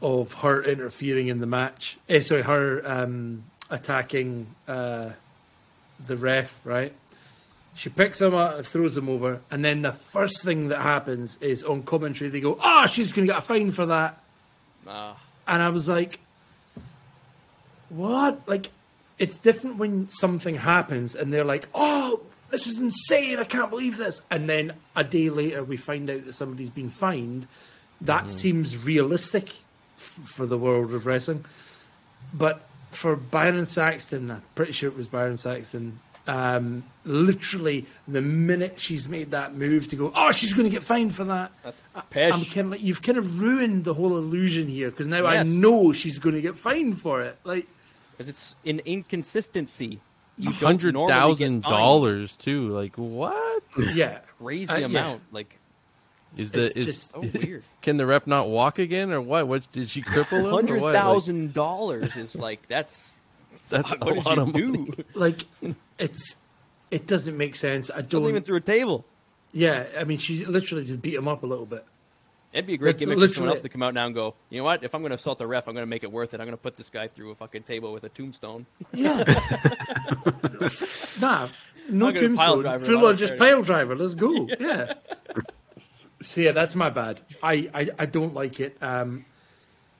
of 0.00 0.32
her 0.34 0.62
interfering 0.62 1.28
in 1.28 1.40
the 1.40 1.46
match. 1.46 1.98
Eh, 2.08 2.20
sorry, 2.20 2.42
her 2.42 2.82
um, 2.84 3.44
attacking 3.70 4.46
uh, 4.66 5.10
the 6.06 6.16
ref. 6.16 6.60
Right. 6.64 6.92
She 7.74 7.90
picks 7.90 8.20
him 8.20 8.34
up 8.34 8.56
and 8.56 8.66
throws 8.66 8.96
him 8.96 9.08
over, 9.08 9.40
and 9.52 9.64
then 9.64 9.82
the 9.82 9.92
first 9.92 10.42
thing 10.42 10.68
that 10.68 10.82
happens 10.82 11.38
is 11.40 11.62
on 11.62 11.84
commentary 11.84 12.28
they 12.28 12.40
go, 12.40 12.58
"Oh, 12.60 12.86
she's 12.86 13.12
going 13.12 13.26
to 13.26 13.32
get 13.32 13.38
a 13.38 13.42
fine 13.42 13.70
for 13.70 13.86
that." 13.86 14.20
Ah. 14.90 15.16
and 15.46 15.62
I 15.62 15.68
was 15.68 15.86
like, 15.86 16.18
"What?" 17.88 18.46
Like, 18.46 18.70
it's 19.18 19.38
different 19.38 19.76
when 19.76 20.08
something 20.10 20.56
happens 20.56 21.14
and 21.14 21.32
they're 21.32 21.44
like, 21.44 21.68
"Oh, 21.74 22.20
this 22.50 22.66
is 22.66 22.78
insane! 22.80 23.38
I 23.38 23.44
can't 23.44 23.70
believe 23.70 23.96
this," 23.96 24.20
and 24.30 24.48
then 24.48 24.74
a 24.96 25.04
day 25.04 25.30
later 25.30 25.62
we 25.64 25.76
find 25.76 26.08
out 26.08 26.24
that 26.24 26.32
somebody's 26.34 26.70
been 26.70 26.90
fined. 26.90 27.46
That 28.00 28.30
seems 28.30 28.76
realistic 28.76 29.50
f- 29.96 30.02
for 30.24 30.46
the 30.46 30.56
world 30.58 30.94
of 30.94 31.04
wrestling, 31.06 31.44
but 32.32 32.60
for 32.90 33.16
Byron 33.16 33.66
Saxton, 33.66 34.30
I'm 34.30 34.42
pretty 34.54 34.72
sure 34.72 34.88
it 34.88 34.96
was 34.96 35.06
Byron 35.08 35.36
Saxton. 35.36 36.00
Um, 36.26 36.84
literally, 37.04 37.86
the 38.06 38.20
minute 38.20 38.78
she's 38.78 39.08
made 39.08 39.30
that 39.30 39.54
move 39.54 39.88
to 39.88 39.96
go, 39.96 40.12
oh, 40.14 40.30
she's 40.30 40.52
going 40.52 40.64
to 40.64 40.70
get 40.70 40.82
fined 40.82 41.14
for 41.14 41.24
that. 41.24 41.50
That's 41.64 41.80
I-. 41.94 42.02
I'm 42.34 42.44
kind 42.44 42.66
of 42.66 42.70
like, 42.72 42.82
you've 42.82 43.00
kind 43.02 43.16
of 43.16 43.40
ruined 43.40 43.84
the 43.84 43.94
whole 43.94 44.16
illusion 44.16 44.68
here 44.68 44.90
because 44.90 45.08
now 45.08 45.24
I 45.26 45.42
know 45.42 45.92
she's 45.92 46.18
going 46.18 46.34
to 46.34 46.42
get 46.42 46.58
fined 46.58 47.00
for 47.00 47.22
it. 47.22 47.38
Like, 47.44 47.66
because 48.18 48.28
it's 48.28 48.54
an 48.66 48.80
inconsistency. 48.84 50.00
You 50.36 50.50
don't 50.50 50.54
Hundred 50.54 50.94
normally 50.94 51.12
get 51.14 51.18
thousand 51.20 51.62
fined. 51.62 51.72
dollars 51.74 52.36
too. 52.36 52.68
Like 52.68 52.96
what 52.96 53.62
yeah, 53.94 54.18
crazy 54.38 54.70
Uh, 54.72 54.76
yeah. 54.78 54.86
amount. 54.86 55.22
Like 55.32 55.58
is 56.36 56.52
the 56.52 56.64
It's 56.66 56.76
is? 56.76 56.86
just- 56.86 57.10
oh 57.14 57.20
weird. 57.34 57.64
Can 57.82 57.96
the 57.96 58.06
ref 58.06 58.26
not 58.26 58.48
walk 58.48 58.78
again 58.78 59.10
or 59.12 59.20
what? 59.20 59.48
What 59.48 59.70
did 59.72 59.88
she 59.90 60.02
cripple 60.02 60.40
him? 60.40 60.46
or 60.46 60.50
Hundred 60.50 60.80
what? 60.80 60.94
Like, 60.94 61.02
thousand 61.02 61.54
dollars 61.54 62.16
is 62.16 62.36
like 62.36 62.66
that's 62.68 63.14
That's 63.70 63.90
fuck, 63.90 64.02
a 64.02 64.04
what 64.04 64.14
did 64.14 64.24
lot 64.26 64.36
you 64.36 64.42
of 64.42 64.52
money. 64.52 64.90
do? 64.92 65.04
like 65.14 65.46
it's 65.98 66.36
it 66.90 67.06
doesn't 67.06 67.36
make 67.36 67.54
sense. 67.56 67.90
I 67.94 68.00
don't. 68.02 68.26
even 68.28 68.42
through 68.42 68.56
a 68.58 68.60
table. 68.62 69.04
yeah, 69.52 69.84
I 69.98 70.04
mean, 70.04 70.16
she 70.18 70.46
literally 70.46 70.84
just 70.86 71.02
beat 71.02 71.14
him 71.14 71.28
up 71.28 71.42
a 71.42 71.46
little 71.46 71.66
bit. 71.66 71.84
It'd 72.52 72.66
be 72.66 72.74
a 72.74 72.76
great 72.78 72.98
That's 72.98 73.10
gimmick 73.10 73.28
for 73.28 73.34
someone 73.34 73.52
else 73.52 73.60
to 73.62 73.68
come 73.68 73.82
out 73.82 73.92
now 73.92 74.06
and 74.06 74.14
go, 74.14 74.34
you 74.48 74.58
know 74.58 74.64
what? 74.64 74.82
If 74.82 74.94
I'm 74.94 75.02
going 75.02 75.10
to 75.10 75.16
assault 75.16 75.38
the 75.38 75.46
ref, 75.46 75.68
I'm 75.68 75.74
going 75.74 75.82
to 75.82 75.88
make 75.90 76.02
it 76.02 76.10
worth 76.10 76.32
it. 76.32 76.40
I'm 76.40 76.46
going 76.46 76.56
to 76.56 76.62
put 76.62 76.76
this 76.78 76.88
guy 76.88 77.06
through 77.08 77.30
a 77.32 77.34
fucking 77.34 77.64
table 77.64 77.92
with 77.92 78.04
a 78.04 78.08
tombstone. 78.08 78.64
Yeah. 78.94 79.22
nah, 81.20 81.48
no 81.90 82.08
I'm 82.08 82.14
pile 82.14 82.14
tombstone. 82.14 82.62
driver 82.62 82.84
Full 82.86 83.06
on 83.06 83.16
just 83.16 83.36
pile 83.36 83.62
driver. 83.62 83.94
Let's 83.96 84.14
go. 84.14 84.48
Yeah. 84.58 84.94
So 86.20 86.40
yeah, 86.40 86.50
that's 86.50 86.74
my 86.74 86.90
bad. 86.90 87.20
I, 87.44 87.70
I, 87.72 87.88
I 88.00 88.06
don't 88.06 88.34
like 88.34 88.58
it. 88.58 88.76
Um, 88.82 89.24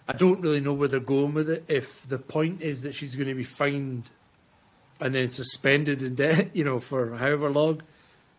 I 0.09 0.15
don't 0.15 0.41
really 0.41 0.59
know 0.59 0.73
where 0.73 0.89
they're 0.89 0.99
going 0.99 1.33
with 1.33 1.49
it. 1.49 1.65
If 1.69 2.09
the 2.09 2.19
point 2.19 2.61
is 2.61 2.83
that 2.83 2.95
she's 2.97 3.15
going 3.15 3.29
to 3.29 3.35
be 3.35 3.45
fined 3.45 4.11
and 5.01 5.15
then 5.15 5.29
suspended 5.29 6.03
in 6.03 6.17
debt, 6.17 6.51
you 6.57 6.65
know, 6.65 6.81
for 6.81 7.15
however 7.15 7.51
long, 7.51 7.83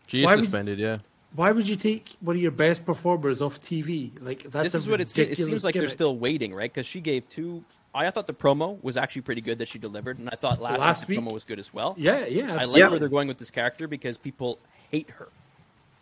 She 0.07 0.19
is 0.21 0.25
Why 0.25 0.35
would- 0.35 0.43
suspended. 0.43 0.77
Yeah. 0.79 0.97
Why 1.35 1.51
would 1.51 1.67
you 1.67 1.75
take 1.75 2.15
one 2.21 2.35
of 2.35 2.41
your 2.41 2.51
best 2.51 2.85
performers 2.85 3.41
off 3.41 3.61
TV? 3.61 4.11
Like 4.21 4.43
that's 4.43 4.71
this 4.71 4.75
is 4.75 4.87
a 4.87 4.91
what 4.91 5.01
it 5.01 5.09
seems. 5.09 5.31
It 5.31 5.37
seems 5.37 5.63
like 5.63 5.75
they're 5.75 5.89
still 5.89 6.17
waiting, 6.17 6.53
right? 6.53 6.71
Because 6.73 6.87
she 6.87 7.01
gave 7.01 7.29
two. 7.29 7.63
I, 7.93 8.07
I 8.07 8.11
thought 8.11 8.27
the 8.27 8.33
promo 8.33 8.81
was 8.83 8.97
actually 8.97 9.23
pretty 9.23 9.41
good 9.41 9.59
that 9.59 9.67
she 9.67 9.79
delivered, 9.79 10.19
and 10.19 10.29
I 10.29 10.35
thought 10.35 10.59
last, 10.59 10.79
Last 10.79 11.07
week's 11.07 11.21
promo 11.21 11.33
was 11.33 11.45
good 11.45 11.59
as 11.59 11.73
well. 11.73 11.95
Yeah, 11.97 12.25
yeah. 12.25 12.57
I 12.59 12.65
like. 12.65 12.89
Where 12.89 12.99
they're 12.99 13.09
going 13.09 13.27
with 13.27 13.37
this 13.37 13.51
character 13.51 13.87
because 13.87 14.17
people 14.17 14.59
hate 14.91 15.09
her. 15.11 15.29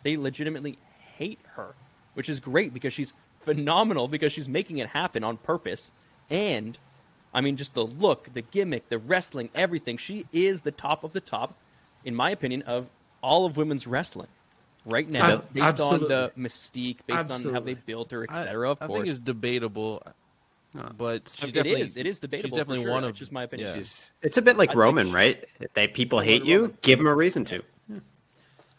They 0.02 0.16
legitimately 0.16 0.78
hate 1.16 1.40
her, 1.56 1.74
which 2.14 2.28
is 2.28 2.40
great 2.40 2.72
because 2.72 2.92
she's 2.92 3.12
phenomenal 3.40 4.08
because 4.08 4.32
she's 4.32 4.48
making 4.48 4.78
it 4.78 4.88
happen 4.88 5.24
on 5.24 5.36
purpose. 5.36 5.92
And 6.30 6.78
I 7.34 7.42
mean, 7.42 7.56
just 7.56 7.74
the 7.74 7.84
look, 7.84 8.32
the 8.32 8.42
gimmick, 8.42 8.88
the 8.88 8.98
wrestling, 8.98 9.50
everything. 9.54 9.98
She 9.98 10.26
is 10.32 10.62
the 10.62 10.70
top 10.70 11.04
of 11.04 11.12
the 11.12 11.20
top, 11.20 11.54
in 12.04 12.14
my 12.14 12.30
opinion, 12.30 12.62
of 12.62 12.88
all 13.22 13.44
of 13.44 13.56
women's 13.56 13.86
wrestling 13.86 14.28
right 14.88 15.08
now, 15.08 15.34
Ab- 15.34 15.52
based 15.52 15.80
on 15.80 16.00
the 16.00 16.32
mystique, 16.36 16.98
based 17.06 17.30
on 17.30 17.52
how 17.54 17.60
they 17.60 17.74
built 17.74 18.10
her, 18.10 18.24
etc. 18.24 18.70
Of 18.70 18.78
I, 18.82 18.86
course, 18.86 18.98
think 19.04 19.08
it's 19.14 19.18
debatable, 19.24 20.02
uh, 20.78 20.90
but 20.96 21.28
she's 21.36 21.50
It 21.50 21.54
definitely 21.54 21.80
is. 21.82 21.96
It 21.96 22.06
is 22.06 22.18
debatable. 22.18 22.48
She's 22.50 22.56
definitely 22.58 22.84
sure. 22.84 22.92
one 22.92 23.02
That's 23.02 23.10
of 23.12 23.18
just 23.18 23.32
my 23.32 23.42
opinion. 23.44 23.68
yeah. 23.74 23.80
It's, 23.80 24.12
it's 24.22 24.36
a 24.36 24.42
bit 24.42 24.56
like 24.58 24.70
I 24.70 24.74
Roman, 24.74 25.08
she- 25.08 25.14
right? 25.14 25.44
They 25.74 25.86
people 25.88 26.20
hate 26.20 26.44
you, 26.44 26.60
Roman. 26.62 26.78
give 26.82 26.98
them 26.98 27.06
a 27.06 27.14
reason 27.14 27.44
to. 27.46 27.62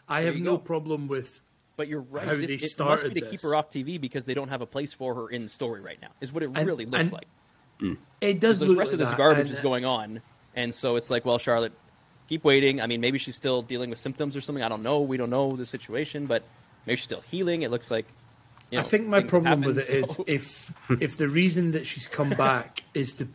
I 0.08 0.22
There 0.22 0.32
have 0.32 0.40
no 0.40 0.56
go. 0.56 0.58
problem 0.58 1.06
with 1.08 1.40
But 1.76 1.88
you're 1.88 2.00
right. 2.02 2.24
How 2.26 2.34
This- 2.36 2.48
they 2.48 2.54
it 2.54 2.60
must 2.62 2.72
started 2.72 3.14
be 3.14 3.20
to 3.20 3.26
keep 3.30 3.40
her 3.42 3.54
off 3.54 3.70
TV 3.70 3.98
because 4.00 4.26
they 4.26 4.34
don't 4.34 4.48
have 4.48 4.60
a 4.60 4.66
place 4.66 4.92
for 4.92 5.14
her 5.14 5.28
in 5.28 5.42
the 5.42 5.48
story 5.48 5.80
right 5.80 5.98
now. 6.02 6.08
Is 6.20 6.32
what 6.32 6.42
it 6.42 6.50
And- 6.54 6.66
really 6.66 6.84
looks 6.84 7.00
and- 7.04 7.12
like. 7.12 7.26
Mm. 7.80 7.96
it 8.20 8.40
does 8.40 8.58
the 8.58 8.66
look 8.66 8.76
rest 8.78 8.88
like 8.90 8.94
of 8.94 8.98
this 8.98 9.08
that, 9.10 9.16
garbage 9.16 9.46
and- 9.46 9.54
is 9.54 9.60
going 9.60 9.86
on, 9.86 10.20
and 10.54 10.74
so 10.74 10.96
it's 10.96 11.08
like, 11.08 11.24
well, 11.24 11.38
Charlotte, 11.38 11.72
keep 12.30 12.44
waiting. 12.44 12.80
I 12.80 12.86
mean, 12.86 13.00
maybe 13.00 13.18
she's 13.18 13.34
still 13.34 13.60
dealing 13.60 13.90
with 13.90 13.98
symptoms 13.98 14.36
or 14.36 14.40
something. 14.40 14.62
I 14.62 14.68
don't 14.68 14.84
know. 14.84 15.00
We 15.00 15.16
don't 15.18 15.30
know 15.30 15.56
the 15.56 15.66
situation, 15.66 16.26
but 16.26 16.44
maybe 16.86 16.96
she's 16.96 17.04
still 17.04 17.24
healing. 17.30 17.62
It 17.62 17.70
looks 17.70 17.90
like. 17.90 18.06
You 18.70 18.78
know, 18.78 18.84
I 18.84 18.88
think 18.88 19.08
my 19.08 19.20
problem 19.20 19.62
happen, 19.62 19.64
with 19.64 19.78
it 19.78 19.90
is 19.90 20.14
so- 20.14 20.24
if 20.26 20.72
if 21.00 21.16
the 21.18 21.28
reason 21.28 21.72
that 21.72 21.86
she's 21.86 22.06
come 22.06 22.30
back 22.30 22.84
is 22.94 23.14
to 23.16 23.28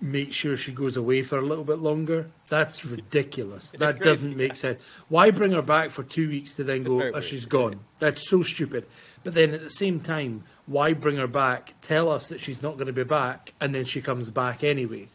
make 0.00 0.32
sure 0.32 0.56
she 0.56 0.72
goes 0.72 0.96
away 0.96 1.22
for 1.22 1.38
a 1.38 1.42
little 1.42 1.62
bit 1.64 1.78
longer, 1.78 2.28
that's 2.48 2.84
ridiculous. 2.96 3.68
that 3.70 3.78
crazy, 3.78 3.98
doesn't 4.00 4.36
make 4.36 4.56
sense. 4.56 4.82
Why 5.08 5.30
bring 5.30 5.52
her 5.52 5.62
back 5.62 5.90
for 5.90 6.02
two 6.02 6.28
weeks 6.28 6.56
to 6.56 6.64
then 6.64 6.82
go, 6.82 7.00
oh, 7.14 7.20
she's 7.20 7.44
gone? 7.44 7.80
That's 8.00 8.28
so 8.28 8.42
stupid. 8.42 8.84
But 9.22 9.34
then 9.34 9.54
at 9.54 9.62
the 9.62 9.70
same 9.70 10.00
time, 10.00 10.42
why 10.66 10.92
bring 10.92 11.18
her 11.18 11.28
back? 11.28 11.74
Tell 11.80 12.10
us 12.10 12.28
that 12.28 12.40
she's 12.40 12.60
not 12.60 12.74
going 12.74 12.88
to 12.88 12.92
be 12.92 13.04
back, 13.04 13.54
and 13.60 13.72
then 13.72 13.84
she 13.84 14.02
comes 14.02 14.28
back 14.28 14.64
anyway. 14.64 15.08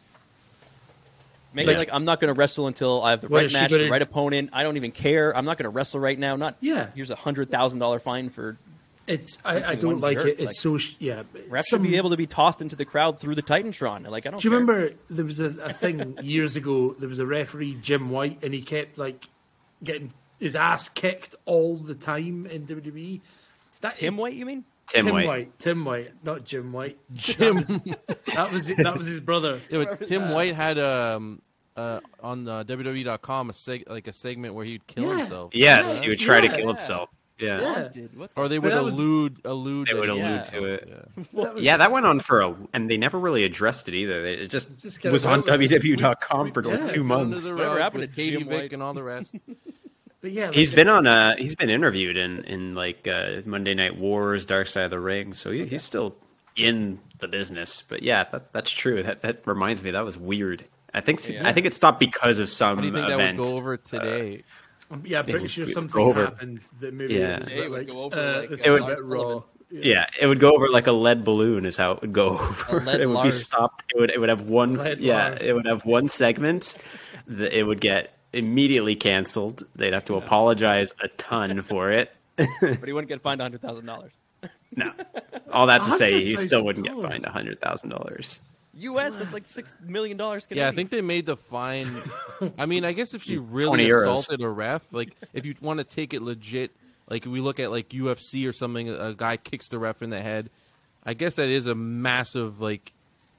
Maybe 1.52 1.68
Like- 1.68 1.78
like, 1.78 1.90
I'm 1.92 2.04
not 2.04 2.20
going 2.20 2.32
to 2.32 2.38
wrestle 2.38 2.66
until 2.68 3.02
I 3.02 3.10
have 3.10 3.20
the 3.22 3.28
What 3.28 3.42
right 3.42 3.52
match, 3.52 3.70
gonna- 3.70 3.84
the 3.84 3.90
right 3.90 4.02
opponent. 4.02 4.50
I 4.52 4.62
don't 4.62 4.76
even 4.76 4.92
care. 4.92 5.36
I'm 5.36 5.44
not 5.44 5.58
going 5.58 5.64
to 5.64 5.70
wrestle 5.70 5.98
right 6.00 6.18
now. 6.18 6.36
Not 6.36 6.56
Yeah. 6.60 6.88
Here's 6.94 7.10
a 7.10 7.16
hundred 7.16 7.50
thousand 7.50 7.78
dollar 7.80 7.98
fine 7.98 8.30
for 8.30 8.56
It's 9.06 9.38
I, 9.44 9.62
I 9.70 9.74
don't 9.74 10.00
like 10.00 10.18
jerk, 10.18 10.26
it. 10.28 10.36
It's 10.40 10.46
like- 10.46 10.54
so 10.56 10.78
yeah. 11.00 11.22
refs 11.48 11.64
some- 11.64 11.80
should 11.80 11.90
be 11.90 11.96
able 11.96 12.10
to 12.10 12.16
be 12.16 12.26
tossed 12.28 12.62
into 12.62 12.76
the 12.76 12.84
crowd 12.84 13.18
through 13.18 13.34
the 13.34 13.42
Titantron. 13.42 14.08
Like 14.08 14.26
I 14.26 14.30
don't. 14.30 14.40
Do 14.40 14.46
you 14.46 14.50
care. 14.52 14.60
remember 14.60 14.94
there 15.08 15.24
was 15.24 15.40
a, 15.40 15.46
a 15.60 15.72
thing 15.72 16.16
years 16.22 16.54
ago? 16.54 16.94
There 16.98 17.08
was 17.08 17.18
a 17.18 17.26
referee, 17.26 17.78
Jim 17.82 18.10
White, 18.10 18.38
and 18.44 18.54
he 18.54 18.62
kept 18.62 18.96
like 18.98 19.28
getting 19.82 20.12
his 20.38 20.54
ass 20.54 20.88
kicked 20.88 21.34
all 21.46 21.76
the 21.76 21.94
time 21.96 22.46
in 22.46 22.66
WWE. 22.66 23.20
That 23.80 23.94
Tim 23.96 24.16
White? 24.16 24.34
You 24.34 24.46
mean? 24.46 24.64
Tim, 24.90 25.04
Tim 25.06 25.14
White. 25.14 25.26
White. 25.28 25.58
Tim 25.58 25.84
White, 25.84 26.10
not 26.24 26.44
Jim 26.44 26.72
White. 26.72 26.98
Jim. 27.14 27.56
That 28.34 28.50
was 28.52 28.66
that 28.66 28.94
was 28.96 29.06
his 29.06 29.20
brother. 29.20 29.60
Yeah, 29.70 29.84
but 29.84 30.06
Tim 30.06 30.30
White 30.32 30.54
had 30.54 30.78
um 30.78 31.40
uh 31.76 32.00
on 32.20 32.46
uh, 32.48 32.64
WWE.com 32.64 33.50
a 33.50 33.52
seg- 33.52 33.88
like 33.88 34.08
a 34.08 34.12
segment 34.12 34.54
where 34.54 34.64
he'd 34.64 34.86
kill 34.86 35.04
Yeah. 35.04 35.18
himself, 35.18 35.50
Yes, 35.54 35.96
Yeah. 35.96 36.02
he 36.02 36.08
would 36.10 36.18
try 36.18 36.38
Yeah. 36.40 36.50
to 36.50 36.56
kill 36.56 36.68
himself. 36.68 37.08
Yeah. 37.38 37.60
Yeah. 37.60 37.88
Did 37.88 38.18
what? 38.18 38.30
or 38.36 38.48
they 38.48 38.58
would 38.58 38.70
that 38.72 38.84
was- 38.84 38.98
allude 38.98 39.38
allude. 39.46 39.88
They 39.88 39.94
would 39.94 40.10
he- 40.10 40.10
allude 40.10 40.22
Yeah. 40.24 40.42
to 40.42 40.64
it. 40.64 40.88
Yeah. 40.88 41.24
That 41.44 41.54
was- 41.54 41.64
Yeah, 41.64 41.76
that 41.78 41.90
went 41.92 42.04
on 42.04 42.20
for 42.20 42.40
a, 42.42 42.54
and 42.74 42.90
they 42.90 42.96
never 42.98 43.18
really 43.18 43.44
addressed 43.44 43.88
it 43.88 43.94
either. 43.94 44.26
It 44.26 44.48
just, 44.50 44.76
Just 44.78 45.02
was 45.04 45.24
on 45.24 45.38
out 45.38 45.46
there. 45.46 45.56
WWE.com 45.58 46.52
for 46.52 46.62
like 46.62 46.80
Yeah. 46.80 46.86
two 46.86 47.04
months. 47.04 47.48
the 47.48 47.54
Whatever 47.54 47.78
happened 47.80 48.02
to 48.02 48.08
Katie 48.08 48.36
Jim 48.36 48.48
Vick 48.48 48.58
White? 48.62 48.72
and 48.74 48.82
all 48.82 48.92
the 48.92 49.02
rest. 49.04 49.34
But 50.20 50.32
yeah, 50.32 50.46
like, 50.46 50.54
He's 50.54 50.70
been 50.72 50.88
on 50.88 51.06
uh 51.06 51.36
he's 51.38 51.54
been 51.54 51.70
interviewed 51.70 52.16
in 52.16 52.44
in 52.44 52.74
like 52.74 53.08
uh, 53.08 53.40
Monday 53.46 53.74
Night 53.74 53.96
Wars, 53.98 54.44
Dark 54.46 54.66
Side 54.66 54.84
of 54.84 54.90
the 54.90 55.00
Ring, 55.00 55.32
so 55.32 55.50
he, 55.50 55.64
he's 55.64 55.82
still 55.82 56.16
in 56.56 56.98
the 57.18 57.28
business. 57.28 57.82
But 57.88 58.02
yeah, 58.02 58.24
that, 58.32 58.52
that's 58.52 58.70
true. 58.70 59.02
That 59.02 59.22
that 59.22 59.42
reminds 59.46 59.82
me 59.82 59.92
that 59.92 60.04
was 60.04 60.18
weird. 60.18 60.64
I 60.92 61.00
think 61.00 61.26
Yeah. 61.28 61.48
I 61.48 61.52
think 61.52 61.66
it 61.66 61.74
stopped 61.74 62.00
because 62.00 62.38
of 62.38 62.48
some 62.48 62.76
How 62.76 62.80
do 62.82 62.88
you 62.88 62.92
think 62.92 63.08
event. 63.08 63.38
that 63.38 63.42
would 63.44 63.50
go 63.52 63.56
over 63.58 63.76
today? 63.76 64.42
I'm- 64.90 65.04
yeah, 65.06 65.22
pretty 65.22 65.46
sure 65.46 65.66
go 65.66 65.72
something 65.72 66.02
over. 66.02 66.24
happened 66.24 66.60
that 66.80 66.92
maybe 66.92 67.14
Yeah. 67.14 67.36
it 67.36 67.38
was 67.38 67.48
a 67.48 67.56
It 67.64 67.70
would 67.70 67.78
like, 67.78 67.88
go 67.94 68.02
over 68.02 68.18
uh, 68.20 68.38
like 68.40 68.48
this 68.50 68.60
It 68.62 68.66
is 68.66 68.72
would- 68.80 68.82
a 68.82 69.40
bit. 69.70 69.86
Yeah, 69.86 70.06
it 70.20 70.26
would 70.26 70.40
go 70.40 70.50
over 70.52 70.68
like 70.68 70.88
a 70.88 70.92
lead 70.92 71.22
balloon 71.24 71.64
is 71.64 71.76
how 71.76 71.92
it 71.92 72.00
would 72.00 72.12
go 72.12 72.30
over. 72.70 72.90
it 72.90 73.08
would 73.08 73.22
be 73.22 73.30
stopped. 73.30 73.84
It 73.94 74.00
would 74.00 74.10
it 74.10 74.18
would 74.18 74.28
have 74.28 74.42
one 74.42 74.74
Lead 74.74 74.98
yeah, 74.98 75.28
Lars. 75.28 75.42
it 75.42 75.54
would 75.54 75.66
have 75.66 75.84
one 75.86 76.08
segment 76.08 76.76
that 77.28 77.56
it 77.56 77.62
would 77.62 77.80
get 77.80 78.12
immediately 78.32 78.96
canceled. 78.96 79.64
They'd 79.76 79.92
have 79.92 80.04
to 80.06 80.16
apologize 80.16 80.94
a 81.02 81.08
ton 81.08 81.62
for 81.64 81.90
it. 81.92 82.12
But 82.36 82.84
he 82.86 82.92
wouldn't 82.92 83.08
get 83.08 83.20
fined 83.22 83.40
hundred 83.40 83.60
thousand 83.60 83.86
dollars. 83.86 84.12
No. 84.76 84.92
All 85.52 85.66
that 85.66 85.82
to 85.82 85.90
say 85.90 86.22
he 86.22 86.36
still 86.36 86.64
wouldn't 86.64 86.86
get 86.86 86.94
fined 86.94 87.26
a 87.26 87.30
hundred 87.30 87.60
thousand 87.60 87.90
dollars. 87.90 88.38
U.S. 88.74 89.18
That's 89.18 89.32
like 89.32 89.44
six 89.44 89.74
million 89.84 90.16
dollars. 90.16 90.46
Yeah, 90.48 90.68
I 90.68 90.70
think 90.70 90.90
they 90.90 91.02
made 91.02 91.26
the 91.26 91.36
fine. 91.36 92.02
I 92.56 92.66
mean, 92.66 92.84
I 92.84 92.92
guess 92.92 93.12
if 93.12 93.22
she 93.24 93.36
really 93.38 93.90
assaulted 93.90 94.40
a 94.40 94.48
ref, 94.48 94.82
like 94.92 95.16
if 95.32 95.44
you 95.44 95.56
want 95.60 95.78
to 95.78 95.84
take 95.84 96.14
it 96.14 96.22
legit, 96.22 96.70
like 97.08 97.24
we 97.24 97.40
look 97.40 97.58
at 97.58 97.72
like 97.72 97.88
UFC 97.88 98.48
or 98.48 98.52
something, 98.52 98.88
a 98.88 99.08
a 99.08 99.14
guy 99.14 99.36
kicks 99.36 99.66
the 99.66 99.78
ref 99.78 100.02
in 100.02 100.10
the 100.10 100.20
head. 100.20 100.50
I 101.04 101.14
guess 101.14 101.34
that 101.34 101.48
is 101.48 101.66
a 101.66 101.74
massive 101.74 102.60
like 102.60 102.92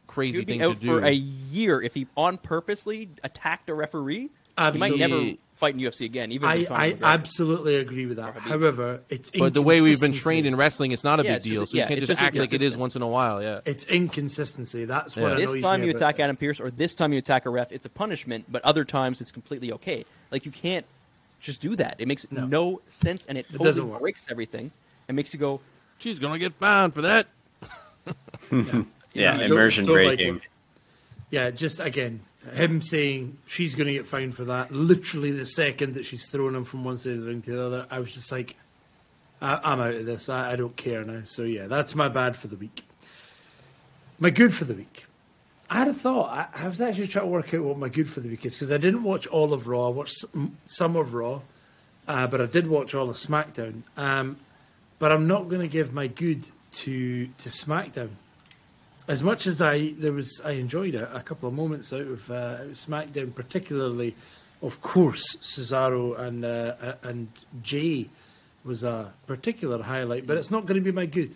crazy 0.07 0.43
thing 0.43 0.61
out 0.61 0.75
to 0.75 0.81
do. 0.81 0.87
for 0.87 1.05
a 1.05 1.11
year 1.11 1.81
if 1.81 1.93
he 1.93 2.07
on 2.17 2.37
purposely 2.37 3.09
attacked 3.23 3.69
a 3.69 3.73
referee. 3.73 4.29
He 4.57 4.77
might 4.77 4.97
never 4.97 5.31
fight 5.55 5.75
in 5.75 5.79
UFC 5.81 6.05
again. 6.05 6.31
Even 6.31 6.49
I, 6.49 6.65
I 6.71 6.97
absolutely 7.03 7.75
agree 7.75 8.07
with 8.07 8.17
that. 8.17 8.35
However, 8.37 9.01
it's 9.09 9.29
but 9.29 9.53
the 9.53 9.61
way 9.61 9.79
we've 9.81 9.99
been 10.01 10.11
trained 10.13 10.47
in 10.47 10.55
wrestling, 10.55 10.91
it's 10.91 11.03
not 11.03 11.19
a 11.19 11.23
Yeah, 11.23 11.29
big 11.31 11.35
it's 11.37 11.45
just- 11.45 11.53
deal. 11.55 11.65
so 11.67 11.77
yeah, 11.77 11.83
you 11.83 11.87
can't 11.89 11.99
just, 11.99 12.09
just 12.09 12.21
act 12.21 12.35
like 12.35 12.51
it 12.51 12.61
is 12.63 12.75
once 12.75 12.95
in 12.95 13.01
a 13.03 13.07
while. 13.07 13.43
Yeah. 13.43 13.59
It's 13.65 13.85
inconsistency. 13.85 14.85
That's 14.85 15.15
what 15.15 15.37
Yeah. 15.39 15.45
this 15.45 15.61
time 15.63 15.81
me 15.81 15.87
you 15.87 15.93
attack 15.93 16.17
this. 16.17 16.23
Adam 16.23 16.35
Pearce, 16.35 16.59
or 16.59 16.71
this 16.71 16.95
time 16.95 17.13
you 17.13 17.19
attack 17.19 17.45
a 17.45 17.49
ref, 17.51 17.71
it's 17.71 17.85
a 17.85 17.89
punishment. 17.89 18.45
But 18.49 18.63
other 18.65 18.83
times 18.83 19.21
it's 19.21 19.31
completely 19.31 19.71
okay. 19.73 20.03
Like 20.31 20.45
you 20.45 20.51
can't 20.51 20.85
just 21.39 21.61
do 21.61 21.75
that. 21.75 21.95
It 21.99 22.07
makes 22.07 22.25
no, 22.31 22.81
sense, 22.87 23.25
and 23.27 23.37
it 23.37 23.45
totally 23.51 23.65
doesn't 23.67 23.87
work. 23.89 23.99
breaks 24.01 24.25
everything. 24.31 24.71
It 25.07 25.13
makes 25.13 25.33
you 25.33 25.39
go, 25.39 25.61
She's 25.99 26.17
gonna 26.17 26.39
get 26.39 26.53
fined 26.55 26.93
for 26.95 27.01
that. 27.03 27.27
Yeah, 28.51 28.83
Yeah, 29.13 29.37
don't- 29.37 29.51
immersion 29.51 29.85
don't 29.85 29.95
like 29.97 30.17
breaking. 30.17 30.35
it. 30.37 30.41
Yeah, 31.29 31.49
just 31.51 31.79
again, 31.79 32.21
him 32.53 32.81
saying 32.81 33.37
she's 33.45 33.75
going 33.75 33.87
to 33.87 33.93
get 33.93 34.05
fined 34.05 34.35
for 34.35 34.45
that. 34.45 34.71
Literally, 34.71 35.31
the 35.31 35.45
second 35.45 35.93
that 35.93 36.05
she's 36.05 36.27
throwing 36.27 36.55
him 36.55 36.63
from 36.63 36.83
one 36.83 36.97
side 36.97 37.13
of 37.13 37.21
the 37.21 37.27
ring 37.27 37.41
to 37.43 37.51
the 37.51 37.65
other, 37.65 37.85
I 37.89 37.99
was 37.99 38.13
just 38.13 38.31
like, 38.31 38.55
I, 39.41 39.59
I'm 39.63 39.79
out 39.79 39.93
of 39.93 40.05
this. 40.05 40.29
I, 40.29 40.53
I 40.53 40.55
don't 40.55 40.75
care 40.75 41.03
now. 41.03 41.21
So 41.25 41.43
yeah, 41.43 41.67
that's 41.67 41.95
my 41.95 42.09
bad 42.09 42.35
for 42.35 42.47
the 42.47 42.55
week. 42.55 42.83
My 44.19 44.29
good 44.29 44.53
for 44.53 44.65
the 44.65 44.73
week. 44.73 45.05
I 45.69 45.79
had 45.79 45.87
a 45.87 45.93
thought. 45.93 46.29
I, 46.29 46.65
I 46.65 46.67
was 46.67 46.81
actually 46.81 47.07
trying 47.07 47.25
to 47.25 47.31
work 47.31 47.53
out 47.53 47.63
what 47.63 47.77
my 47.77 47.89
good 47.89 48.09
for 48.09 48.19
the 48.19 48.29
week 48.29 48.45
is 48.45 48.53
because 48.53 48.71
I 48.71 48.77
didn't 48.77 49.03
watch 49.03 49.25
all 49.27 49.53
of 49.53 49.67
Raw. 49.67 49.87
I 49.87 49.89
watched 49.89 50.15
some, 50.19 50.57
some 50.65 50.95
of 50.95 51.13
Raw, 51.13 51.41
uh, 52.07 52.27
but 52.27 52.41
I 52.41 52.45
did 52.45 52.67
watch 52.67 52.93
all 52.93 53.09
of 53.09 53.15
SmackDown. 53.15 53.83
Um, 53.95 54.37
but 54.99 55.11
I'm 55.11 55.27
not 55.27 55.47
going 55.47 55.61
to 55.61 55.67
give 55.67 55.93
my 55.93 56.07
good 56.07 56.47
to 56.73 57.27
to 57.27 57.49
SmackDown. 57.49 58.09
As 59.07 59.23
much 59.23 59.47
as 59.47 59.61
I 59.61 59.93
there 59.97 60.13
was, 60.13 60.39
I 60.45 60.51
enjoyed 60.51 60.95
a, 60.95 61.13
a 61.15 61.21
couple 61.21 61.49
of 61.49 61.55
moments 61.55 61.91
out 61.91 62.01
of, 62.01 62.29
uh, 62.31 62.57
SmackDown, 62.73 63.33
particularly, 63.33 64.15
of 64.61 64.81
course, 64.81 65.37
Cesaro 65.37 66.17
and 66.19 66.45
uh, 66.45 66.95
and 67.03 67.27
Jey 67.63 68.09
was 68.63 68.83
a 68.83 69.11
particular 69.27 69.81
highlight. 69.83 70.27
But 70.27 70.37
it's 70.37 70.51
not 70.51 70.65
going 70.65 70.75
to 70.79 70.83
be 70.83 70.91
my 70.91 71.07
good. 71.07 71.35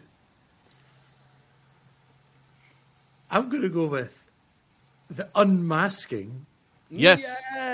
I'm 3.31 3.49
going 3.49 3.63
to 3.63 3.69
go 3.69 3.85
with 3.85 4.29
the 5.09 5.27
unmasking 5.35 6.45
Yes. 6.91 7.25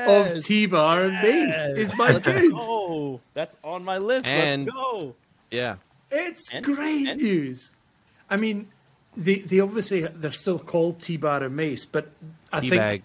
of 0.08 0.44
T 0.46 0.66
Bar 0.66 1.04
and 1.04 1.22
Mace 1.22 1.78
is 1.78 1.98
my 1.98 2.18
good. 2.18 2.52
Oh, 2.56 3.20
that's 3.34 3.56
on 3.64 3.84
my 3.84 3.98
list. 3.98 4.26
And- 4.26 4.64
Let's 4.64 4.74
go. 4.74 5.16
Yeah. 5.52 5.76
It's 6.10 6.50
And- 6.54 6.64
great 6.66 7.08
and- 7.08 7.22
news. 7.22 7.74
I 8.30 8.38
mean, 8.38 8.70
they 9.16 9.40
they 9.40 9.60
obviously 9.60 10.02
they're 10.02 10.32
still 10.32 10.60
called 10.60 11.02
T 11.02 11.18
Bar 11.18 11.44
and 11.44 11.56
Mace, 11.56 11.86
but 11.86 12.12
I 12.52 12.62
Teabag. 12.62 12.70
think 12.70 13.04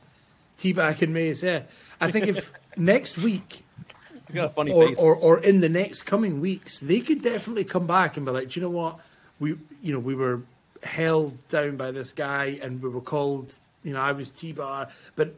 T 0.59 0.73
Bag 0.73 1.03
and 1.03 1.13
Mace. 1.15 1.43
Yeah, 1.43 1.63
I 2.01 2.11
think 2.11 2.27
if 2.29 2.53
next 2.77 3.19
week 3.19 3.63
He's 4.27 4.35
got 4.35 4.47
a 4.47 4.49
funny 4.51 4.73
or, 4.73 4.89
face. 4.89 4.99
or 4.99 5.15
or 5.15 5.39
in 5.39 5.61
the 5.61 5.69
next 5.69 6.03
coming 6.03 6.41
weeks, 6.41 6.81
they 6.81 7.01
could 7.01 7.23
definitely 7.23 7.65
come 7.65 7.87
back 7.87 8.17
and 8.17 8.27
be 8.27 8.33
like, 8.33 8.51
Do 8.51 8.61
you 8.61 8.67
know 8.67 8.71
what, 8.71 8.99
we 9.39 9.57
you 9.83 9.93
know 9.93 9.99
we 10.01 10.15
were 10.15 10.43
held 10.83 11.49
down 11.49 11.77
by 11.77 11.91
this 11.91 12.13
guy 12.13 12.59
and 12.63 12.81
we 12.83 12.89
were 12.89 13.01
called, 13.01 13.53
you 13.83 13.93
know, 13.93 14.01
I 14.01 14.13
was 14.13 14.31
T 14.31 14.53
Bar, 14.53 14.89
but 15.17 15.35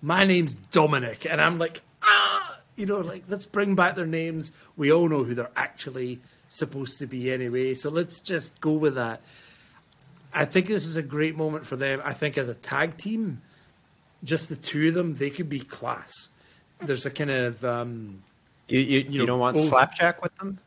my 0.00 0.24
name's 0.24 0.56
Dominic, 0.56 1.26
and 1.28 1.40
I'm 1.40 1.58
like, 1.58 1.80
ah, 2.02 2.58
you 2.76 2.86
know, 2.86 3.00
like 3.00 3.24
let's 3.28 3.46
bring 3.46 3.74
back 3.74 3.94
their 3.96 4.06
names. 4.06 4.52
We 4.76 4.92
all 4.92 5.08
know 5.08 5.24
who 5.24 5.34
they're 5.34 5.50
actually 5.56 6.20
supposed 6.48 6.98
to 6.98 7.06
be 7.06 7.32
anyway, 7.32 7.74
so 7.74 7.88
let's 7.90 8.18
just 8.20 8.60
go 8.60 8.72
with 8.72 8.94
that. 8.96 9.22
I 10.34 10.44
think 10.44 10.66
this 10.66 10.86
is 10.86 10.96
a 10.96 11.02
great 11.02 11.36
moment 11.36 11.66
for 11.66 11.76
them. 11.76 12.00
I 12.04 12.12
think 12.12 12.38
as 12.38 12.48
a 12.48 12.54
tag 12.54 12.96
team, 12.96 13.42
just 14.24 14.48
the 14.48 14.56
two 14.56 14.88
of 14.88 14.94
them, 14.94 15.16
they 15.16 15.30
could 15.30 15.48
be 15.48 15.60
class. 15.60 16.28
There's 16.80 17.04
a 17.06 17.10
kind 17.10 17.30
of 17.30 17.64
um, 17.64 18.22
You, 18.68 18.80
you, 18.80 19.00
you, 19.08 19.18
know, 19.20 19.26
don't 19.26 19.40
want 19.40 19.56
both- 19.56 19.66
Slapjack 19.66 20.22
with 20.22 20.34
them? 20.36 20.58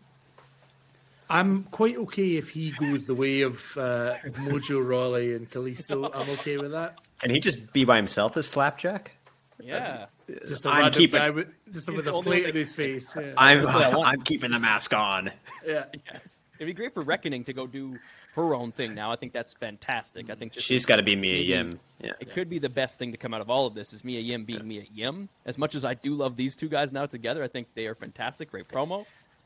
I'm 1.29 1.63
quite 1.63 1.97
okay 1.97 2.35
if 2.35 2.51
he 2.51 2.69
goes 2.71 3.05
the 3.05 3.15
way 3.15 3.41
of 3.41 3.55
uh, 3.77 4.15
Mojo 4.25 4.85
Rawley 4.87 5.33
and 5.33 5.49
Kalisto. 5.49 6.11
I'm 6.13 6.29
okay 6.35 6.57
with 6.57 6.71
that. 6.71 6.99
Can 7.19 7.31
he 7.31 7.39
just 7.39 7.73
be 7.73 7.83
by 7.83 7.95
himself 7.95 8.37
as 8.37 8.47
Slapjack? 8.47 9.11
yeah. 9.59 10.05
Just 10.47 10.65
a 10.65 10.69
I'm 10.69 10.81
random 10.83 10.99
keeping- 10.99 11.19
guy 11.19 11.29
with 11.31 11.47
just 11.71 11.87
with 11.91 12.07
a 12.07 12.11
plate 12.21 12.43
one 12.43 12.49
in 12.51 12.55
his 12.55 12.73
face. 12.73 13.11
Yeah. 13.15 13.33
I'm 13.37 13.63
That's 13.63 13.73
what 13.75 13.83
I 13.83 13.95
want. 13.95 14.07
I'm 14.07 14.21
keeping 14.21 14.51
the 14.51 14.59
mask 14.59 14.93
on. 14.93 15.31
yeah. 15.65 15.85
Yes. 16.11 16.41
It'd 16.57 16.67
be 16.67 16.73
great 16.73 16.93
for 16.93 17.01
Reckoning 17.03 17.43
to 17.45 17.53
go 17.53 17.65
do 17.67 17.97
her 18.35 18.53
own 18.55 18.71
thing 18.71 18.93
now. 18.95 19.11
I 19.11 19.15
think 19.15 19.33
that's 19.33 19.53
fantastic. 19.53 20.29
I 20.29 20.35
think 20.35 20.53
she's 20.59 20.85
got 20.85 20.97
to 20.97 21.03
be 21.03 21.15
Mia 21.15 21.33
maybe- 21.33 21.45
Yim. 21.45 21.79
Yeah. 22.01 22.11
It 22.19 22.31
could 22.31 22.49
be 22.49 22.59
the 22.59 22.69
best 22.69 22.99
thing 22.99 23.11
to 23.13 23.17
come 23.17 23.33
out 23.33 23.41
of 23.41 23.49
all 23.49 23.65
of 23.65 23.73
this 23.73 23.93
is 23.93 24.03
Mia 24.03 24.19
Yim 24.19 24.43
being 24.43 24.67
Mia 24.67 24.83
Yim. 24.93 25.29
As 25.45 25.57
much 25.57 25.73
as 25.75 25.85
I 25.85 25.93
do 25.93 26.13
love 26.13 26.35
these 26.35 26.53
two 26.55 26.67
guys 26.69 26.91
now 26.91 27.05
together, 27.05 27.43
I 27.43 27.47
think 27.47 27.67
they 27.73 27.87
are 27.87 27.95
fantastic. 27.95 28.51
Great 28.51 28.67
promo. 28.67 29.05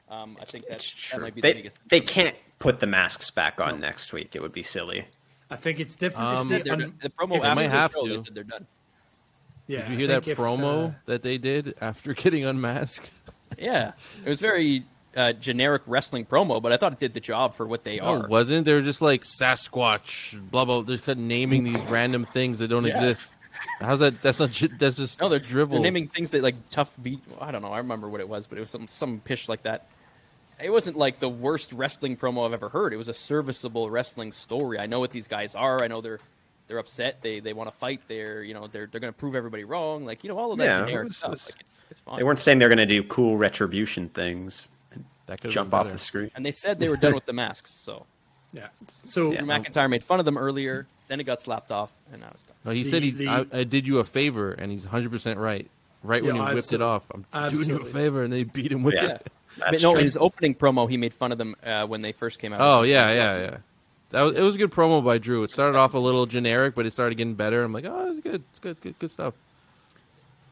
Um, 0.10 0.36
I 0.42 0.46
think 0.46 0.66
that, 0.68 0.78
It's 0.78 0.92
that 0.92 0.98
true. 1.18 1.22
might 1.22 1.36
be 1.36 1.42
the 1.42 1.48
They, 1.48 1.54
biggest. 1.54 1.78
they 1.88 2.02
can't 2.02 2.36
put 2.58 2.80
the 2.80 2.88
masks 2.88 3.30
back 3.30 3.62
on 3.62 3.80
next 3.80 4.12
week. 4.12 4.36
It 4.36 4.42
would 4.42 4.52
be 4.52 4.64
silly. 4.64 5.06
I 5.52 5.56
think 5.56 5.80
it's 5.80 5.96
different. 5.96 6.28
Um, 6.28 6.52
if 6.52 6.64
They're 6.64 6.76
done. 6.76 6.94
the 7.02 7.10
promo 7.10 7.42
they 7.42 7.54
might 7.54 7.70
have 7.70 7.94
to. 7.94 8.08
they 8.08 8.16
said 8.16 8.34
they're 8.34 8.44
done. 8.44 8.66
yeah, 9.68 9.82
Did 9.82 9.92
you 9.92 9.98
hear 10.00 10.08
that 10.08 10.28
if, 10.28 10.38
promo 10.38 10.90
uh, 10.90 10.94
that 11.06 11.22
they 11.22 11.38
did 11.38 11.76
after 11.80 12.14
getting 12.16 12.44
unmasked? 12.46 13.14
Yeah, 13.60 13.92
it 14.26 14.30
was 14.30 14.40
very 14.42 14.84
uh, 15.16 15.34
generic 15.34 15.82
wrestling 15.88 16.26
promo, 16.26 16.62
but 16.62 16.72
I 16.72 16.78
thought 16.78 16.94
it 16.94 17.00
did 17.00 17.14
the 17.14 17.20
job 17.20 17.56
for 17.56 17.66
what 17.66 17.84
they 17.84 17.98
No, 17.98 18.04
are. 18.06 18.24
it 18.26 18.30
wasn't. 18.30 18.66
They 18.66 18.74
were 18.74 18.82
just 18.82 19.02
like 19.02 19.24
Sasquatch, 19.24 20.40
blah 20.52 20.66
blah. 20.66 20.82
They're 20.82 20.98
just 20.98 21.18
naming 21.18 21.64
these 21.64 21.82
random 21.84 22.26
things 22.26 22.60
that 22.60 22.68
don't 22.68 22.86
Yeah. 22.86 22.98
exist. 23.04 23.34
How's 23.82 24.00
that? 24.00 24.22
That's 24.22 24.40
not. 24.40 24.52
That's 24.78 24.98
just 24.98 25.20
No, 25.20 25.28
they're 25.30 25.40
drivel. 25.40 25.70
They're 25.78 25.80
naming 25.82 26.08
things 26.08 26.32
that 26.32 26.44
like 26.44 26.56
tough 26.70 26.96
beat. 27.02 27.20
I 27.42 27.52
don't 27.52 27.62
know. 27.62 27.74
I 27.74 27.80
remember 27.80 28.08
what 28.08 28.22
it 28.22 28.30
was, 28.30 28.48
but 28.48 28.58
it 28.58 28.62
was 28.62 28.70
some 28.70 28.88
some 28.88 29.20
pish 29.20 29.50
like 29.50 29.64
that. 29.64 29.88
It 30.62 30.72
wasn't 30.72 30.98
like 30.98 31.20
the 31.20 31.30
worst 31.30 31.72
wrestling 31.74 32.18
promo 32.18 32.46
I've 32.46 32.54
ever 32.54 32.70
heard. 32.70 32.94
It 32.94 32.98
was 32.98 33.08
a 33.08 33.14
serviceable 33.14 33.90
wrestling 33.90 34.32
story. 34.32 34.78
I 34.78 34.86
know 34.88 35.00
what 35.00 35.12
these 35.12 35.28
guys 35.28 35.56
are. 35.56 35.84
I 35.84 35.88
know 35.88 36.02
they're 36.02 36.20
they're 36.68 36.78
upset. 36.78 37.22
They 37.22 37.40
they 37.40 37.54
want 37.54 37.70
to 37.72 37.76
fight. 37.78 38.02
They're 38.08 38.44
you 38.44 38.54
know 38.54 38.68
they're 38.68 38.86
they're 38.86 39.02
going 39.02 39.12
to 39.14 39.18
prove 39.20 39.36
everybody 39.36 39.64
wrong. 39.64 40.06
Like 40.06 40.24
you 40.24 40.30
know 40.30 40.38
all 40.38 40.52
of 40.52 40.58
that 40.60 40.88
Yeah, 40.90 41.00
it 41.00 41.04
was- 41.06 41.18
stuff. 41.18 41.30
it 41.30 41.32
was- 41.32 41.52
like, 41.52 41.62
it's, 41.62 41.74
it's 41.92 42.02
fine. 42.02 42.18
They 42.18 42.24
weren't 42.24 42.40
saying 42.40 42.60
they're 42.60 42.70
going 42.70 42.78
to 42.78 42.86
do 42.86 43.04
cool 43.04 43.36
retribution 43.38 44.10
things. 44.10 44.70
That 45.30 45.40
could've 45.42 45.54
Jump 45.54 45.74
off 45.74 45.84
better. 45.86 45.94
the 45.94 46.00
screen. 46.00 46.32
and 46.36 46.46
they 46.46 46.52
said 46.52 46.80
they 46.80 46.90
were 46.90 46.98
done 46.98 47.14
with 47.16 47.26
the 47.26 47.34
masks. 47.34 47.72
So 47.84 48.06
yeah. 48.54 48.68
So 49.06 49.32
Yeah. 49.32 49.40
Drew 49.40 49.48
McIntyre 49.48 49.90
made 49.90 50.04
fun 50.04 50.20
of 50.20 50.26
them 50.26 50.38
earlier. 50.38 50.88
Then 51.08 51.20
it 51.20 51.24
got 51.24 51.42
slapped 51.42 51.72
off, 51.72 51.92
and 52.12 52.22
now 52.22 52.30
it's 52.32 52.44
done. 52.44 52.56
No, 52.66 52.72
he 52.72 52.84
The- 52.84 52.90
said 52.92 53.02
he. 53.04 53.12
the- 53.12 53.28
I, 53.28 53.46
I 53.52 53.64
did 53.64 53.88
you 53.88 53.98
a 54.00 54.04
favor, 54.04 54.52
and 54.52 54.72
he's 54.72 54.84
100 54.84 55.10
percent 55.12 55.40
right. 55.40 55.68
Right 56.04 56.24
when 56.24 56.36
Yeah, 56.38 56.50
he 56.50 56.54
whipped 56.56 56.72
it 56.72 56.82
off, 56.82 57.04
I'm 57.12 57.26
doing 57.50 57.68
you 57.68 57.78
a 57.80 57.84
favor, 57.86 58.24
and 58.24 58.32
they 58.32 58.44
beat 58.46 58.72
him 58.72 58.84
with 58.84 58.94
Yeah. 58.96 59.06
it. 59.16 59.32
But 59.58 59.72
That's 59.72 59.84
no, 59.84 59.94
true. 59.94 60.04
his 60.04 60.16
opening 60.16 60.54
promo, 60.54 60.88
he 60.88 60.96
made 60.96 61.12
fun 61.14 61.32
of 61.32 61.40
them 61.40 61.56
uh, 61.66 61.86
when 61.88 62.02
they 62.04 62.12
first 62.12 62.38
came 62.40 62.54
out. 62.54 62.62
Oh 62.62 62.84
yeah, 62.84 63.12
yeah, 63.12 63.38
yeah. 63.40 63.58
That 64.12 64.22
was, 64.22 64.38
it 64.38 64.42
was 64.42 64.54
a 64.56 64.58
good 64.60 64.72
promo 64.72 65.04
by 65.04 65.18
Drew. 65.18 65.42
It 65.44 65.50
started 65.50 65.76
off 65.78 65.96
a 65.96 65.98
little 66.00 66.28
generic, 66.28 66.76
but 66.76 66.86
it 66.86 66.94
started 66.94 67.16
getting 67.18 67.34
better. 67.34 67.64
I'm 67.64 67.74
like, 67.74 67.84
oh, 67.86 68.12
it's 68.12 68.20
good, 68.22 68.44
it's 68.52 68.60
good, 68.60 68.80
good, 68.80 69.00
good 69.00 69.10
stuff. 69.12 69.34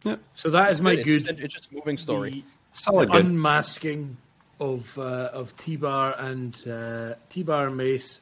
Yeah. 0.03 0.15
So 0.33 0.49
that 0.49 0.71
is 0.71 0.81
my 0.81 0.93
It's 0.93 1.05
good. 1.07 1.19
just, 1.25 1.39
it's 1.39 1.53
just 1.53 1.71
moving 1.71 1.95
story. 1.97 2.43
the 2.73 2.77
Solid 2.77 3.11
good. 3.11 3.25
unmasking 3.25 4.17
of 4.59 4.97
uh, 4.97 5.29
of 5.33 5.55
T 5.57 5.75
Bar 5.75 6.15
and 6.17 6.55
uh, 6.67 7.15
T 7.29 7.43
Bar 7.43 7.67
and 7.67 7.77
Mace. 7.77 8.19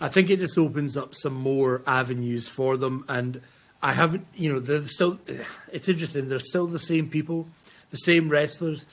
I 0.00 0.08
think 0.08 0.30
it 0.30 0.38
just 0.38 0.56
opens 0.56 0.96
up 0.96 1.14
some 1.14 1.34
more 1.34 1.82
avenues 1.86 2.48
for 2.48 2.76
them, 2.76 3.04
and 3.08 3.40
I 3.82 3.92
haven't, 3.92 4.26
you 4.34 4.52
know, 4.52 4.60
they're 4.60 4.82
still. 4.82 5.18
It's 5.72 5.88
interesting. 5.88 6.28
They're 6.28 6.38
still 6.38 6.66
the 6.66 6.78
same 6.78 7.08
people, 7.10 7.48
the 7.90 7.96
same 7.98 8.28
wrestlers, 8.28 8.86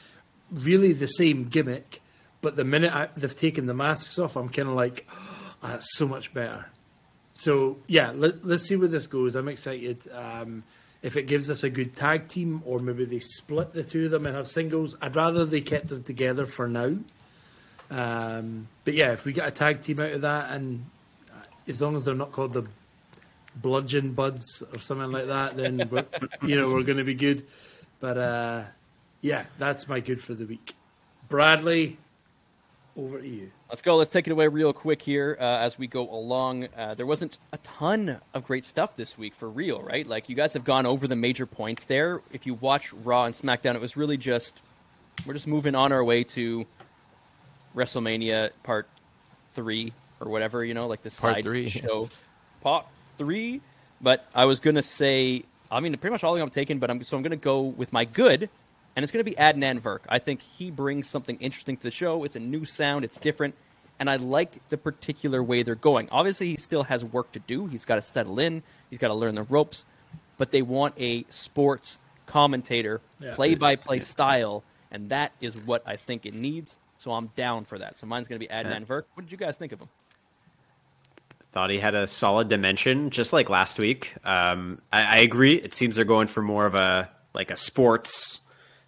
really 0.52 0.94
the 0.94 1.08
same 1.08 1.46
gimmick. 1.46 2.02
But 2.42 2.58
the 2.58 2.66
minute 2.66 2.94
I, 2.94 3.10
they've 3.16 3.36
taken 3.36 3.66
the 3.66 3.74
masks 3.74 4.20
off, 4.20 4.36
I'm 4.36 4.50
kind 4.50 4.68
of 4.68 4.76
like, 4.76 5.08
oh, 5.12 5.48
that's 5.68 5.98
so 5.98 6.08
much 6.08 6.34
better. 6.34 6.66
So 7.34 7.78
yeah, 7.88 8.12
let, 8.16 8.46
let's 8.46 8.66
see 8.66 8.76
where 8.76 8.88
this 8.88 9.08
goes. 9.08 9.36
I'm 9.36 9.48
excited. 9.48 10.08
Um, 10.12 10.64
if 11.06 11.16
it 11.16 11.28
gives 11.28 11.52
us 11.52 11.64
a 11.64 11.70
good 11.70 11.96
tag 11.96 12.30
team, 12.30 12.64
or 12.66 12.80
maybe 12.80 13.06
they 13.06 13.20
split 13.20 13.74
the 13.74 13.84
two 13.84 14.06
of 14.06 14.12
them 14.12 14.26
and 14.26 14.36
have 14.36 14.48
singles, 14.48 14.98
I'd 15.00 15.16
rather 15.16 15.46
they 15.46 15.62
kept 15.62 15.90
them 15.90 16.02
together 16.02 16.48
for 16.48 16.68
now. 16.68 16.98
Um, 17.92 18.68
but 18.86 18.96
yeah, 18.96 19.12
if 19.12 19.24
we 19.24 19.32
get 19.32 19.48
a 19.48 19.52
tag 19.52 19.84
team 19.84 20.00
out 20.00 20.14
of 20.14 20.22
that, 20.22 20.50
and 20.50 20.84
uh, 21.32 21.44
as 21.68 21.80
long 21.80 21.96
as 21.96 22.06
they're 22.06 22.16
not 22.16 22.32
called 22.32 22.54
the 22.54 22.64
Bludgeon 23.56 24.14
Buds 24.14 24.64
or 24.74 24.82
something 24.82 25.12
like 25.12 25.28
that, 25.28 25.56
then 25.56 25.78
you 26.44 26.60
know 26.60 26.70
we're 26.70 26.82
going 26.82 26.98
to 26.98 27.04
be 27.04 27.14
good. 27.14 27.46
But 28.00 28.18
uh, 28.18 28.64
yeah, 29.22 29.46
that's 29.60 29.88
my 29.88 30.00
good 30.00 30.20
for 30.20 30.34
the 30.34 30.46
week. 30.46 30.74
Bradley, 31.30 32.00
over 32.98 33.22
to 33.22 33.28
you. 33.28 33.52
Let's 33.70 33.82
go. 33.82 33.96
Let's 33.96 34.12
take 34.12 34.28
it 34.28 34.32
away 34.32 34.48
real 34.48 34.74
quick 34.74 35.02
here 35.02 35.36
uh, 35.40 35.44
as 35.44 35.78
we 35.80 35.88
go 35.88 36.08
along. 36.10 36.68
Uh, 36.78 36.94
there 36.94 37.06
wasn't 37.08 37.40
a 37.52 37.58
ton 37.58 38.22
of 38.34 38.46
great 38.46 38.64
stuff 38.64 38.96
this 38.96 39.18
week 39.18 39.34
for 39.34 39.50
real, 39.50 39.82
right? 39.82 40.06
Like 40.06 40.30
you 40.30 40.36
guys 40.36 40.54
have 40.54 40.64
gone 40.64 40.86
over 40.86 41.08
the 41.08 41.16
major 41.16 41.48
points 41.48 41.86
there. 41.86 42.22
If 42.32 42.46
you 42.46 42.54
watch 42.54 42.94
Raw 42.94 43.26
and 43.26 43.34
SmackDown, 43.34 43.74
it 43.74 43.82
was 43.82 43.98
really 43.98 44.18
just 44.18 44.62
we're 45.26 45.34
just 45.34 45.48
moving 45.48 45.74
on 45.74 45.92
our 45.92 46.04
way 46.04 46.24
to 46.24 46.66
WrestleMania 47.76 48.52
Part 48.64 48.88
Three 49.54 49.94
or 50.20 50.30
whatever, 50.30 50.64
you 50.64 50.76
know, 50.76 50.88
like 50.88 51.02
the 51.02 51.10
Part 51.10 51.38
side 51.38 51.44
three. 51.44 51.68
show. 51.68 52.10
Part 52.62 52.86
Three. 53.18 53.62
But 54.00 54.26
I 54.36 54.46
was 54.46 54.60
gonna 54.60 54.84
say, 54.84 55.44
I 55.72 55.80
mean, 55.80 55.98
pretty 55.98 56.12
much 56.12 56.24
all 56.24 56.40
I'm 56.40 56.50
taking, 56.52 56.78
but 56.78 56.92
I'm 56.92 57.02
so 57.04 57.18
I'm 57.18 57.24
gonna 57.24 57.36
go 57.36 57.62
with 57.62 57.92
my 57.92 58.06
good, 58.06 58.48
and 58.96 59.04
it's 59.04 59.12
gonna 59.12 59.24
be 59.24 59.36
Adnan 59.36 59.82
Virk. 59.82 60.00
I 60.08 60.20
think 60.20 60.42
he 60.42 60.72
brings 60.72 61.10
something 61.10 61.38
interesting 61.40 61.78
to 61.78 61.84
the 61.84 61.92
show. 61.92 62.24
It's 62.24 62.36
a 62.36 62.40
new 62.40 62.66
sound. 62.66 63.06
It's 63.06 63.18
different, 63.18 63.56
and 64.00 64.10
I 64.10 64.16
like 64.16 64.68
the 64.70 64.78
particular 64.78 65.44
way 65.44 65.64
they're 65.64 65.76
going. 65.76 66.08
Obviously, 66.12 66.48
he 66.48 66.58
still 66.58 66.84
has 66.84 67.04
work 67.04 67.32
to 67.34 67.40
do. 67.40 67.68
He's 67.68 67.86
got 67.86 67.96
to 67.96 68.02
settle 68.02 68.40
in. 68.40 68.64
He's 68.90 69.00
got 69.00 69.10
to 69.10 69.14
learn 69.14 69.36
the 69.36 69.44
ropes, 69.44 69.86
but 70.38 70.52
they 70.52 70.62
want 70.62 70.96
a 70.98 71.26
sports 71.30 72.00
commentator, 72.26 73.02
play-by-play 73.34 74.00
style, 74.00 74.64
and 74.92 75.10
that 75.10 75.32
is 75.42 75.58
what 75.58 75.84
I 75.86 75.96
think 75.96 76.26
it 76.26 76.34
needs. 76.34 76.80
So 76.98 77.12
I'm 77.12 77.28
down 77.36 77.66
for 77.66 77.78
that. 77.78 77.98
So 77.98 78.08
mine's 78.08 78.28
gonna 78.28 78.40
be 78.40 78.48
Adnan 78.48 78.86
Virk. 78.86 79.04
What 79.14 79.26
did 79.26 79.32
you 79.32 79.38
guys 79.38 79.58
think 79.58 79.72
of 79.72 79.82
him? 79.82 79.90
Thought 81.52 81.70
he 81.70 81.80
had 81.80 81.96
a 81.96 82.08
solid 82.08 82.50
dimension, 82.50 83.12
just 83.12 83.32
like 83.32 83.50
last 83.50 83.80
week. 83.80 84.14
Um, 84.26 84.82
I, 84.92 85.04
I 85.04 85.18
agree. 85.18 85.56
It 85.56 85.74
seems 85.74 85.96
they're 85.96 86.04
going 86.04 86.28
for 86.28 86.42
more 86.42 86.66
of 86.66 86.76
a 86.76 87.10
like 87.34 87.52
a 87.52 87.58
sports 87.58 88.40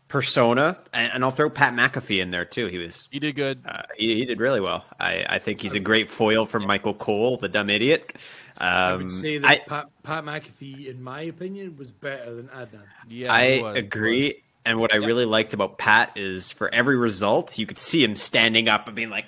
persona, 0.08 0.78
and, 0.94 1.12
and 1.14 1.24
I'll 1.24 1.32
throw 1.32 1.50
Pat 1.50 1.74
McAfee 1.74 2.22
in 2.22 2.32
there 2.32 2.46
too. 2.46 2.68
He 2.68 2.78
was 2.78 3.08
He 3.12 3.20
did 3.20 3.36
good. 3.36 3.62
uh, 3.66 3.84
he, 3.96 4.16
he 4.16 4.26
did 4.26 4.40
really 4.40 4.62
well. 4.62 4.86
I, 5.00 5.26
I 5.28 5.40
think 5.40 5.62
he's 5.62 5.74
a 5.74 5.80
great 5.80 6.10
foil 6.10 6.46
for 6.46 6.60
Michael 6.60 6.94
Cole, 6.94 7.38
the 7.38 7.50
dumb 7.50 7.70
idiot. 7.70 8.12
Um, 8.60 8.68
I 8.70 8.96
would 8.96 9.12
say 9.12 9.38
that 9.38 9.48
I, 9.48 9.60
Pat, 9.60 9.90
Pat 10.04 10.24
McAfee, 10.24 10.88
in 10.88 11.04
my 11.04 11.22
opinion, 11.22 11.76
was 11.78 11.92
better 11.92 12.34
than 12.36 12.48
Adnan. 12.48 12.82
yeah, 13.10 13.32
I 13.34 13.62
was, 13.62 13.78
agree. 13.78 14.44
And 14.66 14.80
what 14.80 14.94
I 14.94 14.98
really 14.98 15.26
liked 15.26 15.54
about 15.54 15.78
Pat 15.78 16.12
is 16.16 16.52
for 16.52 16.74
every 16.74 16.98
result, 16.98 17.58
you 17.58 17.66
could 17.66 17.78
see 17.78 18.04
him 18.04 18.16
standing 18.16 18.68
up 18.68 18.88
and 18.88 18.96
being 18.96 19.10
like, 19.10 19.26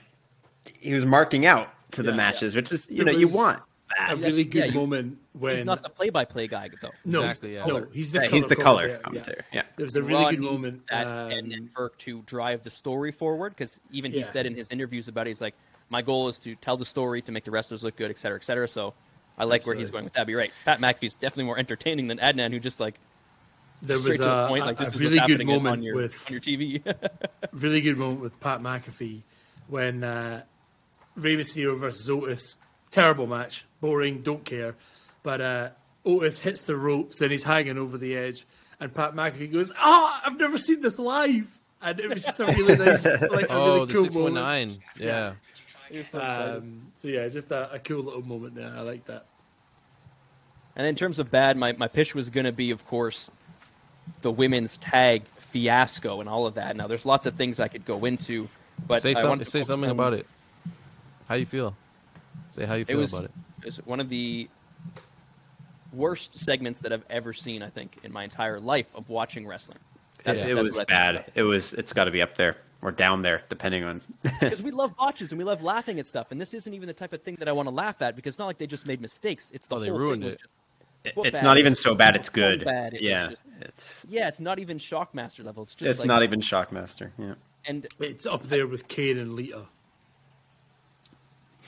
he 0.80 0.93
was 0.93 1.06
marking 1.06 1.45
out 1.45 1.69
to 1.91 2.03
the 2.03 2.11
Yeah. 2.11 2.15
matches, 2.18 2.56
which 2.56 2.72
is 2.72 2.89
you 2.89 3.03
There 3.03 3.14
know 3.14 3.19
you 3.19 3.27
was 3.27 3.35
want. 3.35 3.61
A 4.07 4.15
really 4.15 4.43
good 4.43 4.60
yeah, 4.60 4.65
you- 4.65 4.73
moment 4.80 5.18
when 5.39 5.55
He's 5.55 5.65
not 5.65 5.81
the 5.81 5.89
play-by-play 5.89 6.47
guy 6.47 6.69
though. 6.81 6.91
no, 7.05 7.23
Exactly, 7.23 7.53
yeah. 7.55 7.65
no, 7.65 7.85
he's 7.91 8.11
the 8.11 8.19
Yeah, 8.19 8.27
color 8.27 8.37
he's 8.41 8.47
the 8.49 8.55
color 8.55 8.81
commentator, 8.97 9.01
commentator. 9.03 9.45
Yeah. 9.53 9.61
There 9.77 9.85
was 9.85 9.95
a 9.95 10.03
really 10.03 10.23
Raw 10.23 10.29
good 10.31 10.39
moment. 10.41 10.81
that 10.89 11.07
um, 11.07 11.31
and, 11.31 11.51
and 11.53 11.73
Virk 11.73 11.97
to 11.99 12.21
drive 12.23 12.63
the 12.63 12.69
story 12.69 13.11
forward 13.11 13.51
because 13.55 13.79
even 13.91 14.11
he 14.11 14.19
Yeah. 14.19 14.25
said 14.25 14.45
in 14.45 14.55
his 14.55 14.69
interviews 14.71 15.07
about 15.07 15.27
it, 15.27 15.31
he's 15.31 15.41
like, 15.41 15.55
my 15.89 16.01
goal 16.01 16.27
is 16.27 16.37
to 16.39 16.55
tell 16.55 16.77
the 16.77 16.85
story 16.85 17.21
to 17.23 17.31
make 17.31 17.45
the 17.45 17.51
wrestlers 17.51 17.83
look 17.83 17.95
good, 17.95 18.11
et 18.11 18.17
cetera, 18.19 18.37
et 18.37 18.43
cetera. 18.43 18.67
So 18.67 18.93
I 19.37 19.45
like 19.45 19.65
where 19.65 19.75
he's 19.75 19.89
going 19.89 20.03
with 20.03 20.13
that. 20.13 20.25
But 20.25 20.29
you're 20.31 20.39
right. 20.39 20.51
Pat 20.65 20.79
McAfee's 20.79 21.13
definitely 21.15 21.45
more 21.45 21.57
entertaining 21.57 22.07
than 22.07 22.17
Adnan, 22.19 22.51
who 22.51 22.59
just 22.59 22.79
like 22.79 22.95
there 23.81 23.95
was 23.95 24.03
straight 24.03 24.17
to 24.17 24.23
the 24.23 24.45
a, 24.45 24.47
point, 24.49 24.63
a- 24.63 24.65
like 24.67 24.77
this 24.77 24.91
a 24.91 24.95
is 24.95 24.99
really 25.01 25.13
good 25.19 25.21
happening 25.39 25.49
on 25.49 25.63
moment 25.63 25.83
your 25.83 25.95
with 25.95 26.25
on 26.27 26.33
your 26.33 26.41
TV. 26.41 26.95
really 27.53 27.81
good 27.81 27.97
moment 27.97 28.21
with 28.21 28.39
Pat 28.39 28.61
McAfee 28.61 29.21
when 29.67 30.03
uh, 30.03 30.43
Rey 31.15 31.35
Mysterio 31.37 31.77
versus 31.79 32.09
Otis. 32.09 32.55
Terrible 32.91 33.27
match, 33.27 33.65
boring, 33.81 34.21
don't 34.23 34.43
care. 34.43 34.75
But 35.23 35.41
uh, 35.41 35.69
Otis 36.05 36.39
hits 36.41 36.65
the 36.65 36.75
ropes 36.75 37.21
and 37.21 37.31
he's 37.31 37.43
hanging 37.43 37.77
over 37.77 37.97
the 37.97 38.15
edge, 38.15 38.45
and 38.79 38.93
Pat 38.93 39.13
McAfee 39.13 39.51
goes, 39.51 39.71
"Ah, 39.77 40.21
I've 40.25 40.37
never 40.39 40.57
seen 40.57 40.81
this 40.81 40.97
live," 40.99 41.59
and 41.81 41.99
it 41.99 42.09
was 42.09 42.23
just 42.23 42.39
a 42.39 42.45
really 42.45 42.75
nice, 42.85 43.03
like 43.03 43.45
a 43.45 43.51
Oh, 43.53 43.73
really 43.81 43.93
cool 43.93 44.03
six 44.05 44.15
one 44.15 44.33
moment. 44.33 44.35
nine. 44.35 44.77
Yeah. 44.97 45.33
So. 46.03 46.19
Um, 46.21 46.83
so 46.93 47.07
yeah, 47.07 47.27
just 47.29 47.49
a, 47.51 47.73
a 47.73 47.79
cool 47.79 48.03
little 48.03 48.21
moment 48.21 48.53
there. 48.55 48.71
I 48.75 48.81
like 48.81 49.05
that. 49.07 49.25
And 50.75 50.85
in 50.87 50.95
terms 50.95 51.19
of 51.19 51.29
bad, 51.31 51.57
my, 51.57 51.73
my 51.73 51.87
pish 51.87 52.13
was 52.15 52.29
going 52.29 52.45
to 52.45 52.51
be, 52.51 52.71
of 52.71 52.85
course, 52.85 53.29
the 54.21 54.31
women's 54.31 54.77
tag 54.77 55.23
fiasco 55.37 56.19
and 56.21 56.29
all 56.29 56.45
of 56.45 56.55
that. 56.55 56.75
Now, 56.77 56.87
there's 56.87 57.05
lots 57.05 57.25
of 57.25 57.35
things 57.35 57.59
I 57.59 57.67
could 57.67 57.85
go 57.85 58.05
into, 58.05 58.47
but 58.87 59.01
Say 59.01 59.11
I 59.15 59.21
something. 59.21 59.39
to 59.39 59.45
Say 59.45 59.63
something 59.63 59.89
on- 59.89 59.95
about 59.95 60.13
it. 60.13 60.25
How 61.27 61.35
you 61.35 61.45
feel? 61.45 61.75
Say 62.55 62.65
how 62.65 62.75
you 62.75 62.81
It 62.81 62.87
feel 62.87 62.97
was, 62.99 63.11
about 63.13 63.25
it. 63.25 63.31
it 63.61 63.65
was 63.65 63.77
one 63.85 63.99
of 63.99 64.09
the 64.09 64.47
worst 65.93 66.39
segments 66.39 66.79
that 66.79 66.93
I've 66.93 67.05
ever 67.09 67.33
seen. 67.33 67.63
I 67.63 67.69
think 67.69 67.97
in 68.03 68.11
my 68.11 68.23
entire 68.23 68.59
life 68.59 68.87
of 68.95 69.09
watching 69.09 69.47
wrestling. 69.47 69.79
That's- 70.23 70.45
it 70.47 70.55
that's 70.55 70.63
was 70.67 70.77
what 70.77 70.91
I 70.91 71.13
think 71.13 71.25
bad. 71.25 71.31
It 71.35 71.43
was. 71.43 71.73
It's 71.73 71.93
got 71.93 72.05
to 72.05 72.11
be 72.11 72.21
up 72.21 72.35
there 72.35 72.57
or 72.81 72.91
down 72.91 73.21
there, 73.21 73.41
depending 73.49 73.83
on. 73.83 74.01
because 74.23 74.61
we 74.61 74.71
love 74.71 74.95
botches 74.95 75.31
and 75.31 75.39
we 75.39 75.43
love 75.45 75.61
laughing 75.63 75.99
at 75.99 76.07
stuff. 76.07 76.31
And 76.31 76.39
this 76.39 76.53
isn't 76.53 76.73
even 76.73 76.87
the 76.87 76.93
type 76.93 77.13
of 77.13 77.21
thing 77.23 77.35
that 77.39 77.47
I 77.47 77.51
want 77.51 77.67
to 77.69 77.73
laugh 77.75 78.01
at 78.01 78.15
because 78.15 78.33
it's 78.35 78.39
not 78.39 78.45
like 78.47 78.57
they 78.57 78.67
just 78.67 78.85
made 78.85 79.01
mistakes. 79.01 79.49
It's 79.53 79.67
the 79.67 79.75
Oh, 79.75 79.79
they 79.79 79.91
ruined 79.91 80.21
thing 80.21 80.25
was 80.25 80.35
it. 80.35 80.39
just- 81.03 81.15
Well, 81.17 81.25
it's 81.25 81.37
bad. 81.39 81.43
not 81.45 81.57
even 81.57 81.75
so 81.75 81.95
bad. 81.95 82.15
It's 82.15 82.27
So 82.27 82.33
good. 82.33 82.65
bad, 82.65 82.93
it 82.93 83.01
yeah, 83.01 83.29
just- 83.29 83.41
it's 83.61 84.05
yeah, 84.09 84.27
it's 84.27 84.39
not 84.41 84.59
even 84.59 84.77
Shockmaster 84.77 85.43
level. 85.45 85.63
It's 85.63 85.75
just 85.75 85.89
it's 85.89 85.99
like, 86.01 86.07
not 86.07 86.23
even 86.23 86.41
Shockmaster. 86.41 87.11
Yeah. 87.17 87.35
And 87.65 87.87
It's 87.99 88.25
up 88.25 88.43
there 88.43 88.67
with 88.67 88.87
Kane 88.87 89.17
and 89.17 89.35
Lita. 89.35 89.63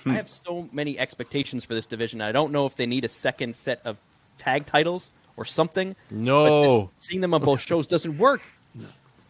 I 0.06 0.14
have 0.14 0.30
so 0.30 0.68
many 0.72 0.98
expectations 0.98 1.64
for 1.64 1.76
this 1.76 1.86
division. 1.86 2.22
I 2.22 2.32
don't 2.32 2.52
know 2.52 2.66
if 2.66 2.76
they 2.76 2.88
need 2.88 3.06
a 3.06 3.10
second 3.10 3.56
set 3.56 3.82
of 3.86 3.98
tag 4.42 4.66
titles 4.66 5.12
or 5.38 5.46
something. 5.46 5.96
No. 6.10 6.88
This- 6.90 7.08
seeing 7.08 7.22
them 7.22 7.34
on 7.34 7.42
both 7.44 7.62
shows 7.62 7.88
doesn't 7.88 8.18
work 8.18 8.42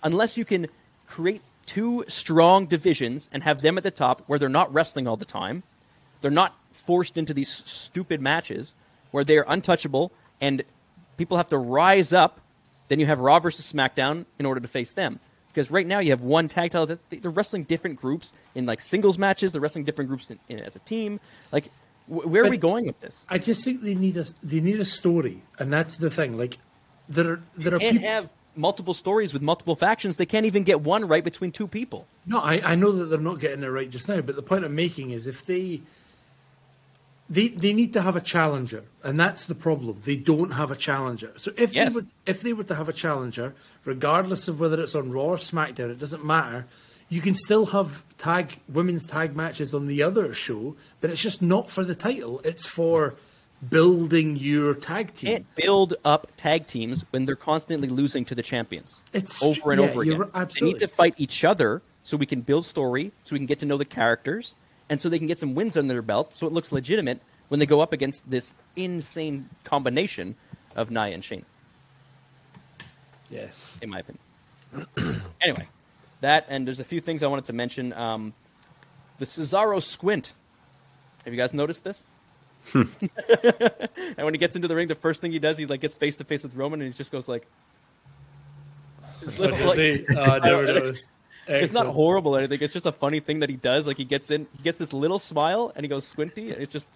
unless 0.04 0.38
you 0.38 0.46
can 0.46 0.68
create 1.08 1.42
two 1.66 2.04
strong 2.08 2.66
divisions 2.66 3.30
and 3.32 3.44
have 3.44 3.62
them 3.62 3.78
at 3.78 3.84
the 3.84 3.92
top 3.92 4.24
where 4.28 4.40
they're 4.40 4.50
not 4.50 4.74
wrestling 4.74 5.08
all 5.08 5.18
the 5.18 5.26
time. 5.26 5.64
They're 6.22 6.32
not 6.32 6.56
forced 6.74 7.18
into 7.18 7.34
these 7.34 7.50
stupid 7.50 8.22
matches 8.22 8.74
where 9.12 9.24
they're 9.24 9.46
untouchable 9.48 10.12
and 10.40 10.64
people 11.18 11.38
have 11.38 11.50
to 11.50 11.58
rise 11.58 12.14
up. 12.14 12.40
Then 12.88 13.00
you 13.00 13.06
have 13.06 13.20
Raw 13.20 13.40
versus 13.40 13.72
SmackDown 13.72 14.26
in 14.40 14.46
order 14.46 14.60
to 14.60 14.68
face 14.68 14.94
them. 14.94 15.20
Because 15.54 15.70
right 15.70 15.86
now 15.86 16.00
you 16.00 16.12
have 16.12 16.22
one 16.22 16.48
tag 16.48 16.72
title. 16.72 16.88
that- 16.88 17.22
They're 17.22 17.30
wrestling 17.32 17.64
different 17.64 17.98
groups 17.98 18.34
in 18.56 18.66
like 18.66 18.80
singles 18.82 19.18
matches. 19.18 19.52
They're 19.52 19.62
wrestling 19.62 19.84
different 19.86 20.08
groups 20.10 20.32
in, 20.32 20.40
in, 20.50 20.60
as 20.60 20.76
a 20.76 20.80
team. 20.80 21.20
Like, 21.52 21.66
wh- 22.12 22.28
where 22.32 22.44
are 22.46 22.50
we 22.50 22.58
going 22.58 22.86
with 22.86 23.00
this? 23.00 23.26
I 23.30 23.38
just 23.38 23.64
think 23.64 23.82
they 23.84 23.96
need 23.96 24.18
a 24.18 24.26
they 24.44 24.60
need 24.60 24.80
a 24.80 24.86
story, 24.86 25.42
and 25.60 25.72
that's 25.72 25.98
the 25.98 26.10
thing. 26.10 26.38
Like 26.38 26.58
there 27.08 27.28
are 27.34 27.42
there 27.56 27.74
are 27.76 27.80
can't 27.80 27.98
people. 27.98 28.10
have 28.10 28.30
multiple 28.56 28.94
stories 28.94 29.32
with 29.34 29.42
multiple 29.42 29.76
factions. 29.76 30.18
They 30.18 30.26
can't 30.26 30.46
even 30.46 30.64
get 30.64 30.82
one 30.82 31.08
right 31.08 31.24
between 31.24 31.52
two 31.52 31.68
people. 31.68 32.06
No, 32.26 32.40
I, 32.40 32.72
I 32.72 32.76
know 32.76 32.92
that 32.92 33.06
they're 33.06 33.20
not 33.32 33.40
getting 33.40 33.64
it 33.64 33.68
right 33.68 33.90
just 33.90 34.10
now, 34.10 34.20
but 34.22 34.36
the 34.36 34.42
point 34.44 34.66
I'm 34.66 34.76
making 34.76 35.12
is 35.12 35.26
if 35.26 35.46
they 35.46 35.82
they 37.30 37.48
they 37.50 37.72
need 37.74 37.94
to 37.94 38.02
have 38.02 38.16
a 38.18 38.22
challenger, 38.22 38.84
and 39.04 39.18
that's 39.20 39.46
the 39.46 39.56
problem. 39.56 40.02
They 40.04 40.18
don't 40.18 40.52
have 40.52 40.70
a 40.72 40.76
challenger. 40.76 41.32
So 41.38 41.52
if 41.58 41.74
Yes. 41.74 41.90
they 41.90 41.96
would 41.96 42.08
if 42.26 42.42
they 42.42 42.54
were 42.54 42.66
to 42.66 42.76
have 42.76 42.90
a 42.90 42.94
challenger, 42.94 43.54
regardless 43.86 44.48
of 44.50 44.60
whether 44.60 44.82
it's 44.82 44.96
on 44.96 45.12
Raw 45.12 45.24
or 45.24 45.38
SmackDown, 45.38 45.90
it 45.92 46.00
doesn't 46.00 46.26
matter. 46.26 46.68
You 47.12 47.20
can 47.20 47.34
still 47.34 47.66
have 47.68 48.04
tag 48.18 48.60
women's 48.70 49.06
tag 49.06 49.36
matches 49.36 49.74
on 49.74 49.88
the 49.88 50.02
other 50.02 50.34
show, 50.34 50.78
but 51.02 51.10
it's 51.10 51.22
just 51.22 51.42
not 51.42 51.70
for 51.70 51.84
the 51.84 51.94
title. 51.94 52.40
It's 52.46 52.66
for 52.66 53.16
building 53.70 54.38
your 54.38 54.74
tag 54.74 55.14
team. 55.14 55.32
Can't 55.34 55.56
build 55.56 55.94
up 56.06 56.32
tag 56.38 56.68
teams 56.68 57.04
when 57.12 57.26
they're 57.26 57.36
constantly 57.36 57.90
losing 57.90 58.24
to 58.26 58.34
the 58.34 58.42
champions 58.42 59.02
It's- 59.12 59.44
over 59.44 59.74
and 59.74 59.82
yeah, 59.82 59.90
over 59.90 60.02
again. 60.04 60.18
right, 60.34 60.50
They 60.58 60.66
need 60.66 60.80
to 60.80 60.88
fight 60.88 61.16
each 61.18 61.44
other 61.44 61.82
so 62.02 62.16
we 62.16 62.26
can 62.26 62.42
build 62.42 62.66
story, 62.66 63.12
so 63.26 63.34
we 63.34 63.40
can 63.40 63.46
get 63.46 63.60
to 63.60 63.66
know 63.66 63.78
the 63.78 63.86
characters, 63.86 64.56
and 64.90 65.00
so 65.02 65.10
they 65.10 65.18
can 65.20 65.28
get 65.28 65.38
some 65.38 65.54
wins 65.54 65.76
under 65.78 65.94
their 65.94 66.02
belt, 66.02 66.34
so 66.34 66.48
it 66.48 66.54
looks 66.54 66.72
legitimate 66.72 67.22
when 67.50 67.60
they 67.60 67.66
go 67.66 67.82
up 67.82 67.92
against 67.94 68.28
this 68.30 68.54
insane 68.78 69.50
combination 69.66 70.36
of 70.78 70.90
Nia 70.90 71.14
and 71.14 71.22
Shayna. 71.22 71.44
yes. 73.30 73.68
in 73.82 73.90
my 73.90 74.00
opinion. 74.00 75.22
anyway, 75.42 75.68
that 76.22 76.46
and 76.50 76.66
there's 76.66 76.80
a 76.80 76.84
few 76.84 77.02
things 77.02 77.22
I 77.24 77.28
wanted 77.28 77.46
to 77.46 77.54
mention. 77.54 77.94
Um, 77.94 78.34
the 79.20 79.26
Cesaro 79.26 79.82
squint. 79.84 80.34
Have 81.26 81.34
you 81.34 81.40
guys 81.40 81.54
noticed 81.54 81.84
this? 81.84 82.04
and 82.74 82.90
when 84.18 84.34
he 84.34 84.38
gets 84.38 84.56
into 84.56 84.68
the 84.68 84.76
ring, 84.76 84.88
the 84.88 84.96
first 84.96 85.22
thing 85.22 85.32
he 85.32 85.40
does, 85.40 85.58
he 85.58 85.66
like 85.66 85.82
gets 85.82 85.96
face 85.96 86.16
to 86.18 86.24
face 86.24 86.44
with 86.44 86.56
Roman, 86.56 86.82
and 86.82 86.92
he 86.92 86.98
just 86.98 87.12
goes 87.12 87.28
like, 87.28 87.46
little, 89.38 89.58
like- 89.68 90.06
I 90.18 90.40
never 90.40 90.66
noticed. 90.66 91.10
it's 91.48 91.74
not 91.74 91.88
horrible 91.88 92.36
or 92.36 92.40
anything. 92.40 92.60
It's 92.62 92.74
just 92.74 92.86
a 92.86 92.92
funny 92.92 93.20
thing 93.20 93.40
that 93.40 93.50
he 93.50 93.56
does. 93.56 93.88
Like 93.88 93.98
he 93.98 94.06
gets 94.06 94.32
in, 94.32 94.48
he 94.58 94.64
gets 94.64 94.78
this 94.78 94.94
little 94.94 95.20
smile, 95.20 95.72
and 95.76 95.84
he 95.84 95.88
goes 95.88 96.06
squinty. 96.08 96.52
And 96.52 96.62
it's 96.62 96.72
just, 96.72 96.90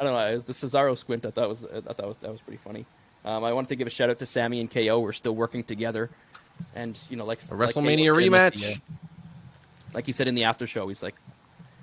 I 0.00 0.04
don't 0.04 0.12
know. 0.14 0.26
It 0.26 0.32
was 0.34 0.44
the 0.44 0.52
Cesaro 0.52 0.96
squint. 0.96 1.26
I 1.26 1.30
thought 1.30 1.48
was, 1.48 1.64
I 1.64 1.80
thought 1.92 2.08
was 2.08 2.16
that 2.18 2.30
was 2.30 2.40
pretty 2.40 2.60
funny. 2.62 2.86
Um, 3.24 3.44
I 3.44 3.52
wanted 3.52 3.68
to 3.68 3.76
give 3.76 3.86
a 3.86 3.90
shout 3.90 4.10
out 4.10 4.18
to 4.18 4.26
Sammy 4.26 4.60
and 4.60 4.70
KO. 4.70 4.98
We're 5.00 5.12
still 5.12 5.34
working 5.34 5.62
together, 5.62 6.10
and 6.74 6.98
you 7.10 7.16
know, 7.16 7.24
like 7.24 7.40
A 7.42 7.46
WrestleMania 7.46 8.10
said 8.10 8.22
in 8.22 8.32
the- 8.32 8.38
rematch. 8.38 8.80
like 9.94 10.06
he 10.06 10.12
said 10.12 10.28
in 10.28 10.34
the 10.34 10.44
after 10.44 10.66
show, 10.66 10.88
he's 10.88 11.02
like, 11.02 11.14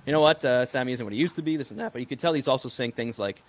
you 0.06 0.14
know 0.14 0.22
what, 0.22 0.44
uh, 0.44 0.66
Sammy 0.66 0.94
isn't 0.94 1.06
what 1.06 1.14
he 1.14 1.20
used 1.20 1.36
to 1.36 1.41
be, 1.41 1.58
this 1.58 1.70
and 1.72 1.80
that. 1.80 1.94
But 1.94 2.00
you 2.02 2.08
could 2.08 2.20
tell 2.20 2.34
he's 2.34 2.48
also 2.48 2.70
saying 2.70 2.94
things 2.94 3.20
like, 3.20 3.41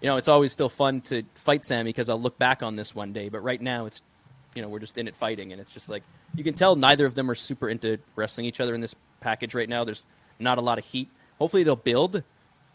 you 0.00 0.08
know, 0.08 0.16
it's 0.16 0.28
always 0.28 0.52
still 0.52 0.68
fun 0.68 1.00
to 1.02 1.22
fight 1.34 1.66
Sammy 1.66 1.88
because 1.90 2.08
I'll 2.08 2.20
look 2.20 2.38
back 2.38 2.62
on 2.62 2.74
this 2.74 2.94
one 2.94 3.12
day. 3.12 3.28
But 3.28 3.40
right 3.40 3.60
now, 3.60 3.86
it's, 3.86 4.02
you 4.54 4.62
know, 4.62 4.68
we're 4.68 4.78
just 4.78 4.96
in 4.98 5.08
it 5.08 5.16
fighting, 5.16 5.52
and 5.52 5.60
it's 5.60 5.72
just 5.72 5.88
like 5.88 6.02
you 6.34 6.44
can 6.44 6.54
tell 6.54 6.76
neither 6.76 7.06
of 7.06 7.14
them 7.14 7.30
are 7.30 7.34
super 7.34 7.68
into 7.68 7.98
wrestling 8.14 8.46
each 8.46 8.60
other 8.60 8.74
in 8.74 8.80
this 8.80 8.94
package 9.20 9.54
right 9.54 9.68
now. 9.68 9.84
There's 9.84 10.06
not 10.38 10.58
a 10.58 10.60
lot 10.60 10.78
of 10.78 10.84
heat. 10.84 11.08
Hopefully, 11.38 11.62
they'll 11.64 11.76
build, 11.76 12.22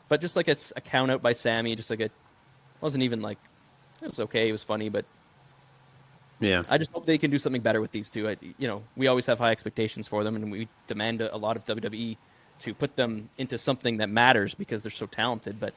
but 0.09 0.19
just 0.19 0.35
like 0.35 0.47
a, 0.47 0.55
a 0.75 0.81
count 0.81 1.11
out 1.11 1.21
by 1.21 1.33
Sammy, 1.33 1.75
just 1.75 1.89
like 1.89 2.01
a 2.01 2.09
wasn't 2.81 3.03
even 3.03 3.21
like 3.21 3.37
it 4.01 4.07
was 4.07 4.19
okay, 4.19 4.49
it 4.49 4.51
was 4.51 4.63
funny, 4.63 4.89
but 4.89 5.05
Yeah. 6.41 6.63
I 6.69 6.77
just 6.77 6.91
hope 6.91 7.05
they 7.05 7.17
can 7.17 7.31
do 7.31 7.37
something 7.39 7.61
better 7.61 7.79
with 7.79 7.91
these 7.91 8.09
two. 8.09 8.27
I, 8.27 8.35
you 8.57 8.67
know, 8.67 8.83
we 8.97 9.07
always 9.07 9.25
have 9.27 9.39
high 9.39 9.51
expectations 9.51 10.07
for 10.07 10.23
them, 10.23 10.35
and 10.35 10.51
we 10.51 10.67
demand 10.87 11.21
a, 11.21 11.33
a 11.33 11.37
lot 11.37 11.55
of 11.55 11.65
WWE 11.65 12.17
to 12.63 12.73
put 12.73 12.95
them 12.95 13.29
into 13.37 13.57
something 13.57 13.97
that 13.97 14.09
matters 14.09 14.53
because 14.55 14.83
they're 14.83 14.91
so 14.91 15.05
talented. 15.05 15.59
But 15.59 15.73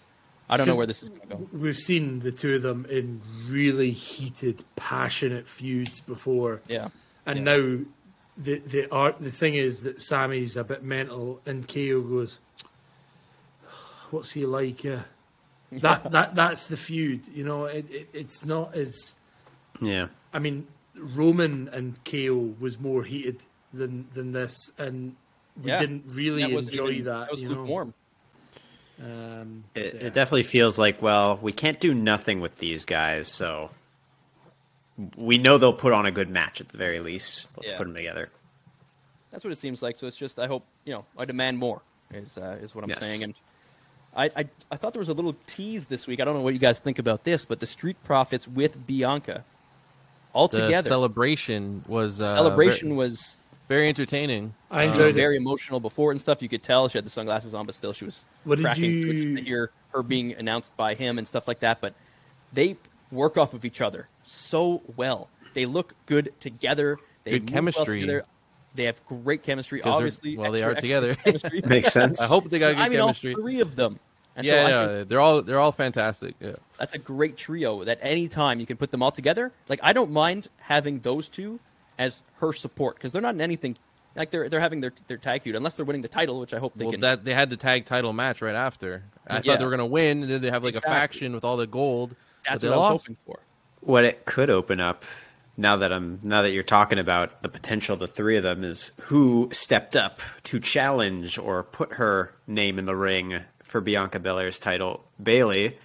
I 0.48 0.56
don't 0.56 0.66
know 0.66 0.74
where 0.76 0.86
this 0.86 1.02
is 1.02 1.10
going 1.10 1.20
to 1.22 1.26
go. 1.36 1.48
We've 1.52 1.76
seen 1.76 2.20
the 2.20 2.32
two 2.32 2.56
of 2.56 2.62
them 2.62 2.86
in 2.90 3.20
really 3.48 3.90
heated, 3.92 4.64
passionate 4.76 5.46
feuds 5.46 6.00
before, 6.00 6.60
Yeah, 6.68 6.88
and 7.26 7.38
Yeah. 7.38 7.44
now 7.56 7.78
the 8.36 8.58
the 8.58 8.90
art. 8.90 9.16
The 9.20 9.30
thing 9.30 9.54
is 9.54 9.82
that 9.82 10.02
Sammy's 10.02 10.56
a 10.56 10.64
bit 10.64 10.82
mental, 10.82 11.40
and 11.46 11.68
KO 11.68 12.00
goes, 12.00 12.38
"What's 14.10 14.32
he 14.32 14.44
like?" 14.46 14.84
Yeah, 14.84 15.02
that 15.72 16.10
that 16.10 16.34
that's 16.34 16.66
the 16.68 16.76
feud. 16.76 17.22
You 17.32 17.44
know, 17.44 17.64
it, 17.66 17.86
it 17.90 18.08
it's 18.12 18.44
not 18.44 18.74
as. 18.74 19.14
Yeah. 19.80 20.08
I 20.32 20.38
mean, 20.38 20.66
Roman 20.96 21.68
and 21.68 22.02
KO 22.04 22.54
was 22.60 22.78
more 22.78 23.02
heated 23.04 23.42
than 23.72 24.08
than 24.14 24.32
this, 24.32 24.72
and 24.78 25.16
we 25.62 25.70
Yeah. 25.70 25.80
didn't 25.80 26.04
really 26.08 26.42
that 26.42 26.50
enjoy 26.50 26.90
even- 26.90 27.04
that. 27.06 27.20
That 27.26 27.30
was 27.32 27.42
you 27.42 27.48
know? 27.48 27.60
lukewarm. 27.60 27.94
Um, 29.02 29.64
It, 29.74 29.90
so, 29.90 29.98
yeah. 29.98 30.04
it 30.06 30.12
definitely 30.14 30.44
feels 30.44 30.78
like, 30.78 31.02
well, 31.02 31.36
we 31.42 31.50
can't 31.52 31.80
do 31.80 31.92
nothing 31.94 32.40
with 32.40 32.58
these 32.58 32.84
guys, 32.84 33.26
so 33.26 33.70
we 35.16 35.36
know 35.38 35.58
they'll 35.58 35.72
put 35.72 35.92
on 35.92 36.06
a 36.06 36.12
good 36.12 36.30
match 36.30 36.60
at 36.60 36.68
the 36.68 36.78
very 36.78 37.00
least. 37.00 37.48
Let's 37.56 37.72
Yeah. 37.72 37.78
put 37.78 37.84
them 37.88 37.94
together. 37.94 38.30
That's 39.30 39.42
what 39.42 39.52
it 39.52 39.58
seems 39.58 39.82
like. 39.82 39.96
So 39.96 40.06
it's 40.06 40.16
just 40.16 40.38
I 40.38 40.46
hope 40.46 40.64
you 40.84 40.92
know 40.92 41.04
I 41.18 41.24
demand 41.24 41.58
more 41.58 41.82
is 42.12 42.38
uh, 42.38 42.58
is 42.62 42.72
what 42.74 42.84
I'm 42.84 42.90
Yes. 42.90 43.00
saying. 43.00 43.24
And 43.24 43.34
I, 44.14 44.26
I 44.36 44.48
I 44.70 44.76
thought 44.76 44.92
there 44.92 45.00
was 45.00 45.08
a 45.08 45.12
little 45.14 45.34
tease 45.48 45.86
this 45.86 46.06
week. 46.06 46.20
I 46.20 46.24
don't 46.24 46.34
know 46.34 46.42
what 46.42 46.52
you 46.54 46.60
guys 46.60 46.78
think 46.78 47.00
about 47.00 47.24
this, 47.24 47.44
but 47.44 47.58
the 47.58 47.66
Street 47.66 47.96
Profits 48.04 48.46
with 48.46 48.86
Bianca 48.86 49.44
all 50.34 50.48
The 50.48 50.82
celebration 50.82 51.84
was 51.88 52.20
uh, 52.20 52.34
celebration 52.34 52.88
very, 52.88 52.96
was 52.98 53.36
very 53.68 53.88
entertaining. 53.88 54.54
I 54.70 54.82
she 54.84 54.88
was 54.90 54.98
enjoyed 54.98 55.10
it. 55.10 55.14
very 55.14 55.36
emotional 55.36 55.80
before 55.80 56.10
and 56.10 56.20
stuff. 56.20 56.42
You 56.42 56.48
could 56.50 56.62
tell 56.62 56.88
she 56.88 56.98
had 56.98 57.06
the 57.06 57.10
sunglasses 57.10 57.54
on, 57.54 57.64
but 57.66 57.74
still 57.74 57.92
she 57.94 58.04
was 58.04 58.26
What 58.44 58.56
did 58.56 58.64
cracking 58.64 58.84
you- 58.84 59.24
jokes 59.32 59.40
to 59.40 59.44
hear 59.48 59.70
her 59.92 60.02
being 60.02 60.32
announced 60.34 60.76
by 60.76 60.94
him 60.94 61.16
and 61.18 61.26
stuff 61.26 61.48
like 61.48 61.60
that. 61.60 61.80
But 61.80 61.94
they 62.52 62.76
work 63.10 63.38
off 63.38 63.54
of 63.54 63.64
each 63.64 63.80
other 63.80 64.08
so 64.22 64.82
well. 64.96 65.28
They 65.54 65.66
look 65.66 65.94
good 66.06 66.32
together. 66.40 66.98
They 67.22 67.32
Good 67.38 67.42
move 67.42 67.48
well 67.50 67.54
chemistry. 67.54 68.00
together. 68.00 68.24
They 68.74 68.84
have 68.84 69.00
great 69.06 69.44
chemistry. 69.44 69.80
Obviously, 69.82 70.36
well, 70.36 70.50
they 70.50 70.64
are 70.64 70.74
together. 70.74 71.16
Makes 71.64 71.92
sense. 71.92 72.20
I 72.20 72.26
hope 72.26 72.50
they 72.50 72.58
got 72.58 72.74
good 72.74 72.82
I 72.84 72.88
mean, 72.88 72.98
chemistry. 72.98 73.34
all 73.34 73.40
three 73.40 73.60
of 73.60 73.76
them. 73.76 74.00
And 74.36 74.44
yeah, 74.46 74.52
so 74.52 74.56
I 74.58 74.68
yeah, 74.68 74.86
think 74.96 75.08
they're 75.08 75.20
all 75.20 75.42
they're 75.42 75.60
all 75.60 75.72
fantastic. 75.72 76.34
Yeah. 76.40 76.52
that's 76.78 76.94
a 76.94 76.98
great 76.98 77.36
trio 77.36 77.84
that 77.84 77.98
any 78.02 78.26
time 78.28 78.58
you 78.60 78.66
can 78.66 78.76
put 78.76 78.90
them 78.90 79.02
all 79.02 79.12
together. 79.12 79.52
Like 79.68 79.80
I 79.82 79.92
don't 79.92 80.10
mind 80.10 80.48
having 80.58 81.00
those 81.00 81.28
two 81.28 81.60
as 81.98 82.22
her 82.40 82.52
support 82.52 82.96
because 82.96 83.12
they're 83.12 83.22
not 83.22 83.34
in 83.34 83.40
anything 83.40 83.76
like 84.16 84.30
they're 84.32 84.48
they're 84.48 84.60
having 84.60 84.80
their 84.80 84.92
their 85.06 85.16
tag 85.18 85.42
feud 85.42 85.54
unless 85.54 85.74
they're 85.76 85.84
winning 85.86 86.02
the 86.02 86.08
title, 86.08 86.40
which 86.40 86.52
I 86.52 86.58
hope 86.58 86.72
they 86.74 86.84
well, 86.84 86.92
can. 86.92 87.00
that 87.00 87.24
they 87.24 87.34
had 87.34 87.48
the 87.50 87.56
tag 87.56 87.84
title 87.86 88.12
match 88.12 88.42
right 88.42 88.54
after. 88.56 89.04
I 89.28 89.34
Yeah. 89.36 89.40
thought 89.42 89.58
they 89.60 89.64
were 89.64 89.70
gonna 89.70 89.86
win, 89.86 90.22
and 90.22 90.30
then 90.30 90.40
they 90.42 90.50
have 90.50 90.64
like 90.64 90.74
Exactly. 90.74 90.92
a 90.92 91.00
faction 91.00 91.32
with 91.34 91.44
all 91.44 91.56
the 91.56 91.66
gold. 91.68 92.16
that's 92.44 92.56
but 92.56 92.60
they 92.62 92.68
what 92.70 92.74
I 92.74 92.78
was 92.78 92.90
lost. 92.90 93.06
hoping 93.06 93.16
for. 93.26 93.38
What 93.80 94.04
it 94.04 94.24
could 94.24 94.50
open 94.50 94.80
up 94.80 95.04
now 95.56 95.76
that 95.76 95.92
I'm 95.92 96.18
now 96.24 96.42
that 96.42 96.50
you're 96.50 96.62
talking 96.64 96.98
about 96.98 97.42
the 97.42 97.48
potential 97.48 97.94
of 97.94 98.00
the 98.00 98.06
three 98.08 98.36
of 98.36 98.42
them 98.42 98.64
is 98.64 98.90
who 99.02 99.48
stepped 99.52 99.94
up 99.94 100.20
to 100.44 100.58
challenge 100.58 101.38
or 101.38 101.62
put 101.62 101.92
her 101.94 102.34
name 102.48 102.78
in 102.80 102.86
the 102.86 102.96
ring 102.96 103.40
for 103.74 103.80
Bianca 103.80 104.20
Belair's 104.20 104.60
title. 104.60 105.02
Bayley. 105.20 105.76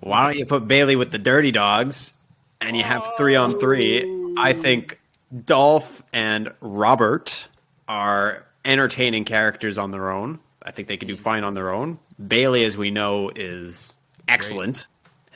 Why 0.00 0.24
don't 0.24 0.36
you 0.36 0.44
put 0.44 0.66
Bayley 0.66 0.96
with 0.96 1.12
the 1.12 1.20
Dirty 1.20 1.52
Dogs 1.52 2.12
and 2.60 2.76
you 2.76 2.82
have 2.82 3.08
three 3.16 3.36
on 3.36 3.60
three? 3.60 4.04
I 4.36 4.52
think 4.52 4.98
Dolph 5.44 6.02
and 6.12 6.52
Robert 6.60 7.46
are 7.86 8.44
entertaining 8.64 9.24
characters 9.24 9.78
on 9.78 9.92
their 9.92 10.10
own. 10.10 10.40
I 10.60 10.72
think 10.72 10.88
they 10.88 10.96
can 10.96 11.06
do 11.06 11.14
mm-hmm. 11.14 11.22
fine 11.22 11.44
on 11.44 11.54
their 11.54 11.70
own. 11.70 12.00
Bayley, 12.26 12.64
as 12.64 12.76
we 12.76 12.90
know, 12.90 13.30
is 13.36 13.94
excellent, 14.26 14.88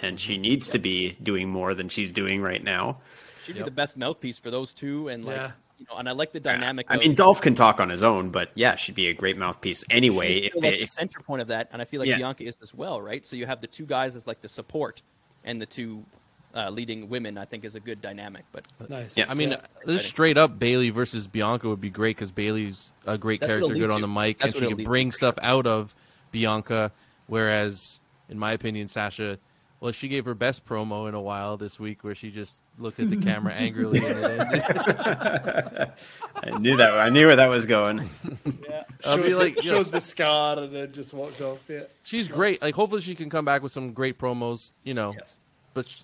and 0.03 0.19
she 0.19 0.35
mm-hmm. 0.35 0.43
needs 0.43 0.71
to 0.71 0.81
be 0.81 1.17
doing 1.23 1.49
more 1.49 1.75
than 1.75 1.89
she's 1.89 2.11
doing 2.11 2.43
right 2.43 2.65
now. 2.65 2.99
She'd 3.45 3.55
be 3.55 3.63
the 3.63 3.71
best 3.71 3.97
mouthpiece 3.97 4.41
for 4.41 4.51
those 4.51 4.73
two, 4.73 5.07
and 5.07 5.25
like 5.25 5.37
Yeah. 5.37 5.51
You 5.81 5.86
know, 5.90 5.97
and 5.98 6.09
I 6.09 6.12
like 6.12 6.32
the 6.32 6.40
dynamic. 6.40 6.86
I 6.90 6.97
of, 6.97 7.01
mean, 7.01 7.15
Dolph 7.15 7.40
can 7.40 7.55
talk 7.55 7.81
on 7.81 7.89
his 7.89 8.02
own, 8.02 8.28
but 8.28 8.51
yeah, 8.55 8.74
she'd 8.77 8.94
be 8.94 9.09
a 9.09 9.15
great 9.15 9.39
mouthpiece 9.39 9.82
anyway. 9.90 10.35
she's 10.35 10.44
If 10.44 10.51
still, 10.52 10.61
they, 10.61 10.77
the 10.77 10.85
center 10.85 11.20
point 11.20 11.40
of 11.40 11.48
that, 11.48 11.70
and 11.73 11.81
I 11.81 11.86
feel 11.86 12.01
like 12.01 12.09
Yeah. 12.11 12.19
Bianca 12.19 12.44
is 12.44 12.59
as 12.62 12.74
well, 12.74 13.01
right? 13.01 13.24
So 13.24 13.35
you 13.35 13.47
have 13.47 13.62
the 13.62 13.66
two 13.66 13.86
guys 13.86 14.15
as 14.15 14.27
like 14.27 14.43
the 14.43 14.48
support, 14.48 15.01
and 15.44 15.59
the 15.59 15.65
two 15.65 16.05
uh, 16.55 16.69
leading 16.69 17.09
women. 17.09 17.39
I 17.39 17.47
think 17.47 17.65
is 17.65 17.77
a 17.77 17.81
good 17.81 18.02
dynamic. 18.02 18.44
But 18.52 18.66
Nice. 18.90 19.16
Yeah. 19.16 19.24
I 19.28 19.32
mean, 19.35 19.52
Yeah. 19.52 19.61
just 19.86 20.07
straight 20.09 20.36
up 20.36 20.59
Bayley 20.59 20.90
versus 20.90 21.27
Bianca 21.27 21.66
would 21.69 21.81
be 21.81 21.89
great 21.90 22.16
because 22.16 22.31
Bayley's 22.31 22.90
a 23.07 23.16
great 23.16 23.40
That's 23.40 23.48
character, 23.51 23.73
good 23.74 23.90
on 23.90 24.02
the 24.02 24.09
mic, 24.09 24.39
That's 24.39 24.52
and 24.52 24.59
she 24.59 24.65
it'll 24.66 24.77
can 24.77 24.85
bring 24.85 25.11
for 25.12 25.16
stuff 25.16 25.39
out 25.40 25.66
of 25.66 25.94
Bianca. 26.31 26.93
Whereas, 27.27 28.01
in 28.28 28.39
my 28.39 28.52
opinion, 28.52 28.89
Sasha, 28.90 29.39
well, 29.81 29.93
she 29.93 30.09
gave 30.09 30.27
her 30.27 30.35
best 30.35 30.66
promo 30.66 31.09
in 31.09 31.15
a 31.15 31.20
while 31.20 31.57
this 31.57 31.81
week, 31.81 32.05
where 32.05 32.15
she 32.15 32.31
just 32.31 32.62
looked 32.78 33.01
at 33.01 33.09
the 33.11 33.16
camera 33.16 33.52
angrily. 33.55 33.98
And 34.05 34.19
it 34.19 34.40
ended. 34.40 34.62
I 36.36 36.59
knew 36.59 36.77
that. 36.77 36.98
I 36.98 37.09
knew 37.09 37.27
where 37.27 37.36
that 37.36 37.48
was 37.48 37.65
going. 37.65 38.09
Yeah. 38.44 38.82
I'll 39.05 39.16
Showed, 39.16 39.24
be 39.24 39.35
like, 39.35 39.65
you 39.65 39.70
know- 39.73 39.78
showed 39.82 39.86
the 39.93 40.01
scar 40.01 40.59
and 40.59 40.74
then 40.74 40.93
just 40.93 41.12
walked 41.12 41.40
off. 41.40 41.59
Yeah. 41.69 41.82
She's 42.02 42.28
great. 42.28 42.61
Like, 42.62 42.74
hopefully, 42.74 43.01
she 43.02 43.15
can 43.15 43.31
come 43.31 43.44
back 43.44 43.62
with 43.62 43.73
some 43.73 43.93
great 43.93 44.19
promos. 44.19 44.70
You 44.85 44.94
know, 44.94 45.15
Yes. 45.16 45.39
but 45.74 45.89
sh- 45.89 46.02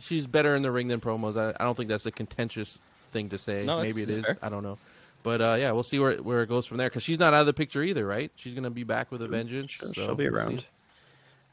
she's 0.00 0.26
better 0.26 0.54
in 0.54 0.62
the 0.62 0.70
ring 0.70 0.88
than 0.88 1.00
promos. 1.00 1.36
I, 1.36 1.50
I 1.60 1.64
don't 1.64 1.76
think 1.76 1.88
that's 1.88 2.06
a 2.06 2.12
contentious 2.12 2.78
thing 3.12 3.28
to 3.30 3.38
say. 3.38 3.64
No, 3.64 3.82
Maybe 3.82 4.02
it's 4.02 4.24
fair. 4.26 4.38
I 4.42 4.48
don't 4.48 4.62
know. 4.62 4.78
But 5.22 5.40
uh, 5.40 5.56
yeah, 5.58 5.72
we'll 5.72 5.82
see 5.82 5.98
where 5.98 6.14
where 6.18 6.42
it 6.44 6.48
goes 6.48 6.66
from 6.66 6.76
there 6.78 6.88
because 6.88 7.02
she's 7.02 7.18
not 7.18 7.34
out 7.34 7.40
of 7.40 7.46
the 7.46 7.52
picture 7.54 7.82
either, 7.82 8.06
right? 8.06 8.30
She's 8.36 8.54
gonna 8.54 8.70
be 8.70 8.84
back 8.84 9.10
with 9.10 9.22
a 9.22 9.26
vengeance. 9.28 9.72
She'll, 9.72 9.88
so 9.88 9.92
she'll 9.92 10.14
be 10.14 10.28
we'll 10.30 10.36
around. 10.38 10.60
see. 10.60 10.66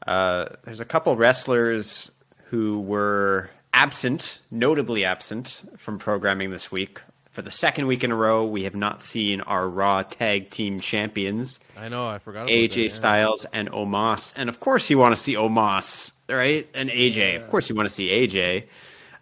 Uh, 0.06 0.46
there's 0.64 0.80
a 0.80 0.84
couple 0.84 1.16
wrestlers 1.16 2.10
who 2.46 2.80
were 2.80 3.50
absent, 3.72 4.40
notably 4.50 5.04
absent 5.04 5.62
from 5.76 5.98
programming 5.98 6.50
this 6.50 6.70
week. 6.70 7.00
For 7.30 7.42
the 7.42 7.50
second 7.50 7.88
week 7.88 8.04
in 8.04 8.12
a 8.12 8.14
row, 8.14 8.44
we 8.44 8.62
have 8.62 8.76
not 8.76 9.02
seen 9.02 9.40
our 9.40 9.68
Raw 9.68 10.02
Tag 10.02 10.50
Team 10.50 10.78
Champions, 10.78 11.58
I 11.76 11.88
know. 11.88 12.06
I 12.06 12.18
forgot. 12.18 12.42
About 12.42 12.50
AJ 12.50 12.70
that, 12.70 12.80
yeah. 12.82 12.88
Styles 12.88 13.44
and 13.52 13.70
Omos. 13.70 14.32
And 14.36 14.48
of 14.48 14.60
course, 14.60 14.88
you 14.88 14.98
want 14.98 15.16
to 15.16 15.20
see 15.20 15.34
Omos, 15.34 16.12
right? 16.28 16.68
And 16.74 16.90
AJ. 16.90 17.36
Of 17.36 17.48
course, 17.50 17.68
you 17.68 17.74
want 17.74 17.88
to 17.88 17.94
see 17.94 18.08
AJ. 18.08 18.66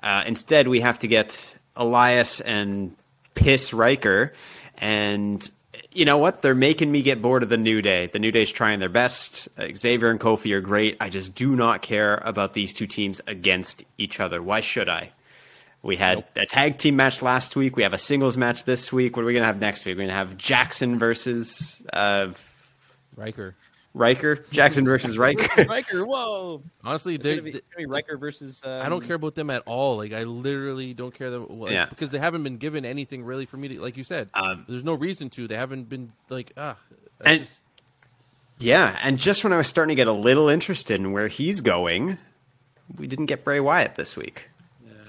Uh, 0.02 0.24
instead, 0.26 0.68
we 0.68 0.80
have 0.80 0.98
to 0.98 1.08
get 1.08 1.56
Elias 1.74 2.40
and 2.40 2.94
Piss 3.34 3.72
Ryker. 3.72 4.34
And 4.76 5.48
you 5.94 6.04
know 6.04 6.18
what? 6.18 6.42
They're 6.42 6.54
making 6.54 6.90
me 6.90 7.02
get 7.02 7.20
bored 7.22 7.42
of 7.42 7.48
the 7.48 7.56
New 7.56 7.82
Day. 7.82 8.06
The 8.06 8.18
New 8.18 8.32
Day's 8.32 8.50
trying 8.50 8.80
their 8.80 8.88
best. 8.88 9.48
Uh, 9.58 9.68
Xavier 9.74 10.10
and 10.10 10.18
Kofi 10.18 10.52
are 10.52 10.60
great. 10.60 10.96
I 11.00 11.08
just 11.08 11.34
do 11.34 11.54
not 11.54 11.82
care 11.82 12.16
about 12.24 12.54
these 12.54 12.72
two 12.72 12.86
teams 12.86 13.20
against 13.26 13.84
each 13.98 14.20
other. 14.20 14.42
Why 14.42 14.60
should 14.60 14.88
I? 14.88 15.12
We 15.82 15.96
had 15.96 16.24
a 16.36 16.46
tag 16.46 16.78
team 16.78 16.94
match 16.96 17.22
last 17.22 17.56
week. 17.56 17.76
We 17.76 17.82
have 17.82 17.92
a 17.92 17.98
singles 17.98 18.36
match 18.36 18.64
this 18.64 18.92
week. 18.92 19.16
What 19.16 19.22
are 19.22 19.26
we 19.26 19.32
going 19.32 19.42
to 19.42 19.48
have 19.48 19.60
next 19.60 19.84
week? 19.84 19.96
We're 19.96 20.06
going 20.06 20.08
to 20.08 20.14
have 20.14 20.38
Jaxson 20.38 20.96
versus 20.96 21.84
uh, 21.92 22.28
Ryker. 23.16 23.56
Ryker. 23.94 24.36
Jaxson 24.50 24.84
versus 24.84 25.18
Ryker. 25.18 25.64
Ryker, 25.66 26.06
whoa! 26.06 26.62
Honestly, 26.82 27.16
It's 27.16 27.24
gonna, 27.24 27.42
be, 27.42 27.50
it's 27.50 27.68
gonna 27.68 27.86
be 27.86 27.90
Ryker 27.92 28.16
versus. 28.16 28.62
Um, 28.64 28.82
I 28.82 28.88
don't 28.88 29.06
care 29.06 29.16
about 29.16 29.34
them 29.34 29.50
at 29.50 29.62
all. 29.66 29.96
Like 29.98 30.12
I 30.14 30.22
literally 30.24 30.94
don't 30.94 31.14
care 31.14 31.30
them 31.30 31.46
like, 31.60 31.72
Yeah. 31.72 31.86
because 31.86 32.10
they 32.10 32.18
haven't 32.18 32.42
been 32.42 32.56
given 32.56 32.84
anything 32.86 33.22
really 33.22 33.44
for 33.44 33.58
me 33.58 33.68
to 33.68 33.80
like 33.82 33.96
you 33.98 34.04
said. 34.04 34.30
Um, 34.34 34.64
there's 34.68 34.84
no 34.84 34.94
reason 34.94 35.28
to. 35.30 35.46
They 35.46 35.56
haven't 35.56 35.88
been 35.90 36.12
like 36.30 36.52
ah. 36.56 36.76
And- 37.24 37.40
just- 37.42 37.62
yeah, 38.58 38.96
and 39.02 39.18
just 39.18 39.42
when 39.44 39.52
I 39.52 39.56
was 39.56 39.66
starting 39.66 39.88
to 39.96 40.00
get 40.00 40.06
a 40.06 40.12
little 40.12 40.48
interested 40.48 41.00
in 41.00 41.10
where 41.12 41.26
he's 41.28 41.60
going, 41.60 42.16
we 42.96 43.06
didn't 43.08 43.26
get 43.26 43.44
Bray 43.44 43.58
Wyatt 43.60 43.96
this 43.96 44.16
week. 44.16 44.48
Uh, 44.88 45.08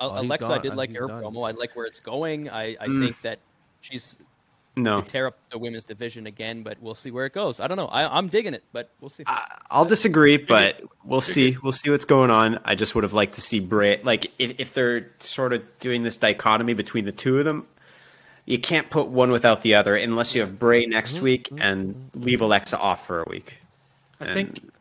Oh, 0.00 0.20
Alexa, 0.20 0.46
I 0.46 0.58
did 0.58 0.72
Uh, 0.72 0.76
like 0.76 0.90
he's 0.90 0.98
her 0.98 1.06
done. 1.08 1.22
promo. 1.22 1.48
I 1.48 1.52
like 1.56 1.74
where 1.74 1.86
it's 1.86 2.00
going. 2.00 2.48
I, 2.50 2.76
I 2.78 2.86
Mm. 2.86 3.04
think 3.06 3.22
that 3.22 3.38
she's 3.80 4.16
No, 4.82 5.00
tear 5.02 5.26
up 5.26 5.36
the 5.50 5.58
women's 5.58 5.84
division 5.84 6.26
again, 6.26 6.62
but 6.62 6.78
we'll 6.80 6.94
see 6.94 7.10
where 7.10 7.26
it 7.26 7.32
goes. 7.32 7.60
I 7.60 7.66
don't 7.66 7.76
know. 7.76 7.86
I, 7.86 8.16
I'm 8.16 8.28
digging 8.28 8.54
it, 8.54 8.64
but 8.72 8.90
we'll 9.00 9.10
see. 9.10 9.24
I'll 9.70 9.84
disagree, 9.84 10.36
but 10.36 10.82
we'll 11.04 11.20
see. 11.20 11.56
We'll 11.62 11.72
see 11.72 11.90
what's 11.90 12.04
going 12.04 12.30
on. 12.30 12.60
I 12.64 12.74
just 12.74 12.94
would 12.94 13.04
have 13.04 13.12
liked 13.12 13.34
to 13.34 13.40
see 13.40 13.60
Bray. 13.60 14.00
Like, 14.02 14.32
if, 14.38 14.60
if 14.60 14.74
they're 14.74 15.10
sort 15.18 15.52
of 15.52 15.62
doing 15.80 16.02
this 16.02 16.16
dichotomy 16.16 16.74
between 16.74 17.04
the 17.04 17.12
two 17.12 17.38
of 17.38 17.44
them, 17.44 17.66
you 18.46 18.58
can't 18.58 18.88
put 18.88 19.08
one 19.08 19.30
without 19.30 19.62
the 19.62 19.74
other 19.74 19.94
unless 19.94 20.34
you 20.34 20.40
have 20.40 20.58
Bray 20.58 20.86
next 20.86 21.16
mm-hmm. 21.16 21.24
week 21.24 21.48
mm-hmm. 21.50 21.60
and 21.60 22.10
leave 22.14 22.40
Alexa 22.40 22.78
off 22.78 23.06
for 23.06 23.22
a 23.22 23.28
week. 23.28 23.58
I 24.20 24.32
think 24.32 24.72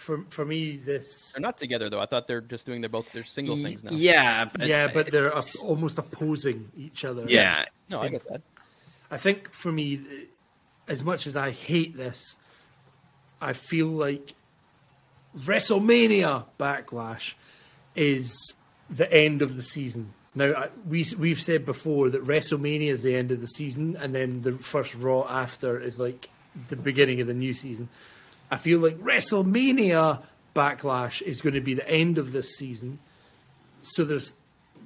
for 0.00 0.24
for 0.28 0.44
me 0.44 0.76
this 0.76 1.32
they're 1.32 1.40
not 1.40 1.58
together 1.58 1.90
though. 1.90 2.00
I 2.00 2.06
thought 2.06 2.26
they're 2.26 2.40
just 2.40 2.64
doing 2.64 2.80
their 2.80 2.88
both 2.88 3.12
their 3.12 3.24
single 3.24 3.56
things 3.56 3.84
now. 3.84 3.90
Yeah, 3.92 4.46
but 4.46 4.66
yeah, 4.66 4.88
but 4.92 5.10
they're 5.10 5.28
it's- 5.28 5.62
almost 5.62 5.98
opposing 5.98 6.70
each 6.76 7.04
other. 7.04 7.24
yeah. 7.28 7.66
No, 7.88 8.00
I 8.00 8.08
get 8.08 8.26
that. 8.28 8.42
I 9.10 9.16
think 9.16 9.52
for 9.52 9.72
me, 9.72 10.00
as 10.86 11.02
much 11.02 11.26
as 11.26 11.36
I 11.36 11.50
hate 11.50 11.96
this, 11.96 12.36
I 13.40 13.52
feel 13.52 13.88
like 13.88 14.34
WrestleMania 15.36 16.44
Backlash 16.58 17.34
is 17.94 18.54
the 18.88 19.10
end 19.12 19.42
of 19.42 19.56
the 19.56 19.62
season. 19.62 20.12
Now 20.34 20.68
we 20.86 21.04
we've 21.18 21.40
said 21.40 21.64
before 21.64 22.10
that 22.10 22.24
WrestleMania 22.24 22.88
is 22.88 23.02
the 23.02 23.16
end 23.16 23.30
of 23.30 23.40
the 23.40 23.46
season, 23.46 23.96
and 23.96 24.14
then 24.14 24.42
the 24.42 24.52
first 24.52 24.94
Raw 24.94 25.26
after 25.28 25.80
is 25.80 25.98
like 25.98 26.28
the 26.68 26.76
beginning 26.76 27.20
of 27.20 27.26
the 27.26 27.34
new 27.34 27.54
season. 27.54 27.88
I 28.50 28.56
feel 28.56 28.80
like 28.80 28.98
WrestleMania 28.98 30.22
Backlash 30.54 31.22
is 31.22 31.40
going 31.40 31.54
to 31.54 31.60
be 31.60 31.74
the 31.74 31.88
end 31.88 32.18
of 32.18 32.32
this 32.32 32.56
season. 32.56 32.98
So 33.82 34.04
there's 34.04 34.36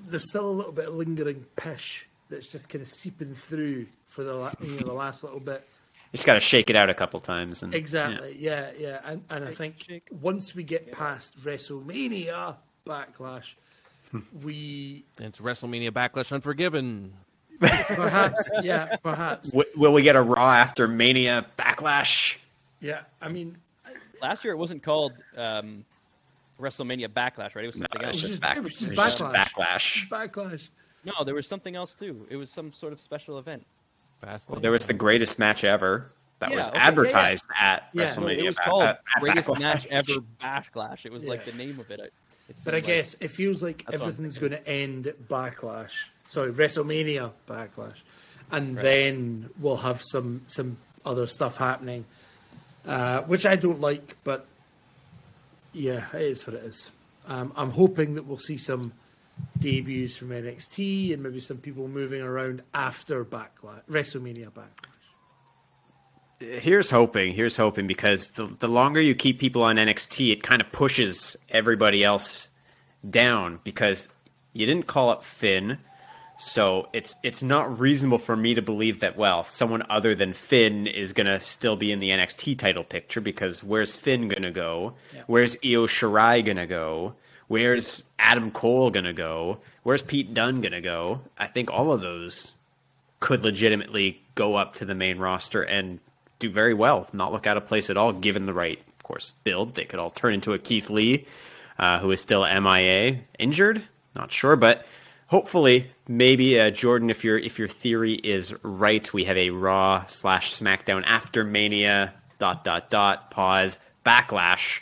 there's 0.07 0.29
still 0.29 0.49
a 0.49 0.53
little 0.53 0.73
bit 0.73 0.89
of 0.89 0.95
lingering 0.95 1.45
pish 1.57 2.07
that's 2.29 2.49
just 2.49 2.69
kind 2.69 2.83
of 2.83 2.91
seeping 2.91 3.35
through 3.35 3.87
for 4.15 4.23
the 4.25 4.53
you 4.61 4.79
know 4.81 4.87
the 4.87 4.93
last 4.93 5.25
little 5.25 5.41
bit. 5.41 5.67
You 6.13 6.17
just 6.17 6.27
got 6.27 6.35
to 6.35 6.41
shake 6.41 6.71
it 6.71 6.77
out 6.77 6.89
a 6.89 6.95
couple 6.95 7.19
times. 7.21 7.63
And, 7.65 7.75
Exactly. 7.75 8.37
Yeah, 8.39 8.71
yeah. 8.79 9.01
And 9.05 9.23
and 9.31 9.45
I 9.45 9.53
think 9.53 10.03
once 10.21 10.55
we 10.55 10.63
get 10.63 10.93
past 10.93 11.39
WrestleMania 11.43 12.55
Backlash, 12.87 13.55
we 14.43 15.05
it's 15.19 15.39
WrestleMania 15.41 15.91
Backlash 15.91 16.33
Unforgiven. 16.33 17.13
perhaps 17.61 18.51
yeah 18.65 18.97
perhaps 18.97 19.51
W- 19.53 19.71
will 19.77 19.93
we 19.93 20.03
get 20.03 20.17
a 20.17 20.21
Raw 20.23 20.51
after 20.51 20.89
Mania 20.89 21.47
Backlash? 21.57 22.37
yeah. 22.81 23.01
I 23.23 23.29
mean 23.29 23.57
Last 24.21 24.43
year 24.45 24.53
it 24.55 24.57
wasn't 24.57 24.83
called 24.83 25.13
um, 25.37 25.85
WrestleMania 26.61 27.09
Backlash, 27.09 27.55
right? 27.55 27.65
It 27.65 27.67
was 27.67 27.75
something 27.77 28.01
No, 28.01 28.09
else. 28.09 28.17
it's 28.17 28.23
was 28.23 28.23
just 28.23 28.33
just- 28.33 28.41
back, 28.41 28.57
it 28.57 28.63
was 28.65 28.73
just 28.75 28.93
it's 28.93 28.97
just 28.97 29.19
backlash. 29.19 30.09
backlash. 30.09 30.09
Backlash. 30.33 30.69
No, 31.05 31.25
there 31.25 31.35
was 31.35 31.47
something 31.47 31.77
else 31.77 31.95
too. 31.95 32.27
It 32.31 32.37
was 32.37 32.51
some 32.51 32.73
sort 32.73 32.93
of 32.93 33.01
special 33.01 33.39
event. 33.39 33.65
Fast. 34.25 34.49
There 34.63 34.71
was 34.71 34.87
the 34.87 34.93
greatest 34.95 35.39
match 35.39 35.65
ever 35.65 36.11
that 36.41 36.51
Yeah, 36.51 36.57
was 36.57 36.67
okay, 36.69 36.77
yeah, 36.77 36.83
yeah. 36.83 36.89
advertised 36.89 37.45
at 37.61 37.89
Yeah. 37.93 38.07
So 38.07 38.23
WrestleMania. 38.23 38.39
it 38.39 38.45
was 38.47 38.57
ba- 38.57 38.63
called 38.65 38.83
at- 38.83 39.01
at 39.17 39.21
Greatest 39.21 39.49
Backlash. 39.49 39.59
Match 39.61 39.87
Ever 39.87 40.13
Backlash. 40.43 41.07
It 41.07 41.13
was 41.13 41.25
like 41.25 41.45
the 41.45 41.53
name 41.53 41.79
of 41.81 41.91
it. 41.91 42.01
It 42.01 42.13
But 42.65 42.75
I 42.75 42.79
like- 42.79 42.87
guess 42.87 43.17
it 43.21 43.29
feels 43.29 43.63
like 43.63 43.79
That's 43.87 43.99
what 43.99 44.03
I'm 44.03 44.09
everything's 44.09 44.39
going 44.39 44.53
to 44.53 44.67
end 44.69 45.07
at 45.07 45.29
Backlash. 45.29 45.93
Sorry, 46.29 46.53
WrestleMania 46.53 47.33
Backlash, 47.49 47.97
and 48.51 48.77
then 48.79 49.51
we'll 49.59 49.77
have 49.79 50.01
some 50.03 50.43
some 50.47 50.79
other 51.05 51.27
stuff 51.27 51.59
happening, 51.59 52.05
uh, 52.87 53.21
which 53.23 53.45
I 53.47 53.57
don't 53.57 53.81
like. 53.81 54.17
But 54.25 54.47
yeah, 55.73 56.07
it 56.15 56.23
is 56.23 56.47
what 56.47 56.57
it 56.57 56.65
is. 56.65 56.91
Um, 57.27 57.53
I'm 57.57 57.71
hoping 57.71 58.15
that 58.15 58.25
we'll 58.25 58.39
see 58.39 58.57
some 58.57 58.93
debuts 59.59 60.17
from 60.17 60.31
NXT 60.31 61.13
and 61.13 61.23
maybe 61.23 61.41
some 61.41 61.59
people 61.59 61.89
moving 61.89 62.23
around 62.23 62.63
after 62.75 63.25
Backlash, 63.25 63.83
WrestleMania 63.91 64.51
Backlash. 64.51 64.91
Here's 66.41 66.91
hoping. 66.91 67.33
Here's 67.33 67.57
hoping 67.57 67.87
because 67.87 68.31
the 68.31 68.47
the 68.47 68.69
longer 68.69 69.01
you 69.01 69.15
keep 69.15 69.39
people 69.39 69.63
on 69.63 69.77
NXT, 69.77 70.33
it 70.33 70.43
kind 70.43 70.61
of 70.61 70.71
pushes 70.73 71.37
everybody 71.49 72.05
else 72.05 72.49
down 73.09 73.61
because 73.65 74.09
you 74.53 74.67
didn't 74.67 74.87
call 74.87 75.11
up 75.11 75.25
Finn, 75.25 75.79
so 76.39 76.89
it's 76.93 77.15
it's 77.23 77.43
not 77.43 77.79
reasonable 77.79 78.19
for 78.19 78.37
me 78.37 78.55
to 78.55 78.63
believe 78.63 79.01
that 79.01 79.17
well, 79.17 79.45
someone 79.45 79.85
other 79.89 80.15
than 80.15 80.33
Finn 80.33 80.87
is 80.87 81.13
gonna 81.13 81.39
still 81.41 81.77
be 81.77 81.93
in 81.93 82.01
the 82.01 82.11
NXT 82.11 82.59
title 82.59 82.85
picture 82.85 83.21
because 83.21 83.63
where's 83.63 83.95
Finn 83.95 84.29
gonna 84.29 84.51
go? 84.51 84.95
Where's 85.27 85.55
Io 85.65 85.87
Shirai 85.87 86.45
gonna 86.45 86.67
go? 86.67 87.15
Where's 87.49 88.03
Adam 88.19 88.51
Cole 88.51 88.91
gonna 88.91 89.13
go? 89.13 89.59
Where's 89.83 90.03
Pete 90.03 90.35
Dunne 90.35 90.61
gonna 90.61 90.81
go? 90.81 91.21
I 91.39 91.47
think 91.47 91.71
all 91.71 91.93
of 91.93 92.01
those 92.01 92.53
could 93.21 93.43
legitimately 93.43 94.23
go 94.35 94.55
up 94.57 94.75
to 94.77 94.85
the 94.85 94.95
main 94.95 95.19
roster 95.19 95.63
and 95.63 96.01
do 96.39 96.51
very 96.51 96.75
well, 96.75 97.09
not 97.13 97.33
look 97.33 97.47
out 97.47 97.57
of 97.57 97.67
place 97.67 97.91
at 97.91 97.97
all, 97.97 98.13
given 98.13 98.47
the 98.47 98.55
right, 98.55 98.79
of 98.97 99.03
course, 99.03 99.33
build. 99.45 99.75
They 99.75 99.85
could 99.85 99.99
all 99.99 100.11
turn 100.11 100.35
into 100.35 100.53
a 100.53 100.59
Keith 100.59 100.91
Lee, 100.91 101.27
uh, 101.79 102.01
who 102.01 102.11
is 102.11 102.21
still 102.21 102.43
MIA, 102.43 103.21
injured, 103.39 103.83
not 104.15 104.33
sure, 104.33 104.57
but 104.57 104.87
hopefully, 105.27 105.91
maybe 106.09 106.61
uh, 106.61 106.71
Jordan, 106.71 107.11
if 107.11 107.25
your 107.25 107.39
if 107.39 107.59
your 107.59 107.69
theory 107.69 108.15
is 108.15 108.55
right, 108.63 109.13
we 109.13 109.25
have 109.25 109.37
a 109.37 109.51
Raw 109.51 110.07
slash 110.07 110.55
SmackDown 110.55 111.03
after 111.07 111.45
Mania 111.45 112.15
dot 112.39 112.65
dot 112.65 112.91
dot 112.91 113.31
pause 113.31 113.79
backlash. 114.05 114.81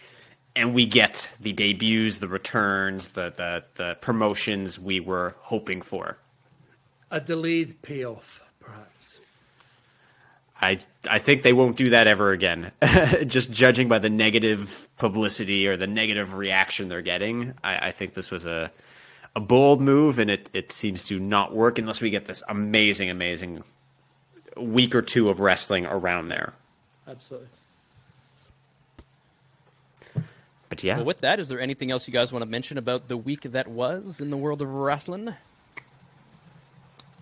And 0.55 0.75
we 0.75 0.85
get 0.85 1.33
the 1.41 1.53
debuts, 1.53 2.19
the 2.19 2.29
returns, 2.29 3.11
the, 3.11 3.33
the, 3.35 3.65
the 3.77 3.97
promotions 4.01 4.79
we 4.79 5.01
were 5.01 5.35
hoping 5.41 5.81
for. 5.81 6.19
A 7.11 7.21
delayed 7.21 7.81
payoff, 7.83 8.45
perhaps. 8.61 9.21
I 10.61 10.79
I 11.09 11.19
think 11.19 11.43
they 11.43 11.53
won't 11.53 11.77
do 11.77 11.91
that 11.91 12.07
ever 12.07 12.33
again. 12.33 12.71
Just 13.27 13.51
judging 13.51 13.89
by 13.89 13.99
the 13.99 14.11
negative 14.11 14.89
publicity 14.97 15.67
or 15.67 15.77
the 15.77 15.87
negative 15.87 16.35
reaction 16.35 16.89
they're 16.89 17.03
getting, 17.03 17.55
I, 17.65 17.89
I 17.89 17.93
think 17.93 18.15
this 18.15 18.31
was 18.31 18.45
a 18.45 18.71
a 19.35 19.41
bold 19.41 19.81
move, 19.81 20.19
and 20.19 20.31
it, 20.31 20.51
it 20.53 20.73
seems 20.73 21.05
to 21.07 21.19
not 21.19 21.55
work 21.55 21.79
unless 21.79 22.01
we 22.01 22.11
get 22.11 22.27
this 22.27 22.43
amazing, 22.49 23.11
amazing 23.11 23.65
week 24.57 24.95
or 24.95 25.03
two 25.03 25.31
of 25.31 25.41
wrestling 25.41 25.87
around 25.87 26.29
there. 26.29 26.53
Absolutely. 27.09 27.49
But 30.73 30.83
yeah, 30.83 30.97
Well, 30.97 31.05
with 31.05 31.21
that, 31.21 31.39
is 31.39 31.49
there 31.49 31.61
anything 31.61 31.91
else 31.91 32.09
you 32.09 32.15
guys 32.15 32.33
want 32.33 32.43
to 32.45 32.49
mention 32.49 32.79
about 32.79 33.09
the 33.09 33.17
week 33.19 33.43
that 33.43 33.69
was 33.69 34.23
in 34.23 34.31
the 34.31 34.39
world 34.39 34.63
of 34.63 34.73
wrestling? 34.73 35.35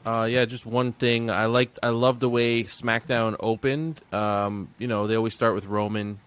Uh, 0.06 0.28
yeah, 0.31 0.44
just 0.44 0.64
one 0.64 0.93
thing. 0.93 1.31
I 1.32 1.47
liked. 1.47 1.77
I 1.82 1.89
love 1.89 2.20
the 2.20 2.28
way 2.28 2.62
SmackDown 2.62 3.35
opened. 3.40 4.01
Um, 4.12 4.68
you 4.78 4.86
know, 4.86 5.09
they 5.09 5.16
always 5.16 5.35
start 5.35 5.56
with 5.56 5.64
Roman, 5.64 6.20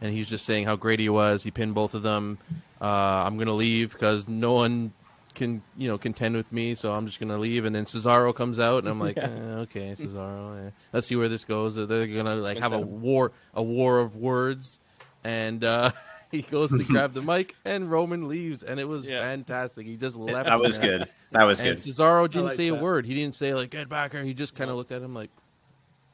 and 0.00 0.12
he's 0.12 0.28
just 0.28 0.44
saying 0.44 0.64
how 0.64 0.74
great 0.74 0.98
he 0.98 1.08
was. 1.08 1.44
He 1.44 1.52
pinned 1.52 1.74
both 1.76 1.94
of 1.94 2.02
them. 2.02 2.38
Uh, 2.80 2.86
I'm 2.86 3.38
gonna 3.38 3.54
leave 3.54 3.92
because 3.92 4.26
no 4.26 4.54
one 4.54 4.92
can, 5.36 5.62
you 5.76 5.86
know, 5.86 5.96
contend 5.96 6.34
with 6.34 6.50
me. 6.52 6.74
So 6.74 6.92
I'm 6.92 7.06
just 7.06 7.20
gonna 7.20 7.38
leave. 7.38 7.66
And 7.66 7.72
then 7.74 7.84
Cesaro 7.84 8.34
comes 8.34 8.58
out, 8.58 8.78
and 8.78 8.88
I'm 8.88 8.98
like, 8.98 9.16
eh, 9.16 9.28
okay, 9.62 9.94
Cesaro. 9.96 10.66
eh. 10.66 10.70
Let's 10.92 11.06
see 11.06 11.14
where 11.14 11.28
this 11.28 11.44
goes. 11.44 11.76
They're 11.76 11.86
gonna 12.08 12.34
like 12.34 12.58
have 12.58 12.72
a 12.72 12.80
war, 12.80 13.30
a 13.54 13.62
war 13.62 14.00
of 14.00 14.16
words, 14.16 14.80
and 15.22 15.62
uh, 15.62 15.92
he 16.30 16.42
goes 16.42 16.70
to 16.70 16.84
grab 16.84 17.12
the 17.14 17.22
mic, 17.22 17.54
and 17.64 17.90
Roman 17.90 18.28
leaves, 18.28 18.62
and 18.62 18.78
it 18.78 18.84
was 18.84 19.06
Yeah. 19.06 19.22
fantastic. 19.22 19.86
He 19.86 19.96
just 19.96 20.16
left. 20.16 20.46
that 20.46 20.60
was 20.60 20.78
good. 20.78 21.08
That 21.32 21.44
was 21.44 21.60
And 21.60 21.70
good. 21.70 21.78
Cesaro 21.78 22.26
didn't 22.30 22.46
like 22.48 22.56
say 22.56 22.68
a 22.68 22.74
word. 22.74 23.06
He 23.06 23.14
didn't 23.14 23.34
say 23.34 23.54
like 23.54 23.70
get 23.70 23.88
back 23.88 24.12
here. 24.12 24.22
He 24.22 24.34
just 24.34 24.54
kind 24.54 24.70
of 24.70 24.76
looked 24.76 24.92
at 24.92 25.02
him 25.02 25.14
like 25.14 25.30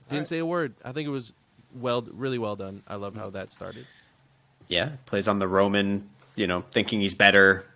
didn't 0.09 0.13
Alright. 0.13 0.29
say 0.29 0.39
a 0.39 0.47
word. 0.47 0.75
I 0.85 0.93
think 0.93 1.07
it 1.07 1.11
was 1.11 1.33
well, 1.75 2.03
really 2.13 2.39
well 2.39 2.57
done. 2.57 2.83
I 2.87 2.97
love 2.97 3.17
how 3.17 3.31
that 3.31 3.53
started. 3.53 3.87
Yeah, 4.69 4.91
plays 5.07 5.29
on 5.29 5.39
the 5.39 5.49
Roman, 5.49 6.09
you 6.37 6.47
know, 6.47 6.65
thinking 6.73 7.01
he's 7.01 7.15
better 7.15 7.67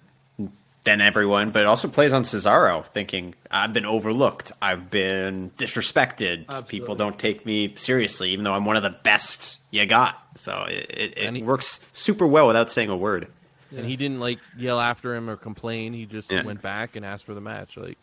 than 0.89 1.03
everyone, 1.03 1.51
but 1.51 1.67
also 1.67 1.87
plays 1.87 2.15
on 2.15 2.23
Cesaro, 2.23 2.83
thinking 2.87 3.35
I've 3.51 3.75
been 3.75 3.85
overlooked, 3.85 4.53
I've 4.63 4.91
been 4.91 5.51
disrespected. 5.59 6.67
People 6.67 6.95
don't 6.95 7.19
take 7.19 7.45
me 7.45 7.75
seriously, 7.77 8.31
even 8.31 8.43
though 8.45 8.55
I'm 8.55 8.65
one 8.65 8.77
of 8.79 8.83
the 8.83 8.97
best 9.03 9.59
you 9.71 9.85
got. 9.85 10.19
So 10.37 10.63
it, 10.67 10.87
it, 10.89 11.19
it 11.19 11.37
he- 11.37 11.43
works 11.43 11.85
super 11.93 12.27
well 12.27 12.47
without 12.47 12.71
saying 12.71 12.89
a 12.89 12.97
word. 12.97 13.29
And 13.77 13.85
he 13.85 13.97
didn't 13.97 14.19
like 14.19 14.39
yell 14.57 14.81
after 14.81 15.15
him 15.15 15.29
or 15.29 15.37
complain. 15.37 15.93
He 15.93 16.07
just 16.07 16.33
Yeah. 16.33 16.43
went 16.43 16.63
back 16.63 16.97
and 16.97 17.05
asked 17.05 17.27
for 17.27 17.35
the 17.35 17.41
match. 17.43 17.77
Like 17.77 17.99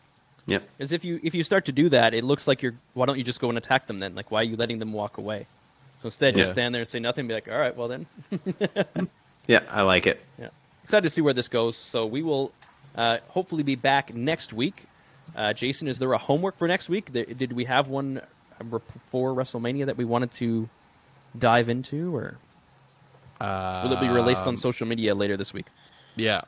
yeah, 0.46 0.60
Because 0.78 0.92
if 0.92 1.04
you 1.04 1.18
if 1.24 1.34
you 1.34 1.42
start 1.42 1.64
to 1.64 1.72
do 1.72 1.88
that, 1.88 2.14
it 2.14 2.22
looks 2.22 2.46
like 2.46 2.62
you're. 2.62 2.76
Why 2.94 3.04
don't 3.06 3.18
you 3.18 3.24
just 3.24 3.40
go 3.40 3.48
and 3.48 3.58
attack 3.58 3.88
them 3.88 3.98
then? 3.98 4.14
Like, 4.14 4.30
why 4.30 4.42
are 4.42 4.44
you 4.44 4.54
letting 4.54 4.78
them 4.78 4.92
walk 4.92 5.18
away? 5.18 5.48
So 6.02 6.06
instead, 6.06 6.36
just 6.36 6.52
stand 6.52 6.72
there 6.72 6.82
and 6.82 6.88
say 6.88 7.00
nothing. 7.00 7.22
And 7.22 7.28
be 7.30 7.34
like, 7.34 7.48
all 7.50 7.58
right, 7.58 7.76
well 7.76 7.88
then. 7.88 8.06
Yeah, 9.48 9.60
I 9.70 9.82
like 9.82 10.06
it. 10.06 10.20
Yeah. 10.38 10.48
Excited 10.84 11.02
to 11.02 11.10
see 11.10 11.20
where 11.20 11.34
this 11.34 11.48
goes. 11.48 11.76
So 11.76 12.06
we 12.06 12.22
will 12.22 12.52
uh, 12.96 13.18
hopefully 13.28 13.62
be 13.62 13.74
back 13.76 14.14
next 14.14 14.52
week. 14.52 14.84
Uh, 15.34 15.52
Jason, 15.52 15.88
is 15.88 15.98
there 15.98 16.12
a 16.12 16.18
homework 16.18 16.56
for 16.56 16.66
next 16.68 16.88
week? 16.88 17.12
Did 17.12 17.52
we 17.52 17.64
have 17.64 17.88
one 17.88 18.20
uh, 18.60 18.64
before 18.64 19.34
WrestleMania 19.34 19.86
that 19.86 19.96
we 19.96 20.04
wanted 20.04 20.30
to 20.32 20.68
dive 21.38 21.68
into, 21.68 22.16
or 22.16 22.38
will 23.40 23.92
it 23.92 24.00
be 24.00 24.08
released 24.08 24.44
on 24.46 24.56
social 24.56 24.86
media 24.86 25.14
later 25.14 25.36
this 25.36 25.52
week? 25.52 25.66
yeah, 26.14 26.42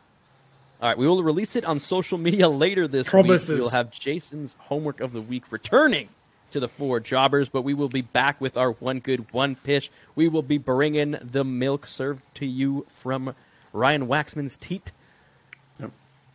All 0.80 0.88
right, 0.88 0.96
we 0.96 1.06
will 1.06 1.22
release 1.22 1.56
it 1.56 1.64
on 1.66 1.78
social 1.78 2.16
media 2.18 2.48
later 2.48 2.88
this 2.88 3.08
Promises. 3.08 3.48
week. 3.48 3.58
We'll 3.58 3.70
have 3.70 3.90
Jason's 3.90 4.56
homework 4.60 5.00
of 5.00 5.12
the 5.12 5.20
week 5.20 5.50
returning 5.52 6.08
to 6.52 6.60
the 6.60 6.68
four 6.68 6.98
jobbers, 7.00 7.50
but 7.50 7.60
we 7.62 7.74
will 7.74 7.90
be 7.90 8.00
back 8.00 8.40
with 8.40 8.56
our 8.56 8.70
one 8.72 9.00
good 9.00 9.26
one 9.32 9.54
pish. 9.56 9.90
We 10.14 10.28
will 10.28 10.40
be 10.42 10.56
bringing 10.56 11.16
the 11.20 11.44
milk 11.44 11.86
served 11.86 12.22
to 12.36 12.46
you 12.46 12.86
from 12.88 13.34
Ryan 13.74 14.06
Waxman's 14.06 14.56
teat. 14.56 14.92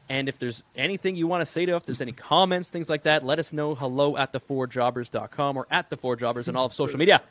And 0.10 0.28
if 0.28 0.38
there's 0.38 0.64
anything 0.76 1.16
you 1.16 1.28
want 1.28 1.42
to 1.42 1.46
say 1.46 1.66
to 1.66 1.76
us, 1.76 1.82
if 1.82 1.86
there's 1.86 2.02
any 2.02 2.12
comments, 2.12 2.70
things 2.70 2.90
like 2.90 3.04
that, 3.04 3.26
let 3.26 3.40
us 3.40 3.54
know. 3.54 3.74
Hello 3.74 4.18
at 4.18 4.34
the4jobbers.com 4.34 5.58
or 5.58 5.66
at 5.72 5.90
the 5.90 5.98
four 5.98 6.16
jobbers 6.16 6.48
on 6.50 6.56
all 6.56 6.66
of 6.66 6.74
social 6.74 6.98
media. 7.00 7.22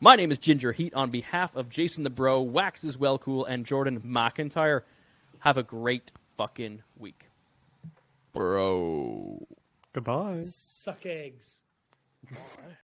My 0.00 0.16
name 0.16 0.32
is 0.32 0.38
Ginger 0.38 0.72
Heat 0.72 0.94
on 0.94 1.10
behalf 1.10 1.54
of 1.54 1.68
Jason 1.68 2.04
the 2.04 2.10
Bro, 2.10 2.42
Wax 2.42 2.84
is 2.84 2.96
Well 2.96 3.18
Cool, 3.18 3.44
and 3.44 3.66
Jordan 3.66 4.00
McIntyre. 4.00 4.82
Have 5.40 5.58
a 5.58 5.62
great 5.62 6.10
fucking 6.38 6.82
week. 6.98 7.26
bro. 8.32 9.46
Goodbye. 9.92 10.42
Suck 10.46 11.04
eggs. 11.04 11.60